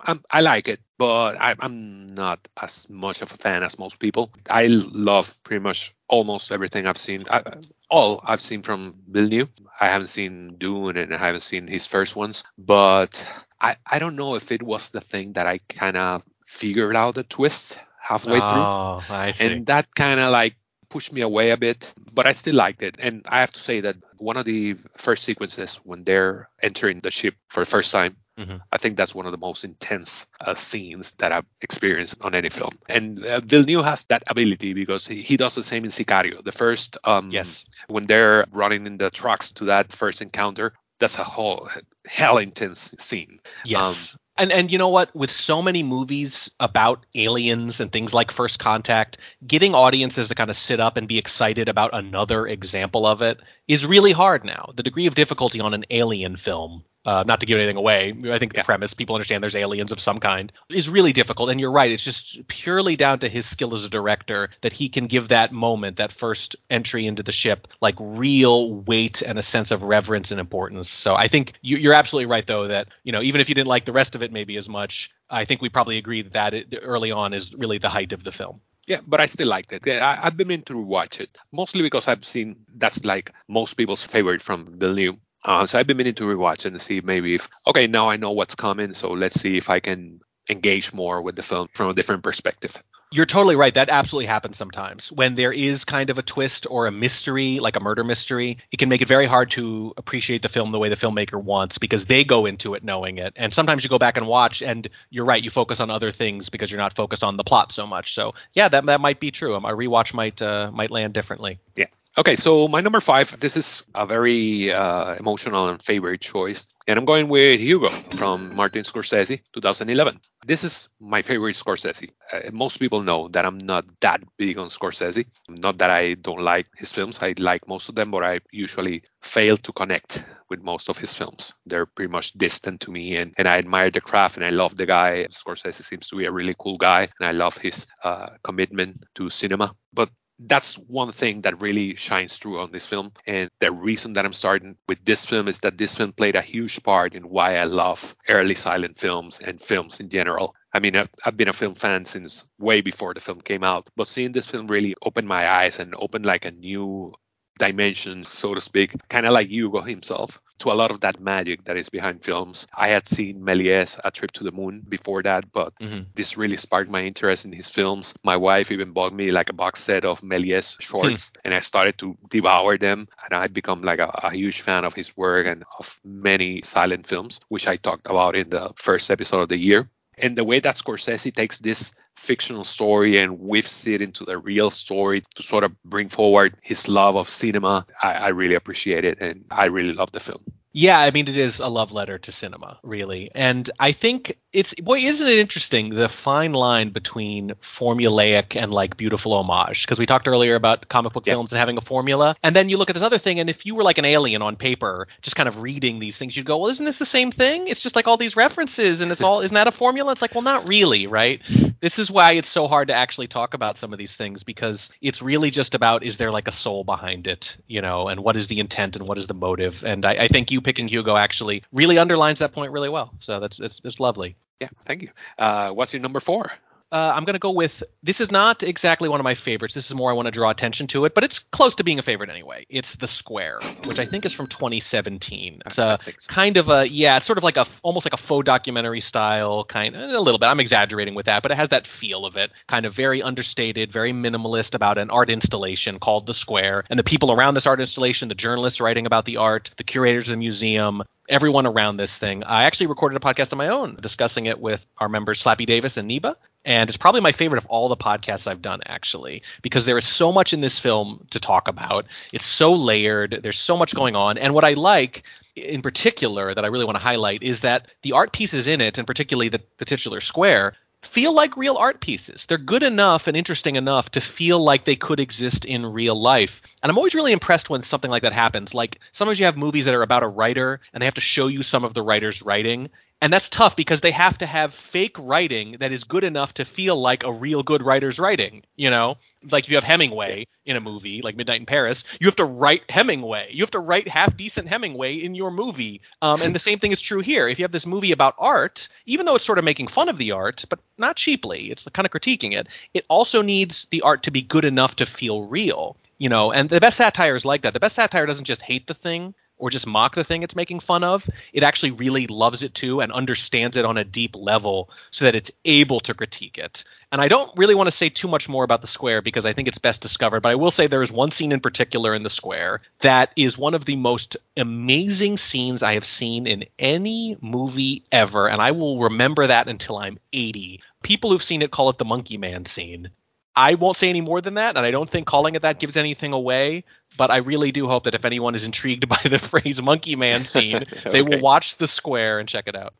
I'm, 0.00 0.22
i 0.30 0.40
like 0.40 0.68
it, 0.68 0.80
but 0.98 1.36
I, 1.40 1.54
am 1.60 2.06
not 2.08 2.46
as 2.60 2.88
much 2.88 3.22
of 3.22 3.32
a 3.32 3.36
fan 3.36 3.62
as 3.62 3.78
most 3.78 3.98
people. 3.98 4.30
I 4.48 4.66
love 4.66 5.36
pretty 5.42 5.62
much 5.62 5.94
almost 6.08 6.52
everything 6.52 6.86
I've 6.86 6.98
seen. 6.98 7.24
I, 7.30 7.42
all 7.88 8.20
I've 8.24 8.40
seen 8.40 8.62
from 8.62 8.94
Villeneuve. 9.08 9.50
I 9.80 9.88
haven't 9.88 10.08
seen 10.08 10.56
Dune 10.58 10.96
and 10.96 11.14
I 11.14 11.18
haven't 11.18 11.42
seen 11.42 11.66
his 11.66 11.86
first 11.86 12.16
ones, 12.16 12.44
but 12.58 13.26
I, 13.60 13.76
I 13.86 13.98
don't 13.98 14.16
know 14.16 14.34
if 14.36 14.52
it 14.52 14.62
was 14.62 14.90
the 14.90 15.00
thing 15.00 15.34
that 15.34 15.46
I 15.46 15.58
kind 15.68 15.96
of 15.96 16.22
figured 16.46 16.96
out 16.96 17.14
the 17.14 17.24
twist 17.24 17.78
halfway 18.00 18.40
oh, 18.40 19.00
through. 19.06 19.16
I 19.16 19.30
see. 19.32 19.46
And 19.46 19.66
that 19.66 19.94
kind 19.94 20.20
of 20.20 20.30
like 20.30 20.56
pushed 20.88 21.12
me 21.12 21.20
away 21.20 21.50
a 21.50 21.56
bit, 21.56 21.92
but 22.12 22.26
I 22.26 22.32
still 22.32 22.54
liked 22.54 22.82
it. 22.82 22.96
And 22.98 23.26
I 23.28 23.40
have 23.40 23.52
to 23.52 23.60
say 23.60 23.80
that 23.80 23.96
one 24.18 24.36
of 24.36 24.44
the 24.44 24.76
first 24.96 25.24
sequences 25.24 25.76
when 25.84 26.04
they're 26.04 26.48
entering 26.62 27.00
the 27.00 27.10
ship 27.10 27.34
for 27.48 27.60
the 27.60 27.66
first 27.66 27.92
time, 27.92 28.16
mm-hmm. 28.38 28.56
I 28.70 28.78
think 28.78 28.96
that's 28.96 29.14
one 29.14 29.26
of 29.26 29.32
the 29.32 29.38
most 29.38 29.64
intense 29.64 30.26
uh, 30.40 30.54
scenes 30.54 31.12
that 31.14 31.32
I've 31.32 31.46
experienced 31.60 32.16
on 32.20 32.34
any 32.34 32.48
film. 32.48 32.72
And 32.88 33.24
uh, 33.24 33.40
Villeneuve 33.40 33.84
has 33.84 34.04
that 34.04 34.24
ability 34.26 34.74
because 34.74 35.06
he, 35.06 35.22
he 35.22 35.36
does 35.36 35.54
the 35.54 35.62
same 35.62 35.84
in 35.84 35.90
Sicario. 35.90 36.42
The 36.42 36.52
first, 36.52 36.98
um, 37.04 37.30
yes, 37.30 37.64
when 37.88 38.06
they're 38.06 38.46
running 38.50 38.86
in 38.86 38.98
the 38.98 39.10
trucks 39.10 39.52
to 39.52 39.66
that 39.66 39.92
first 39.92 40.22
encounter, 40.22 40.72
that's 40.98 41.18
a 41.18 41.24
whole 41.24 41.68
hell 42.06 42.38
intense 42.38 42.94
scene. 42.98 43.40
Yes. 43.64 44.14
Um, 44.14 44.20
and 44.38 44.52
and 44.52 44.70
you 44.70 44.78
know 44.78 44.88
what 44.88 45.14
with 45.14 45.30
so 45.30 45.62
many 45.62 45.82
movies 45.82 46.50
about 46.60 47.06
aliens 47.14 47.80
and 47.80 47.90
things 47.90 48.12
like 48.12 48.30
first 48.30 48.58
contact 48.58 49.18
getting 49.46 49.74
audiences 49.74 50.28
to 50.28 50.34
kind 50.34 50.50
of 50.50 50.56
sit 50.56 50.80
up 50.80 50.96
and 50.96 51.08
be 51.08 51.18
excited 51.18 51.68
about 51.68 51.94
another 51.94 52.46
example 52.46 53.06
of 53.06 53.22
it 53.22 53.40
is 53.68 53.84
really 53.84 54.12
hard 54.12 54.44
now 54.44 54.70
the 54.76 54.82
degree 54.82 55.06
of 55.06 55.14
difficulty 55.14 55.60
on 55.60 55.74
an 55.74 55.84
alien 55.90 56.36
film 56.36 56.84
uh, 57.06 57.22
not 57.24 57.38
to 57.38 57.46
give 57.46 57.56
anything 57.56 57.76
away, 57.76 58.12
I 58.32 58.38
think 58.40 58.52
the 58.52 58.58
yeah. 58.58 58.64
premise, 58.64 58.92
people 58.92 59.14
understand 59.14 59.40
there's 59.40 59.54
aliens 59.54 59.92
of 59.92 60.00
some 60.00 60.18
kind, 60.18 60.52
is 60.68 60.88
really 60.88 61.12
difficult. 61.12 61.50
And 61.50 61.60
you're 61.60 61.70
right, 61.70 61.92
it's 61.92 62.02
just 62.02 62.48
purely 62.48 62.96
down 62.96 63.20
to 63.20 63.28
his 63.28 63.46
skill 63.46 63.74
as 63.74 63.84
a 63.84 63.88
director 63.88 64.50
that 64.62 64.72
he 64.72 64.88
can 64.88 65.06
give 65.06 65.28
that 65.28 65.52
moment, 65.52 65.98
that 65.98 66.10
first 66.10 66.56
entry 66.68 67.06
into 67.06 67.22
the 67.22 67.30
ship, 67.30 67.68
like 67.80 67.94
real 68.00 68.74
weight 68.74 69.22
and 69.22 69.38
a 69.38 69.42
sense 69.42 69.70
of 69.70 69.84
reverence 69.84 70.32
and 70.32 70.40
importance. 70.40 70.90
So 70.90 71.14
I 71.14 71.28
think 71.28 71.52
you, 71.62 71.90
are 71.90 71.94
absolutely 71.94 72.26
right, 72.26 72.44
though, 72.44 72.66
that, 72.66 72.88
you 73.04 73.12
know, 73.12 73.22
even 73.22 73.40
if 73.40 73.48
you 73.48 73.54
didn't 73.54 73.68
like 73.68 73.84
the 73.84 73.92
rest 73.92 74.16
of 74.16 74.24
it 74.24 74.32
maybe 74.32 74.56
as 74.56 74.68
much, 74.68 75.12
I 75.30 75.44
think 75.44 75.62
we 75.62 75.68
probably 75.68 75.98
agree 75.98 76.22
that, 76.22 76.32
that 76.50 76.80
early 76.82 77.12
on 77.12 77.34
is 77.34 77.54
really 77.54 77.78
the 77.78 77.88
height 77.88 78.12
of 78.12 78.24
the 78.24 78.32
film. 78.32 78.60
Yeah, 78.86 79.00
but 79.06 79.20
I 79.20 79.26
still 79.26 79.48
liked 79.48 79.72
it. 79.72 79.86
I, 79.88 80.14
have 80.16 80.36
been 80.36 80.48
meaning 80.48 80.64
to 80.66 80.78
watch 80.78 81.20
it, 81.20 81.36
mostly 81.52 81.82
because 81.82 82.06
I've 82.06 82.24
seen 82.24 82.64
that's 82.76 83.04
like 83.04 83.32
most 83.48 83.74
people's 83.74 84.04
favorite 84.04 84.42
from 84.42 84.78
Villeneuve. 84.78 85.16
Uh, 85.44 85.66
so 85.66 85.78
I've 85.78 85.86
been 85.86 85.96
meaning 85.96 86.14
to 86.14 86.24
rewatch 86.24 86.66
and 86.66 86.80
see 86.80 87.00
maybe 87.00 87.34
if 87.34 87.48
okay 87.66 87.86
now 87.86 88.10
I 88.10 88.16
know 88.16 88.32
what's 88.32 88.54
coming, 88.54 88.94
so 88.94 89.12
let's 89.12 89.40
see 89.40 89.56
if 89.56 89.70
I 89.70 89.80
can 89.80 90.20
engage 90.48 90.92
more 90.92 91.20
with 91.22 91.34
the 91.36 91.42
film 91.42 91.68
from 91.74 91.90
a 91.90 91.94
different 91.94 92.22
perspective. 92.22 92.80
You're 93.12 93.26
totally 93.26 93.54
right. 93.54 93.72
That 93.72 93.88
absolutely 93.88 94.26
happens 94.26 94.58
sometimes. 94.58 95.12
When 95.12 95.36
there 95.36 95.52
is 95.52 95.84
kind 95.84 96.10
of 96.10 96.18
a 96.18 96.22
twist 96.22 96.66
or 96.68 96.86
a 96.86 96.92
mystery, 96.92 97.60
like 97.60 97.76
a 97.76 97.80
murder 97.80 98.02
mystery, 98.02 98.58
it 98.72 98.78
can 98.78 98.88
make 98.88 99.00
it 99.00 99.06
very 99.06 99.26
hard 99.26 99.52
to 99.52 99.94
appreciate 99.96 100.42
the 100.42 100.48
film 100.48 100.72
the 100.72 100.78
way 100.78 100.88
the 100.88 100.96
filmmaker 100.96 101.40
wants 101.40 101.78
because 101.78 102.06
they 102.06 102.24
go 102.24 102.46
into 102.46 102.74
it 102.74 102.82
knowing 102.82 103.18
it. 103.18 103.32
And 103.36 103.52
sometimes 103.52 103.84
you 103.84 103.90
go 103.90 103.98
back 103.98 104.16
and 104.16 104.26
watch, 104.26 104.60
and 104.60 104.88
you're 105.08 105.24
right, 105.24 105.42
you 105.42 105.50
focus 105.50 105.78
on 105.78 105.88
other 105.88 106.10
things 106.10 106.48
because 106.48 106.70
you're 106.70 106.80
not 106.80 106.96
focused 106.96 107.22
on 107.22 107.36
the 107.36 107.44
plot 107.44 107.70
so 107.70 107.86
much. 107.86 108.12
So 108.12 108.34
yeah, 108.54 108.68
that 108.68 108.84
that 108.86 109.00
might 109.00 109.20
be 109.20 109.30
true. 109.30 109.54
A 109.54 109.60
rewatch 109.60 110.12
might 110.12 110.42
uh, 110.42 110.70
might 110.72 110.90
land 110.90 111.14
differently. 111.14 111.60
Yeah. 111.76 111.86
Okay, 112.18 112.36
so 112.36 112.66
my 112.66 112.80
number 112.80 113.00
five, 113.00 113.38
this 113.40 113.58
is 113.58 113.84
a 113.94 114.06
very 114.06 114.72
uh, 114.72 115.16
emotional 115.16 115.68
and 115.68 115.82
favorite 115.82 116.22
choice. 116.22 116.66
And 116.88 116.98
I'm 116.98 117.04
going 117.04 117.28
with 117.28 117.60
Hugo 117.60 117.90
from 117.90 118.56
Martin 118.56 118.84
Scorsese, 118.84 119.40
2011. 119.52 120.18
This 120.46 120.64
is 120.64 120.88
my 120.98 121.20
favorite 121.20 121.56
Scorsese. 121.56 122.08
Uh, 122.32 122.50
most 122.52 122.78
people 122.78 123.02
know 123.02 123.28
that 123.28 123.44
I'm 123.44 123.58
not 123.58 123.84
that 124.00 124.22
big 124.38 124.56
on 124.56 124.68
Scorsese. 124.68 125.26
Not 125.50 125.76
that 125.78 125.90
I 125.90 126.14
don't 126.14 126.40
like 126.40 126.68
his 126.74 126.90
films, 126.90 127.18
I 127.20 127.34
like 127.36 127.68
most 127.68 127.90
of 127.90 127.96
them, 127.96 128.10
but 128.12 128.24
I 128.24 128.40
usually 128.50 129.02
fail 129.20 129.58
to 129.58 129.72
connect 129.72 130.24
with 130.48 130.62
most 130.62 130.88
of 130.88 130.96
his 130.96 131.12
films. 131.12 131.52
They're 131.66 131.84
pretty 131.84 132.10
much 132.10 132.32
distant 132.32 132.80
to 132.82 132.90
me, 132.90 133.16
and, 133.16 133.34
and 133.36 133.46
I 133.46 133.58
admire 133.58 133.90
the 133.90 134.00
craft 134.00 134.38
and 134.38 134.46
I 134.46 134.50
love 134.50 134.74
the 134.74 134.86
guy. 134.86 135.26
Scorsese 135.28 135.82
seems 135.82 136.08
to 136.08 136.16
be 136.16 136.24
a 136.24 136.32
really 136.32 136.54
cool 136.58 136.76
guy, 136.76 137.10
and 137.20 137.28
I 137.28 137.32
love 137.32 137.58
his 137.58 137.86
uh, 138.02 138.30
commitment 138.42 139.04
to 139.16 139.28
cinema. 139.28 139.74
But 139.92 140.08
that's 140.38 140.76
one 140.76 141.12
thing 141.12 141.42
that 141.42 141.60
really 141.60 141.94
shines 141.94 142.36
through 142.36 142.60
on 142.60 142.70
this 142.70 142.86
film. 142.86 143.12
And 143.26 143.50
the 143.58 143.72
reason 143.72 144.14
that 144.14 144.24
I'm 144.24 144.32
starting 144.32 144.76
with 144.88 145.04
this 145.04 145.24
film 145.24 145.48
is 145.48 145.60
that 145.60 145.78
this 145.78 145.96
film 145.96 146.12
played 146.12 146.36
a 146.36 146.42
huge 146.42 146.82
part 146.82 147.14
in 147.14 147.28
why 147.28 147.56
I 147.56 147.64
love 147.64 148.14
early 148.28 148.54
silent 148.54 148.98
films 148.98 149.40
and 149.40 149.60
films 149.60 150.00
in 150.00 150.10
general. 150.10 150.54
I 150.72 150.80
mean, 150.80 150.96
I've, 150.96 151.36
been 151.36 151.48
a 151.48 151.54
film 151.54 151.74
fan 151.74 152.04
since 152.04 152.46
way 152.58 152.82
before 152.82 153.14
the 153.14 153.20
film 153.20 153.40
came 153.40 153.64
out, 153.64 153.88
but 153.96 154.08
seeing 154.08 154.32
this 154.32 154.46
film 154.46 154.66
really 154.66 154.94
opened 155.02 155.26
my 155.26 155.50
eyes 155.50 155.78
and 155.78 155.94
opened 155.96 156.26
like 156.26 156.44
a 156.44 156.50
new 156.50 157.14
dimension, 157.58 158.24
so 158.24 158.54
to 158.54 158.60
speak, 158.60 158.92
kind 159.08 159.26
of 159.26 159.32
like 159.32 159.48
Hugo 159.48 159.80
himself, 159.80 160.40
to 160.58 160.70
a 160.70 160.74
lot 160.74 160.90
of 160.90 161.00
that 161.00 161.20
magic 161.20 161.64
that 161.64 161.76
is 161.76 161.88
behind 161.88 162.22
films. 162.22 162.66
I 162.74 162.88
had 162.88 163.06
seen 163.06 163.40
Méliès, 163.40 164.00
A 164.04 164.10
Trip 164.10 164.30
to 164.32 164.44
the 164.44 164.52
Moon, 164.52 164.82
before 164.88 165.22
that, 165.22 165.52
but 165.52 165.74
mm-hmm. 165.80 166.04
this 166.14 166.36
really 166.36 166.56
sparked 166.56 166.90
my 166.90 167.02
interest 167.02 167.44
in 167.44 167.52
his 167.52 167.68
films. 167.68 168.14
My 168.22 168.36
wife 168.36 168.70
even 168.70 168.92
bought 168.92 169.12
me 169.12 169.30
like 169.30 169.50
a 169.50 169.54
box 169.54 169.82
set 169.82 170.04
of 170.04 170.20
Méliès 170.22 170.80
shorts, 170.80 171.30
hmm. 171.30 171.40
and 171.44 171.54
I 171.54 171.60
started 171.60 171.98
to 171.98 172.16
devour 172.28 172.78
them, 172.78 173.08
and 173.24 173.38
I 173.38 173.48
become 173.48 173.82
like 173.82 173.98
a, 173.98 174.08
a 174.08 174.32
huge 174.32 174.62
fan 174.62 174.84
of 174.84 174.94
his 174.94 175.16
work 175.16 175.46
and 175.46 175.64
of 175.78 176.00
many 176.04 176.62
silent 176.62 177.06
films, 177.06 177.40
which 177.48 177.68
I 177.68 177.76
talked 177.76 178.06
about 178.06 178.36
in 178.36 178.50
the 178.50 178.72
first 178.76 179.10
episode 179.10 179.40
of 179.40 179.48
the 179.48 179.58
year. 179.58 179.90
And 180.18 180.36
the 180.36 180.44
way 180.44 180.60
that 180.60 180.76
Scorsese 180.76 181.34
takes 181.34 181.58
this 181.58 181.92
fictional 182.14 182.64
story 182.64 183.18
and 183.18 183.38
weaves 183.38 183.86
it 183.86 184.00
into 184.00 184.24
the 184.24 184.38
real 184.38 184.70
story 184.70 185.22
to 185.34 185.42
sort 185.42 185.64
of 185.64 185.80
bring 185.82 186.08
forward 186.08 186.56
his 186.62 186.88
love 186.88 187.16
of 187.16 187.28
cinema, 187.28 187.86
I, 188.02 188.12
I 188.14 188.28
really 188.28 188.54
appreciate 188.54 189.04
it 189.04 189.18
and 189.20 189.44
I 189.50 189.66
really 189.66 189.92
love 189.92 190.12
the 190.12 190.20
film. 190.20 190.42
Yeah, 190.78 191.00
I 191.00 191.10
mean 191.10 191.26
it 191.26 191.38
is 191.38 191.58
a 191.60 191.68
love 191.68 191.92
letter 191.92 192.18
to 192.18 192.32
cinema, 192.32 192.78
really. 192.82 193.30
And 193.34 193.70
I 193.80 193.92
think 193.92 194.36
it's 194.52 194.74
boy, 194.74 194.98
isn't 194.98 195.26
it 195.26 195.38
interesting 195.38 195.88
the 195.88 196.06
fine 196.06 196.52
line 196.52 196.90
between 196.90 197.52
formulaic 197.62 198.60
and 198.60 198.74
like 198.74 198.94
beautiful 198.98 199.32
homage? 199.32 199.86
Because 199.86 199.98
we 199.98 200.04
talked 200.04 200.28
earlier 200.28 200.54
about 200.54 200.86
comic 200.86 201.14
book 201.14 201.24
films 201.24 201.50
and 201.50 201.58
having 201.58 201.78
a 201.78 201.80
formula, 201.80 202.36
and 202.42 202.54
then 202.54 202.68
you 202.68 202.76
look 202.76 202.90
at 202.90 202.92
this 202.92 203.02
other 203.02 203.16
thing, 203.16 203.40
and 203.40 203.48
if 203.48 203.64
you 203.64 203.74
were 203.74 203.84
like 203.84 203.96
an 203.96 204.04
alien 204.04 204.42
on 204.42 204.56
paper, 204.56 205.08
just 205.22 205.34
kind 205.34 205.48
of 205.48 205.62
reading 205.62 205.98
these 205.98 206.18
things, 206.18 206.36
you'd 206.36 206.44
go, 206.44 206.58
well, 206.58 206.70
isn't 206.70 206.84
this 206.84 206.98
the 206.98 207.06
same 207.06 207.32
thing? 207.32 207.68
It's 207.68 207.80
just 207.80 207.96
like 207.96 208.06
all 208.06 208.18
these 208.18 208.36
references, 208.36 209.00
and 209.00 209.10
it's 209.10 209.22
all 209.22 209.40
isn't 209.40 209.54
that 209.54 209.68
a 209.68 209.72
formula? 209.72 210.12
It's 210.12 210.20
like, 210.20 210.34
well, 210.34 210.42
not 210.42 210.68
really, 210.68 211.06
right? 211.06 211.40
This 211.80 211.98
is 211.98 212.10
why 212.10 212.32
it's 212.32 212.50
so 212.50 212.68
hard 212.68 212.88
to 212.88 212.94
actually 212.94 213.28
talk 213.28 213.54
about 213.54 213.78
some 213.78 213.94
of 213.94 213.98
these 213.98 214.14
things 214.14 214.42
because 214.42 214.90
it's 215.00 215.22
really 215.22 215.50
just 215.50 215.74
about 215.74 216.02
is 216.02 216.18
there 216.18 216.32
like 216.32 216.48
a 216.48 216.52
soul 216.52 216.84
behind 216.84 217.26
it, 217.26 217.56
you 217.66 217.80
know, 217.80 218.08
and 218.08 218.20
what 218.20 218.36
is 218.36 218.48
the 218.48 218.60
intent 218.60 218.96
and 218.96 219.08
what 219.08 219.16
is 219.16 219.26
the 219.26 219.34
motive? 219.34 219.82
And 219.82 220.04
I, 220.04 220.12
I 220.24 220.28
think 220.28 220.50
you 220.50 220.65
picking 220.66 220.88
Hugo 220.88 221.16
actually 221.16 221.62
really 221.72 221.96
underlines 221.96 222.40
that 222.40 222.52
point 222.52 222.72
really 222.72 222.88
well. 222.88 223.14
So 223.20 223.38
that's 223.38 223.60
it's, 223.60 223.80
it's 223.84 224.00
lovely. 224.00 224.34
Yeah, 224.60 224.68
thank 224.84 225.02
you. 225.02 225.10
Uh, 225.38 225.70
what's 225.70 225.94
your 225.94 226.02
number 226.02 226.18
four? 226.18 226.50
Uh, 226.92 227.12
I'm 227.14 227.24
going 227.24 227.34
to 227.34 227.40
go 227.40 227.50
with 227.50 227.82
this 228.02 228.20
is 228.20 228.30
not 228.30 228.62
exactly 228.62 229.08
one 229.08 229.18
of 229.18 229.24
my 229.24 229.34
favorites. 229.34 229.74
This 229.74 229.90
is 229.90 229.94
more 229.96 230.10
I 230.10 230.14
want 230.14 230.26
to 230.26 230.32
draw 230.32 230.50
attention 230.50 230.86
to 230.88 231.04
it, 231.04 231.14
but 231.14 231.24
it's 231.24 231.40
close 231.40 231.74
to 231.76 231.84
being 231.84 231.98
a 231.98 232.02
favorite 232.02 232.30
anyway. 232.30 232.64
It's 232.68 232.94
The 232.94 233.08
Square, 233.08 233.60
which 233.84 233.98
I 233.98 234.06
think 234.06 234.24
is 234.24 234.32
from 234.32 234.46
2017. 234.46 235.62
It's 235.66 235.78
a 235.78 235.98
so. 236.00 236.12
kind 236.28 236.56
of 236.56 236.68
a 236.68 236.88
yeah, 236.88 237.16
it's 237.16 237.26
sort 237.26 237.38
of 237.38 237.44
like 237.44 237.56
a 237.56 237.66
almost 237.82 238.06
like 238.06 238.12
a 238.12 238.18
faux 238.18 238.44
documentary 238.44 239.00
style 239.00 239.64
kind 239.64 239.96
of 239.96 240.10
a 240.10 240.20
little 240.20 240.38
bit. 240.38 240.46
I'm 240.46 240.60
exaggerating 240.60 241.14
with 241.14 241.26
that, 241.26 241.42
but 241.42 241.50
it 241.50 241.56
has 241.56 241.70
that 241.70 241.86
feel 241.86 242.24
of 242.24 242.36
it. 242.36 242.52
Kind 242.68 242.86
of 242.86 242.94
very 242.94 243.22
understated, 243.22 243.90
very 243.90 244.12
minimalist 244.12 244.74
about 244.74 244.98
an 244.98 245.10
art 245.10 245.28
installation 245.28 245.98
called 245.98 246.26
The 246.26 246.34
Square 246.34 246.84
and 246.88 246.98
the 246.98 247.04
people 247.04 247.32
around 247.32 247.54
this 247.54 247.66
art 247.66 247.80
installation, 247.80 248.28
the 248.28 248.34
journalists 248.34 248.80
writing 248.80 249.06
about 249.06 249.24
the 249.24 249.38
art, 249.38 249.70
the 249.76 249.84
curators 249.84 250.28
of 250.28 250.32
the 250.32 250.36
museum, 250.36 251.02
everyone 251.28 251.66
around 251.66 251.96
this 251.96 252.16
thing. 252.16 252.44
I 252.44 252.64
actually 252.64 252.86
recorded 252.86 253.16
a 253.16 253.20
podcast 253.20 253.52
on 253.52 253.58
my 253.58 253.68
own 253.68 253.96
discussing 254.00 254.46
it 254.46 254.60
with 254.60 254.86
our 254.98 255.08
members 255.08 255.42
Slappy 255.42 255.66
Davis 255.66 255.96
and 255.96 256.10
Neba. 256.10 256.36
And 256.64 256.90
it's 256.90 256.96
probably 256.96 257.20
my 257.20 257.30
favorite 257.30 257.62
of 257.62 257.66
all 257.66 257.88
the 257.88 257.96
podcasts 257.96 258.48
I've 258.48 258.60
done, 258.60 258.80
actually, 258.86 259.42
because 259.62 259.84
there 259.84 259.96
is 259.98 260.06
so 260.06 260.32
much 260.32 260.52
in 260.52 260.60
this 260.60 260.80
film 260.80 261.24
to 261.30 261.38
talk 261.38 261.68
about. 261.68 262.06
It's 262.32 262.44
so 262.44 262.74
layered. 262.74 263.38
There's 263.42 263.58
so 263.58 263.76
much 263.76 263.94
going 263.94 264.16
on. 264.16 264.36
And 264.36 264.52
what 264.52 264.64
I 264.64 264.72
like 264.72 265.22
in 265.54 265.80
particular 265.80 266.52
that 266.52 266.64
I 266.64 266.68
really 266.68 266.84
want 266.84 266.96
to 266.96 267.02
highlight 267.02 267.44
is 267.44 267.60
that 267.60 267.86
the 268.02 268.12
art 268.12 268.32
pieces 268.32 268.66
in 268.66 268.80
it, 268.80 268.98
and 268.98 269.06
particularly 269.06 269.48
the, 269.48 269.62
the 269.78 269.84
titular 269.84 270.20
square, 270.20 270.74
feel 271.06 271.32
like 271.32 271.56
real 271.56 271.76
art 271.76 272.00
pieces. 272.00 272.46
They're 272.46 272.58
good 272.58 272.82
enough 272.82 273.26
and 273.26 273.36
interesting 273.36 273.76
enough 273.76 274.10
to 274.12 274.20
feel 274.20 274.58
like 274.58 274.84
they 274.84 274.96
could 274.96 275.20
exist 275.20 275.64
in 275.64 275.86
real 275.86 276.20
life. 276.20 276.60
And 276.82 276.90
I'm 276.90 276.98
always 276.98 277.14
really 277.14 277.32
impressed 277.32 277.70
when 277.70 277.82
something 277.82 278.10
like 278.10 278.22
that 278.22 278.32
happens. 278.32 278.74
Like 278.74 279.00
sometimes 279.12 279.38
you 279.38 279.46
have 279.46 279.56
movies 279.56 279.86
that 279.86 279.94
are 279.94 280.02
about 280.02 280.22
a 280.22 280.28
writer 280.28 280.80
and 280.92 281.00
they 281.00 281.06
have 281.06 281.14
to 281.14 281.20
show 281.20 281.46
you 281.46 281.62
some 281.62 281.84
of 281.84 281.94
the 281.94 282.02
writer's 282.02 282.42
writing. 282.42 282.90
And 283.26 283.32
that's 283.32 283.48
tough 283.48 283.74
because 283.74 284.02
they 284.02 284.12
have 284.12 284.38
to 284.38 284.46
have 284.46 284.72
fake 284.72 285.16
writing 285.18 285.78
that 285.80 285.90
is 285.90 286.04
good 286.04 286.22
enough 286.22 286.54
to 286.54 286.64
feel 286.64 286.94
like 286.94 287.24
a 287.24 287.32
real 287.32 287.64
good 287.64 287.82
writer's 287.82 288.20
writing. 288.20 288.62
You 288.76 288.88
know, 288.88 289.16
like 289.50 289.64
if 289.64 289.70
you 289.70 289.76
have 289.76 289.82
Hemingway 289.82 290.46
in 290.64 290.76
a 290.76 290.80
movie 290.80 291.22
like 291.22 291.34
Midnight 291.34 291.58
in 291.58 291.66
Paris, 291.66 292.04
you 292.20 292.28
have 292.28 292.36
to 292.36 292.44
write 292.44 292.88
Hemingway. 292.88 293.48
You 293.50 293.64
have 293.64 293.72
to 293.72 293.80
write 293.80 294.06
half 294.06 294.36
decent 294.36 294.68
Hemingway 294.68 295.16
in 295.16 295.34
your 295.34 295.50
movie. 295.50 296.02
Um, 296.22 296.40
and 296.40 296.54
the 296.54 296.60
same 296.60 296.78
thing 296.78 296.92
is 296.92 297.00
true 297.00 297.18
here. 297.18 297.48
If 297.48 297.58
you 297.58 297.64
have 297.64 297.72
this 297.72 297.84
movie 297.84 298.12
about 298.12 298.36
art, 298.38 298.88
even 299.06 299.26
though 299.26 299.34
it's 299.34 299.44
sort 299.44 299.58
of 299.58 299.64
making 299.64 299.88
fun 299.88 300.08
of 300.08 300.18
the 300.18 300.30
art, 300.30 300.64
but 300.70 300.78
not 300.96 301.16
cheaply, 301.16 301.72
it's 301.72 301.88
kind 301.88 302.06
of 302.06 302.12
critiquing 302.12 302.52
it. 302.52 302.68
It 302.94 303.06
also 303.08 303.42
needs 303.42 303.88
the 303.90 304.02
art 304.02 304.22
to 304.22 304.30
be 304.30 304.42
good 304.42 304.64
enough 304.64 304.94
to 304.94 305.04
feel 305.04 305.42
real. 305.42 305.96
You 306.18 306.28
know, 306.28 306.52
and 306.52 306.70
the 306.70 306.78
best 306.78 306.96
satire 306.96 307.34
is 307.34 307.44
like 307.44 307.62
that. 307.62 307.74
The 307.74 307.80
best 307.80 307.96
satire 307.96 308.24
doesn't 308.24 308.44
just 308.44 308.62
hate 308.62 308.86
the 308.86 308.94
thing 308.94 309.34
or 309.58 309.70
just 309.70 309.86
mock 309.86 310.14
the 310.14 310.24
thing 310.24 310.42
it's 310.42 310.56
making 310.56 310.80
fun 310.80 311.04
of. 311.04 311.28
It 311.52 311.62
actually 311.62 311.92
really 311.92 312.26
loves 312.26 312.62
it 312.62 312.74
too 312.74 313.00
and 313.00 313.12
understands 313.12 313.76
it 313.76 313.84
on 313.84 313.96
a 313.96 314.04
deep 314.04 314.36
level 314.36 314.90
so 315.10 315.24
that 315.24 315.34
it's 315.34 315.50
able 315.64 316.00
to 316.00 316.14
critique 316.14 316.58
it. 316.58 316.84
And 317.12 317.20
I 317.20 317.28
don't 317.28 317.56
really 317.56 317.74
want 317.74 317.86
to 317.86 317.96
say 317.96 318.08
too 318.08 318.28
much 318.28 318.48
more 318.48 318.64
about 318.64 318.80
the 318.80 318.86
square 318.86 319.22
because 319.22 319.46
I 319.46 319.52
think 319.52 319.68
it's 319.68 319.78
best 319.78 320.00
discovered, 320.00 320.40
but 320.40 320.50
I 320.50 320.56
will 320.56 320.70
say 320.70 320.86
there 320.86 321.02
is 321.02 321.12
one 321.12 321.30
scene 321.30 321.52
in 321.52 321.60
particular 321.60 322.14
in 322.14 322.22
the 322.22 322.30
square 322.30 322.82
that 322.98 323.30
is 323.36 323.56
one 323.56 323.74
of 323.74 323.84
the 323.84 323.96
most 323.96 324.36
amazing 324.56 325.36
scenes 325.36 325.82
I 325.82 325.94
have 325.94 326.04
seen 326.04 326.46
in 326.46 326.64
any 326.78 327.36
movie 327.40 328.04
ever. 328.10 328.48
And 328.48 328.60
I 328.60 328.72
will 328.72 329.00
remember 329.00 329.46
that 329.46 329.68
until 329.68 329.96
I'm 329.98 330.18
80. 330.32 330.80
People 331.02 331.30
who've 331.30 331.42
seen 331.42 331.62
it 331.62 331.70
call 331.70 331.90
it 331.90 331.98
the 331.98 332.04
Monkey 332.04 332.38
Man 332.38 332.66
scene. 332.66 333.10
I 333.56 333.74
won't 333.74 333.96
say 333.96 334.10
any 334.10 334.20
more 334.20 334.40
than 334.42 334.54
that, 334.54 334.76
and 334.76 334.84
I 334.84 334.90
don't 334.90 335.08
think 335.08 335.26
calling 335.26 335.54
it 335.54 335.62
that 335.62 335.78
gives 335.78 335.96
anything 335.96 336.32
away. 336.34 336.84
But 337.16 337.30
I 337.30 337.38
really 337.38 337.72
do 337.72 337.88
hope 337.88 338.04
that 338.04 338.14
if 338.14 338.24
anyone 338.26 338.54
is 338.54 338.64
intrigued 338.64 339.08
by 339.16 339.20
the 339.24 339.38
phrase 339.38 339.80
"monkey 339.80 340.14
man" 340.16 340.44
scene, 340.44 340.84
they 341.04 341.22
will 341.22 341.40
watch 341.40 341.76
The 341.76 341.88
Square 341.88 342.40
and 342.40 342.48
check 342.48 342.68
it 342.68 342.76
out. 342.76 342.94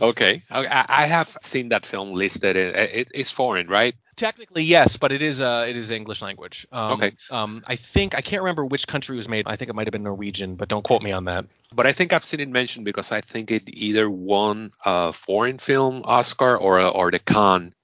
Okay, 0.00 0.42
I, 0.50 0.84
I 0.88 1.06
have 1.06 1.36
seen 1.42 1.70
that 1.70 1.86
film 1.86 2.12
listed. 2.12 2.56
It, 2.56 2.74
it, 2.76 3.08
it's 3.14 3.30
foreign, 3.30 3.68
right? 3.68 3.94
Technically, 4.14 4.64
yes, 4.64 4.96
but 4.96 5.10
it 5.10 5.22
is 5.22 5.40
uh, 5.40 5.66
it 5.68 5.76
is 5.76 5.90
English 5.90 6.20
language. 6.22 6.66
Um, 6.70 6.92
Okay. 6.92 7.12
Um, 7.30 7.62
I 7.66 7.76
think 7.76 8.14
I 8.14 8.20
can't 8.20 8.42
remember 8.42 8.64
which 8.64 8.86
country 8.86 9.16
it 9.16 9.18
was 9.18 9.28
made. 9.28 9.46
I 9.46 9.56
think 9.56 9.70
it 9.70 9.74
might 9.74 9.86
have 9.86 9.92
been 9.92 10.02
Norwegian, 10.02 10.56
but 10.56 10.68
don't 10.68 10.82
quote 10.82 11.02
me 11.02 11.12
on 11.12 11.24
that. 11.24 11.46
But 11.74 11.86
I 11.86 11.92
think 11.92 12.12
I've 12.12 12.24
seen 12.24 12.40
it 12.40 12.48
mentioned 12.48 12.84
because 12.84 13.10
I 13.10 13.22
think 13.22 13.50
it 13.50 13.62
either 13.68 14.08
won 14.08 14.70
a 14.84 15.12
foreign 15.12 15.58
film 15.58 16.02
Oscar 16.04 16.56
or 16.56 16.80
or 16.80 17.10
the 17.10 17.18
Cannes. 17.18 17.74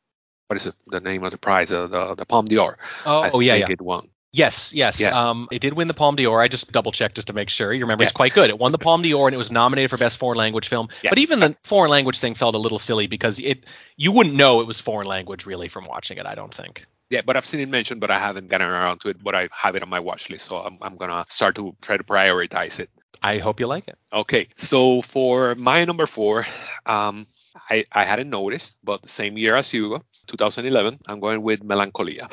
What 0.48 0.56
is 0.56 0.66
it? 0.66 0.74
The 0.86 1.00
name 1.00 1.24
of 1.24 1.30
the 1.30 1.38
prize? 1.38 1.70
Uh, 1.70 1.86
the 1.86 2.14
the 2.14 2.26
Palme 2.26 2.46
d'Or. 2.46 2.78
Oh, 3.06 3.20
I 3.20 3.30
oh 3.30 3.40
yeah, 3.40 3.54
yeah. 3.54 3.66
it 3.68 3.80
won. 3.80 4.08
Yes, 4.30 4.74
yes. 4.74 5.00
Yeah. 5.00 5.30
Um, 5.30 5.48
it 5.50 5.60
did 5.60 5.72
win 5.72 5.88
the 5.88 5.94
Palme 5.94 6.16
d'Or. 6.16 6.42
I 6.42 6.48
just 6.48 6.70
double 6.70 6.92
checked 6.92 7.16
just 7.16 7.28
to 7.28 7.32
make 7.32 7.48
sure. 7.48 7.72
Your 7.72 7.86
memory's 7.86 8.08
Yeah. 8.08 8.12
quite 8.12 8.34
good. 8.34 8.50
It 8.50 8.58
won 8.58 8.72
the 8.72 8.78
Palme 8.78 9.02
d'Or 9.02 9.26
and 9.28 9.34
it 9.34 9.38
was 9.38 9.50
nominated 9.50 9.90
for 9.90 9.96
Best 9.96 10.18
Foreign 10.18 10.36
Language 10.38 10.68
Film. 10.68 10.88
Yeah. 11.02 11.10
But 11.10 11.18
even 11.18 11.40
the 11.40 11.56
foreign 11.64 11.90
language 11.90 12.18
thing 12.18 12.34
felt 12.34 12.54
a 12.54 12.58
little 12.58 12.78
silly 12.78 13.06
because 13.06 13.38
it 13.38 13.64
you 13.96 14.12
wouldn't 14.12 14.34
know 14.34 14.60
it 14.60 14.66
was 14.66 14.80
foreign 14.80 15.06
language 15.06 15.46
really 15.46 15.68
from 15.68 15.86
watching 15.86 16.18
it. 16.18 16.26
I 16.26 16.34
don't 16.34 16.52
think. 16.52 16.84
Yeah, 17.10 17.22
but 17.24 17.36
I've 17.38 17.46
seen 17.46 17.60
it 17.60 17.70
mentioned, 17.70 18.02
but 18.02 18.10
I 18.10 18.18
haven't 18.18 18.48
gotten 18.48 18.68
around 18.68 19.00
to 19.00 19.08
it. 19.08 19.22
But 19.22 19.34
I 19.34 19.48
have 19.50 19.76
it 19.76 19.82
on 19.82 19.88
my 19.88 20.00
watch 20.00 20.28
list, 20.28 20.46
so 20.46 20.56
I'm 20.56 20.78
I'm 20.82 20.96
gonna 20.96 21.24
start 21.28 21.56
to 21.56 21.74
try 21.80 21.96
to 21.96 22.04
prioritize 22.04 22.80
it. 22.80 22.90
I 23.22 23.38
hope 23.38 23.60
you 23.60 23.66
like 23.66 23.88
it. 23.88 23.96
Okay, 24.12 24.48
so 24.56 25.02
for 25.02 25.54
my 25.54 25.84
number 25.84 26.06
four, 26.06 26.46
um, 26.86 27.26
I, 27.70 27.84
I 27.92 28.04
hadn't 28.04 28.30
noticed, 28.30 28.76
but 28.82 29.02
the 29.02 29.08
same 29.08 29.36
year 29.38 29.54
as 29.54 29.72
you, 29.72 30.02
2011, 30.26 30.98
I'm 31.06 31.20
going 31.20 31.42
with 31.42 31.62
Melancholia. 31.62 32.28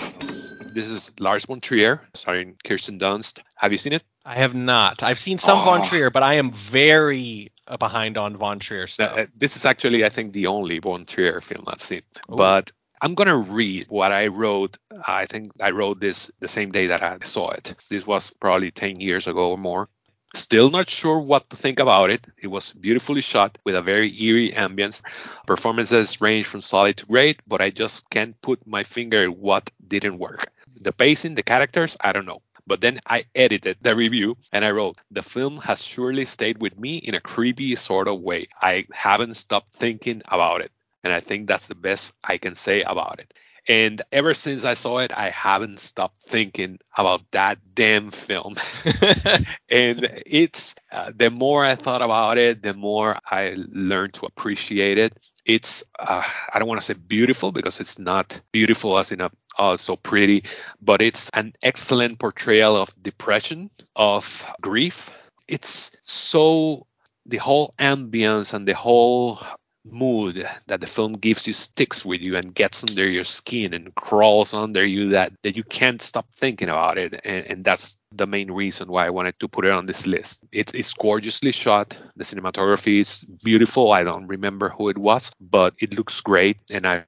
This 0.73 0.88
is 0.88 1.11
Lars 1.19 1.45
von 1.45 1.61
Trier, 1.61 2.01
starring 2.13 2.57
Kirsten 2.63 2.99
Dunst. 2.99 3.39
Have 3.55 3.71
you 3.71 3.78
seen 3.78 3.93
it? 3.93 4.03
I 4.26 4.36
have 4.36 4.53
not. 4.53 5.03
I've 5.03 5.19
seen 5.19 5.38
some 5.38 5.63
Von 5.63 5.82
Oh. 5.82 5.86
Trier, 5.86 6.09
but 6.09 6.21
I 6.23 6.34
am 6.36 6.51
very 6.51 7.51
uh, 7.67 7.78
behind 7.78 8.17
on 8.17 8.36
Von 8.36 8.59
Trier 8.59 8.88
stuff. 8.88 9.17
Uh, 9.17 9.26
this 9.38 9.55
is 9.55 9.65
actually, 9.65 10.03
I 10.03 10.09
think, 10.09 10.34
the 10.34 10.47
only 10.47 10.80
von 10.80 11.05
Trier 11.05 11.39
film 11.39 11.63
I've 11.67 11.82
seen. 11.82 12.01
Ooh. 12.30 12.36
But 12.36 12.71
I'm 13.01 13.13
gonna 13.15 13.38
read 13.38 13.86
what 13.88 14.11
I 14.11 14.28
wrote. 14.28 14.78
I 15.07 15.28
think 15.28 15.51
I 15.61 15.71
wrote 15.71 15.99
this 16.01 16.32
the 16.39 16.47
same 16.47 16.71
day 16.71 16.88
that 16.88 17.01
I 17.03 17.19
saw 17.21 17.51
it. 17.51 17.76
This 17.89 18.05
was 18.05 18.32
probably 18.32 18.71
10 18.71 18.99
years 18.99 19.28
ago 19.28 19.51
or 19.51 19.57
more. 19.57 19.88
Still 20.36 20.69
not 20.69 20.88
sure 20.88 21.19
what 21.19 21.49
to 21.49 21.55
think 21.55 21.79
about 21.79 22.11
it. 22.11 22.27
It 22.38 22.45
was 22.47 22.71
beautifully 22.73 23.21
shot 23.21 23.57
with 23.63 23.75
a 23.75 23.81
very 23.81 24.13
eerie 24.21 24.51
ambience. 24.51 25.01
Performances 25.47 26.21
range 26.21 26.45
from 26.45 26.61
solid 26.61 26.97
to 26.97 27.07
great, 27.07 27.41
but 27.47 27.59
I 27.59 27.71
just 27.71 28.07
can't 28.11 28.39
put 28.41 28.67
my 28.67 28.83
finger 28.83 29.23
at 29.23 29.36
what 29.36 29.71
didn't 29.88 30.19
work. 30.19 30.51
The 30.79 30.91
pacing, 30.91 31.33
the 31.33 31.41
characters, 31.41 31.97
I 31.99 32.11
don't 32.11 32.27
know. 32.27 32.43
But 32.67 32.81
then 32.81 32.99
I 33.07 33.25
edited 33.33 33.77
the 33.81 33.95
review 33.95 34.38
and 34.51 34.63
I 34.63 34.69
wrote, 34.71 34.97
The 35.09 35.23
film 35.23 35.57
has 35.59 35.83
surely 35.83 36.25
stayed 36.25 36.61
with 36.61 36.77
me 36.77 36.97
in 36.97 37.15
a 37.15 37.21
creepy 37.21 37.75
sort 37.75 38.07
of 38.07 38.19
way. 38.21 38.49
I 38.61 38.86
haven't 38.93 39.36
stopped 39.36 39.69
thinking 39.69 40.21
about 40.25 40.61
it. 40.61 40.71
And 41.03 41.11
I 41.13 41.19
think 41.19 41.47
that's 41.47 41.67
the 41.67 41.75
best 41.75 42.13
I 42.23 42.38
can 42.38 42.53
say 42.55 42.83
about 42.83 43.19
it. 43.19 43.33
And 43.68 44.01
ever 44.11 44.34
since 44.34 44.63
I 44.63 44.76
saw 44.76 44.99
it, 44.99 45.11
I 45.16 45.30
haven't 45.30 45.80
stopped 45.80 46.22
thinking 46.22 46.80
about 46.95 47.22
that 47.32 47.57
damn 47.74 48.11
film. 48.11 48.57
and 49.70 50.07
it's 50.26 50.76
uh, 50.91 51.11
the 51.16 51.32
more 51.32 51.66
I 51.66 51.76
thought 51.76 52.03
about 52.03 52.38
it, 52.38 52.61
the 52.61 52.76
more 52.76 53.18
I 53.26 53.55
learned 53.57 54.13
to 54.16 54.28
appreciate 54.28 54.97
it. 54.97 55.13
It's 55.45 55.84
uh, 55.97 56.24
I 56.53 56.59
don't 56.59 56.68
want 56.68 56.82
to 56.82 56.86
say 56.86 56.93
beautiful 56.93 57.51
because 57.51 57.80
it's 57.80 57.99
not 57.99 58.39
beautiful 58.51 58.97
as 58.97 59.11
in 59.11 59.22
a 59.22 59.32
oh 59.57 59.76
so 59.76 59.95
pretty, 59.95 60.45
but 60.82 61.01
it's 61.01 61.30
an 61.30 61.53
excellent 61.61 62.20
portrayal 62.20 62.76
of 62.76 62.89
depression, 63.01 63.70
of 63.95 64.47
grief. 64.61 65.11
It's 65.47 65.91
so 66.03 66.88
the 67.26 67.38
whole 67.38 67.74
ambience 67.80 68.53
and 68.53 68.68
the 68.68 68.76
whole 68.76 69.39
mood 69.86 70.47
that 70.67 70.81
the 70.81 70.88
film 70.88 71.13
gives 71.13 71.47
you 71.47 71.53
sticks 71.53 72.03
with 72.03 72.21
you 72.21 72.36
and 72.36 72.53
gets 72.53 72.83
under 72.83 73.07
your 73.07 73.23
skin 73.23 73.73
and 73.73 73.93
crawls 73.93 74.53
under 74.53 74.83
you 74.83 75.09
that, 75.09 75.31
that 75.43 75.55
you 75.55 75.63
can't 75.63 76.01
stop 76.01 76.25
thinking 76.36 76.69
about 76.69 76.97
it 76.97 77.13
and, 77.23 77.45
and 77.45 77.63
that's 77.63 77.97
the 78.11 78.25
main 78.25 78.51
reason 78.51 78.88
why 78.88 79.05
I 79.05 79.11
wanted 79.11 79.39
to 79.39 79.47
put 79.47 79.65
it 79.65 79.71
on 79.71 79.86
this 79.86 80.07
list. 80.07 80.41
It, 80.51 80.73
it's 80.73 80.93
gorgeously 80.93 81.51
shot. 81.51 81.97
The 82.15 82.23
cinematography 82.23 82.99
is 82.99 83.23
beautiful. 83.43 83.91
I 83.91 84.03
don't 84.03 84.27
remember 84.27 84.69
who 84.69 84.89
it 84.89 84.97
was, 84.97 85.31
but 85.39 85.75
it 85.79 85.93
looks 85.93 86.21
great 86.21 86.57
and 86.71 86.88
I 86.88 87.05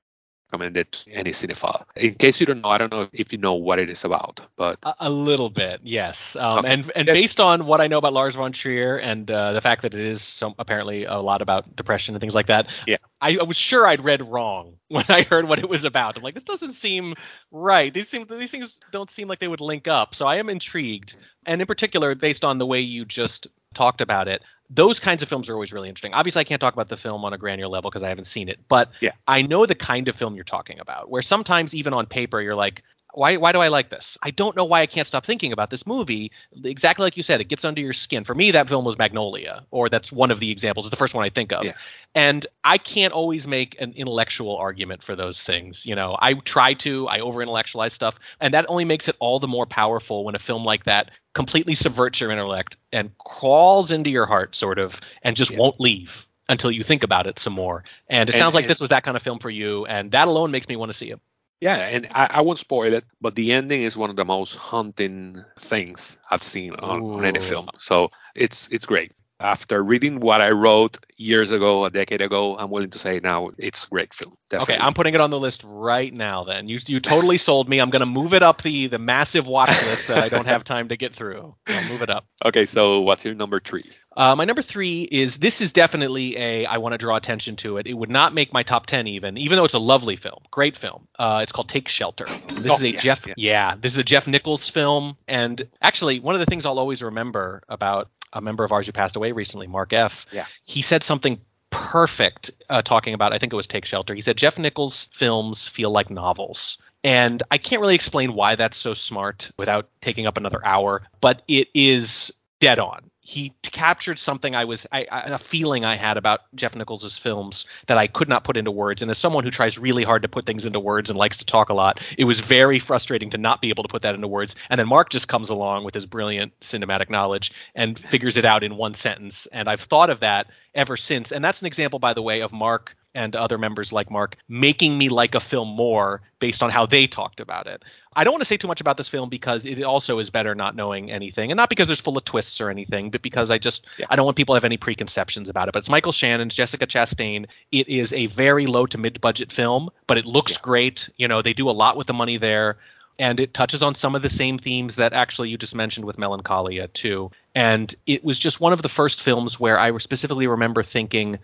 recommend 0.52 0.78
it 0.78 0.92
to 0.94 1.12
any 1.12 1.32
cinephile. 1.32 1.84
In 1.96 2.16
case 2.16 2.40
you 2.40 2.46
don't 2.46 2.62
know, 2.62 2.70
I 2.70 2.78
don't 2.78 2.92
know 2.92 3.10
if 3.12 3.32
you 3.32 3.38
know 3.38 3.54
what 3.56 3.80
it 3.80 3.90
is 3.90 4.06
about, 4.06 4.40
but 4.56 4.80
A, 4.84 4.96
a 5.02 5.10
little 5.10 5.50
bit, 5.50 5.82
yes. 5.84 6.36
Um, 6.36 6.60
Okay. 6.60 6.74
And 6.74 6.92
and 6.96 7.06
based 7.06 7.40
on 7.40 7.66
what 7.66 7.82
I 7.82 7.88
know 7.88 7.98
about 7.98 8.14
Lars 8.14 8.36
von 8.36 8.52
Trier 8.52 8.98
and 8.98 9.30
uh, 9.30 9.52
the 9.52 9.62
fact 9.62 9.82
that 9.82 9.94
it 9.94 10.00
is 10.00 10.22
some, 10.22 10.56
apparently 10.58 11.04
a 11.06 11.18
lot 11.18 11.42
about 11.42 11.76
depression 11.76 12.16
and 12.16 12.22
things 12.22 12.34
like 12.36 12.48
that, 12.48 12.68
Yeah. 12.86 12.98
I, 13.22 13.38
I 13.38 13.44
was 13.44 13.58
sure 13.58 13.86
I'd 13.86 14.04
read 14.04 14.22
wrong 14.22 14.76
when 14.88 15.06
I 15.10 15.24
heard 15.24 15.48
what 15.48 15.60
it 15.60 15.70
was 15.70 15.84
about. 15.84 16.18
I'm 16.18 16.24
like, 16.24 16.34
this 16.34 16.44
doesn't 16.44 16.74
seem 16.74 17.16
right. 17.52 17.94
These 17.94 18.08
seem 18.10 18.26
these 18.28 18.52
things 18.52 18.80
don't 18.92 19.12
seem 19.12 19.28
like 19.28 19.40
they 19.40 19.48
would 19.48 19.62
link 19.62 19.88
up. 19.88 20.16
So 20.16 20.26
I 20.28 20.38
am 20.38 20.50
intrigued, 20.50 21.18
and 21.46 21.62
in 21.62 21.68
particular, 21.68 22.16
based 22.16 22.46
on 22.46 22.58
the 22.58 22.66
way 22.66 22.80
you 22.80 23.06
just 23.06 23.48
talked 23.74 24.02
about 24.02 24.28
it. 24.28 24.42
Those 24.70 25.00
kinds 25.00 25.24
of 25.24 25.30
films 25.30 25.48
are 25.50 25.54
always 25.54 25.72
really 25.72 25.88
interesting. 25.88 26.14
Obviously, 26.14 26.42
I 26.42 26.44
can't 26.44 26.60
talk 26.60 26.74
about 26.74 26.90
the 26.90 26.98
film 26.98 27.24
on 27.24 27.34
a 27.34 27.38
granular 27.38 27.70
level 27.70 27.90
because 27.90 28.04
I 28.04 28.10
haven't 28.10 28.28
seen 28.28 28.50
it, 28.50 28.60
but 28.68 28.92
Yeah. 29.00 29.12
I 29.28 29.42
know 29.42 29.66
the 29.66 29.76
kind 29.76 30.08
of 30.08 30.16
film 30.16 30.36
you're 30.36 30.44
talking 30.44 30.80
about, 30.80 31.10
where 31.10 31.22
sometimes 31.22 31.74
even 31.74 31.94
on 31.94 32.06
paper 32.06 32.42
you're 32.42 32.56
like, 32.56 32.84
why 33.18 33.36
why 33.38 33.52
do 33.52 33.60
I 33.60 33.70
like 33.70 33.90
this? 33.90 34.16
I 34.22 34.30
don't 34.30 34.56
know 34.56 34.66
why 34.66 34.82
I 34.82 34.86
can't 34.86 35.08
stop 35.08 35.26
thinking 35.26 35.52
about 35.52 35.72
this 35.72 35.88
movie. 35.88 36.32
Exactly 36.64 37.04
like 37.04 37.18
you 37.18 37.24
said, 37.24 37.42
it 37.42 37.46
gets 37.46 37.66
under 37.66 37.82
your 37.82 37.94
skin. 37.94 38.24
For 38.24 38.36
me, 38.36 38.52
that 38.52 38.70
film 38.70 38.86
was 38.86 38.96
Magnolia, 38.98 39.66
or 39.72 39.90
that's 39.90 40.12
one 40.12 40.30
of 40.30 40.40
the 40.40 40.52
examples. 40.52 40.86
It's 40.86 40.92
the 40.92 40.98
first 40.98 41.16
one 41.16 41.26
I 41.26 41.30
think 41.30 41.52
of. 41.52 41.66
Yeah. 41.66 41.74
And 42.14 42.46
I 42.64 42.78
can't 42.78 43.14
always 43.14 43.48
make 43.48 43.76
an 43.82 43.94
intellectual 43.96 44.56
argument 44.56 45.02
for 45.02 45.16
those 45.16 45.42
things. 45.42 45.84
You 45.84 45.96
know, 45.96 46.16
I 46.20 46.34
try 46.36 46.76
to, 46.76 47.08
I 47.08 47.20
over 47.22 47.42
intellectualize 47.42 47.94
stuff, 47.94 48.20
and 48.40 48.54
that 48.54 48.66
only 48.70 48.86
makes 48.86 49.08
it 49.08 49.16
all 49.20 49.40
the 49.40 49.48
more 49.48 49.66
powerful 49.66 50.24
when 50.24 50.36
a 50.36 50.40
film 50.40 50.64
like 50.64 50.84
that 50.84 51.10
completely 51.34 51.74
subverts 51.74 52.20
your 52.22 52.30
intellect 52.30 52.78
and 52.92 53.18
crawls 53.18 53.92
into 53.92 54.12
your 54.12 54.28
heart, 54.28 54.54
sort 54.56 54.78
of, 54.78 55.02
and 55.24 55.36
just 55.36 55.52
Yeah. 55.52 55.58
won't 55.58 55.80
leave 55.80 56.28
until 56.50 56.70
you 56.72 56.84
think 56.84 57.02
about 57.04 57.26
it 57.26 57.40
some 57.40 57.54
more. 57.54 57.84
And 58.08 58.30
it 58.30 58.36
And- 58.36 58.40
sounds 58.40 58.54
like 58.54 58.66
and- 58.66 58.70
this 58.70 58.80
was 58.80 58.92
that 58.92 59.04
kind 59.04 59.18
of 59.18 59.24
film 59.24 59.40
for 59.40 59.50
you, 59.50 59.86
and 59.88 60.12
that 60.12 60.28
alone 60.28 60.52
makes 60.52 60.68
me 60.68 60.76
want 60.76 60.92
to 60.92 60.98
see 60.98 61.10
it. 61.10 61.20
Yeah, 61.60 61.78
and 61.78 62.08
I, 62.14 62.28
I 62.30 62.42
won't 62.42 62.60
spoil 62.60 62.94
it, 62.94 63.04
but 63.20 63.34
the 63.34 63.54
ending 63.54 63.82
is 63.82 63.98
one 63.98 64.12
of 64.12 64.16
the 64.16 64.26
most 64.26 64.56
haunting 64.56 65.44
things 65.58 66.18
I've 66.30 66.44
seen 66.44 66.76
on, 66.76 67.02
on 67.02 67.26
any 67.26 67.40
film. 67.40 67.70
So 67.78 68.10
it's 68.36 68.70
it's 68.72 68.86
great. 68.86 69.12
After 69.40 69.84
reading 69.84 70.20
what 70.20 70.42
I 70.42 70.52
wrote 70.52 70.98
years 71.18 71.52
ago, 71.52 71.86
a 71.86 71.90
decade 71.90 72.22
ago, 72.22 72.58
I'm 72.58 72.70
willing 72.70 72.90
to 72.92 73.00
say 73.00 73.20
now 73.22 73.52
it's 73.58 73.86
a 73.86 73.90
great 73.90 74.14
film. 74.14 74.34
Definitely. 74.50 74.76
Okay, 74.76 74.84
I'm 74.84 74.94
putting 74.94 75.14
it 75.14 75.22
on 75.22 75.30
the 75.30 75.40
list 75.40 75.64
right 75.66 76.14
now. 76.14 76.44
Then 76.44 76.68
you 76.68 76.80
you 76.86 77.00
totally 77.00 77.38
sold 77.50 77.68
me. 77.70 77.80
I'm 77.80 77.90
gonna 77.90 78.06
move 78.06 78.34
it 78.34 78.44
up 78.44 78.62
the 78.62 78.88
the 78.88 79.00
massive 79.00 79.48
watch 79.48 79.70
list 79.70 80.08
that 80.08 80.20
I 80.20 80.30
don't 80.30 80.46
have 80.46 80.64
time 80.64 80.90
to 80.90 80.98
get 80.98 81.16
through. 81.16 81.56
I'll 81.68 81.90
move 81.90 82.02
it 82.02 82.10
up. 82.10 82.26
Okay, 82.46 82.68
so 82.68 83.02
what's 83.02 83.26
your 83.26 83.34
number 83.34 83.60
three? 83.60 83.84
Uh, 84.16 84.36
my 84.36 84.46
number 84.46 84.62
three 84.62 85.02
is 85.02 85.38
this 85.38 85.60
is 85.60 85.74
definitely 85.74 86.38
a 86.38 86.66
I 86.68 86.78
want 86.78 86.94
to 86.94 86.98
draw 87.00 87.16
attention 87.16 87.56
to 87.58 87.78
it. 87.78 87.88
It 87.88 87.94
would 87.94 88.12
not 88.12 88.34
make 88.34 88.54
my 88.54 88.62
top 88.64 88.86
ten 88.86 89.08
even, 89.08 89.38
even 89.38 89.58
though 89.58 89.66
it's 89.66 89.74
a 89.74 89.80
lovely 89.80 90.16
film, 90.18 90.44
great 90.52 90.78
film. 90.78 91.08
Uh, 91.18 91.40
it's 91.44 91.52
called 91.52 91.68
Take 91.68 91.88
Shelter. 91.88 92.26
This 92.50 92.72
Oh, 92.72 92.76
is 92.76 92.84
a 92.84 92.92
yeah, 92.92 93.00
Jeff 93.00 93.28
yeah. 93.28 93.34
yeah, 93.38 93.76
this 93.82 93.92
is 93.92 93.98
a 93.98 94.04
Jeff 94.04 94.28
Nichols 94.28 94.70
film, 94.70 95.18
and 95.28 95.68
actually 95.82 96.20
one 96.20 96.36
of 96.36 96.40
the 96.40 96.46
things 96.46 96.66
I'll 96.66 96.80
always 96.80 97.02
remember 97.02 97.64
about 97.68 98.10
a 98.34 98.42
member 98.42 98.64
of 98.64 98.72
ours 98.72 98.86
who 98.86 98.92
passed 98.92 99.16
away 99.16 99.32
recently, 99.32 99.68
Mark 99.68 99.94
F. 99.94 100.26
Yeah. 100.32 100.46
he 100.64 100.82
said 100.82 101.04
something 101.04 101.40
perfect 101.70 102.52
uh, 102.70 102.82
talking 102.82 103.14
about 103.14 103.34
I 103.34 103.40
think 103.40 103.54
it 103.54 103.56
was 103.56 103.68
Take 103.68 103.86
Shelter. 103.86 104.14
He 104.14 104.22
said 104.22 104.38
Jeff 104.38 104.58
Nichols 104.58 105.10
films 105.12 105.68
feel 105.68 105.92
like 105.92 106.10
novels. 106.10 106.78
And 107.04 107.44
I 107.52 107.58
can't 107.58 107.82
really 107.82 107.96
explain 107.96 108.34
why 108.34 108.56
that's 108.56 108.78
so 108.78 108.94
smart 108.94 109.52
without 109.58 109.90
taking 110.02 110.26
up 110.26 110.38
another 110.38 110.66
hour, 110.66 111.04
but 111.22 111.44
it 111.48 111.70
is 111.74 112.34
dead 112.60 112.80
on. 112.80 113.10
He 113.20 113.54
captured 113.62 114.20
something 114.20 114.56
I 114.56 114.64
was 114.64 114.88
I, 114.90 115.06
I, 115.12 115.20
a 115.22 115.38
feeling 115.38 115.84
I 115.84 115.98
had 115.98 116.16
about 116.16 116.42
Jeff 116.56 116.74
Nichols' 116.74 117.18
films 117.18 117.66
that 117.88 117.98
I 117.98 118.08
could 118.08 118.30
not 118.30 118.46
put 118.46 118.56
into 118.56 118.72
words. 118.72 119.02
And 119.02 119.12
as 119.12 119.18
someone 119.18 119.44
who 119.44 119.52
tries 119.52 119.78
really 119.78 120.06
hard 120.06 120.22
to 120.22 120.30
put 120.30 120.46
things 120.46 120.66
into 120.66 120.80
words 120.80 121.10
and 121.10 121.20
likes 121.20 121.36
to 121.38 121.46
talk 121.46 121.68
a 121.68 121.74
lot, 121.74 122.00
it 122.18 122.24
was 122.24 122.40
very 122.40 122.80
frustrating 122.80 123.30
to 123.32 123.38
not 123.38 123.62
be 123.62 123.68
able 123.68 123.84
to 123.84 123.90
put 123.90 124.04
that 124.04 124.16
into 124.16 124.30
words. 124.30 124.56
And 124.70 124.80
then 124.80 124.88
Mark 124.88 125.10
just 125.10 125.28
comes 125.28 125.50
along 125.50 125.84
with 125.84 125.94
his 125.94 126.06
brilliant 126.06 126.58
cinematic 126.62 127.10
knowledge 127.10 127.52
and 127.76 128.00
figures 128.00 128.38
it 128.38 128.46
out 128.46 128.64
in 128.64 128.78
one 128.78 128.94
sentence. 128.94 129.46
And 129.48 129.70
I've 129.70 129.82
thought 129.82 130.10
of 130.10 130.22
that 130.22 130.48
ever 130.74 130.96
since. 130.96 131.34
And 131.34 131.44
that's 131.44 131.60
an 131.60 131.68
example, 131.68 132.00
by 132.00 132.14
the 132.14 132.22
way, 132.22 132.42
of 132.42 132.54
Mark 132.54 132.96
and 133.18 133.36
other 133.36 133.58
members 133.58 133.92
like 133.92 134.12
Mark 134.12 134.38
making 134.48 134.96
me 134.96 135.10
like 135.10 135.34
a 135.34 135.40
film 135.40 135.68
more 135.68 136.22
based 136.40 136.62
on 136.62 136.70
how 136.70 136.86
they 136.86 137.08
talked 137.08 137.40
about 137.40 137.66
it. 137.66 137.84
I 138.16 138.24
don't 138.24 138.32
want 138.32 138.42
to 138.42 138.46
say 138.46 138.58
too 138.58 138.68
much 138.68 138.80
about 138.80 138.96
this 138.96 139.08
film 139.08 139.28
because 139.28 139.66
it 139.66 139.82
also 139.84 140.20
is 140.20 140.30
better 140.30 140.54
not 140.54 140.76
knowing 140.76 141.12
anything, 141.12 141.52
and 141.52 141.58
not 141.58 141.70
because 141.70 141.88
there's 141.88 142.00
full 142.00 142.18
of 142.18 142.26
twists 142.26 142.62
or 142.62 142.70
anything, 142.70 143.10
but 143.10 143.24
because 143.24 143.50
I 143.50 143.58
just 143.58 143.86
I 144.10 144.16
don't 144.16 144.26
want 144.26 144.38
people 144.38 144.54
to 144.54 144.58
have 144.58 144.66
any 144.66 144.78
preconceptions 144.78 145.50
about 145.50 145.68
it. 145.68 145.72
But 145.74 145.80
it's 145.80 145.90
Michael 145.90 146.12
Shannon's 146.12 146.54
Jessica 146.54 146.86
Chastain. 146.86 147.48
It 147.72 147.90
is 147.90 148.14
a 148.14 148.28
very 148.28 148.68
low 148.68 148.86
to 148.86 149.00
mid 149.00 149.20
budget 149.20 149.52
film, 149.52 149.90
but 150.06 150.20
it 150.20 150.26
looks 150.26 150.58
great. 150.58 151.10
You 151.18 151.28
know, 151.28 151.42
they 151.42 151.54
do 151.54 151.70
a 151.70 151.72
lot 151.72 151.98
with 151.98 152.08
the 152.08 152.14
money 152.14 152.38
there. 152.38 152.78
And 153.20 153.40
it 153.40 153.52
touches 153.52 153.82
on 153.82 153.96
some 153.96 154.14
of 154.14 154.22
the 154.22 154.30
same 154.30 154.60
themes 154.60 154.98
that 154.98 155.14
actually 155.14 155.50
you 155.50 155.58
just 155.58 155.74
mentioned 155.74 156.06
with 156.06 156.20
Melancholia 156.20 156.88
too. 156.88 157.32
And 157.56 157.94
it 158.06 158.24
was 158.24 158.38
just 158.38 158.60
one 158.60 158.74
of 158.74 158.84
the 158.84 158.90
first 158.90 159.24
films 159.24 159.60
where 159.60 159.80
I 159.80 159.96
specifically 159.98 160.46
remember 160.46 160.84
thinking, 160.84 161.40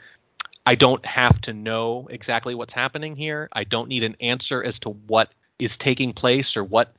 I 0.66 0.76
don't 0.76 1.06
have 1.06 1.42
to 1.42 1.54
know 1.54 2.08
exactly 2.10 2.56
what's 2.56 2.74
happening 2.74 3.16
here. 3.16 3.50
I 3.52 3.64
don't 3.64 3.90
need 3.90 4.04
an 4.04 4.16
answer 4.22 4.64
as 4.64 4.80
to 4.80 4.90
what 4.90 5.30
is 5.60 5.78
taking 5.78 6.14
place 6.14 6.58
or 6.58 6.64
what 6.64 6.94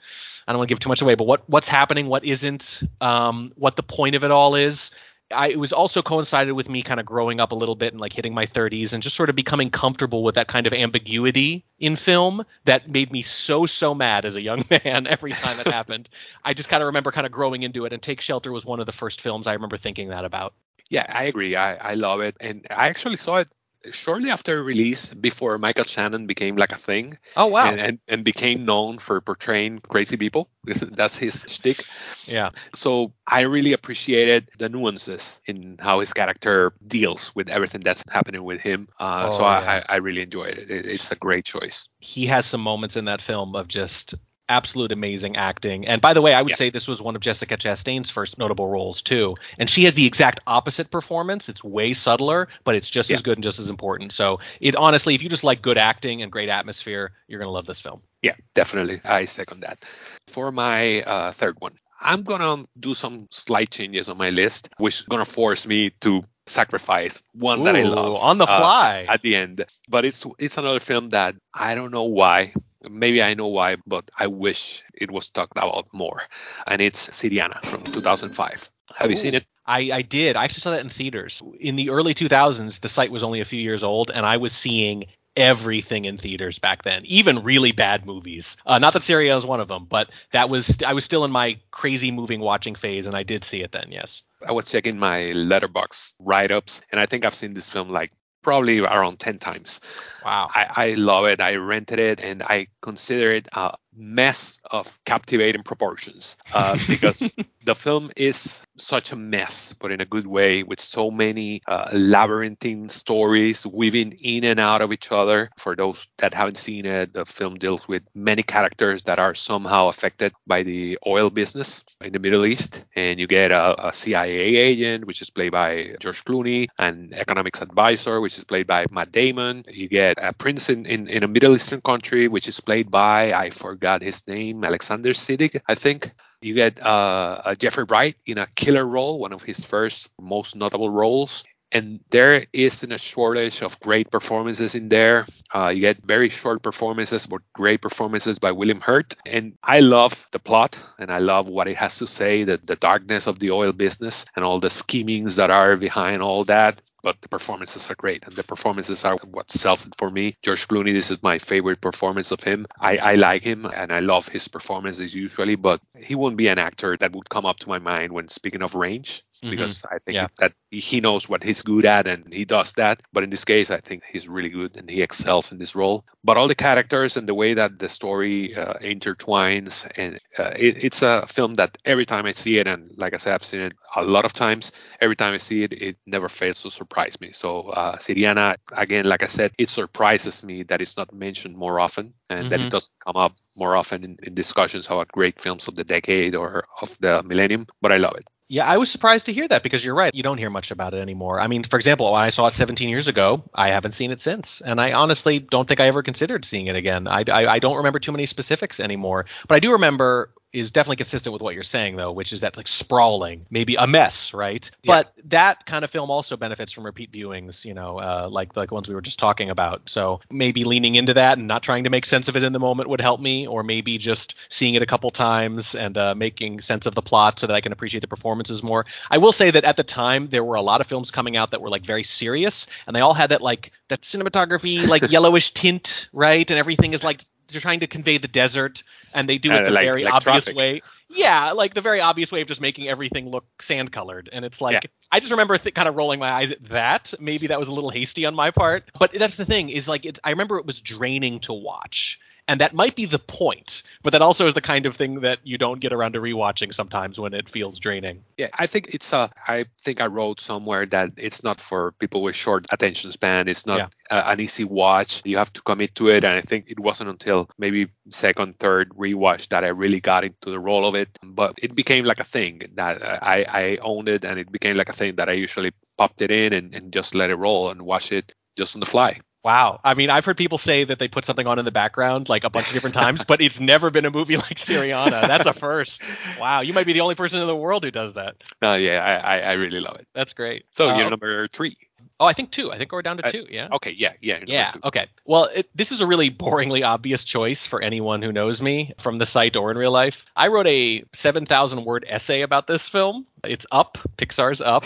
I 0.46 0.52
don't 0.52 0.58
want 0.58 0.68
to 0.68 0.72
give 0.72 0.80
too 0.80 0.88
much 0.90 1.02
away, 1.02 1.14
but 1.14 1.26
what 1.26 1.48
what's 1.48 1.68
happening, 1.68 2.06
what 2.06 2.24
isn't, 2.24 2.82
um, 3.00 3.52
what 3.56 3.76
the 3.76 3.82
point 3.82 4.14
of 4.14 4.24
it 4.24 4.30
all 4.30 4.54
is. 4.54 4.90
I, 5.30 5.48
it 5.48 5.58
was 5.58 5.72
also 5.72 6.02
coincided 6.02 6.52
with 6.52 6.68
me 6.68 6.82
kind 6.82 7.00
of 7.00 7.06
growing 7.06 7.40
up 7.40 7.52
a 7.52 7.54
little 7.54 7.74
bit 7.74 7.92
and 7.92 8.00
like 8.00 8.12
hitting 8.12 8.34
my 8.34 8.44
30s 8.46 8.92
and 8.92 9.02
just 9.02 9.16
sort 9.16 9.30
of 9.30 9.36
becoming 9.36 9.70
comfortable 9.70 10.22
with 10.22 10.34
that 10.34 10.48
kind 10.48 10.66
of 10.66 10.74
ambiguity 10.74 11.64
in 11.78 11.96
film 11.96 12.44
that 12.66 12.90
made 12.90 13.10
me 13.10 13.22
so 13.22 13.64
so 13.64 13.94
mad 13.94 14.26
as 14.26 14.36
a 14.36 14.42
young 14.42 14.62
man 14.84 15.06
every 15.06 15.32
time 15.32 15.58
it 15.58 15.66
happened. 15.66 16.10
I 16.44 16.52
just 16.52 16.68
kind 16.68 16.82
of 16.82 16.88
remember 16.88 17.10
kind 17.10 17.26
of 17.26 17.32
growing 17.32 17.62
into 17.62 17.86
it 17.86 17.94
and 17.94 18.02
Take 18.02 18.20
Shelter 18.20 18.52
was 18.52 18.66
one 18.66 18.80
of 18.80 18.86
the 18.86 18.92
first 18.92 19.22
films 19.22 19.46
I 19.46 19.54
remember 19.54 19.78
thinking 19.78 20.10
that 20.10 20.26
about. 20.26 20.54
Yeah, 20.94 21.06
I 21.08 21.24
agree. 21.24 21.56
I, 21.56 21.74
I 21.92 21.94
love 21.94 22.20
it. 22.20 22.36
And 22.40 22.66
I 22.70 22.88
actually 22.88 23.16
saw 23.18 23.38
it 23.42 23.48
shortly 23.92 24.30
after 24.30 24.62
release 24.64 25.12
before 25.12 25.58
Michael 25.58 25.84
Shannon 25.84 26.26
became 26.26 26.56
like 26.56 26.72
a 26.72 26.76
thing. 26.80 27.18
Oh 27.36 27.48
wow. 27.48 27.68
And, 27.70 27.80
and, 27.80 27.98
and 28.08 28.24
became 28.24 28.64
known 28.64 28.98
for 28.98 29.20
portraying 29.20 29.80
crazy 29.80 30.16
people. 30.16 30.48
That's 30.64 31.18
his 31.18 31.44
shtick. 31.48 31.84
Yeah. 32.26 32.48
So 32.74 33.12
I 33.26 33.42
really 33.42 33.74
appreciated 33.74 34.48
the 34.58 34.68
nuances 34.70 35.40
in 35.44 35.76
how 35.78 36.00
his 36.00 36.12
character 36.14 36.72
deals 36.86 37.34
with 37.36 37.50
everything 37.50 37.82
that's 37.84 38.02
happening 38.08 38.42
with 38.42 38.60
him. 38.60 38.88
Uh, 38.98 39.28
so 39.30 39.42
Oh, 39.42 39.46
I, 39.46 39.60
yeah. 39.60 39.84
I, 39.88 39.94
I 39.94 39.96
really 39.96 40.22
enjoyed 40.22 40.56
it. 40.56 40.70
it. 40.70 40.86
It's 40.86 41.12
a 41.12 41.16
great 41.16 41.44
choice. 41.44 41.88
he 42.00 42.26
has 42.26 42.46
some 42.46 42.62
moments 42.62 42.96
in 42.96 43.04
that 43.06 43.20
film 43.20 43.54
of 43.54 43.68
just 43.68 44.14
absolute 44.48 44.92
amazing 44.92 45.36
acting. 45.36 45.86
And 45.86 46.00
by 46.00 46.12
the 46.14 46.22
way, 46.22 46.34
I 46.34 46.42
would 46.42 46.50
Yeah. 46.50 46.56
say 46.56 46.70
this 46.70 46.86
was 46.88 47.00
one 47.00 47.16
of 47.16 47.22
Jessica 47.22 47.56
Chastain's 47.56 48.10
first 48.10 48.38
notable 48.38 48.68
roles 48.68 49.02
too. 49.02 49.36
And 49.58 49.68
she 49.70 49.84
has 49.84 49.94
the 49.94 50.06
exact 50.06 50.40
opposite 50.46 50.90
performance. 50.90 51.48
It's 51.48 51.64
way 51.64 51.92
subtler, 51.94 52.48
but 52.64 52.74
it's 52.74 52.88
just 52.90 53.10
as 53.10 53.22
good 53.22 53.38
and 53.38 53.44
just 53.44 53.58
as 53.58 53.70
important. 53.70 54.12
So 54.12 54.40
it 54.60 54.76
honestly, 54.76 55.14
if 55.14 55.22
you 55.22 55.28
just 55.28 55.44
like 55.44 55.62
good 55.62 55.78
acting 55.78 56.22
and 56.22 56.30
great 56.30 56.48
atmosphere, 56.48 57.12
you're 57.28 57.38
gonna 57.38 57.50
love 57.50 57.66
this 57.66 57.80
film. 57.80 58.02
Yeah, 58.22 58.34
definitely. 58.54 59.00
I 59.04 59.24
second 59.26 59.60
that. 59.60 59.84
For 60.28 60.50
my 60.52 61.02
uh, 61.02 61.32
third 61.32 61.56
one, 61.60 61.72
I'm 62.00 62.22
gonna 62.22 62.64
do 62.78 62.94
some 62.94 63.28
slight 63.30 63.70
changes 63.70 64.08
on 64.08 64.18
my 64.18 64.30
list, 64.30 64.68
which 64.78 65.00
is 65.00 65.06
gonna 65.06 65.24
force 65.24 65.66
me 65.66 65.90
to 66.00 66.22
sacrifice 66.46 67.22
one 67.32 67.62
that 67.64 67.74
I 67.76 67.82
love 67.84 68.16
on 68.16 68.36
the 68.38 68.44
uh, 68.46 68.58
fly. 68.58 69.06
at 69.08 69.22
the 69.22 69.34
end. 69.36 69.64
But 69.88 70.04
it's 70.04 70.26
it's 70.38 70.58
another 70.58 70.80
film 70.80 71.10
that 71.10 71.36
I 71.52 71.74
don't 71.74 71.90
know 71.90 72.04
why. 72.04 72.52
Maybe 72.88 73.22
I 73.22 73.34
know 73.34 73.48
why, 73.48 73.76
but 73.86 74.10
I 74.16 74.26
wish 74.26 74.82
it 74.94 75.10
was 75.10 75.28
talked 75.28 75.56
about 75.56 75.88
more. 75.92 76.22
And 76.66 76.80
it's 76.80 77.08
Syriana 77.08 77.64
from 77.64 77.84
2005. 77.84 78.70
Have 78.96 79.10
you 79.10 79.16
seen 79.16 79.34
it? 79.34 79.44
I, 79.66 79.90
I 79.92 80.02
did. 80.02 80.36
I 80.36 80.44
actually 80.44 80.60
saw 80.60 80.70
that 80.72 80.80
in 80.80 80.88
theaters. 80.88 81.42
In 81.58 81.76
the 81.76 81.90
early 81.90 82.14
2000s, 82.14 82.80
the 82.80 82.88
site 82.88 83.10
was 83.10 83.22
only 83.22 83.40
a 83.40 83.44
few 83.44 83.60
years 83.60 83.82
old, 83.82 84.10
and 84.10 84.26
I 84.26 84.36
was 84.36 84.52
seeing 84.52 85.06
everything 85.36 86.04
in 86.04 86.18
theaters 86.18 86.58
back 86.58 86.82
then, 86.84 87.04
even 87.06 87.42
really 87.42 87.72
bad 87.72 88.06
movies. 88.06 88.56
Uh, 88.64 88.78
not 88.78 88.92
that 88.92 89.02
Syria 89.02 89.36
is 89.36 89.44
one 89.44 89.60
of 89.60 89.68
them, 89.68 89.86
but 89.88 90.10
that 90.32 90.48
was 90.48 90.82
I 90.86 90.92
was 90.92 91.04
still 91.04 91.24
in 91.24 91.30
my 91.30 91.58
crazy 91.70 92.10
moving 92.10 92.40
watching 92.40 92.74
phase, 92.74 93.06
and 93.06 93.16
I 93.16 93.22
did 93.22 93.44
see 93.44 93.62
it 93.62 93.72
then. 93.72 93.90
Yes. 93.90 94.22
I 94.46 94.52
was 94.52 94.70
checking 94.70 94.98
my 94.98 95.30
Letterboxd 95.34 96.14
write-ups, 96.20 96.82
and 96.92 97.00
I 97.00 97.06
think 97.06 97.24
I've 97.24 97.34
seen 97.34 97.54
this 97.54 97.70
film 97.70 97.88
like 97.88 98.12
probably 98.44 98.78
around 98.78 99.18
10 99.18 99.38
times. 99.38 99.80
Wow. 100.24 100.48
I, 100.54 100.66
I 100.76 100.94
love 100.94 101.24
it. 101.26 101.40
I 101.40 101.56
rented 101.56 101.98
it, 101.98 102.20
and 102.20 102.42
I 102.42 102.68
consider 102.80 103.32
it 103.32 103.48
a 103.52 103.76
mess 103.96 104.60
of 104.70 104.98
captivating 105.04 105.62
proportions 105.62 106.36
uh, 106.52 106.78
because 106.88 107.30
the 107.64 107.74
film 107.74 108.10
is 108.16 108.62
such 108.76 109.12
a 109.12 109.16
mess, 109.16 109.74
but 109.78 109.90
in 109.90 110.00
a 110.00 110.04
good 110.04 110.26
way, 110.26 110.62
with 110.62 110.80
so 110.80 111.10
many 111.10 111.62
uh, 111.66 111.90
labyrinthine 111.92 112.88
stories 112.88 113.66
weaving 113.66 114.14
in 114.22 114.44
and 114.44 114.60
out 114.60 114.82
of 114.82 114.92
each 114.92 115.10
other. 115.12 115.50
For 115.58 115.76
those 115.76 116.06
that 116.18 116.34
haven't 116.34 116.58
seen 116.58 116.86
it, 116.86 117.12
the 117.12 117.24
film 117.24 117.56
deals 117.56 117.88
with 117.88 118.02
many 118.14 118.42
characters 118.42 119.04
that 119.04 119.18
are 119.18 119.34
somehow 119.34 119.88
affected 119.88 120.32
by 120.46 120.62
the 120.62 120.98
oil 121.06 121.30
business 121.30 121.84
in 122.00 122.12
the 122.12 122.18
Middle 122.18 122.46
East. 122.46 122.84
And 122.94 123.18
you 123.18 123.26
get 123.26 123.50
a, 123.50 123.88
a 123.88 123.92
CIA 123.92 124.56
agent, 124.56 125.06
which 125.06 125.22
is 125.22 125.30
played 125.30 125.52
by 125.52 125.96
George 126.00 126.24
Clooney, 126.24 126.68
an 126.78 127.10
economics 127.12 127.62
advisor, 127.62 128.20
which 128.20 128.38
is 128.38 128.44
played 128.44 128.66
by 128.66 128.86
Matt 128.90 129.12
Damon. 129.12 129.64
You 129.68 129.88
get 129.88 130.18
a 130.20 130.32
prince 130.32 130.68
in, 130.68 130.86
in, 130.86 131.08
in 131.08 131.22
a 131.22 131.28
Middle 131.28 131.54
Eastern 131.54 131.80
country, 131.80 132.28
which 132.28 132.48
is 132.48 132.60
played 132.60 132.90
by, 132.90 133.32
I 133.32 133.50
forgot 133.84 134.00
his 134.00 134.26
name, 134.26 134.64
Alexander 134.64 135.12
Siddig, 135.12 135.60
I 135.68 135.74
think. 135.74 136.10
You 136.40 136.54
get 136.54 136.80
uh, 136.80 137.54
Jeffrey 137.58 137.84
Wright 137.84 138.16
in 138.24 138.38
a 138.38 138.46
killer 138.46 138.82
role, 138.82 139.18
one 139.18 139.34
of 139.34 139.42
his 139.42 139.62
first 139.62 140.08
most 140.18 140.56
notable 140.56 140.88
roles. 140.88 141.44
And 141.70 142.00
there 142.08 142.46
isn't 142.50 142.92
a 142.92 142.96
shortage 142.96 143.60
of 143.60 143.78
great 143.80 144.10
performances 144.10 144.74
in 144.74 144.88
there. 144.88 145.26
Uh, 145.54 145.68
you 145.68 145.82
get 145.82 145.98
very 146.02 146.30
short 146.30 146.62
performances, 146.62 147.26
but 147.26 147.42
great 147.52 147.82
performances 147.82 148.38
by 148.38 148.52
William 148.52 148.80
Hurt. 148.80 149.16
And 149.26 149.58
I 149.62 149.80
love 149.80 150.14
the 150.32 150.38
plot 150.38 150.80
and 150.98 151.10
I 151.10 151.18
love 151.18 151.50
what 151.50 151.68
it 151.68 151.76
has 151.76 151.98
to 151.98 152.06
say 152.06 152.44
the 152.44 152.78
darkness 152.80 153.26
of 153.26 153.38
the 153.38 153.50
oil 153.50 153.72
business 153.72 154.24
and 154.34 154.46
all 154.46 154.60
the 154.60 154.70
schemings 154.70 155.36
that 155.36 155.50
are 155.50 155.76
behind 155.76 156.22
all 156.22 156.44
that. 156.44 156.80
But 157.04 157.20
the 157.22 157.28
performances 157.28 157.90
are 157.90 157.94
great, 157.94 158.26
and 158.26 158.34
the 158.34 158.44
performances 158.44 159.04
are 159.04 159.16
what 159.30 159.50
sells 159.50 159.86
it 159.86 159.94
for 159.98 160.10
me. 160.10 160.36
George 160.42 160.66
Clooney, 160.66 160.94
this 160.94 161.12
is 161.12 161.22
my 161.22 161.38
favorite 161.38 161.82
performance 161.82 162.32
of 162.32 162.42
him. 162.42 162.66
I, 162.80 162.96
I 162.96 163.14
like 163.16 163.44
him, 163.44 163.66
and 163.66 163.92
I 163.92 164.00
love 164.00 164.28
his 164.28 164.48
performances 164.48 165.14
usually, 165.14 165.56
but 165.56 165.82
he 166.00 166.16
won't 166.16 166.38
be 166.38 166.48
an 166.48 166.58
actor 166.58 166.96
that 166.98 167.12
would 167.14 167.28
come 167.30 167.46
up 167.46 167.60
to 167.60 167.68
my 167.68 167.78
mind 167.78 168.12
when 168.12 168.28
speaking 168.28 168.62
of 168.62 168.74
range 168.74 169.22
because 169.46 169.82
I 169.90 169.98
think 169.98 170.18
Yeah. 170.18 170.28
that 170.38 170.52
he 170.70 171.00
knows 171.00 171.28
what 171.28 171.42
he's 171.42 171.62
good 171.62 171.84
at 171.84 172.06
and 172.06 172.32
he 172.32 172.44
does 172.44 172.72
that. 172.74 173.00
But 173.12 173.22
in 173.24 173.30
this 173.30 173.44
case, 173.44 173.70
I 173.70 173.78
think 173.80 174.04
he's 174.10 174.28
really 174.28 174.48
good 174.50 174.76
and 174.76 174.88
he 174.88 175.02
excels 175.02 175.52
in 175.52 175.58
this 175.58 175.74
role. 175.74 176.04
But 176.24 176.36
all 176.36 176.48
the 176.48 176.54
characters 176.54 177.16
and 177.16 177.28
the 177.28 177.34
way 177.34 177.54
that 177.54 177.78
the 177.78 177.88
story 177.88 178.54
uh, 178.54 178.74
intertwines, 178.74 179.90
and 179.96 180.18
uh, 180.38 180.52
it, 180.56 180.84
it's 180.84 181.02
a 181.02 181.26
film 181.26 181.54
that 181.54 181.76
every 181.84 182.04
time 182.06 182.26
I 182.26 182.32
see 182.32 182.58
it, 182.58 182.66
and 182.66 182.90
like 182.96 183.14
I 183.14 183.18
said, 183.18 183.34
I've 183.34 183.42
seen 183.44 183.60
it 183.60 183.74
a 183.96 184.02
lot 184.02 184.24
of 184.24 184.32
times. 184.32 184.72
Every 185.00 185.16
time 185.16 185.34
I 185.34 185.38
see 185.38 185.62
it, 185.64 185.72
it 185.72 185.96
never 186.06 186.28
fails 186.28 186.62
to 186.62 186.70
surprise 186.70 187.20
me. 187.20 187.32
So 187.32 187.68
uh, 187.68 187.96
Syriana, 187.96 188.56
again, 188.72 189.04
like 189.06 189.22
I 189.22 189.26
said, 189.26 189.52
it 189.58 189.68
surprises 189.68 190.42
me 190.42 190.62
that 190.64 190.80
it's 190.80 190.96
not 190.96 191.12
mentioned 191.12 191.56
more 191.56 191.80
often 191.80 192.14
and 192.30 192.50
that 192.50 192.60
Mhm. 192.60 192.62
it 192.62 192.68
doesn't 192.70 192.94
come 193.04 193.16
up 193.16 193.36
more 193.56 193.76
often 193.76 194.04
in, 194.04 194.18
in 194.22 194.34
discussions 194.34 194.86
about 194.86 195.08
great 195.12 195.40
films 195.40 195.68
of 195.68 195.76
the 195.76 195.84
decade 195.84 196.34
or 196.34 196.66
of 196.80 196.96
the 197.00 197.22
millennium. 197.22 197.66
But 197.80 197.92
I 197.92 197.96
love 197.98 198.16
it. 198.16 198.26
Yeah, 198.54 198.66
I 198.66 198.76
was 198.76 198.88
surprised 198.88 199.26
to 199.26 199.32
hear 199.32 199.48
that 199.48 199.64
because 199.64 199.84
you're 199.84 199.96
right. 199.96 200.14
You 200.14 200.22
don't 200.22 200.38
hear 200.38 200.48
much 200.48 200.70
about 200.70 200.94
it 200.94 200.98
anymore. 200.98 201.40
I 201.40 201.48
mean, 201.48 201.64
for 201.64 201.76
example, 201.76 202.12
when 202.12 202.22
I 202.22 202.30
saw 202.30 202.46
it 202.46 202.54
17 202.54 202.88
years 202.88 203.08
ago, 203.08 203.42
I 203.52 203.70
haven't 203.70 203.94
seen 203.94 204.12
it 204.12 204.20
since, 204.20 204.60
and 204.60 204.80
I 204.80 204.92
honestly 204.92 205.40
don't 205.40 205.66
think 205.66 205.80
I 205.80 205.88
ever 205.88 206.04
considered 206.04 206.44
seeing 206.44 206.68
it 206.68 206.76
again. 206.76 207.08
I, 207.08 207.24
I, 207.26 207.54
I 207.54 207.58
don't 207.58 207.78
remember 207.78 207.98
too 207.98 208.12
many 208.12 208.26
specifics 208.26 208.78
anymore, 208.78 209.26
but 209.48 209.56
I 209.56 209.58
do 209.58 209.72
remember 209.72 210.30
is 210.54 210.70
definitely 210.70 210.96
consistent 210.96 211.32
with 211.32 211.42
what 211.42 211.54
you're 211.54 211.64
saying 211.64 211.96
though, 211.96 212.12
which 212.12 212.32
is 212.32 212.40
that 212.40 212.56
like 212.56 212.68
sprawling, 212.68 213.44
maybe 213.50 213.74
a 213.74 213.86
mess, 213.88 214.32
right? 214.32 214.70
Yeah. 214.84 215.02
But 215.02 215.12
that 215.30 215.66
kind 215.66 215.84
of 215.84 215.90
film 215.90 216.10
also 216.10 216.36
benefits 216.36 216.70
from 216.70 216.86
repeat 216.86 217.10
viewings, 217.10 217.64
you 217.64 217.74
know, 217.74 217.98
uh, 217.98 218.28
like 218.30 218.56
like 218.56 218.70
ones 218.70 218.88
we 218.88 218.94
were 218.94 219.02
just 219.02 219.18
talking 219.18 219.50
about. 219.50 219.90
So 219.90 220.20
maybe 220.30 220.64
leaning 220.64 220.94
into 220.94 221.14
that 221.14 221.38
and 221.38 221.48
not 221.48 221.64
trying 221.64 221.84
to 221.84 221.90
make 221.90 222.06
sense 222.06 222.28
of 222.28 222.36
it 222.36 222.44
in 222.44 222.52
the 222.52 222.60
moment 222.60 222.88
would 222.88 223.00
help 223.00 223.20
me, 223.20 223.48
or 223.48 223.64
maybe 223.64 223.98
just 223.98 224.36
seeing 224.48 224.74
it 224.74 224.82
a 224.82 224.86
couple 224.86 225.10
times 225.10 225.74
and 225.74 225.98
uh, 225.98 226.14
making 226.14 226.60
sense 226.60 226.86
of 226.86 226.94
the 226.94 227.02
plot 227.02 227.40
so 227.40 227.48
that 227.48 227.54
I 227.54 227.60
can 227.60 227.72
appreciate 227.72 228.00
the 228.00 228.08
performances 228.08 228.62
more. 228.62 228.86
I 229.10 229.18
will 229.18 229.32
say 229.32 229.50
that 229.50 229.64
at 229.64 229.76
the 229.76 229.82
time 229.82 230.28
there 230.28 230.44
were 230.44 230.54
a 230.54 230.62
lot 230.62 230.80
of 230.80 230.86
films 230.86 231.10
coming 231.10 231.36
out 231.36 231.50
that 231.50 231.60
were 231.60 231.70
like 231.70 231.84
very 231.84 232.04
serious, 232.04 232.68
and 232.86 232.94
they 232.94 233.00
all 233.00 233.14
had 233.14 233.30
that 233.30 233.42
like 233.42 233.72
that 233.88 234.02
cinematography 234.02 234.86
like 234.86 235.02
yellowish 235.10 235.52
tint, 235.52 236.08
right? 236.12 236.48
And 236.48 236.58
everything 236.58 236.92
is 236.92 237.02
like 237.02 237.22
they're 237.54 237.60
trying 237.62 237.80
to 237.80 237.86
convey 237.86 238.18
the 238.18 238.28
desert 238.28 238.82
and 239.14 239.28
they 239.28 239.38
do 239.38 239.50
it 239.50 239.62
Uh, 239.62 239.64
the 239.64 239.70
like- 239.70 239.84
very 239.86 240.04
like 240.04 240.12
obvious 240.14 240.44
traffic. 240.44 240.56
way. 240.58 240.82
Yeah 241.08 241.52
like 241.52 241.74
the 241.74 241.80
very 241.80 242.00
obvious 242.00 242.32
way 242.32 242.40
of 242.40 242.48
just 242.48 242.60
making 242.60 242.88
everything 242.88 243.30
look 243.30 243.44
sand 243.62 243.92
colored 243.92 244.28
and 244.32 244.44
it's 244.44 244.60
like 244.60 244.74
Yeah. 244.74 244.80
i 245.12 245.20
just 245.20 245.30
remember 245.30 245.56
th- 245.56 245.74
kind 245.74 245.88
of 245.88 245.94
rolling 245.94 246.18
my 246.18 246.30
eyes 246.32 246.50
at 246.50 246.62
that. 246.64 247.14
Maybe 247.20 247.46
that 247.46 247.58
was 247.58 247.68
a 247.68 247.72
little 247.72 247.90
hasty 247.90 248.26
on 248.26 248.34
my 248.34 248.50
part. 248.50 248.90
But 248.98 249.12
that's 249.12 249.36
the 249.36 249.44
thing 249.44 249.68
is 249.70 249.86
like 249.88 250.04
it's, 250.04 250.18
i 250.24 250.30
remember 250.30 250.58
it 250.58 250.66
was 250.66 250.80
draining 250.80 251.40
to 251.40 251.52
watch 251.52 252.18
and 252.48 252.60
that 252.60 252.74
might 252.74 252.94
be 252.94 253.06
the 253.06 253.18
point 253.18 253.82
but 254.02 254.12
that 254.12 254.22
also 254.22 254.46
is 254.46 254.54
the 254.54 254.60
kind 254.60 254.86
of 254.86 254.96
thing 254.96 255.20
that 255.20 255.38
you 255.44 255.56
don't 255.58 255.80
get 255.80 255.92
around 255.92 256.12
to 256.12 256.20
rewatching 256.20 256.74
sometimes 256.74 257.18
when 257.18 257.32
it 257.34 257.48
feels 257.48 257.78
draining 257.78 258.22
Yeah, 258.36 258.48
I 258.52 258.66
think 258.66 258.94
it's 258.94 259.12
a. 259.12 259.30
I 259.46 259.66
think 259.84 260.00
I 260.00 260.06
wrote 260.06 260.40
somewhere 260.40 260.86
that 260.86 261.12
it's 261.16 261.42
not 261.44 261.60
for 261.60 261.92
people 261.92 262.22
with 262.22 262.34
short 262.36 262.66
attention 262.70 263.12
span. 263.12 263.48
It's 263.48 263.66
not 263.66 263.78
Yeah. 263.78 263.88
uh, 264.10 264.24
an 264.32 264.40
easy 264.40 264.64
watch. 264.64 265.22
You 265.24 265.38
have 265.38 265.52
to 265.54 265.62
commit 265.62 265.94
to 265.96 266.08
it, 266.08 266.24
and 266.24 266.36
I 266.36 266.40
think 266.42 266.66
it 266.68 266.78
wasn't 266.80 267.10
until 267.10 267.48
maybe 267.58 267.88
second, 268.10 268.58
third 268.58 268.90
rewatch 268.90 269.48
that 269.48 269.64
I 269.64 269.68
really 269.68 270.00
got 270.00 270.24
into 270.24 270.50
the 270.50 270.58
role 270.58 270.86
of 270.86 270.94
it. 270.94 271.08
But 271.22 271.54
it 271.62 271.74
became 271.74 272.04
like 272.04 272.20
a 272.20 272.24
thing 272.24 272.62
that 272.74 273.02
uh, 273.02 273.18
I 273.22 273.44
I 273.62 273.78
owned 273.80 274.08
it, 274.08 274.24
and 274.24 274.38
it 274.38 274.50
became 274.50 274.76
like 274.76 274.88
a 274.88 274.92
thing 275.00 275.16
that 275.16 275.28
I 275.28 275.32
usually 275.32 275.72
popped 275.96 276.20
it 276.22 276.30
in 276.30 276.52
and, 276.52 276.74
and 276.74 276.92
just 276.92 277.14
let 277.14 277.30
it 277.30 277.36
roll 277.36 277.70
and 277.70 277.82
watch 277.82 278.12
it 278.12 278.34
just 278.56 278.76
on 278.76 278.80
the 278.80 278.86
fly. 278.86 279.20
Wow. 279.44 279.80
I 279.84 279.92
mean, 279.94 280.08
I've 280.10 280.24
heard 280.24 280.36
people 280.38 280.56
say 280.58 280.84
that 280.84 280.98
they 280.98 281.06
put 281.08 281.26
something 281.26 281.46
on 281.46 281.58
in 281.58 281.64
the 281.66 281.70
background 281.70 282.28
like 282.30 282.44
a 282.44 282.50
bunch 282.50 282.68
of 282.68 282.72
different 282.72 282.94
times, 282.94 283.24
but 283.24 283.40
it's 283.42 283.60
never 283.60 283.90
been 283.90 284.06
a 284.06 284.10
movie 284.10 284.36
like 284.46 284.56
Syriana. 284.56 285.26
That's 285.28 285.44
a 285.46 285.52
first. 285.52 286.00
Wow. 286.40 286.62
You 286.62 286.72
might 286.72 286.86
be 286.86 286.94
the 286.94 287.02
only 287.02 287.14
person 287.14 287.40
in 287.40 287.46
the 287.46 287.54
world 287.56 287.84
who 287.84 287.90
does 287.90 288.14
that. 288.14 288.36
No, 288.62 288.74
yeah, 288.74 289.04
I, 289.04 289.36
I 289.36 289.40
I 289.40 289.52
really 289.54 289.80
love 289.80 289.96
it. 289.96 290.06
That's 290.14 290.32
great. 290.32 290.64
So 290.72 290.90
Uh, 290.90 290.96
you're 290.98 291.10
number 291.10 291.46
three. 291.48 291.76
Oh, 292.20 292.26
I 292.26 292.32
think 292.32 292.52
two. 292.52 292.70
I 292.70 292.78
think 292.78 292.92
we're 292.92 293.02
down 293.02 293.16
to 293.18 293.26
Uh, 293.26 293.32
two. 293.32 293.46
Yeah. 293.50 293.68
Okay, 293.72 293.90
yeah, 293.90 294.12
yeah. 294.20 294.38
Yeah. 294.46 294.68
two. 294.70 294.80
Okay. 294.84 295.08
Well, 295.26 295.44
it, 295.52 295.68
this 295.74 295.90
is 295.90 296.00
a 296.00 296.06
really 296.06 296.30
boringly 296.30 296.86
obvious 296.86 297.24
choice 297.24 297.66
for 297.66 297.82
anyone 297.82 298.22
who 298.22 298.32
knows 298.32 298.62
me 298.62 298.92
from 299.00 299.18
the 299.18 299.26
site 299.26 299.56
or 299.56 299.70
in 299.72 299.76
real 299.76 299.90
life. 299.90 300.24
I 300.36 300.46
wrote 300.48 300.68
a 300.68 301.04
7,000 301.12 301.84
word 301.84 302.06
essay 302.08 302.42
about 302.42 302.66
this 302.68 302.88
film. 302.88 303.26
It's 303.42 303.66
up. 303.70 303.98
Pixar's 304.16 304.60
up. 304.60 304.84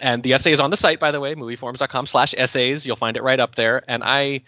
And 0.00 0.22
the 0.22 0.34
essay 0.34 0.52
is 0.52 0.60
on 0.60 0.70
the 0.70 0.76
site, 0.76 1.00
by 1.00 1.10
the 1.10 1.20
way, 1.20 1.34
movieforums.com 1.34 2.06
slash 2.06 2.34
essays. 2.36 2.86
You'll 2.86 2.96
find 2.96 3.16
it 3.16 3.22
right 3.22 3.40
up 3.40 3.54
there. 3.54 3.82
And 3.88 4.02
I, 4.04 4.42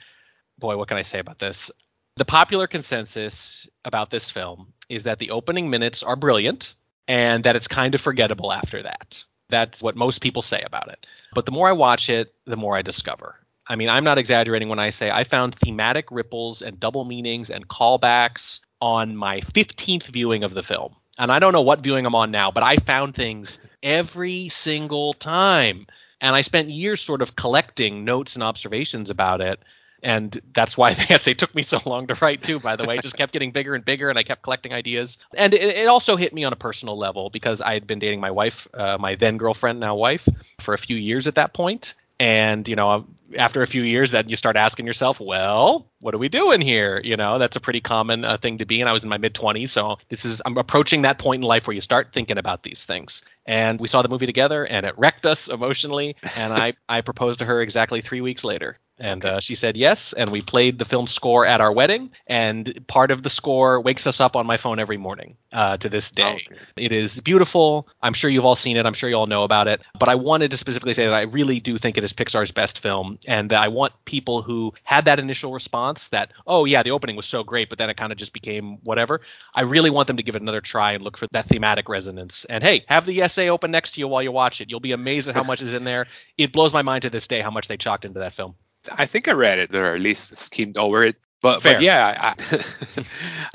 boy, 0.59 0.77
what 0.77 0.89
can 0.89 0.97
I 0.97 1.03
say 1.03 1.19
about 1.19 1.39
this? 1.39 1.71
The 2.17 2.25
popular 2.25 2.67
consensus 2.67 3.69
about 3.85 4.11
this 4.11 4.29
film 4.29 4.73
is 4.89 5.05
that 5.05 5.19
the 5.19 5.31
opening 5.31 5.71
minutes 5.71 6.03
are 6.03 6.17
brilliant 6.17 6.75
and 7.07 7.45
that 7.45 7.57
it's 7.57 7.69
kind 7.69 7.95
of 7.95 8.01
forgettable 8.01 8.53
after 8.53 8.83
that. 8.83 9.25
That's 9.49 9.83
what 9.83 9.97
most 9.97 10.21
people 10.21 10.43
say 10.43 10.63
about 10.65 10.89
it. 10.89 11.07
But 11.33 11.47
the 11.47 11.53
more 11.53 11.69
I 11.69 11.73
watch 11.73 12.11
it, 12.11 12.35
the 12.45 12.57
more 12.57 12.77
I 12.77 12.83
discover. 12.83 13.37
I 13.67 13.77
mean, 13.77 13.89
I'm 13.89 14.05
not 14.05 14.19
exaggerating 14.19 14.69
when 14.69 14.79
I 14.79 14.91
say 14.91 15.11
I 15.11 15.25
found 15.25 15.55
thematic 15.55 16.11
ripples 16.11 16.63
and 16.63 16.81
double 16.81 17.05
meanings 17.05 17.51
and 17.51 17.69
callbacks 17.69 18.61
on 18.81 19.17
my 19.17 19.41
15th 19.41 20.05
viewing 20.05 20.43
of 20.43 20.55
the 20.55 20.63
film. 20.63 20.97
And 21.19 21.33
I 21.33 21.41
don't 21.41 21.53
know 21.53 21.63
what 21.63 21.81
viewing 21.81 22.07
I'm 22.07 22.15
on 22.15 22.31
now, 22.31 22.51
but 22.51 22.63
I 22.63 22.77
found 22.77 23.15
things 23.15 23.59
every 23.83 24.49
single 24.49 25.13
time. 25.13 25.87
And 26.21 26.35
I 26.35 26.43
spent 26.43 26.71
years 26.71 27.01
sort 27.01 27.23
of 27.23 27.35
collecting 27.37 28.05
notes 28.05 28.35
and 28.35 28.43
observations 28.43 29.11
about 29.11 29.41
it. 29.41 29.61
And 30.01 30.41
that's 30.53 30.77
why 30.77 30.95
the 30.95 31.13
essay 31.13 31.35
took 31.35 31.55
me 31.55 31.63
so 31.63 31.81
long 31.85 32.07
to 32.07 32.15
write, 32.15 32.43
too, 32.43 32.61
by 32.61 32.77
the 32.77 32.85
way. 32.85 32.97
It 32.97 33.03
just 33.03 33.17
kept 33.17 33.33
getting 33.33 33.51
bigger 33.51 33.75
and 33.75 33.85
bigger, 33.85 34.11
and 34.11 34.19
I 34.19 34.23
kept 34.23 34.43
collecting 34.43 34.73
ideas. 34.73 35.19
And 35.35 35.55
it, 35.55 35.77
it 35.77 35.89
also 35.89 36.17
hit 36.17 36.33
me 36.33 36.45
on 36.45 36.53
a 36.53 36.57
personal 36.57 36.97
level 36.97 37.31
because 37.31 37.61
I 37.61 37.75
had 37.75 37.87
been 37.87 37.99
dating 37.99 38.21
my 38.21 38.31
wife, 38.31 38.69
uh, 38.73 38.97
my 38.99 39.17
then 39.17 39.39
girlfriend, 39.39 39.81
now 39.81 39.97
wife, 39.97 40.29
for 40.61 40.75
a 40.75 40.79
few 40.79 40.97
years 40.97 41.27
at 41.27 41.35
that 41.35 41.53
point. 41.53 41.95
And, 42.21 42.67
you 42.69 42.75
know, 42.75 43.07
after 43.37 43.63
a 43.63 43.67
few 43.67 43.83
years, 43.83 44.11
then 44.11 44.29
you 44.29 44.37
start 44.37 44.57
asking 44.57 44.87
yourself, 44.87 45.21
well, 45.21 45.87
what 46.01 46.15
are 46.15 46.19
we 46.19 46.29
doing 46.29 46.61
here? 46.61 47.01
You 47.05 47.17
know, 47.17 47.39
that's 47.39 47.57
a 47.57 47.61
pretty 47.61 47.81
common 47.81 48.25
uh, 48.25 48.39
thing 48.39 48.59
to 48.59 48.67
be. 48.67 48.81
And 48.81 48.89
I 48.89 48.93
was 48.93 49.05
in 49.05 49.09
my 49.09 49.19
mid 49.19 49.35
20s. 49.35 49.69
So 49.69 49.99
this 50.09 50.25
is, 50.25 50.43
I'm 50.45 50.57
approaching 50.57 51.03
that 51.03 51.19
point 51.19 51.43
in 51.43 51.49
life 51.49 51.67
where 51.67 51.75
you 51.75 51.81
start 51.81 52.09
thinking 52.13 52.39
about 52.39 52.63
these 52.63 52.85
things. 52.85 53.23
And 53.49 53.81
we 53.81 53.89
saw 53.89 54.03
the 54.03 54.09
movie 54.09 54.27
together 54.27 54.67
and 54.67 54.85
it 54.85 54.95
wrecked 54.99 55.25
us 55.25 55.49
emotionally. 55.49 56.17
And 56.37 56.53
I, 56.53 56.75
I 56.89 57.01
proposed 57.01 57.39
to 57.39 57.47
her 57.47 57.63
exactly 57.63 58.03
three 58.03 58.21
weeks 58.21 58.45
later. 58.45 58.79
And 58.99 59.25
uh, 59.25 59.41
she 59.41 59.55
said 59.55 59.77
yes. 59.77 60.13
And 60.13 60.31
we 60.31 60.43
played 60.43 60.79
the 60.79 60.85
film 60.85 61.07
score 61.07 61.47
at 61.47 61.61
our 61.61 61.73
wedding. 61.73 62.11
And 62.27 62.85
part 62.87 63.11
of 63.11 63.23
the 63.23 63.31
score 63.31 63.81
wakes 63.81 64.07
us 64.07 64.21
up 64.21 64.37
on 64.37 64.47
my 64.47 64.57
phone 64.57 64.79
every 64.79 64.97
morning 64.97 65.37
uh, 65.53 65.77
to 65.79 65.89
this 65.89 66.11
day. 66.11 66.47
Okay. 66.51 66.61
It 66.77 66.93
is 66.93 67.21
beautiful. 67.21 67.89
I'm 68.03 68.13
sure 68.13 68.29
you've 68.29 68.45
all 68.45 68.57
seen 68.57 68.77
it. 68.77 68.87
I'm 68.87 68.95
sure 68.95 69.09
you 69.09 69.17
all 69.17 69.27
know 69.27 69.45
about 69.45 69.69
it. 69.69 69.81
But 69.99 70.09
I 70.09 70.17
wanted 70.17 70.51
to 70.51 70.57
specifically 70.57 70.95
say 70.95 71.07
that 71.07 71.15
I 71.15 71.23
really 71.23 71.61
do 71.61 71.79
think 71.79 71.97
it 71.97 72.05
is 72.05 72.13
Pixar's 72.13 72.51
best 72.51 72.81
film, 72.81 73.19
and 73.27 73.51
that 73.51 73.63
I 73.63 73.69
want 73.69 73.93
people 74.05 74.43
who 74.43 74.75
had 74.85 75.07
that 75.07 75.19
initial 75.19 75.53
response 75.53 76.09
that, 76.09 76.33
oh 76.47 76.65
yeah, 76.65 76.83
the 76.83 76.91
opening 76.91 77.17
was 77.17 77.27
so 77.27 77.43
great, 77.43 77.69
but 77.69 77.79
then 77.79 77.91
it 77.91 77.97
kind 77.97 78.13
of 78.13 78.19
just 78.19 78.33
became 78.33 78.79
whatever. 78.83 79.21
I 79.55 79.63
really 79.63 79.91
want 79.91 80.07
them 80.07 80.17
to 80.17 80.23
give 80.23 80.37
it 80.37 80.43
another 80.43 80.61
try 80.61 80.93
and 80.93 81.05
look 81.05 81.17
for 81.17 81.27
that 81.33 81.47
thematic 81.47 81.89
resonance. 81.89 82.45
And 82.45 82.63
hey, 82.63 82.85
have 82.89 83.07
the 83.07 83.23
essay 83.39 83.49
open 83.51 83.71
next 83.71 83.93
to 83.95 84.01
you 84.01 84.09
while 84.09 84.23
you 84.23 84.33
watch 84.33 84.61
it. 84.61 84.71
You'll 84.71 84.81
be 84.81 84.93
amazed 84.93 85.29
at 85.29 85.35
how 85.35 85.43
much 85.43 85.63
is 85.63 85.75
in 85.75 85.85
there. 85.85 86.07
It 86.37 86.53
blows 86.53 86.73
my 86.73 86.83
mind 86.83 87.03
to 87.03 87.11
this 87.11 87.27
day 87.27 87.41
how 87.41 87.51
much 87.51 87.69
they 87.69 87.77
chalked 87.77 88.05
into 88.05 88.21
that 88.21 88.35
film. 88.35 88.55
I 88.93 89.07
think 89.07 89.29
I 89.29 89.33
read 89.33 89.59
it 89.59 89.75
or 89.75 89.95
at 89.95 90.01
least 90.01 90.37
skimmed 90.37 90.79
over 90.79 91.05
it. 91.05 91.17
But, 91.41 91.63
but 91.63 91.81
yeah, 91.81 92.35
I, 92.35 92.65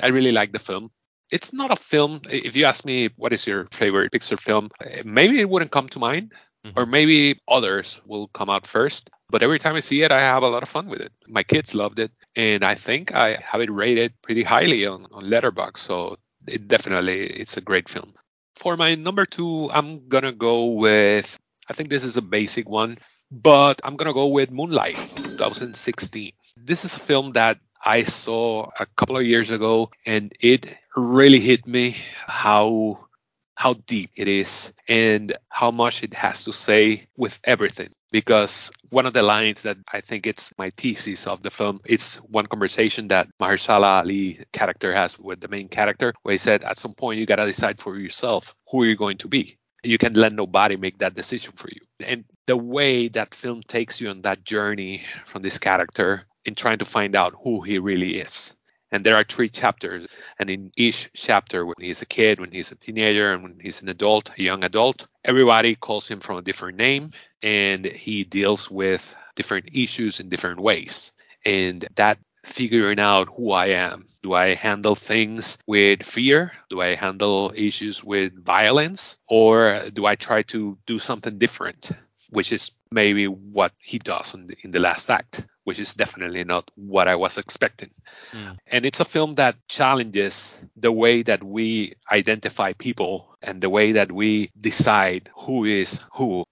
I 0.00 0.06
really 0.08 0.32
like 0.32 0.52
the 0.52 0.58
film. 0.58 0.90
It's 1.30 1.52
not 1.52 1.70
a 1.70 1.76
film. 1.76 2.20
If 2.30 2.56
you 2.56 2.64
ask 2.64 2.84
me 2.84 3.10
what 3.16 3.32
is 3.32 3.46
your 3.46 3.66
favorite 3.72 4.12
Pixar 4.12 4.38
film, 4.40 4.70
maybe 5.04 5.40
it 5.40 5.48
wouldn't 5.48 5.70
come 5.70 5.88
to 5.90 5.98
mind, 5.98 6.32
Mhm. 6.64 6.72
or 6.76 6.86
maybe 6.86 7.38
others 7.46 8.00
will 8.06 8.28
come 8.28 8.48
out 8.48 8.66
first. 8.66 9.10
But 9.28 9.42
every 9.42 9.58
time 9.58 9.74
I 9.76 9.80
see 9.80 10.02
it, 10.02 10.10
I 10.10 10.20
have 10.20 10.42
a 10.42 10.48
lot 10.48 10.62
of 10.62 10.68
fun 10.68 10.86
with 10.86 11.00
it. 11.02 11.12
My 11.28 11.42
kids 11.42 11.74
loved 11.74 11.98
it, 11.98 12.10
and 12.36 12.64
I 12.64 12.74
think 12.74 13.12
I 13.12 13.36
have 13.36 13.60
it 13.60 13.70
rated 13.70 14.14
pretty 14.22 14.42
highly 14.44 14.86
on 14.86 15.06
on 15.12 15.24
Letterboxd. 15.24 15.76
So 15.76 16.16
it 16.46 16.66
definitely 16.68 17.26
it's 17.26 17.58
a 17.58 17.60
great 17.60 17.88
film. 17.90 18.14
For 18.56 18.76
my 18.76 18.94
number 18.94 19.24
two, 19.26 19.70
I'm 19.72 20.08
gonna 20.08 20.32
go 20.32 20.66
with. 20.66 21.38
I 21.68 21.72
think 21.72 21.88
this 21.88 22.04
is 22.04 22.16
a 22.16 22.22
basic 22.22 22.68
one, 22.68 22.98
but 23.30 23.80
I'm 23.84 23.96
gonna 23.96 24.12
go 24.14 24.28
with 24.28 24.50
Moonlight, 24.50 24.96
2016. 25.16 26.32
This 26.56 26.84
is 26.84 26.96
a 26.96 27.00
film 27.00 27.32
that 27.32 27.58
I 27.84 28.04
saw 28.04 28.70
a 28.78 28.86
couple 28.86 29.16
of 29.16 29.26
years 29.26 29.50
ago, 29.50 29.90
and 30.06 30.32
it 30.40 30.66
really 30.96 31.40
hit 31.40 31.66
me 31.66 31.96
how 32.26 33.06
how 33.54 33.74
deep 33.74 34.10
it 34.16 34.28
is 34.28 34.72
and 34.88 35.32
how 35.48 35.70
much 35.70 36.02
it 36.02 36.14
has 36.14 36.44
to 36.44 36.52
say 36.52 37.06
with 37.16 37.38
everything. 37.44 37.88
Because 38.10 38.70
one 38.90 39.06
of 39.06 39.12
the 39.12 39.22
lines 39.22 39.62
that 39.62 39.76
I 39.92 40.00
think 40.00 40.26
it's 40.26 40.52
my 40.56 40.70
thesis 40.70 41.26
of 41.26 41.42
the 41.42 41.50
film, 41.50 41.80
it's 41.84 42.16
one 42.18 42.46
conversation 42.46 43.08
that 43.08 43.28
Mahershala 43.40 44.02
Ali 44.02 44.38
character 44.52 44.94
has 44.94 45.18
with 45.18 45.40
the 45.40 45.48
main 45.48 45.68
character, 45.68 46.14
where 46.22 46.32
he 46.32 46.38
said, 46.38 46.62
at 46.62 46.78
some 46.78 46.94
point 46.94 47.18
you 47.18 47.26
gotta 47.26 47.46
decide 47.46 47.80
for 47.80 47.98
yourself 47.98 48.54
who 48.70 48.84
you're 48.84 48.94
going 48.94 49.18
to 49.18 49.28
be. 49.28 49.56
You 49.82 49.98
can 49.98 50.14
let 50.14 50.32
nobody 50.32 50.76
make 50.76 50.98
that 50.98 51.14
decision 51.14 51.52
for 51.56 51.68
you. 51.68 51.80
And 52.00 52.24
the 52.46 52.56
way 52.56 53.08
that 53.08 53.34
film 53.34 53.62
takes 53.62 54.00
you 54.00 54.10
on 54.10 54.22
that 54.22 54.44
journey 54.44 55.02
from 55.26 55.42
this 55.42 55.58
character 55.58 56.24
in 56.44 56.54
trying 56.54 56.78
to 56.78 56.84
find 56.84 57.16
out 57.16 57.34
who 57.42 57.62
he 57.62 57.78
really 57.78 58.20
is. 58.20 58.54
And 58.92 59.02
there 59.02 59.16
are 59.16 59.24
three 59.24 59.48
chapters, 59.48 60.06
and 60.38 60.48
in 60.48 60.70
each 60.76 61.10
chapter, 61.14 61.66
when 61.66 61.74
he's 61.80 62.02
a 62.02 62.06
kid, 62.06 62.38
when 62.38 62.52
he's 62.52 62.70
a 62.70 62.76
teenager, 62.76 63.32
and 63.32 63.42
when 63.42 63.58
he's 63.60 63.82
an 63.82 63.88
adult, 63.88 64.30
a 64.38 64.42
young 64.42 64.62
adult, 64.62 65.08
everybody 65.24 65.74
calls 65.74 66.08
him 66.08 66.20
from 66.20 66.38
a 66.38 66.42
different 66.42 66.78
name, 66.78 67.10
and 67.42 67.84
he 67.84 68.24
deals 68.24 68.70
with 68.70 69.16
different 69.34 69.70
issues 69.72 70.20
in 70.20 70.28
different 70.28 70.60
ways. 70.60 71.12
And 71.44 71.84
that 71.96 72.18
figuring 72.44 73.00
out 73.00 73.28
who 73.34 73.52
I 73.52 73.68
am. 73.68 74.06
Do 74.22 74.32
I 74.34 74.54
handle 74.54 74.94
things 74.94 75.58
with 75.66 76.02
fear? 76.02 76.52
Do 76.70 76.80
I 76.80 76.94
handle 76.94 77.52
issues 77.54 78.02
with 78.02 78.32
violence? 78.44 79.18
Or 79.26 79.90
do 79.92 80.06
I 80.06 80.14
try 80.14 80.42
to 80.42 80.78
do 80.86 80.98
something 80.98 81.38
different? 81.38 81.90
Which 82.30 82.52
is 82.52 82.72
maybe 82.90 83.26
what 83.26 83.72
he 83.78 83.98
does 83.98 84.34
in 84.34 84.46
the, 84.46 84.56
in 84.62 84.70
the 84.70 84.78
last 84.78 85.10
act 85.10 85.46
which 85.64 85.80
is 85.80 85.94
definitely 85.94 86.44
not 86.44 86.70
what 86.76 87.08
I 87.08 87.16
was 87.16 87.38
expecting. 87.38 87.90
Mm. 88.32 88.58
And 88.66 88.86
it's 88.86 89.00
a 89.00 89.04
film 89.04 89.34
that 89.34 89.56
challenges 89.68 90.56
the 90.76 90.92
way 90.92 91.22
that 91.22 91.42
we 91.42 91.94
identify 92.10 92.72
people 92.74 93.36
and 93.42 93.60
the 93.60 93.70
way 93.70 93.92
that 93.92 94.12
we 94.12 94.50
decide 94.58 95.30
who 95.36 95.64
is 95.64 96.04
who. 96.14 96.44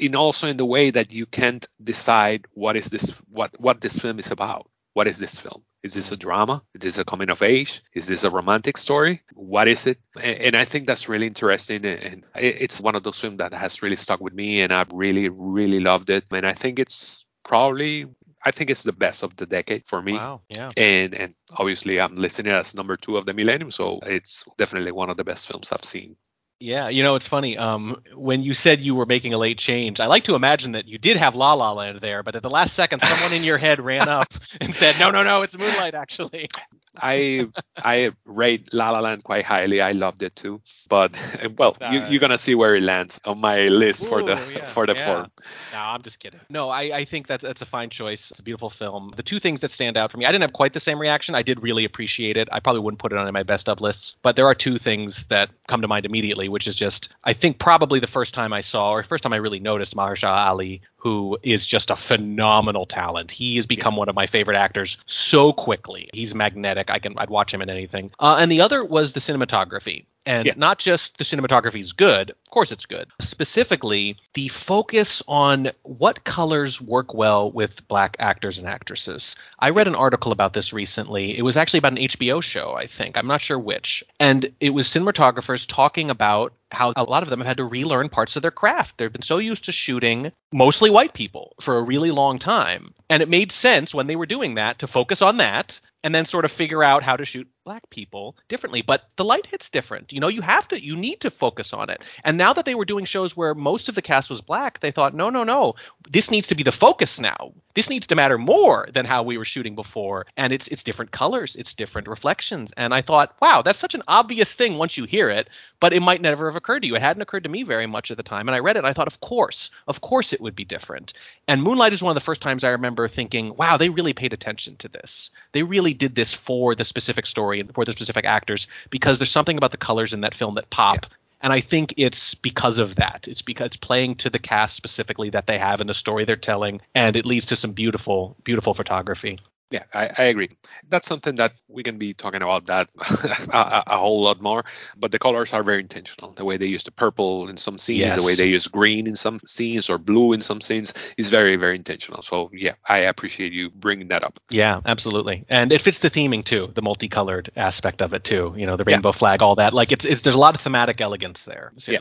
And 0.00 0.16
also 0.16 0.46
in 0.48 0.56
the 0.56 0.64
way 0.64 0.90
that 0.90 1.12
you 1.12 1.26
can't 1.26 1.66
decide 1.82 2.46
what 2.54 2.76
is 2.76 2.86
this 2.86 3.10
what 3.28 3.60
what 3.60 3.80
this 3.80 3.98
film 3.98 4.18
is 4.18 4.30
about. 4.30 4.70
What 4.94 5.06
is 5.06 5.18
this 5.18 5.38
film? 5.38 5.62
Is 5.82 5.94
this 5.94 6.12
a 6.12 6.16
drama? 6.16 6.62
Is 6.74 6.82
this 6.82 6.98
a 6.98 7.04
coming 7.04 7.30
of 7.30 7.42
age? 7.42 7.82
Is 7.94 8.06
this 8.06 8.24
a 8.24 8.30
romantic 8.30 8.76
story? 8.76 9.22
What 9.34 9.68
is 9.68 9.86
it? 9.86 9.98
And, 10.20 10.38
and 10.40 10.56
I 10.56 10.64
think 10.64 10.86
that's 10.86 11.08
really 11.08 11.26
interesting. 11.26 11.84
And 11.86 12.24
it's 12.34 12.80
one 12.80 12.96
of 12.96 13.02
those 13.02 13.18
films 13.18 13.38
that 13.38 13.54
has 13.54 13.82
really 13.82 13.96
stuck 13.96 14.20
with 14.20 14.34
me, 14.34 14.62
and 14.62 14.72
I've 14.72 14.92
really, 14.92 15.28
really 15.28 15.80
loved 15.80 16.10
it. 16.10 16.24
And 16.30 16.44
I 16.44 16.52
think 16.52 16.78
it's 16.78 17.24
probably, 17.44 18.06
I 18.44 18.50
think 18.52 18.70
it's 18.70 18.82
the 18.82 18.92
best 18.92 19.22
of 19.22 19.36
the 19.36 19.46
decade 19.46 19.84
for 19.86 20.00
me. 20.00 20.14
Wow. 20.14 20.42
Yeah. 20.48 20.70
And 20.76 21.14
and 21.14 21.34
obviously 21.56 22.00
I'm 22.00 22.16
listing 22.16 22.46
it 22.46 22.52
as 22.52 22.74
number 22.74 22.96
two 22.96 23.16
of 23.16 23.26
the 23.26 23.34
millennium, 23.34 23.70
so 23.70 24.00
it's 24.02 24.44
definitely 24.56 24.92
one 24.92 25.10
of 25.10 25.16
the 25.16 25.24
best 25.24 25.46
films 25.46 25.72
I've 25.72 25.84
seen. 25.84 26.16
Yeah, 26.62 26.90
you 26.90 27.02
know, 27.02 27.14
it's 27.14 27.26
funny. 27.26 27.56
Um, 27.56 28.02
when 28.14 28.42
you 28.42 28.52
said 28.52 28.82
you 28.82 28.94
were 28.94 29.06
making 29.06 29.32
a 29.32 29.38
late 29.38 29.56
change, 29.56 29.98
I 29.98 30.06
like 30.06 30.24
to 30.24 30.34
imagine 30.34 30.72
that 30.72 30.86
you 30.86 30.98
did 30.98 31.16
have 31.16 31.34
La 31.34 31.54
La 31.54 31.72
Land 31.72 32.00
there, 32.00 32.22
but 32.22 32.36
at 32.36 32.42
the 32.42 32.50
last 32.50 32.74
second, 32.74 33.00
someone 33.00 33.32
in 33.32 33.42
your 33.42 33.56
head 33.56 33.80
ran 33.80 34.08
up 34.08 34.30
and 34.60 34.74
said, 34.74 34.98
"No, 35.00 35.10
no, 35.10 35.22
no, 35.22 35.40
it's 35.40 35.56
Moonlight." 35.56 35.94
Actually, 35.94 36.48
I 36.96 37.48
I 37.76 38.12
rate 38.24 38.72
La 38.72 38.90
La 38.90 39.00
Land 39.00 39.24
quite 39.24 39.44
highly. 39.44 39.80
I 39.80 39.92
loved 39.92 40.22
it 40.22 40.34
too, 40.34 40.60
but 40.88 41.12
well, 41.58 41.76
you, 41.80 42.00
uh, 42.00 42.08
you're 42.08 42.20
gonna 42.20 42.38
see 42.38 42.54
where 42.54 42.74
it 42.74 42.82
lands 42.82 43.20
on 43.24 43.40
my 43.40 43.68
list 43.68 44.06
for 44.06 44.22
the 44.22 44.32
yeah, 44.52 44.64
for 44.64 44.86
the 44.86 44.94
yeah. 44.94 45.04
form. 45.04 45.30
No, 45.72 45.78
I'm 45.78 46.02
just 46.02 46.18
kidding. 46.18 46.40
No, 46.48 46.68
I, 46.68 46.82
I 46.96 47.04
think 47.04 47.26
that's 47.26 47.42
that's 47.42 47.62
a 47.62 47.66
fine 47.66 47.90
choice. 47.90 48.30
It's 48.30 48.40
a 48.40 48.42
beautiful 48.42 48.70
film. 48.70 49.12
The 49.16 49.22
two 49.22 49.38
things 49.38 49.60
that 49.60 49.70
stand 49.70 49.96
out 49.96 50.10
for 50.10 50.18
me, 50.18 50.26
I 50.26 50.32
didn't 50.32 50.42
have 50.42 50.52
quite 50.52 50.72
the 50.72 50.80
same 50.80 50.98
reaction. 50.98 51.34
I 51.34 51.42
did 51.42 51.62
really 51.62 51.84
appreciate 51.84 52.36
it. 52.36 52.48
I 52.50 52.60
probably 52.60 52.80
wouldn't 52.80 53.00
put 53.00 53.12
it 53.12 53.18
on 53.18 53.32
my 53.32 53.42
best 53.42 53.68
of 53.68 53.80
lists, 53.80 54.16
but 54.22 54.36
there 54.36 54.46
are 54.46 54.54
two 54.54 54.78
things 54.78 55.26
that 55.26 55.50
come 55.68 55.82
to 55.82 55.88
mind 55.88 56.06
immediately, 56.06 56.48
which 56.48 56.66
is 56.66 56.74
just 56.74 57.10
I 57.22 57.32
think 57.32 57.58
probably 57.58 58.00
the 58.00 58.06
first 58.06 58.34
time 58.34 58.52
I 58.52 58.62
saw 58.62 58.90
or 58.92 59.02
first 59.02 59.22
time 59.22 59.32
I 59.32 59.36
really 59.36 59.60
noticed 59.60 59.94
Mahershala 59.94 60.46
Ali, 60.46 60.82
who 61.00 61.38
is 61.42 61.66
just 61.66 61.90
a 61.90 61.96
phenomenal 61.96 62.86
talent. 62.86 63.30
He 63.30 63.56
has 63.56 63.66
become 63.66 63.96
one 63.96 64.08
of 64.08 64.14
my 64.14 64.26
favorite 64.26 64.56
actors 64.56 64.96
so 65.06 65.52
quickly. 65.52 66.10
He's 66.12 66.34
magnetic. 66.34 66.90
I 66.90 66.98
can 66.98 67.14
I'd 67.18 67.30
watch 67.30 67.52
him 67.52 67.62
in 67.62 67.70
anything. 67.70 68.10
Uh, 68.18 68.36
and 68.38 68.50
the 68.50 68.60
other 68.60 68.84
was 68.84 69.12
the 69.12 69.20
cinematography. 69.20 70.04
And 70.26 70.46
Yeah. 70.46 70.54
not 70.56 70.78
just 70.78 71.16
the 71.18 71.24
cinematography 71.24 71.80
is 71.80 71.92
good, 71.92 72.30
of 72.30 72.50
course 72.50 72.72
it's 72.72 72.86
good. 72.86 73.08
Specifically, 73.20 74.16
the 74.34 74.48
focus 74.48 75.22
on 75.26 75.70
what 75.82 76.24
colors 76.24 76.80
work 76.80 77.14
well 77.14 77.50
with 77.50 77.86
black 77.88 78.16
actors 78.18 78.58
and 78.58 78.68
actresses. 78.68 79.34
I 79.58 79.70
read 79.70 79.88
an 79.88 79.94
article 79.94 80.30
about 80.32 80.52
this 80.52 80.72
recently. 80.72 81.36
It 81.36 81.42
was 81.42 81.56
actually 81.56 81.78
about 81.78 81.92
an 81.92 81.98
HBO 81.98 82.42
show, 82.42 82.74
I 82.74 82.86
think. 82.86 83.16
I'm 83.16 83.26
not 83.26 83.40
sure 83.40 83.58
which. 83.58 84.04
And 84.18 84.52
it 84.60 84.70
was 84.70 84.88
cinematographers 84.88 85.66
talking 85.66 86.10
about 86.10 86.52
how 86.70 86.92
a 86.96 87.02
lot 87.02 87.22
of 87.22 87.30
them 87.30 87.40
have 87.40 87.46
had 87.46 87.56
to 87.56 87.64
relearn 87.64 88.08
parts 88.08 88.36
of 88.36 88.42
their 88.42 88.50
craft. 88.50 88.98
They've 88.98 89.12
been 89.12 89.22
so 89.22 89.38
used 89.38 89.64
to 89.64 89.72
shooting 89.72 90.32
mostly 90.52 90.90
white 90.90 91.14
people 91.14 91.54
for 91.60 91.78
a 91.78 91.82
really 91.82 92.10
long 92.10 92.38
time. 92.38 92.94
And 93.08 93.22
it 93.22 93.28
made 93.28 93.50
sense 93.50 93.92
when 93.94 94.06
they 94.06 94.16
were 94.16 94.26
doing 94.26 94.54
that 94.54 94.80
to 94.80 94.86
focus 94.86 95.22
on 95.22 95.38
that 95.38 95.80
and 96.02 96.14
then 96.14 96.24
sort 96.24 96.44
of 96.44 96.52
figure 96.52 96.82
out 96.82 97.02
how 97.02 97.16
to 97.16 97.24
shoot 97.24 97.48
black 97.64 97.88
people 97.90 98.36
differently. 98.48 98.82
But 98.82 99.08
the 99.16 99.24
light 99.24 99.46
hits 99.46 99.70
different. 99.70 100.12
You 100.12 100.20
know, 100.20 100.28
you 100.28 100.40
have 100.40 100.66
to, 100.68 100.82
you 100.82 100.96
need 100.96 101.20
to 101.20 101.30
focus 101.30 101.72
on 101.72 101.90
it. 101.90 102.00
And 102.24 102.38
now 102.38 102.52
that 102.52 102.64
they 102.64 102.74
were 102.74 102.84
doing 102.84 103.04
shows 103.04 103.36
where 103.36 103.54
most 103.54 103.88
of 103.88 103.94
the 103.94 104.02
cast 104.02 104.30
was 104.30 104.40
black, 104.40 104.80
they 104.80 104.90
thought, 104.90 105.14
no, 105.14 105.30
no, 105.30 105.44
no, 105.44 105.74
this 106.10 106.30
needs 106.30 106.48
to 106.48 106.54
be 106.54 106.62
the 106.62 106.72
focus 106.72 107.20
now. 107.20 107.52
This 107.74 107.88
needs 107.88 108.08
to 108.08 108.16
matter 108.16 108.38
more 108.38 108.88
than 108.92 109.04
how 109.04 109.22
we 109.22 109.38
were 109.38 109.44
shooting 109.44 109.74
before. 109.74 110.26
And 110.36 110.52
it's 110.52 110.66
it's 110.68 110.82
different 110.82 111.12
colors, 111.12 111.54
it's 111.54 111.74
different 111.74 112.08
reflections. 112.08 112.72
And 112.76 112.92
I 112.92 113.02
thought, 113.02 113.36
wow, 113.40 113.62
that's 113.62 113.78
such 113.78 113.94
an 113.94 114.02
obvious 114.08 114.52
thing 114.52 114.76
once 114.76 114.96
you 114.96 115.04
hear 115.04 115.30
it, 115.30 115.48
but 115.78 115.92
it 115.92 116.00
might 116.00 116.20
never 116.20 116.46
have 116.46 116.56
occurred 116.56 116.80
to 116.80 116.88
you. 116.88 116.96
It 116.96 117.02
hadn't 117.02 117.22
occurred 117.22 117.44
to 117.44 117.48
me 117.50 117.62
very 117.62 117.86
much 117.86 118.10
at 118.10 118.16
the 118.16 118.22
time. 118.22 118.48
And 118.48 118.56
I 118.56 118.60
read 118.60 118.76
it, 118.76 118.84
I 118.84 118.92
thought, 118.92 119.06
of 119.06 119.20
course, 119.20 119.70
of 119.86 120.00
course 120.00 120.32
it 120.32 120.40
would 120.40 120.56
be 120.56 120.64
different. 120.64 121.12
And 121.46 121.62
Moonlight 121.62 121.92
is 121.92 122.02
one 122.02 122.10
of 122.10 122.20
the 122.20 122.24
first 122.24 122.40
times 122.40 122.64
I 122.64 122.70
remember 122.70 123.06
thinking, 123.06 123.54
wow, 123.54 123.76
they 123.76 123.88
really 123.88 124.12
paid 124.12 124.32
attention 124.32 124.76
to 124.76 124.88
this. 124.88 125.30
They 125.52 125.62
really 125.62 125.89
did 125.94 126.14
this 126.14 126.32
for 126.34 126.74
the 126.74 126.84
specific 126.84 127.26
story 127.26 127.60
and 127.60 127.72
for 127.74 127.84
the 127.84 127.92
specific 127.92 128.24
actors 128.24 128.66
because 128.90 129.18
there's 129.18 129.30
something 129.30 129.56
about 129.56 129.70
the 129.70 129.76
colors 129.76 130.12
in 130.12 130.22
that 130.22 130.34
film 130.34 130.54
that 130.54 130.70
pop. 130.70 131.06
And 131.40 131.52
I 131.52 131.60
think 131.60 131.94
it's 131.96 132.34
because 132.34 132.78
of 132.78 132.96
that. 132.96 133.26
It's 133.26 133.42
because 133.42 133.66
it's 133.66 133.76
playing 133.76 134.16
to 134.16 134.30
the 134.30 134.38
cast 134.38 134.76
specifically 134.76 135.30
that 135.30 135.46
they 135.46 135.58
have 135.58 135.80
in 135.80 135.86
the 135.86 135.94
story 135.94 136.24
they're 136.24 136.36
telling, 136.36 136.82
and 136.94 137.16
it 137.16 137.24
leads 137.24 137.46
to 137.46 137.56
some 137.56 137.72
beautiful, 137.72 138.36
beautiful 138.44 138.74
photography. 138.74 139.38
Yeah, 139.70 139.84
I, 139.94 140.10
I 140.18 140.22
agree. 140.24 140.50
That's 140.88 141.06
something 141.06 141.36
that 141.36 141.52
we 141.68 141.84
can 141.84 141.96
be 141.96 142.12
talking 142.12 142.42
about 142.42 142.66
that 142.66 142.90
a, 143.52 143.84
a 143.86 143.96
whole 143.98 144.22
lot 144.22 144.40
more. 144.40 144.64
But 144.96 145.12
the 145.12 145.18
colors 145.20 145.52
are 145.52 145.62
very 145.62 145.80
intentional. 145.80 146.32
The 146.32 146.44
way 146.44 146.56
they 146.56 146.66
use 146.66 146.82
the 146.82 146.90
purple 146.90 147.48
in 147.48 147.56
some 147.56 147.78
scenes, 147.78 148.00
Yes. 148.00 148.18
the 148.18 148.24
way 148.26 148.34
they 148.34 148.46
use 148.46 148.66
green 148.66 149.06
in 149.06 149.14
some 149.14 149.38
scenes 149.46 149.88
or 149.88 149.96
blue 149.98 150.32
in 150.32 150.42
some 150.42 150.60
scenes 150.60 150.92
is 151.16 151.30
very, 151.30 151.54
very 151.54 151.76
intentional. 151.76 152.22
So 152.22 152.50
yeah, 152.52 152.74
I 152.88 152.98
appreciate 152.98 153.52
you 153.52 153.70
bringing 153.70 154.08
that 154.08 154.24
up. 154.24 154.40
Yeah, 154.50 154.80
absolutely. 154.84 155.44
And 155.48 155.70
it 155.70 155.82
fits 155.82 156.00
the 156.00 156.10
theming 156.10 156.44
too, 156.44 156.72
the 156.74 156.82
multicolored 156.82 157.50
aspect 157.54 158.02
of 158.02 158.12
it 158.12 158.24
too. 158.24 158.52
You 158.56 158.66
know, 158.66 158.76
the 158.76 158.84
Yeah. 158.88 158.94
rainbow 158.96 159.12
flag, 159.12 159.40
all 159.40 159.54
that. 159.54 159.72
Like 159.72 159.92
it's, 159.92 160.04
it's 160.04 160.22
there's 160.22 160.34
a 160.34 160.38
lot 160.38 160.56
of 160.56 160.60
thematic 160.62 161.00
elegance 161.00 161.44
there. 161.44 161.72
Yeah. 161.86 162.00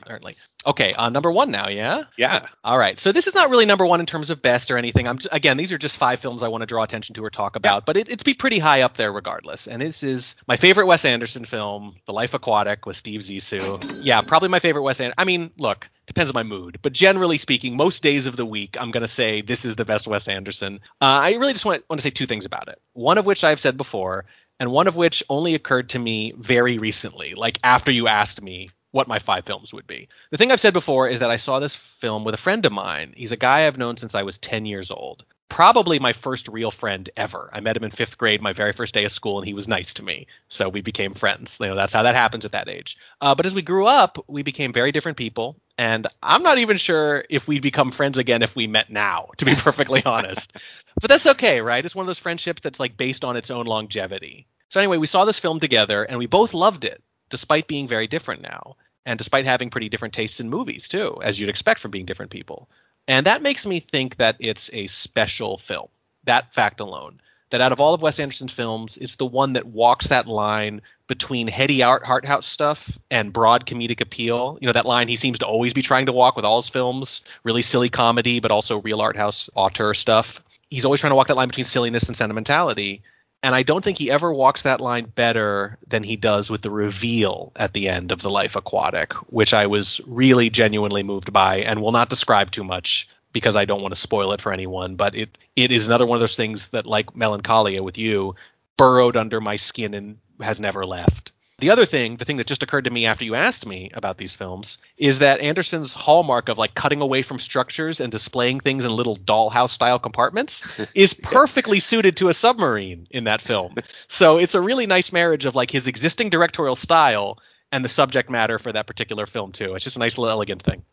Okay, 0.65 0.91
uh, 0.91 1.09
number 1.09 1.31
one 1.31 1.51
now, 1.51 1.69
yeah. 1.69 2.03
Yeah. 2.17 2.47
All 2.65 2.77
right. 2.77 2.99
So 2.99 3.13
this 3.13 3.27
is 3.27 3.33
not 3.33 3.49
really 3.49 3.65
number 3.65 3.85
one 3.85 4.01
in 4.01 4.05
terms 4.05 4.29
of 4.29 4.41
best 4.41 4.69
or 4.69 4.77
anything. 4.77 5.07
I'm 5.07 5.17
j- 5.17 5.29
again, 5.31 5.55
these 5.55 5.71
are 5.71 5.77
just 5.77 5.95
five 5.95 6.19
films 6.19 6.43
I 6.43 6.49
want 6.49 6.63
to 6.63 6.65
draw 6.65 6.83
attention 6.83 7.15
to 7.15 7.23
or 7.23 7.29
talk 7.29 7.55
about, 7.55 7.85
but 7.85 7.95
it, 7.95 8.09
it's 8.09 8.23
be 8.23 8.33
pretty 8.33 8.59
high 8.59 8.81
up 8.81 8.97
there 8.97 9.11
regardless. 9.13 9.67
And 9.67 9.81
this 9.81 10.03
is 10.03 10.35
my 10.47 10.57
favorite 10.57 10.85
Wes 10.85 11.05
Anderson 11.05 11.45
film, 11.45 11.95
The 12.05 12.13
Life 12.13 12.33
Aquatic 12.33 12.85
with 12.85 12.97
Steve 12.97 13.21
Zissou. 13.21 14.01
Yeah, 14.03 14.19
probably 14.19 14.49
my 14.49 14.59
favorite 14.59 14.83
Wes 14.83 14.99
Anderson. 14.99 15.15
I 15.17 15.23
mean, 15.23 15.51
look, 15.57 15.89
depends 16.07 16.29
on 16.29 16.35
my 16.35 16.43
mood, 16.43 16.79
but 16.81 16.91
generally 16.91 17.37
speaking, 17.37 17.77
most 17.77 18.03
days 18.03 18.25
of 18.27 18.35
the 18.35 18.45
week, 18.45 18.75
I'm 18.77 18.91
gonna 18.91 19.07
say 19.07 19.41
this 19.41 19.63
is 19.63 19.77
the 19.77 19.85
best 19.85 20.07
Wes 20.07 20.27
Anderson. 20.27 20.81
Uh, 20.99 21.05
I 21.05 21.31
really 21.35 21.53
just 21.53 21.65
want 21.65 21.85
want 21.89 22.01
to 22.01 22.03
say 22.03 22.09
two 22.09 22.27
things 22.27 22.45
about 22.45 22.67
it. 22.67 22.81
One 22.93 23.17
of 23.17 23.25
which 23.25 23.45
I've 23.45 23.61
said 23.61 23.77
before, 23.77 24.25
and 24.59 24.71
one 24.71 24.87
of 24.87 24.97
which 24.97 25.23
only 25.29 25.55
occurred 25.55 25.89
to 25.89 25.99
me 25.99 26.33
very 26.37 26.79
recently, 26.79 27.33
like 27.35 27.59
after 27.63 27.91
you 27.91 28.07
asked 28.09 28.41
me 28.41 28.67
what 28.91 29.07
my 29.07 29.19
five 29.19 29.45
films 29.45 29.73
would 29.73 29.87
be. 29.87 30.07
The 30.31 30.37
thing 30.37 30.51
I've 30.51 30.59
said 30.59 30.73
before 30.73 31.07
is 31.07 31.19
that 31.19 31.31
I 31.31 31.37
saw 31.37 31.59
this 31.59 31.75
film 31.75 32.23
with 32.23 32.35
a 32.35 32.39
friend 32.39 32.65
of 32.65 32.71
mine. 32.71 33.13
He's 33.15 33.31
a 33.31 33.37
guy 33.37 33.67
I've 33.67 33.77
known 33.77 33.97
since 33.97 34.15
I 34.15 34.23
was 34.23 34.37
10 34.37 34.65
years 34.65 34.91
old. 34.91 35.23
Probably 35.47 35.97
my 35.97 36.13
first 36.13 36.47
real 36.47 36.69
friend 36.69 37.09
ever. 37.17 37.49
I 37.51 37.59
met 37.59 37.75
him 37.75 37.83
in 37.83 37.89
fifth 37.91 38.17
grade, 38.17 38.41
my 38.41 38.53
very 38.53 38.71
first 38.71 38.93
day 38.93 39.03
of 39.03 39.11
school, 39.11 39.39
and 39.39 39.47
he 39.47 39.55
was 39.55 39.67
nice 39.67 39.95
to 39.95 40.03
me. 40.03 40.27
So 40.47 40.69
we 40.69 40.81
became 40.81 41.13
friends. 41.13 41.57
You 41.59 41.67
know, 41.67 41.75
that's 41.75 41.93
how 41.93 42.03
that 42.03 42.13
happens 42.13 42.45
at 42.45 42.51
that 42.51 42.69
age. 42.69 42.97
Uh, 43.19 43.33
but 43.33 43.47
as 43.47 43.55
we 43.55 43.63
grew 43.63 43.87
up, 43.87 44.23
we 44.27 44.43
became 44.43 44.73
very 44.73 44.91
different 44.91 45.17
people. 45.17 45.55
And 45.77 46.05
I'm 46.21 46.43
not 46.43 46.59
even 46.59 46.77
sure 46.77 47.25
if 47.29 47.47
we'd 47.47 47.63
become 47.63 47.91
friends 47.91 48.19
again 48.19 48.43
if 48.43 48.55
we 48.55 48.67
met 48.67 48.91
now, 48.91 49.29
to 49.37 49.45
be 49.45 49.55
perfectly 49.57 50.03
honest. 50.05 50.53
But 51.01 51.09
that's 51.09 51.25
okay, 51.25 51.61
right? 51.61 51.83
It's 51.83 51.95
one 51.95 52.03
of 52.03 52.07
those 52.07 52.19
friendships 52.19 52.61
that's 52.61 52.79
like 52.79 52.97
based 52.97 53.25
on 53.25 53.35
its 53.35 53.49
own 53.49 53.65
longevity. 53.65 54.45
So 54.69 54.79
anyway, 54.79 54.97
we 54.97 55.07
saw 55.07 55.25
this 55.25 55.39
film 55.39 55.59
together 55.59 56.03
and 56.03 56.19
we 56.19 56.27
both 56.27 56.53
loved 56.53 56.85
it, 56.85 57.01
despite 57.29 57.67
being 57.67 57.87
very 57.87 58.07
different 58.07 58.41
now. 58.41 58.75
And 59.05 59.17
despite 59.17 59.45
having 59.45 59.69
pretty 59.69 59.89
different 59.89 60.13
tastes 60.13 60.39
in 60.39 60.49
movies 60.49 60.87
too, 60.87 61.19
as 61.23 61.39
you'd 61.39 61.49
expect 61.49 61.79
from 61.79 61.91
being 61.91 62.05
different 62.05 62.31
people. 62.31 62.69
And 63.07 63.25
that 63.25 63.41
makes 63.41 63.65
me 63.65 63.79
think 63.79 64.17
that 64.17 64.35
it's 64.39 64.69
a 64.71 64.87
special 64.87 65.57
film. 65.57 65.87
That 66.25 66.53
fact 66.53 66.79
alone. 66.79 67.21
That 67.49 67.61
out 67.61 67.71
of 67.71 67.79
all 67.79 67.95
of 67.95 68.03
Wes 68.03 68.19
Anderson's 68.19 68.51
films, 68.51 68.97
it's 68.97 69.15
the 69.15 69.25
one 69.25 69.53
that 69.53 69.65
walks 69.65 70.09
that 70.09 70.27
line 70.27 70.81
between 71.07 71.47
heady 71.47 71.81
art 71.81 72.03
art 72.05 72.23
house 72.23 72.45
stuff 72.45 72.95
and 73.09 73.33
broad 73.33 73.65
comedic 73.65 74.01
appeal. 74.01 74.59
You 74.61 74.67
know, 74.67 74.73
that 74.73 74.85
line 74.85 75.07
he 75.07 75.15
seems 75.15 75.39
to 75.39 75.47
always 75.47 75.73
be 75.73 75.81
trying 75.81 76.05
to 76.05 76.11
walk 76.11 76.35
with 76.35 76.45
all 76.45 76.61
his 76.61 76.69
films, 76.69 77.21
really 77.43 77.63
silly 77.63 77.89
comedy, 77.89 78.39
but 78.39 78.51
also 78.51 78.79
real 78.79 79.01
art 79.01 79.17
house 79.17 79.49
auteur 79.55 79.95
stuff. 79.95 80.43
He's 80.69 80.85
always 80.85 80.99
trying 80.99 81.11
to 81.11 81.15
walk 81.15 81.29
that 81.29 81.37
line 81.37 81.47
between 81.47 81.65
silliness 81.65 82.07
and 82.07 82.15
sentimentality. 82.15 83.01
And 83.41 83.55
I 83.55 83.63
don't 83.63 83.83
think 83.83 83.97
he 83.97 84.11
ever 84.11 84.33
walks 84.33 84.63
that 84.63 84.81
line 84.81 85.05
better 85.05 85.77
than 85.87 86.03
he 86.03 86.17
does 86.17 86.49
with 86.49 86.61
the 86.61 86.69
reveal 86.69 87.53
at 87.55 87.73
the 87.73 87.87
end 87.87 88.11
of 88.11 88.21
The 88.21 88.29
Life 88.29 88.57
Aquatic, 88.57 89.13
which 89.31 89.53
I 89.53 89.67
was 89.67 90.01
really 90.05 90.49
genuinely 90.49 91.03
moved 91.03 91.31
by 91.31 91.57
and 91.59 91.81
will 91.81 91.93
not 91.93 92.09
describe 92.09 92.51
too 92.51 92.65
much 92.65 93.07
because 93.31 93.55
I 93.55 93.65
don't 93.65 93.81
want 93.81 93.93
to 93.93 93.99
spoil 93.99 94.33
it 94.33 94.41
for 94.41 94.51
anyone. 94.51 94.95
But 94.95 95.15
it 95.15 95.37
it 95.55 95.71
is 95.71 95.87
another 95.87 96.05
one 96.05 96.17
of 96.17 96.21
those 96.21 96.35
things 96.35 96.69
that, 96.69 96.85
like 96.85 97.15
Melancholia 97.15 97.81
with 97.81 97.97
you, 97.97 98.35
burrowed 98.75 99.15
under 99.15 99.39
my 99.39 99.55
skin 99.55 99.93
and 99.93 100.17
has 100.41 100.59
never 100.59 100.85
left. 100.85 101.31
The 101.59 101.71
other 101.71 101.85
thing, 101.85 102.15
the 102.15 102.25
thing 102.25 102.37
that 102.37 102.47
just 102.47 102.63
occurred 102.63 102.85
to 102.85 102.89
me 102.89 103.05
after 103.05 103.25
you 103.25 103.35
asked 103.35 103.65
me 103.65 103.91
about 103.93 104.17
these 104.17 104.33
films, 104.33 104.77
is 104.97 105.19
that 105.19 105.41
Anderson's 105.41 105.93
hallmark 105.93 106.47
of 106.47 106.57
like 106.57 106.73
cutting 106.73 107.01
away 107.01 107.21
from 107.21 107.37
structures 107.37 107.99
and 107.99 108.11
displaying 108.11 108.61
things 108.61 108.85
in 108.85 108.91
little 108.91 109.17
dollhouse 109.17 109.71
style 109.71 109.99
compartments 109.99 110.61
is 110.95 111.13
perfectly 111.13 111.79
suited 111.79 112.17
to 112.17 112.29
a 112.29 112.33
submarine 112.33 113.07
in 113.11 113.25
that 113.25 113.41
film. 113.41 113.75
So 114.07 114.37
it's 114.37 114.55
a 114.55 114.61
really 114.61 114.87
nice 114.87 115.11
marriage 115.11 115.45
of 115.45 115.55
like 115.55 115.71
his 115.71 115.87
existing 115.87 116.29
directorial 116.29 116.75
style 116.75 117.37
and 117.71 117.85
the 117.85 117.89
subject 117.89 118.29
matter 118.29 118.57
for 118.59 118.71
that 118.71 118.87
particular 118.87 119.25
film 119.27 119.51
too. 119.51 119.75
It's 119.75 119.83
just 119.83 119.95
a 119.95 119.99
nice 119.99 120.17
little 120.17 120.31
elegant 120.31 120.63
thing. 120.63 120.83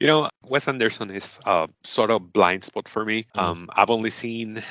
You 0.00 0.06
know, 0.08 0.28
Wes 0.42 0.66
Anderson 0.66 1.10
is 1.10 1.38
uh, 1.44 1.68
sort 1.82 2.10
of 2.10 2.32
blind 2.32 2.64
spot 2.64 2.88
for 2.88 3.04
me. 3.04 3.26
Mm. 3.36 3.42
Um, 3.42 3.70
I've 3.72 3.90
only 3.90 4.10
seen 4.10 4.62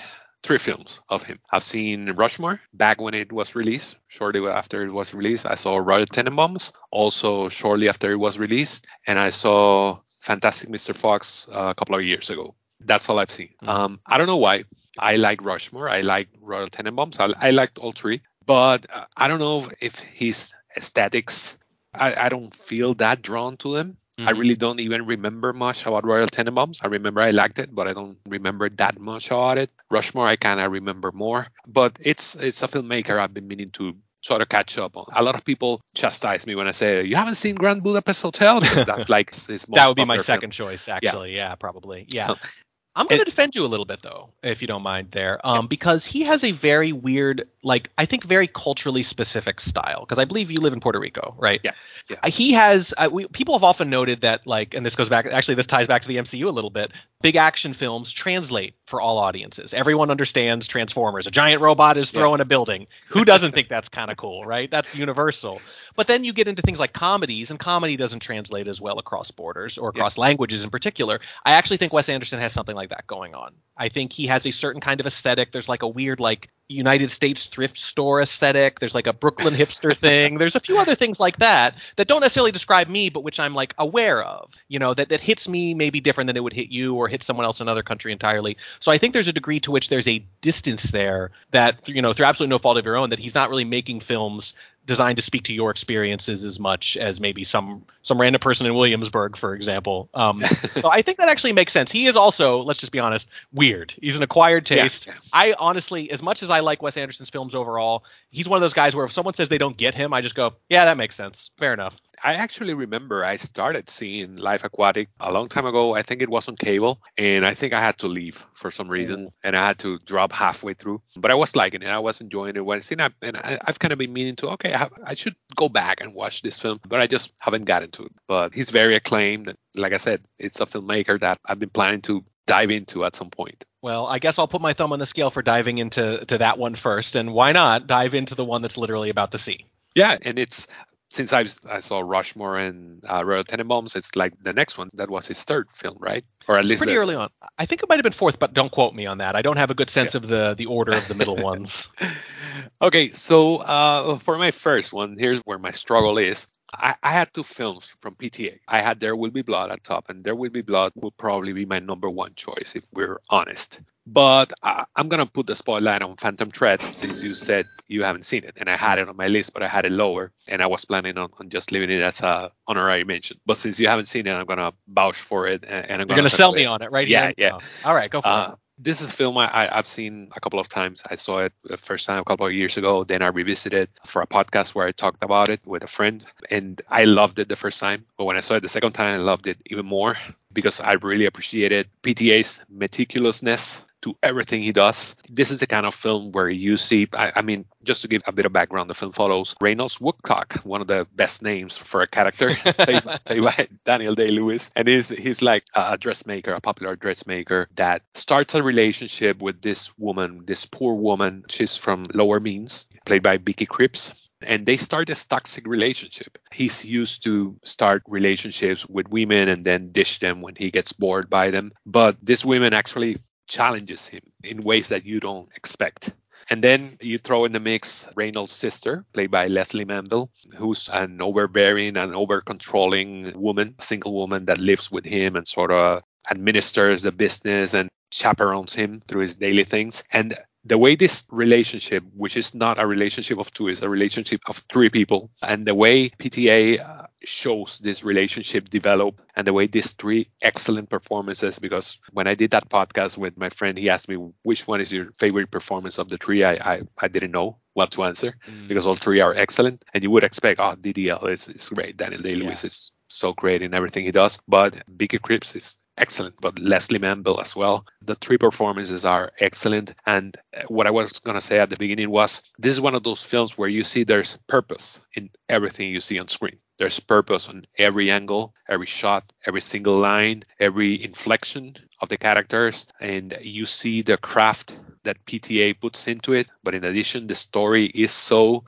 three 0.43 0.57
films 0.57 1.01
of 1.09 1.23
him. 1.23 1.39
I've 1.51 1.63
seen 1.63 2.11
Rushmore 2.11 2.61
back 2.73 2.99
when 3.01 3.13
it 3.13 3.31
was 3.31 3.55
released, 3.55 3.95
shortly 4.07 4.45
after 4.47 4.83
it 4.85 4.91
was 4.91 5.13
released. 5.13 5.45
I 5.45 5.55
saw 5.55 5.77
Royal 5.77 6.05
Tenenbaums 6.05 6.71
also 6.91 7.49
shortly 7.49 7.89
after 7.89 8.11
it 8.11 8.17
was 8.17 8.37
released, 8.37 8.87
and 9.07 9.17
I 9.17 9.29
saw 9.29 9.99
Fantastic 10.19 10.69
Mr. 10.69 10.93
Fox 10.93 11.47
uh, 11.51 11.67
a 11.69 11.75
couple 11.75 11.95
of 11.95 12.03
years 12.03 12.29
ago. 12.29 12.55
That's 12.79 13.09
all 13.09 13.19
I've 13.19 13.31
seen. 13.31 13.49
Mhm. 13.63 13.69
Um, 13.69 13.99
I 14.05 14.17
don't 14.17 14.27
know 14.27 14.37
why. 14.37 14.65
I 14.99 15.15
like 15.15 15.43
Rushmore. 15.43 15.89
I 15.89 16.01
like 16.01 16.27
Royal 16.41 16.69
Tenenbaums. 16.69 17.19
I, 17.19 17.47
I 17.47 17.51
liked 17.51 17.77
all 17.79 17.93
three, 17.93 18.21
but 18.45 18.85
uh, 18.93 19.05
I 19.17 19.27
don't 19.27 19.39
know 19.39 19.67
if 19.79 19.97
his 19.99 20.53
aesthetics. 20.75 21.57
I, 21.93 22.25
I 22.25 22.29
don't 22.29 22.53
feel 22.53 22.95
that 22.95 23.21
drawn 23.21 23.57
to 23.57 23.75
them. 23.75 23.97
I 24.19 24.31
Mhm. 24.33 24.37
really 24.37 24.55
don't 24.55 24.79
even 24.79 25.05
remember 25.05 25.53
much 25.53 25.85
about 25.85 26.05
Royal 26.05 26.27
Tenenbaums. 26.27 26.79
I 26.83 26.87
remember 26.87 27.21
I 27.21 27.31
liked 27.31 27.57
it, 27.57 27.73
but 27.73 27.87
I 27.87 27.93
don't 27.93 28.17
remember 28.27 28.69
that 28.69 28.99
much 28.99 29.27
about 29.31 29.57
it. 29.57 29.71
Rushmore, 29.89 30.27
I 30.27 30.35
kind 30.35 30.59
of 30.59 30.71
remember 30.71 31.11
more. 31.11 31.47
But 31.65 31.97
it's 31.99 32.35
it's 32.35 32.61
a 32.61 32.67
filmmaker 32.67 33.17
I've 33.17 33.33
been 33.33 33.47
meaning 33.47 33.71
to 33.71 33.95
sort 34.21 34.41
of 34.41 34.47
catch 34.49 34.77
up 34.77 34.95
on. 34.95 35.05
A 35.13 35.21
lot 35.23 35.35
of 35.35 35.43
people 35.43 35.81
chastise 35.95 36.45
me 36.47 36.55
when 36.55 36.67
I 36.67 36.71
say 36.71 37.03
you 37.03 37.15
haven't 37.15 37.35
seen 37.35 37.55
Grand 37.55 37.83
Budapest 37.83 38.21
Hotel 38.21 38.61
that's 38.61 39.09
like 39.15 39.31
his 39.33 39.67
most 39.67 39.75
that 39.75 39.87
would 39.87 39.95
be 39.97 40.05
my 40.05 40.15
popular 40.15 40.23
film. 40.23 40.35
second 40.37 40.51
choice, 40.51 40.87
actually. 40.87 41.35
Yeah, 41.35 41.55
probably. 41.55 42.05
Yeah. 42.07 42.35
I'm 42.95 43.07
going 43.07 43.19
to 43.19 43.25
defend 43.25 43.55
you 43.55 43.65
a 43.65 43.67
little 43.67 43.85
bit 43.85 44.01
though, 44.03 44.29
if 44.43 44.61
you 44.61 44.67
don't 44.67 44.83
mind 44.83 45.09
there, 45.11 45.39
um, 45.45 45.67
because 45.67 46.05
he 46.05 46.23
has 46.23 46.43
a 46.43 46.51
very 46.51 46.91
weird, 46.91 47.47
like 47.63 47.89
I 47.97 48.05
think 48.05 48.23
very 48.23 48.45
culturally 48.47 49.01
specific 49.03 49.59
style. 49.59 50.01
Because 50.01 50.19
I 50.19 50.25
believe 50.25 50.51
you 50.51 50.57
live 50.57 50.73
in 50.73 50.79
Puerto 50.79 50.99
Rico, 50.99 51.35
right? 51.39 51.59
Yeah, 51.63 51.71
yeah. 52.09 52.17
Uh, 52.21 52.29
He 52.29 52.51
has. 52.53 52.93
Uh, 52.95 53.09
we, 53.11 53.27
people 53.27 53.55
have 53.55 53.63
often 53.63 53.89
noted 53.89 54.21
that, 54.21 54.45
like, 54.45 54.73
and 54.75 54.85
this 54.85 54.95
goes 54.95 55.09
back. 55.09 55.25
Actually, 55.25 55.55
this 55.55 55.65
ties 55.67 55.87
back 55.87 56.03
to 56.03 56.07
the 56.07 56.17
MCU 56.17 56.45
a 56.45 56.51
little 56.51 56.69
bit. 56.69 56.91
Big 57.21 57.35
action 57.35 57.73
films 57.73 58.11
translate 58.11 58.75
for 58.85 59.01
all 59.01 59.17
audiences. 59.17 59.73
Everyone 59.73 60.11
understands 60.11 60.67
Transformers. 60.67 61.25
A 61.25 61.31
giant 61.31 61.61
robot 61.61 61.97
is 61.97 62.13
Yeah. 62.13 62.19
throwing 62.19 62.41
a 62.41 62.45
building. 62.45 62.87
Who 63.07 63.25
doesn't 63.25 63.53
think 63.55 63.69
that's 63.69 63.89
kind 63.89 64.11
of 64.11 64.17
cool, 64.17 64.43
right? 64.43 64.69
That's 64.69 64.93
universal. 64.95 65.61
But 65.95 66.07
then 66.07 66.23
you 66.23 66.33
get 66.33 66.47
into 66.47 66.61
things 66.63 66.79
like 66.79 66.91
comedies, 66.91 67.49
and 67.51 67.59
comedy 67.59 67.97
doesn't 67.97 68.19
translate 68.19 68.67
as 68.67 68.81
well 68.81 68.99
across 68.99 69.31
borders 69.31 69.77
or 69.77 69.89
across 69.89 70.17
languages 70.17 70.63
in 70.63 70.69
particular. 70.71 71.21
I 71.45 71.51
actually 71.53 71.77
think 71.77 71.93
Wes 71.93 72.09
Anderson 72.09 72.39
has 72.39 72.51
something 72.51 72.75
like 72.75 72.82
that 72.87 73.07
going 73.07 73.35
on. 73.35 73.53
I 73.75 73.89
think 73.89 74.13
he 74.13 74.27
has 74.27 74.45
a 74.45 74.51
certain 74.51 74.81
kind 74.81 74.99
of 74.99 75.07
aesthetic. 75.07 75.51
There's 75.51 75.67
like 75.67 75.81
a 75.81 75.87
weird, 75.87 76.19
like 76.19 76.49
United 76.69 77.09
States 77.09 77.47
thrift 77.47 77.77
store 77.77 78.21
aesthetic. 78.21 78.79
There's 78.79 78.93
like 78.93 79.07
a 79.07 79.13
Brooklyn 79.13 79.55
hipster 79.55 79.97
thing. 79.97 80.37
There's 80.37 80.55
a 80.55 80.59
few 80.59 80.77
other 80.77 80.95
things 80.95 81.19
like 81.19 81.37
that 81.37 81.75
that 81.95 82.07
don't 82.07 82.21
necessarily 82.21 82.51
describe 82.51 82.87
me, 82.87 83.09
but 83.09 83.23
which 83.23 83.39
I'm 83.39 83.55
like 83.55 83.73
aware 83.77 84.21
of. 84.21 84.51
You 84.67 84.79
know, 84.79 84.93
that 84.93 85.09
that 85.09 85.21
hits 85.21 85.47
me 85.47 85.73
maybe 85.73 86.01
different 86.01 86.27
than 86.27 86.37
it 86.37 86.43
would 86.43 86.53
hit 86.53 86.69
you 86.69 86.95
or 86.95 87.07
hit 87.07 87.23
someone 87.23 87.45
else 87.45 87.59
in 87.59 87.65
another 87.67 87.83
country 87.83 88.11
entirely. 88.11 88.57
So 88.79 88.91
I 88.91 88.99
think 88.99 89.13
there's 89.13 89.27
a 89.27 89.33
degree 89.33 89.59
to 89.61 89.71
which 89.71 89.89
there's 89.89 90.07
a 90.07 90.25
distance 90.41 90.83
there 90.83 91.31
that 91.51 91.87
you 91.87 92.01
know, 92.01 92.13
through 92.13 92.27
absolutely 92.27 92.51
no 92.51 92.59
fault 92.59 92.77
of 92.77 92.85
your 92.85 92.97
own, 92.97 93.09
that 93.09 93.19
he's 93.19 93.35
not 93.35 93.49
really 93.49 93.65
making 93.65 94.01
films 94.01 94.53
designed 94.85 95.15
to 95.15 95.21
speak 95.21 95.43
to 95.43 95.53
your 95.53 95.71
experiences 95.71 96.43
as 96.43 96.59
much 96.59 96.97
as 96.97 97.19
maybe 97.19 97.43
some 97.43 97.85
some 98.01 98.19
random 98.19 98.39
person 98.39 98.65
in 98.65 98.73
Williamsburg, 98.73 99.37
for 99.37 99.55
example. 99.55 100.09
Um, 100.13 100.43
so 100.75 100.91
I 100.91 101.01
think 101.01 101.19
that 101.19 101.29
actually 101.29 101.53
makes 101.53 101.71
sense. 101.71 101.91
He 101.91 102.05
is 102.05 102.17
also, 102.17 102.61
let's 102.61 102.79
just 102.79 102.91
be 102.91 102.99
honest, 102.99 103.29
weird. 103.53 103.95
He's 104.01 104.17
an 104.17 104.23
acquired 104.23 104.65
taste. 104.65 105.07
yeah. 105.07 105.13
I 105.31 105.55
honestly, 105.57 106.11
as 106.11 106.21
much 106.21 106.43
as 106.43 106.49
I 106.49 106.59
like 106.59 106.81
Wes 106.81 106.97
Anderson's 106.97 107.29
films 107.29 107.55
overall, 107.55 108.03
he's 108.29 108.47
one 108.47 108.57
of 108.57 108.61
those 108.61 108.73
guys 108.73 108.95
where 108.95 109.05
if 109.05 109.13
someone 109.13 109.33
says 109.33 109.47
they 109.47 109.57
don't 109.57 109.77
get 109.77 109.95
him, 109.95 110.13
I 110.13 110.21
just 110.21 110.35
go, 110.35 110.55
yeah, 110.69 110.85
that 110.85 110.97
makes 110.97 111.15
sense. 111.15 111.49
Fair 111.57 111.73
enough. 111.73 111.95
I 112.23 112.35
actually 112.35 112.73
remember 112.73 113.25
I 113.25 113.35
started 113.35 113.89
seeing 113.89 114.37
Life 114.37 114.63
Aquatic 114.63 115.09
a 115.19 115.31
long 115.31 115.49
time 115.49 115.65
ago. 115.65 115.93
I 115.93 116.03
think 116.03 116.21
it 116.21 116.29
was 116.29 116.47
on 116.47 116.55
cable, 116.55 117.01
and 117.17 117.45
I 117.45 117.53
think 117.53 117.73
I 117.73 117.81
had 117.81 117.97
to 117.99 118.07
leave 118.07 118.45
for 118.53 118.71
some 118.71 118.87
reason, 118.87 119.29
and 119.43 119.57
I 119.57 119.65
had 119.65 119.79
to 119.79 119.99
drop 119.99 120.31
halfway 120.31 120.73
through. 120.73 121.01
But 121.17 121.31
I 121.31 121.35
was 121.35 121.55
liking 121.55 121.81
it. 121.81 121.87
I 121.87 121.99
was 121.99 122.21
enjoying 122.21 122.55
it 122.55 122.65
when 122.65 122.77
I 122.77 122.79
seen 122.79 123.01
it, 123.01 123.11
and 123.21 123.35
I, 123.35 123.59
I've 123.65 123.77
kind 123.77 123.91
of 123.91 123.99
been 123.99 124.13
meaning 124.13 124.37
to. 124.37 124.51
Okay, 124.51 124.73
I, 124.73 124.77
have, 124.77 124.93
I 125.05 125.15
should 125.15 125.35
go 125.53 125.67
back 125.67 125.99
and 125.99 126.13
watch 126.13 126.41
this 126.41 126.59
film, 126.59 126.79
but 126.87 127.01
I 127.01 127.07
just 127.07 127.33
haven't 127.41 127.65
gotten 127.65 127.91
to 127.91 128.03
it. 128.03 128.13
But 128.25 128.53
he's 128.53 128.71
very 128.71 128.95
acclaimed. 128.95 129.53
Like 129.75 129.91
I 129.91 129.97
said, 129.97 130.21
it's 130.39 130.61
a 130.61 130.65
filmmaker 130.65 131.19
that 131.19 131.39
I've 131.45 131.59
been 131.59 131.69
planning 131.69 132.01
to 132.03 132.23
dive 132.45 132.71
into 132.71 133.03
at 133.03 133.15
some 133.15 133.31
point. 133.31 133.65
Well, 133.81 134.07
I 134.07 134.19
guess 134.19 134.39
I'll 134.39 134.47
put 134.47 134.61
my 134.61 134.71
thumb 134.71 134.93
on 134.93 134.99
the 134.99 135.05
scale 135.05 135.29
for 135.29 135.41
diving 135.41 135.77
into 135.77 136.23
to 136.25 136.37
that 136.37 136.57
one 136.57 136.75
first, 136.75 137.17
and 137.17 137.33
why 137.33 137.51
not 137.51 137.85
dive 137.85 138.13
into 138.13 138.35
the 138.35 138.45
one 138.45 138.61
that's 138.61 138.77
literally 138.77 139.09
about 139.09 139.31
the 139.31 139.37
sea? 139.37 139.65
Yeah, 139.95 140.17
and 140.21 140.39
it's 140.39 140.67
since 141.13 141.31
I've, 141.31 141.55
I 141.69 141.79
saw 141.79 141.99
Rushmore 141.99 142.57
and 142.57 143.03
uh, 143.07 143.23
Royal 143.23 143.43
Tenenbaums, 143.43 143.95
it's 143.95 144.15
like 144.15 144.33
the 144.41 144.51
next 144.51 144.77
one. 144.77 144.89
That 144.95 145.09
was 145.09 145.27
his 145.27 145.43
third 145.43 145.67
film, 145.73 145.97
right? 145.99 146.25
Or 146.47 146.57
at 146.57 146.65
least 146.65 146.79
Pretty 146.79 146.93
the- 146.93 146.99
early 146.99 147.15
on. 147.15 147.29
I 147.57 147.65
think 147.67 147.83
it 147.83 147.89
might 147.89 147.97
have 147.97 148.03
been 148.03 148.11
fourth, 148.13 148.39
but 148.39 148.53
don't 148.53 148.71
quote 148.71 148.95
me 148.95 149.05
on 149.05 149.19
that. 149.19 149.35
I 149.35 149.43
don't 149.43 149.57
have 149.57 149.69
a 149.69 149.75
good 149.75 149.89
sense 149.91 150.15
of 150.15 150.27
the 150.27 150.55
the 150.55 150.65
order 150.65 150.91
of 150.93 151.07
the 151.07 151.13
middle 151.13 151.35
ones. 151.35 151.87
okay, 152.81 153.11
so 153.11 153.57
uh, 153.57 154.17
for 154.17 154.37
my 154.37 154.51
first 154.51 154.91
one, 154.91 155.15
here's 155.17 155.39
where 155.41 155.59
my 155.59 155.71
struggle 155.71 156.17
is. 156.17 156.47
I, 156.73 156.95
I 157.03 157.11
had 157.11 157.33
two 157.33 157.43
films 157.43 157.95
from 158.01 158.15
PTA. 158.15 158.59
I 158.67 158.81
had 158.81 158.99
There 158.99 159.15
Will 159.15 159.31
Be 159.31 159.43
Blood 159.43 159.71
at 159.71 159.83
top, 159.83 160.09
and 160.09 160.23
There 160.23 160.35
Will 160.35 160.49
Be 160.51 160.61
Blood 160.61 160.93
will 161.01 161.11
probably 161.11 161.53
be 161.53 161.65
my 161.65 161.79
number 161.79 162.09
one 162.09 162.33
choice 162.35 162.73
if 162.75 162.85
we're 162.93 163.19
honest. 163.29 163.81
But 164.05 164.53
I, 164.63 164.85
I'm 164.95 165.09
gonna 165.09 165.25
put 165.27 165.47
the 165.47 165.55
spotlight 165.55 166.01
on 166.01 166.17
Phantom 166.17 166.49
Thread 166.51 166.81
since 166.93 167.23
you 167.23 167.33
said 167.35 167.67
you 167.87 168.03
haven't 168.03 168.25
seen 168.25 168.43
it, 168.43 168.55
and 168.57 168.69
I 168.69 168.77
had 168.77 168.99
it 168.99 169.09
on 169.09 169.15
my 169.17 169.27
list, 169.27 169.53
but 169.53 169.63
I 169.63 169.67
had 169.69 169.85
it 169.85 169.93
lower, 169.93 170.31
and 170.47 170.61
I 170.61 170.67
was 170.67 170.85
planning 170.85 171.17
on, 171.17 171.29
on 171.39 171.49
just 171.49 171.71
leaving 171.71 171.91
it 171.91 172.01
as 172.01 172.21
a 172.21 172.51
honorary 172.67 173.05
mention. 173.05 173.39
But 173.45 173.57
since 173.57 173.79
you 173.79 173.87
haven't 173.87 174.05
seen 174.07 174.27
it, 174.27 174.33
I'm 174.33 174.45
gonna 174.45 174.73
vouch 174.87 175.17
for 175.17 175.47
it, 175.47 175.63
and, 175.65 175.89
and 175.89 176.01
I'm 176.01 176.07
You're 176.07 176.15
gonna 176.15 176.29
sell 176.29 176.53
me 176.53 176.65
it. 176.65 176.67
on 176.67 176.81
it, 176.81 176.91
right? 176.91 177.07
Yeah, 177.07 177.29
here? 177.29 177.33
yeah. 177.37 177.51
Oh, 177.51 177.63
all 177.83 177.95
right, 177.95 178.11
go 178.11 178.21
for 178.21 178.29
Uh, 178.29 178.43
it. 178.43 178.55
This 178.77 179.01
is 179.01 179.09
a 179.09 179.11
film 179.11 179.37
I, 179.37 179.69
I've 179.71 179.87
seen 179.87 180.29
a 180.35 180.39
couple 180.39 180.59
of 180.59 180.67
times. 180.67 181.03
I 181.09 181.15
saw 181.15 181.39
it 181.39 181.53
the 181.63 181.77
first 181.77 182.07
time 182.07 182.19
a 182.19 182.23
couple 182.23 182.45
of 182.45 182.53
years 182.53 182.77
ago. 182.77 183.03
Then 183.03 183.21
I 183.21 183.27
revisited 183.27 183.89
for 184.05 184.21
a 184.21 184.27
podcast 184.27 184.73
where 184.73 184.87
I 184.87 184.91
talked 184.91 185.23
about 185.23 185.49
it 185.49 185.61
with 185.65 185.83
a 185.83 185.87
friend. 185.87 186.25
And 186.49 186.81
I 186.89 187.05
loved 187.05 187.39
it 187.39 187.49
the 187.49 187.55
first 187.55 187.79
time. 187.79 188.05
But 188.17 188.25
when 188.25 188.37
I 188.37 188.41
saw 188.41 188.55
it 188.55 188.61
the 188.61 188.69
second 188.69 188.93
time, 188.93 189.19
I 189.19 189.23
loved 189.23 189.47
it 189.47 189.57
even 189.67 189.85
more 189.85 190.17
because 190.51 190.79
I 190.79 190.93
really 190.93 191.25
appreciated 191.25 191.87
PTA's 192.01 192.63
meticulousness 192.73 193.85
to 194.03 194.15
everything 194.21 194.61
he 194.61 194.71
does. 194.71 195.15
This 195.29 195.51
is 195.51 195.59
the 195.59 195.67
kind 195.67 195.85
of 195.85 195.95
film 195.95 196.31
where 196.31 196.49
you 196.49 196.77
see, 196.77 197.07
I, 197.15 197.33
I 197.37 197.41
mean, 197.41 197.65
just 197.83 198.03
to 198.03 198.07
give 198.07 198.21
a 198.27 198.31
bit 198.31 198.45
of 198.45 198.53
background, 198.53 198.89
the 198.89 198.93
film 198.93 199.11
follows 199.11 199.55
Reynolds 199.59 199.99
Woodcock, 199.99 200.61
one 200.63 200.81
of 200.81 200.87
the 200.87 201.07
best 201.15 201.41
names 201.41 201.77
for 201.77 202.01
a 202.01 202.07
character, 202.07 202.55
played, 202.77 203.03
played 203.25 203.43
by 203.43 203.67
Daniel 203.83 204.15
Day 204.15 204.29
Lewis. 204.29 204.71
And 204.75 204.87
he's, 204.87 205.09
he's 205.09 205.41
like 205.41 205.63
a 205.75 205.97
dressmaker, 205.97 206.53
a 206.53 206.61
popular 206.61 206.95
dressmaker 206.95 207.67
that 207.75 208.03
starts 208.13 208.55
a 208.55 208.63
relationship 208.63 209.41
with 209.41 209.61
this 209.61 209.97
woman, 209.97 210.43
this 210.45 210.65
poor 210.65 210.95
woman. 210.95 211.45
She's 211.49 211.77
from 211.77 212.03
lower 212.13 212.39
means, 212.39 212.87
played 213.05 213.23
by 213.23 213.37
Vicky 213.37 213.65
Krieps 213.65 214.13
and 214.45 214.65
they 214.65 214.75
start 214.75 215.07
this 215.07 215.25
toxic 215.25 215.65
relationship. 215.67 216.37
He's 216.51 216.83
used 216.83 217.23
to 217.23 217.57
start 217.63 218.03
relationships 218.07 218.85
with 218.85 219.07
women 219.07 219.47
and 219.47 219.63
then 219.63 219.91
dish 219.91 220.19
them 220.19 220.41
when 220.41 220.55
he 220.55 220.69
gets 220.69 220.91
bored 220.91 221.29
by 221.29 221.51
them. 221.51 221.71
But 221.85 222.17
this 222.21 222.43
woman 222.43 222.73
actually 222.73 223.19
challenges 223.47 224.07
him 224.07 224.21
in 224.43 224.61
ways 224.61 224.89
that 224.89 225.05
you 225.05 225.19
don't 225.19 225.49
expect. 225.55 226.13
And 226.49 226.63
then 226.63 226.97
you 227.01 227.17
throw 227.17 227.45
in 227.45 227.51
the 227.51 227.59
mix 227.59 228.07
Reynolds' 228.15 228.51
sister, 228.51 229.05
played 229.13 229.31
by 229.31 229.47
Lesley 229.47 229.85
Manville, 229.85 230.29
who's 230.57 230.89
an 230.89 231.21
overbearing 231.21 231.95
and 231.97 232.13
over 232.13 232.41
controlling 232.41 233.39
woman, 233.39 233.75
single 233.79 234.13
woman 234.13 234.45
that 234.45 234.57
lives 234.57 234.91
with 234.91 235.05
him 235.05 235.35
and 235.35 235.47
sort 235.47 235.71
of 235.71 236.03
administers 236.29 237.01
the 237.03 237.11
business 237.11 237.73
and 237.73 237.89
chaperones 238.11 238.73
him 238.73 239.01
through 239.07 239.21
his 239.21 239.35
daily 239.35 239.63
things. 239.63 240.03
And 240.11 240.37
the 240.65 240.77
way 240.77 240.95
this 240.95 241.25
relationship, 241.29 242.03
which 242.15 242.37
is 242.37 242.55
not 242.55 242.79
a 242.79 242.87
relationship 242.87 243.37
of 243.37 243.51
two, 243.53 243.67
is 243.67 243.81
a 243.81 243.89
relationship 243.89 244.41
of 244.47 244.57
three 244.69 244.89
people, 244.89 245.29
and 245.41 245.65
the 245.65 245.75
way 245.75 246.09
PTA 246.09 246.79
uh, 246.79 247.07
shows 247.25 247.79
this 247.79 248.03
relationship 248.03 248.69
develop, 248.69 249.21
and 249.35 249.45
the 249.45 249.53
way 249.53 249.67
these 249.67 249.93
three 249.93 250.29
excellent 250.41 250.89
performances, 250.89 251.59
because 251.59 251.99
when 252.11 252.27
I 252.27 252.35
did 252.35 252.51
that 252.51 252.69
podcast 252.69 253.17
with 253.17 253.37
my 253.37 253.49
friend, 253.49 253.77
he 253.77 253.89
asked 253.89 254.07
me 254.07 254.31
which 254.43 254.65
one 254.65 254.79
is 254.79 254.91
your 254.91 255.11
favorite 255.17 255.51
performance 255.51 255.97
of 255.97 256.07
the 256.07 256.17
three. 256.17 256.43
I 256.43 256.53
I, 256.53 256.81
I 257.01 257.07
didn't 257.09 257.31
know 257.31 257.57
what 257.73 257.91
to 257.91 258.03
answer 258.03 258.37
because 258.67 258.87
all 258.87 258.95
three 258.95 259.19
are 259.19 259.33
excellent, 259.33 259.83
and 259.93 260.03
you 260.03 260.11
would 260.11 260.23
expect, 260.23 260.59
oh, 260.59 260.75
DDL 260.75 261.29
is, 261.29 261.47
is 261.47 261.67
great. 261.69 261.97
Daniel 261.97 262.21
Day 262.21 262.35
Lewis 262.35 262.63
is 262.63 262.91
so 263.07 263.33
great 263.33 263.61
in 263.61 263.73
everything 263.73 264.05
he 264.05 264.11
does, 264.11 264.39
but 264.47 264.81
Vicky 264.87 265.19
Krieps 265.19 265.55
is 265.55 265.77
excellent, 265.97 266.35
but 266.41 266.59
Lesley 266.59 266.99
Manville 266.99 267.39
as 267.39 267.55
well. 267.55 267.85
The 268.01 268.15
three 268.15 268.37
performances 268.37 269.05
are 269.05 269.31
excellent. 269.39 269.93
And 270.05 270.35
uh, 270.55 270.63
what 270.67 270.87
I 270.87 270.91
was 270.91 271.19
going 271.19 271.35
to 271.35 271.41
say 271.41 271.59
at 271.59 271.69
the 271.69 271.77
beginning 271.77 272.09
was 272.09 272.41
this 272.57 272.73
is 272.73 272.81
one 272.81 272.95
of 272.95 273.03
those 273.03 273.23
films 273.23 273.57
where 273.57 273.69
you 273.69 273.83
see 273.83 274.03
there's 274.03 274.37
purpose 274.47 275.01
in 275.13 275.29
everything 275.47 275.89
you 275.89 276.01
see 276.01 276.19
on 276.19 276.27
screen. 276.27 276.57
There's 276.79 276.99
purpose 276.99 277.49
on 277.49 277.65
every 277.77 278.09
angle, 278.09 278.53
every 278.67 278.87
shot, 278.87 279.31
every 279.45 279.61
single 279.61 279.99
line, 279.99 280.43
every 280.59 281.03
inflection 281.03 281.75
of 282.01 282.09
the 282.09 282.17
characters. 282.17 282.87
And 282.99 283.37
you 283.41 283.65
see 283.65 284.01
the 284.01 284.17
craft 284.17 284.77
that 285.03 285.25
PTA 285.25 285.79
puts 285.79 286.07
into 286.07 286.33
it. 286.33 286.47
But 286.63 286.75
in 286.75 286.83
addition, 286.83 287.27
the 287.27 287.35
story 287.35 287.85
is 287.85 288.11
so. 288.11 288.63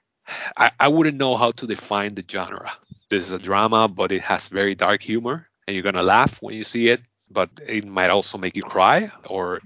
I, 0.58 0.72
I 0.80 0.88
wouldn't 0.88 1.18
know 1.18 1.38
how 1.38 1.52
to 1.52 1.68
define 1.68 2.16
the 2.16 2.26
genre. 2.28 2.72
This 3.10 3.26
is 3.26 3.32
a 3.32 3.38
drama, 3.38 3.88
but 3.88 4.12
it 4.12 4.24
has 4.24 4.48
very 4.48 4.74
dark 4.74 5.04
humor 5.04 5.48
and 5.68 5.76
you're 5.76 5.84
gonna 5.84 6.04
laugh 6.04 6.42
when 6.42 6.56
you 6.56 6.64
see 6.64 6.90
it 6.90 7.02
but 7.30 7.50
it 7.68 7.86
might 7.88 8.10
also 8.10 8.38
make 8.38 8.56
you 8.56 8.64
cry 8.64 9.12
or 9.30 9.62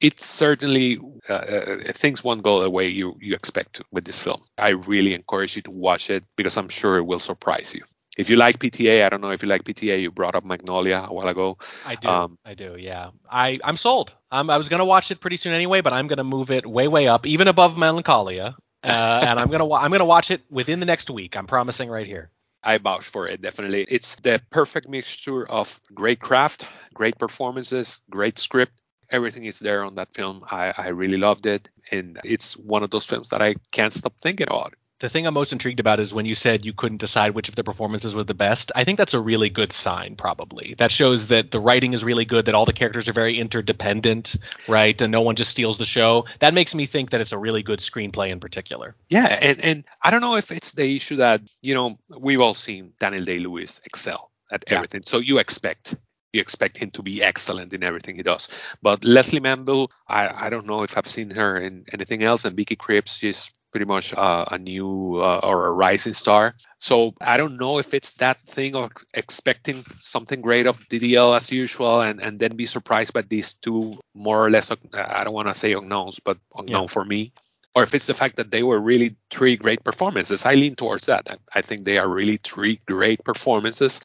it's 0.00 0.26
certainly 0.26 0.98
uh, 1.28 1.32
uh, 1.32 1.92
things 1.92 2.22
won't 2.22 2.42
go 2.42 2.62
the 2.62 2.70
way 2.70 2.88
you, 2.88 3.16
you 3.20 3.34
expect 3.34 3.74
to 3.74 3.84
with 3.90 4.04
this 4.04 4.20
film. 4.20 4.42
I 4.58 4.70
really 4.70 5.14
encourage 5.14 5.56
you 5.56 5.62
to 5.62 5.70
watch 5.70 6.10
it 6.10 6.24
because 6.36 6.56
I'm 6.56 6.68
sure 6.68 6.98
it 6.98 7.04
will 7.04 7.18
surprise 7.18 7.74
you. 7.74 7.82
If 8.18 8.30
you 8.30 8.36
like 8.36 8.58
PTA, 8.58 9.04
I 9.04 9.08
don't 9.10 9.20
know 9.20 9.30
if 9.30 9.42
you 9.42 9.48
like 9.48 9.64
PTA. 9.64 10.00
You 10.00 10.10
brought 10.10 10.34
up 10.34 10.44
Magnolia 10.44 11.04
a 11.08 11.12
while 11.12 11.28
ago. 11.28 11.58
I 11.86 11.96
do. 11.96 12.08
Um, 12.08 12.38
I 12.44 12.54
do. 12.54 12.76
Yeah. 12.78 13.10
I 13.30 13.58
I'm 13.62 13.76
sold. 13.76 14.14
I'm, 14.30 14.48
I 14.48 14.56
was 14.56 14.68
gonna 14.68 14.86
watch 14.86 15.10
it 15.10 15.20
pretty 15.20 15.36
soon 15.36 15.52
anyway, 15.52 15.82
but 15.82 15.92
I'm 15.92 16.08
gonna 16.08 16.24
move 16.24 16.50
it 16.50 16.66
way 16.66 16.88
way 16.88 17.08
up, 17.08 17.26
even 17.26 17.46
above 17.48 17.76
Melancholia. 17.76 18.56
Uh, 18.82 18.86
and 19.28 19.38
I'm 19.38 19.50
gonna 19.50 19.66
wa- 19.66 19.80
I'm 19.80 19.90
gonna 19.90 20.06
watch 20.06 20.30
it 20.30 20.42
within 20.50 20.80
the 20.80 20.86
next 20.86 21.10
week. 21.10 21.36
I'm 21.36 21.46
promising 21.46 21.90
right 21.90 22.06
here. 22.06 22.30
I 22.66 22.78
vouch 22.78 23.04
for 23.04 23.28
it 23.28 23.40
definitely. 23.40 23.86
It's 23.88 24.16
the 24.16 24.42
perfect 24.50 24.88
mixture 24.88 25.48
of 25.48 25.80
great 25.94 26.20
craft, 26.20 26.66
great 26.92 27.16
performances, 27.16 28.02
great 28.10 28.40
script. 28.40 28.72
Everything 29.08 29.44
is 29.44 29.60
there 29.60 29.84
on 29.84 29.94
that 29.94 30.12
film. 30.12 30.44
I, 30.50 30.74
I 30.76 30.88
really 30.88 31.16
loved 31.16 31.46
it, 31.46 31.68
and 31.92 32.18
it's 32.24 32.56
one 32.56 32.82
of 32.82 32.90
those 32.90 33.06
films 33.06 33.28
that 33.28 33.40
I 33.40 33.54
can't 33.70 33.92
stop 33.92 34.14
thinking 34.20 34.48
about. 34.48 34.74
The 35.00 35.10
thing 35.10 35.26
I'm 35.26 35.34
most 35.34 35.52
intrigued 35.52 35.78
about 35.78 36.00
is 36.00 36.14
when 36.14 36.24
you 36.24 36.34
said 36.34 36.64
you 36.64 36.72
couldn't 36.72 36.98
decide 36.98 37.32
which 37.32 37.50
of 37.50 37.54
the 37.54 37.62
performances 37.64 38.14
was 38.14 38.24
the 38.24 38.34
best. 38.34 38.72
I 38.74 38.84
think 38.84 38.96
that's 38.96 39.12
a 39.12 39.20
really 39.20 39.50
good 39.50 39.72
sign, 39.72 40.16
probably. 40.16 40.74
That 40.78 40.90
shows 40.90 41.26
that 41.26 41.50
the 41.50 41.60
writing 41.60 41.92
is 41.92 42.02
really 42.02 42.24
good, 42.24 42.46
that 42.46 42.54
all 42.54 42.64
the 42.64 42.72
characters 42.72 43.06
are 43.06 43.12
very 43.12 43.38
interdependent, 43.38 44.36
right? 44.66 44.98
And 45.00 45.12
no 45.12 45.20
one 45.20 45.36
just 45.36 45.50
steals 45.50 45.76
the 45.76 45.84
show. 45.84 46.24
That 46.38 46.54
makes 46.54 46.74
me 46.74 46.86
think 46.86 47.10
that 47.10 47.20
it's 47.20 47.32
a 47.32 47.38
really 47.38 47.62
good 47.62 47.80
screenplay 47.80 48.30
in 48.30 48.40
particular. 48.40 48.94
Yeah, 49.10 49.26
and, 49.26 49.60
and 49.60 49.84
I 50.02 50.10
don't 50.10 50.22
know 50.22 50.36
if 50.36 50.50
it's 50.50 50.72
the 50.72 50.96
issue 50.96 51.16
that, 51.16 51.42
you 51.60 51.74
know, 51.74 51.98
we've 52.18 52.40
all 52.40 52.54
seen 52.54 52.92
Daniel 52.98 53.24
Day 53.24 53.38
Lewis 53.38 53.82
excel 53.84 54.30
at 54.50 54.64
Yeah. 54.66 54.76
everything. 54.76 55.02
So 55.02 55.18
you 55.18 55.38
expect 55.38 55.94
you 56.32 56.40
expect 56.40 56.76
him 56.76 56.90
to 56.90 57.02
be 57.02 57.22
excellent 57.22 57.72
in 57.72 57.82
everything 57.82 58.16
he 58.16 58.22
does. 58.22 58.48
But 58.82 59.04
Lesley 59.04 59.40
Manville, 59.40 59.90
I, 60.06 60.46
I 60.46 60.50
don't 60.50 60.66
know 60.66 60.82
if 60.82 60.98
I've 60.98 61.06
seen 61.06 61.30
her 61.30 61.56
in 61.56 61.86
anything 61.92 62.22
else. 62.22 62.44
And 62.44 62.54
Vicky 62.56 62.76
Krieps, 62.76 63.16
she's 63.16 63.50
pretty 63.70 63.86
much 63.86 64.14
uh, 64.14 64.44
a 64.50 64.58
new 64.58 65.16
uh, 65.16 65.40
or 65.42 65.66
a 65.66 65.72
rising 65.72 66.14
star. 66.14 66.54
So 66.78 67.14
I 67.20 67.36
don't 67.36 67.58
know 67.58 67.78
if 67.78 67.94
it's 67.94 68.12
that 68.14 68.40
thing 68.40 68.74
of 68.74 68.92
expecting 69.12 69.84
something 70.00 70.40
great 70.40 70.66
of 70.66 70.80
DDL 70.88 71.36
as 71.36 71.50
usual 71.50 72.00
and, 72.00 72.22
and 72.22 72.38
then 72.38 72.56
be 72.56 72.66
surprised 72.66 73.12
by 73.12 73.22
these 73.22 73.54
two 73.54 73.98
more 74.14 74.44
or 74.44 74.50
less, 74.50 74.70
I 74.92 75.24
don't 75.24 75.34
want 75.34 75.48
to 75.48 75.54
say 75.54 75.72
unknowns, 75.72 76.20
but 76.20 76.38
unknown 76.56 76.82
Yeah. 76.84 76.88
for 76.88 77.04
me 77.04 77.32
or 77.76 77.82
if 77.82 77.94
it's 77.94 78.06
the 78.06 78.14
fact 78.14 78.36
that 78.36 78.50
they 78.50 78.62
were 78.62 78.80
really 78.80 79.16
three 79.30 79.54
great 79.54 79.84
performances. 79.84 80.46
I 80.46 80.54
lean 80.54 80.76
towards 80.76 81.06
that. 81.06 81.30
I, 81.30 81.58
I 81.58 81.60
think 81.60 81.84
they 81.84 81.98
are 81.98 82.08
really 82.08 82.38
three 82.42 82.80
great 82.86 83.22
performances 83.22 84.00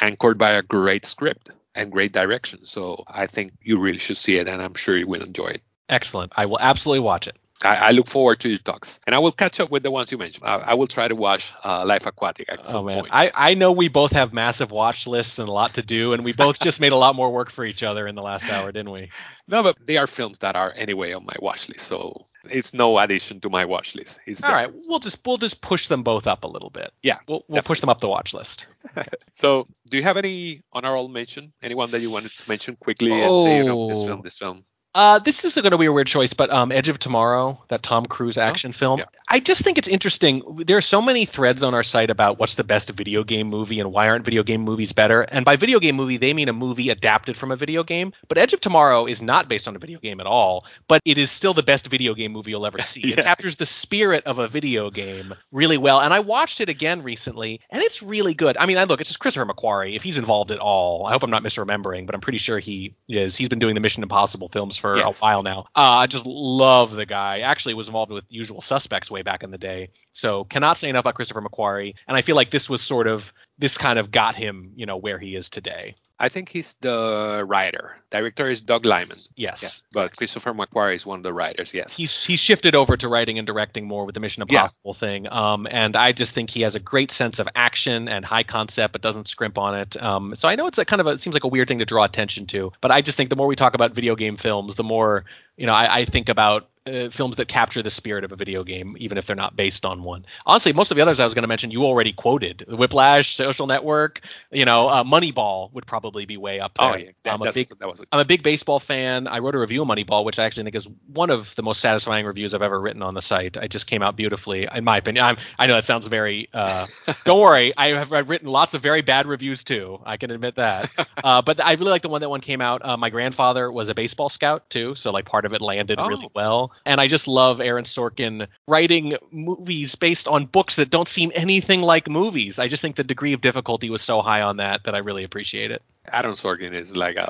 anchored 0.00 0.38
by 0.38 0.52
a 0.52 0.62
great 0.62 1.04
script 1.04 1.50
and 1.74 1.90
great 1.90 2.12
direction. 2.12 2.64
So 2.66 3.02
I 3.08 3.26
think 3.26 3.54
you 3.60 3.80
really 3.80 3.98
should 3.98 4.16
see 4.16 4.36
it, 4.38 4.48
and 4.48 4.62
I'm 4.62 4.74
sure 4.74 4.96
you 4.96 5.08
will 5.08 5.22
enjoy 5.22 5.48
it. 5.48 5.62
Excellent. 5.88 6.34
I 6.36 6.46
will 6.46 6.60
absolutely 6.60 7.00
watch 7.00 7.26
it. 7.26 7.36
I, 7.64 7.76
I 7.76 7.90
look 7.92 8.06
forward 8.06 8.40
to 8.40 8.48
your 8.50 8.58
talks, 8.58 9.00
and 9.06 9.14
I 9.14 9.18
will 9.18 9.32
catch 9.32 9.60
up 9.60 9.70
with 9.70 9.82
the 9.82 9.90
ones 9.90 10.12
you 10.12 10.18
mentioned. 10.18 10.44
I, 10.46 10.56
I 10.56 10.74
will 10.74 10.86
try 10.86 11.08
to 11.08 11.14
watch 11.16 11.52
uh, 11.64 11.84
Life 11.86 12.04
Aquatic 12.06 12.50
at 12.52 12.60
Oh 12.66 12.70
some 12.70 12.84
man, 12.86 13.00
point. 13.00 13.14
I, 13.14 13.30
I 13.34 13.54
know 13.54 13.72
we 13.72 13.88
both 13.88 14.12
have 14.12 14.34
massive 14.34 14.70
watch 14.70 15.06
lists 15.06 15.38
and 15.38 15.48
a 15.48 15.52
lot 15.52 15.74
to 15.74 15.82
do, 15.82 16.12
and 16.12 16.22
we 16.22 16.32
both 16.34 16.60
just 16.60 16.80
made 16.80 16.92
a 16.92 16.96
lot 16.96 17.14
more 17.16 17.32
work 17.32 17.50
for 17.50 17.64
each 17.64 17.82
other 17.82 18.06
in 18.06 18.14
the 18.14 18.22
last 18.22 18.50
hour, 18.50 18.72
didn't 18.72 18.90
we? 18.92 19.10
no, 19.48 19.62
but 19.62 19.76
they 19.84 19.96
are 19.96 20.06
films 20.06 20.40
that 20.40 20.54
are 20.54 20.70
anyway 20.76 21.12
on 21.12 21.24
my 21.24 21.34
watch 21.40 21.68
list, 21.70 21.86
so 21.86 22.26
it's 22.44 22.74
no 22.74 22.98
addition 22.98 23.40
to 23.40 23.48
my 23.48 23.64
watch 23.64 23.94
list. 23.94 24.20
It's 24.26 24.44
All 24.44 24.52
right, 24.52 24.70
we'll 24.86 24.98
just 24.98 25.24
we'll 25.26 25.38
just 25.38 25.60
push 25.62 25.88
them 25.88 26.02
both 26.02 26.26
up 26.26 26.44
a 26.44 26.48
little 26.48 26.70
bit. 26.70 26.92
Yeah, 27.02 27.18
We'll 27.26 27.42
we'll 27.48 27.62
push 27.62 27.80
them 27.80 27.88
up 27.88 28.00
the 28.00 28.08
watch 28.08 28.34
list. 28.34 28.66
So, 29.34 29.66
do 29.90 29.96
you 29.98 30.02
have 30.02 30.16
any 30.16 30.62
honorable 30.72 31.08
mention? 31.08 31.52
Anyone 31.62 31.90
that 31.90 32.00
you 32.00 32.10
wanted 32.10 32.30
to 32.32 32.48
mention 32.48 32.76
quickly 32.76 33.12
and 33.12 33.38
say, 33.40 33.56
you 33.58 33.64
know, 33.64 33.88
this 33.88 33.98
Oh. 33.98 34.06
film, 34.06 34.20
this 34.22 34.38
film? 34.38 34.64
Uh, 34.96 35.18
this 35.18 35.44
is 35.44 35.54
going 35.54 35.70
to 35.70 35.76
be 35.76 35.84
a 35.84 35.92
weird 35.92 36.06
choice, 36.06 36.32
but 36.32 36.50
um, 36.50 36.72
Edge 36.72 36.88
of 36.88 36.98
Tomorrow, 36.98 37.62
that 37.68 37.82
Tom 37.82 38.06
Cruise 38.06 38.38
action 38.38 38.72
film, 38.72 39.00
yeah. 39.00 39.04
I 39.28 39.40
just 39.40 39.60
think 39.60 39.76
it's 39.76 39.88
interesting. 39.88 40.62
There 40.64 40.78
are 40.78 40.82
so 40.82 41.02
many 41.02 41.26
threads 41.26 41.62
on 41.62 41.74
our 41.74 41.82
site 41.82 42.08
about 42.08 42.38
what's 42.38 42.54
the 42.54 42.64
best 42.64 42.88
video 42.88 43.22
game 43.22 43.48
movie 43.48 43.78
and 43.78 43.92
why 43.92 44.08
aren't 44.08 44.24
video 44.24 44.42
game 44.42 44.62
movies 44.62 44.92
better. 44.92 45.20
And 45.20 45.44
by 45.44 45.56
video 45.56 45.80
game 45.80 45.96
movie, 45.96 46.16
they 46.16 46.32
mean 46.32 46.48
a 46.48 46.54
movie 46.54 46.88
adapted 46.88 47.36
from 47.36 47.52
a 47.52 47.56
video 47.56 47.82
game. 47.82 48.14
But 48.26 48.38
Edge 48.38 48.54
of 48.54 48.62
Tomorrow 48.62 49.04
is 49.04 49.20
not 49.20 49.50
based 49.50 49.68
on 49.68 49.76
a 49.76 49.78
video 49.78 49.98
game 49.98 50.18
at 50.20 50.26
all, 50.26 50.64
but 50.88 51.02
it 51.04 51.18
is 51.18 51.30
still 51.30 51.52
the 51.52 51.62
best 51.62 51.88
video 51.88 52.14
game 52.14 52.32
movie 52.32 52.52
you'll 52.52 52.66
ever 52.66 52.78
see. 52.78 53.02
It 53.16 53.22
captures 53.22 53.56
the 53.56 53.66
spirit 53.66 54.24
of 54.24 54.38
a 54.38 54.48
video 54.48 54.90
game 54.90 55.34
really 55.52 55.76
well. 55.76 56.00
And 56.00 56.14
I 56.14 56.20
watched 56.20 56.60
it 56.60 56.68
again 56.68 57.02
recently, 57.02 57.60
and 57.68 57.82
it's 57.82 58.02
really 58.02 58.32
good. 58.32 58.56
I 58.56 58.64
mean, 58.64 58.78
I 58.78 58.84
look, 58.84 59.00
it's 59.00 59.10
just 59.10 59.20
Christopher 59.20 59.46
McQuarrie. 59.46 59.96
If 59.96 60.02
he's 60.02 60.18
involved 60.18 60.50
at 60.50 60.58
all, 60.58 61.06
I 61.06 61.12
hope 61.12 61.22
I'm 61.22 61.30
not 61.30 61.42
misremembering, 61.42 62.06
but 62.06 62.14
I'm 62.14 62.20
pretty 62.20 62.38
sure 62.38 62.58
he 62.58 62.94
is. 63.08 63.36
He's 63.36 63.48
been 63.48 63.58
doing 63.58 63.74
the 63.74 63.80
Mission 63.80 64.02
Impossible 64.02 64.48
films 64.48 64.76
for 64.94 64.96
Yes. 64.98 65.20
a 65.20 65.24
while 65.24 65.42
now. 65.42 65.60
Uh, 65.74 65.80
I 66.02 66.06
just 66.06 66.26
love 66.26 66.92
the 66.92 67.06
guy. 67.06 67.40
Actually, 67.40 67.74
was 67.74 67.88
involved 67.88 68.12
with 68.12 68.24
Usual 68.28 68.60
Suspects 68.60 69.10
way 69.10 69.22
back 69.22 69.42
in 69.42 69.50
the 69.50 69.58
day. 69.58 69.90
So 70.12 70.44
cannot 70.44 70.76
say 70.78 70.88
enough 70.88 71.00
about 71.02 71.14
Christopher 71.14 71.42
McQuarrie. 71.42 71.94
And 72.08 72.16
I 72.16 72.22
feel 72.22 72.36
like 72.36 72.50
this 72.50 72.68
was 72.68 72.82
sort 72.82 73.06
of 73.06 73.32
this 73.58 73.76
kind 73.78 73.98
of 73.98 74.10
got 74.10 74.34
him, 74.34 74.72
you 74.76 74.86
know, 74.86 74.96
where 74.96 75.18
he 75.18 75.34
is 75.36 75.50
today. 75.50 75.94
I 76.18 76.30
think 76.30 76.48
he's 76.48 76.74
the 76.80 77.44
writer. 77.46 77.96
Director 78.10 78.48
is 78.48 78.62
Doug 78.62 78.86
Liman. 78.86 79.16
Yes. 79.36 79.62
Yeah, 79.62 79.68
but 79.92 80.16
Christopher 80.16 80.54
McQuarrie 80.54 80.94
is 80.94 81.04
one 81.04 81.18
of 81.18 81.22
the 81.22 81.32
writers. 81.32 81.74
Yes. 81.74 81.94
He's 81.94 82.24
he's 82.24 82.40
shifted 82.40 82.74
over 82.74 82.96
to 82.96 83.08
writing 83.08 83.38
and 83.38 83.46
directing 83.46 83.86
more 83.86 84.06
with 84.06 84.14
the 84.14 84.20
Mission 84.20 84.42
Yeah. 84.48 84.60
Impossible 84.60 84.94
thing. 84.94 85.30
Um, 85.30 85.66
and 85.70 85.94
I 85.94 86.12
just 86.12 86.32
think 86.32 86.48
he 86.48 86.62
has 86.62 86.74
a 86.74 86.80
great 86.80 87.10
sense 87.10 87.38
of 87.38 87.48
action 87.54 88.08
and 88.08 88.24
high 88.24 88.44
concept, 88.44 88.92
but 88.92 89.02
doesn't 89.02 89.28
scrimp 89.28 89.58
on 89.58 89.78
it. 89.78 90.02
Um, 90.02 90.34
so 90.36 90.48
I 90.48 90.54
know 90.54 90.66
it's 90.68 90.78
a 90.78 90.84
kind 90.86 91.00
of 91.00 91.06
a 91.06 91.10
it 91.10 91.20
seems 91.20 91.34
like 91.34 91.44
a 91.44 91.48
weird 91.48 91.68
thing 91.68 91.80
to 91.80 91.84
draw 91.84 92.04
attention 92.04 92.46
to, 92.46 92.72
but 92.80 92.90
I 92.90 93.02
just 93.02 93.16
think 93.18 93.28
the 93.28 93.36
more 93.36 93.46
we 93.46 93.56
talk 93.56 93.74
about 93.74 93.92
video 93.92 94.16
game 94.16 94.38
films, 94.38 94.76
the 94.76 94.84
more 94.84 95.24
you 95.56 95.66
know 95.66 95.74
I, 95.74 95.98
I 96.00 96.04
think 96.04 96.28
about 96.28 96.68
uh, 96.86 97.10
films 97.10 97.36
that 97.36 97.48
capture 97.48 97.82
the 97.82 97.90
spirit 97.90 98.24
of 98.24 98.32
a 98.32 98.36
video 98.36 98.62
game, 98.62 98.96
even 98.98 99.18
if 99.18 99.26
they're 99.26 99.36
not 99.36 99.56
based 99.56 99.84
on 99.84 100.02
one. 100.02 100.24
Honestly, 100.44 100.72
most 100.72 100.90
of 100.90 100.96
the 100.96 101.02
others 101.02 101.18
I 101.18 101.24
was 101.24 101.34
going 101.34 101.42
to 101.42 101.48
mention, 101.48 101.70
you 101.70 101.84
already 101.84 102.12
quoted. 102.12 102.64
Whiplash, 102.68 103.36
Social 103.36 103.66
Network, 103.66 104.20
you 104.52 104.64
know, 104.64 104.88
uh, 104.88 105.04
Moneyball 105.04 105.72
would 105.72 105.86
probably 105.86 106.26
be 106.26 106.36
way 106.36 106.60
up 106.60 106.78
there. 106.78 106.86
oh 106.86 106.96
yeah, 106.96 107.10
that, 107.24 107.34
I'm 107.34 107.42
a 107.42 107.52
big 107.52 107.76
that 107.78 107.88
was. 107.88 108.02
I'm 108.12 108.20
a 108.20 108.24
big 108.24 108.42
baseball 108.42 108.78
fan. 108.78 109.26
I 109.26 109.40
wrote 109.40 109.54
a 109.54 109.58
review 109.58 109.82
of 109.82 109.88
Moneyball, 109.88 110.24
which 110.24 110.38
I 110.38 110.44
actually 110.44 110.64
think 110.64 110.76
is 110.76 110.88
one 111.12 111.30
of 111.30 111.54
the 111.56 111.62
most 111.62 111.80
satisfying 111.80 112.24
reviews 112.24 112.54
I've 112.54 112.62
ever 112.62 112.80
written 112.80 113.02
on 113.02 113.14
the 113.14 113.22
site. 113.22 113.56
It 113.56 113.68
just 113.68 113.86
came 113.86 114.02
out 114.02 114.16
beautifully, 114.16 114.68
in 114.72 114.84
my 114.84 114.98
opinion. 114.98 115.24
I'm, 115.24 115.36
I 115.58 115.66
know 115.66 115.74
that 115.74 115.84
sounds 115.84 116.06
very. 116.06 116.48
Uh, 116.54 116.86
don't 117.24 117.40
worry, 117.40 117.76
I 117.76 117.88
have 117.88 118.12
I've 118.12 118.28
written 118.28 118.48
lots 118.48 118.74
of 118.74 118.82
very 118.82 119.02
bad 119.02 119.26
reviews 119.26 119.64
too. 119.64 120.00
I 120.04 120.16
can 120.18 120.30
admit 120.30 120.56
that. 120.56 120.90
Uh, 121.24 121.42
but 121.42 121.64
I 121.64 121.72
really 121.72 121.90
like 121.90 122.02
the 122.02 122.08
one 122.08 122.20
that 122.20 122.28
one 122.28 122.40
came 122.40 122.60
out. 122.60 122.84
Uh, 122.84 122.96
my 122.96 123.10
grandfather 123.10 123.72
was 123.72 123.88
a 123.88 123.94
baseball 123.94 124.28
scout 124.28 124.68
too, 124.70 124.94
so 124.94 125.10
like 125.10 125.24
part 125.24 125.44
of 125.44 125.45
it 125.52 125.60
landed 125.60 125.98
Oh. 126.00 126.06
really 126.06 126.28
well. 126.34 126.72
And 126.84 127.00
I 127.00 127.06
just 127.08 127.28
love 127.28 127.60
Aaron 127.60 127.84
Sorkin 127.84 128.46
writing 128.68 129.16
movies 129.30 129.94
based 129.94 130.28
on 130.28 130.46
books 130.46 130.76
that 130.76 130.90
don't 130.90 131.08
seem 131.08 131.32
anything 131.34 131.82
like 131.82 132.08
movies. 132.08 132.58
I 132.58 132.68
just 132.68 132.82
think 132.82 132.96
the 132.96 133.04
degree 133.04 133.32
of 133.32 133.40
difficulty 133.40 133.90
was 133.90 134.02
so 134.02 134.22
high 134.22 134.42
on 134.42 134.58
that 134.58 134.84
that 134.84 134.94
I 134.94 134.98
really 134.98 135.24
appreciate 135.24 135.70
it. 135.70 135.82
Aaron 136.12 136.32
Sorkin 136.32 136.72
is 136.72 136.96
like 136.96 137.16
a, 137.16 137.20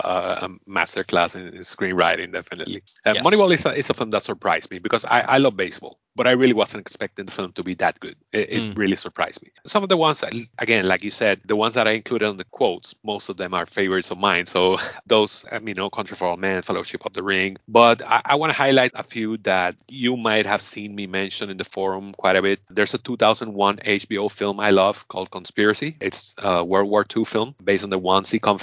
a, 0.43 0.47
a 0.47 0.49
master 0.67 1.05
class 1.05 1.35
in, 1.37 1.49
in 1.49 1.61
screenwriting, 1.61 2.33
definitely. 2.33 2.83
Uh, 3.05 3.15
Yes. 3.15 3.25
Moneyball 3.27 3.53
is 3.53 3.65
a, 3.67 3.75
is 3.75 3.91
a 3.91 3.95
film 3.95 4.11
that 4.11 4.25
surprised 4.25 4.71
me 4.71 4.79
because 4.79 5.05
I, 5.05 5.21
I 5.21 5.39
love 5.39 5.57
baseball, 5.57 5.99
but 6.15 6.27
I 6.27 6.33
really 6.33 6.53
wasn't 6.53 6.81
expecting 6.83 7.27
the 7.27 7.33
film 7.33 7.53
to 7.53 7.63
be 7.63 7.75
that 7.75 7.99
good. 8.01 8.17
It, 8.33 8.51
it 8.51 8.63
Mm. 8.67 8.77
really 8.77 8.97
surprised 8.97 9.43
me. 9.43 9.51
Some 9.67 9.83
of 9.83 9.89
the 9.89 9.97
ones, 9.97 10.21
that, 10.21 10.35
again, 10.59 10.87
like 10.89 11.03
you 11.05 11.11
said, 11.11 11.41
the 11.45 11.55
ones 11.57 11.75
that 11.75 11.87
I 11.87 11.93
included 11.93 12.27
on 12.29 12.37
the 12.37 12.45
quotes, 12.45 12.95
most 13.05 13.29
of 13.29 13.37
them 13.37 13.55
are 13.55 13.65
favorites 13.67 14.11
of 14.11 14.19
mine. 14.19 14.47
So 14.47 14.79
those, 15.07 15.45
I 15.53 15.61
mean, 15.61 15.75
No 15.77 15.89
Country 15.91 16.17
for 16.17 16.27
Old 16.29 16.41
Men, 16.41 16.63
Fellowship 16.63 17.07
of 17.07 17.13
the 17.13 17.23
Ring. 17.23 17.57
But 17.69 18.03
I, 18.03 18.23
I 18.25 18.35
want 18.37 18.51
to 18.51 18.57
highlight 18.57 18.93
a 18.95 19.03
few 19.03 19.37
that 19.39 19.77
you 19.89 20.17
might 20.17 20.47
have 20.47 20.63
seen 20.63 20.95
me 20.95 21.07
mention 21.07 21.51
in 21.51 21.57
the 21.59 21.65
forum 21.65 22.13
quite 22.13 22.37
a 22.37 22.43
bit. 22.43 22.61
There's 22.71 22.95
a 22.95 22.99
2001 22.99 23.77
HBO 23.79 24.31
film 24.31 24.59
I 24.59 24.71
love 24.71 25.07
called 25.09 25.31
Conspiracy. 25.31 25.97
It's 26.01 26.35
a 26.43 26.65
World 26.65 26.91
War 26.91 27.05
II 27.17 27.25
film 27.25 27.55
based 27.63 27.85
on 27.85 27.91
the 27.91 28.01
Wannsee 28.01 28.41
Conference 28.41 28.57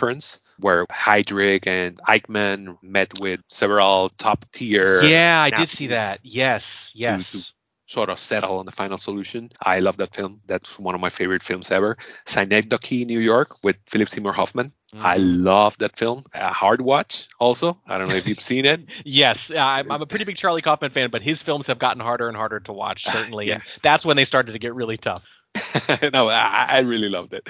where 0.59 0.85
Heydrich 0.87 1.67
and 1.67 1.97
Eichmann 2.07 2.77
met 2.81 3.19
with 3.19 3.39
several 3.49 4.09
top 4.09 4.45
tier 4.51 5.03
Yeah, 5.03 5.41
I 5.41 5.49
did 5.49 5.69
see 5.69 5.87
that. 5.87 6.19
Yes, 6.23 6.91
yes. 6.95 7.51
sort 7.85 8.09
of 8.09 8.17
settle 8.17 8.57
on 8.59 8.65
the 8.65 8.71
final 8.71 8.97
solution. 8.97 9.51
I 9.61 9.79
love 9.79 9.97
that 9.97 10.15
film. 10.15 10.41
That's 10.47 10.79
one 10.79 10.95
of 10.95 11.01
my 11.01 11.09
favorite 11.09 11.43
films 11.43 11.69
ever. 11.69 11.97
Synecdoche, 12.25 13.05
New 13.05 13.19
York, 13.19 13.63
with 13.63 13.75
Philip 13.87 14.09
Seymour 14.09 14.33
Hoffman. 14.33 14.71
I 14.95 15.17
Mm. 15.17 15.43
love 15.43 15.77
that 15.79 15.97
film. 15.97 16.23
A 16.33 16.51
hard 16.53 16.81
watch, 16.81 17.27
also. 17.39 17.77
I 17.87 17.97
don't 17.97 18.07
know 18.09 18.15
if 18.15 18.27
you've 18.27 18.41
seen 18.41 18.65
it. 18.65 18.81
Yes, 19.05 19.51
I'm, 19.51 19.91
I'm 19.91 20.01
a 20.01 20.05
pretty 20.05 20.25
big 20.25 20.37
Charlie 20.37 20.61
Kaufman 20.61 20.91
fan, 20.91 21.09
but 21.11 21.21
his 21.21 21.41
films 21.41 21.67
have 21.67 21.77
gotten 21.79 21.99
harder 22.01 22.27
and 22.27 22.37
harder 22.37 22.59
to 22.61 22.73
watch, 22.73 23.03
certainly. 23.11 23.47
Yeah. 23.47 23.53
And 23.55 23.63
that's 23.81 24.05
when 24.05 24.17
they 24.17 24.25
started 24.25 24.53
to 24.53 24.59
get 24.59 24.73
really 24.75 24.97
tough. 24.97 25.23
no, 26.13 26.29
I, 26.29 26.65
I 26.69 26.79
really 26.79 27.09
loved 27.09 27.33
it. 27.33 27.47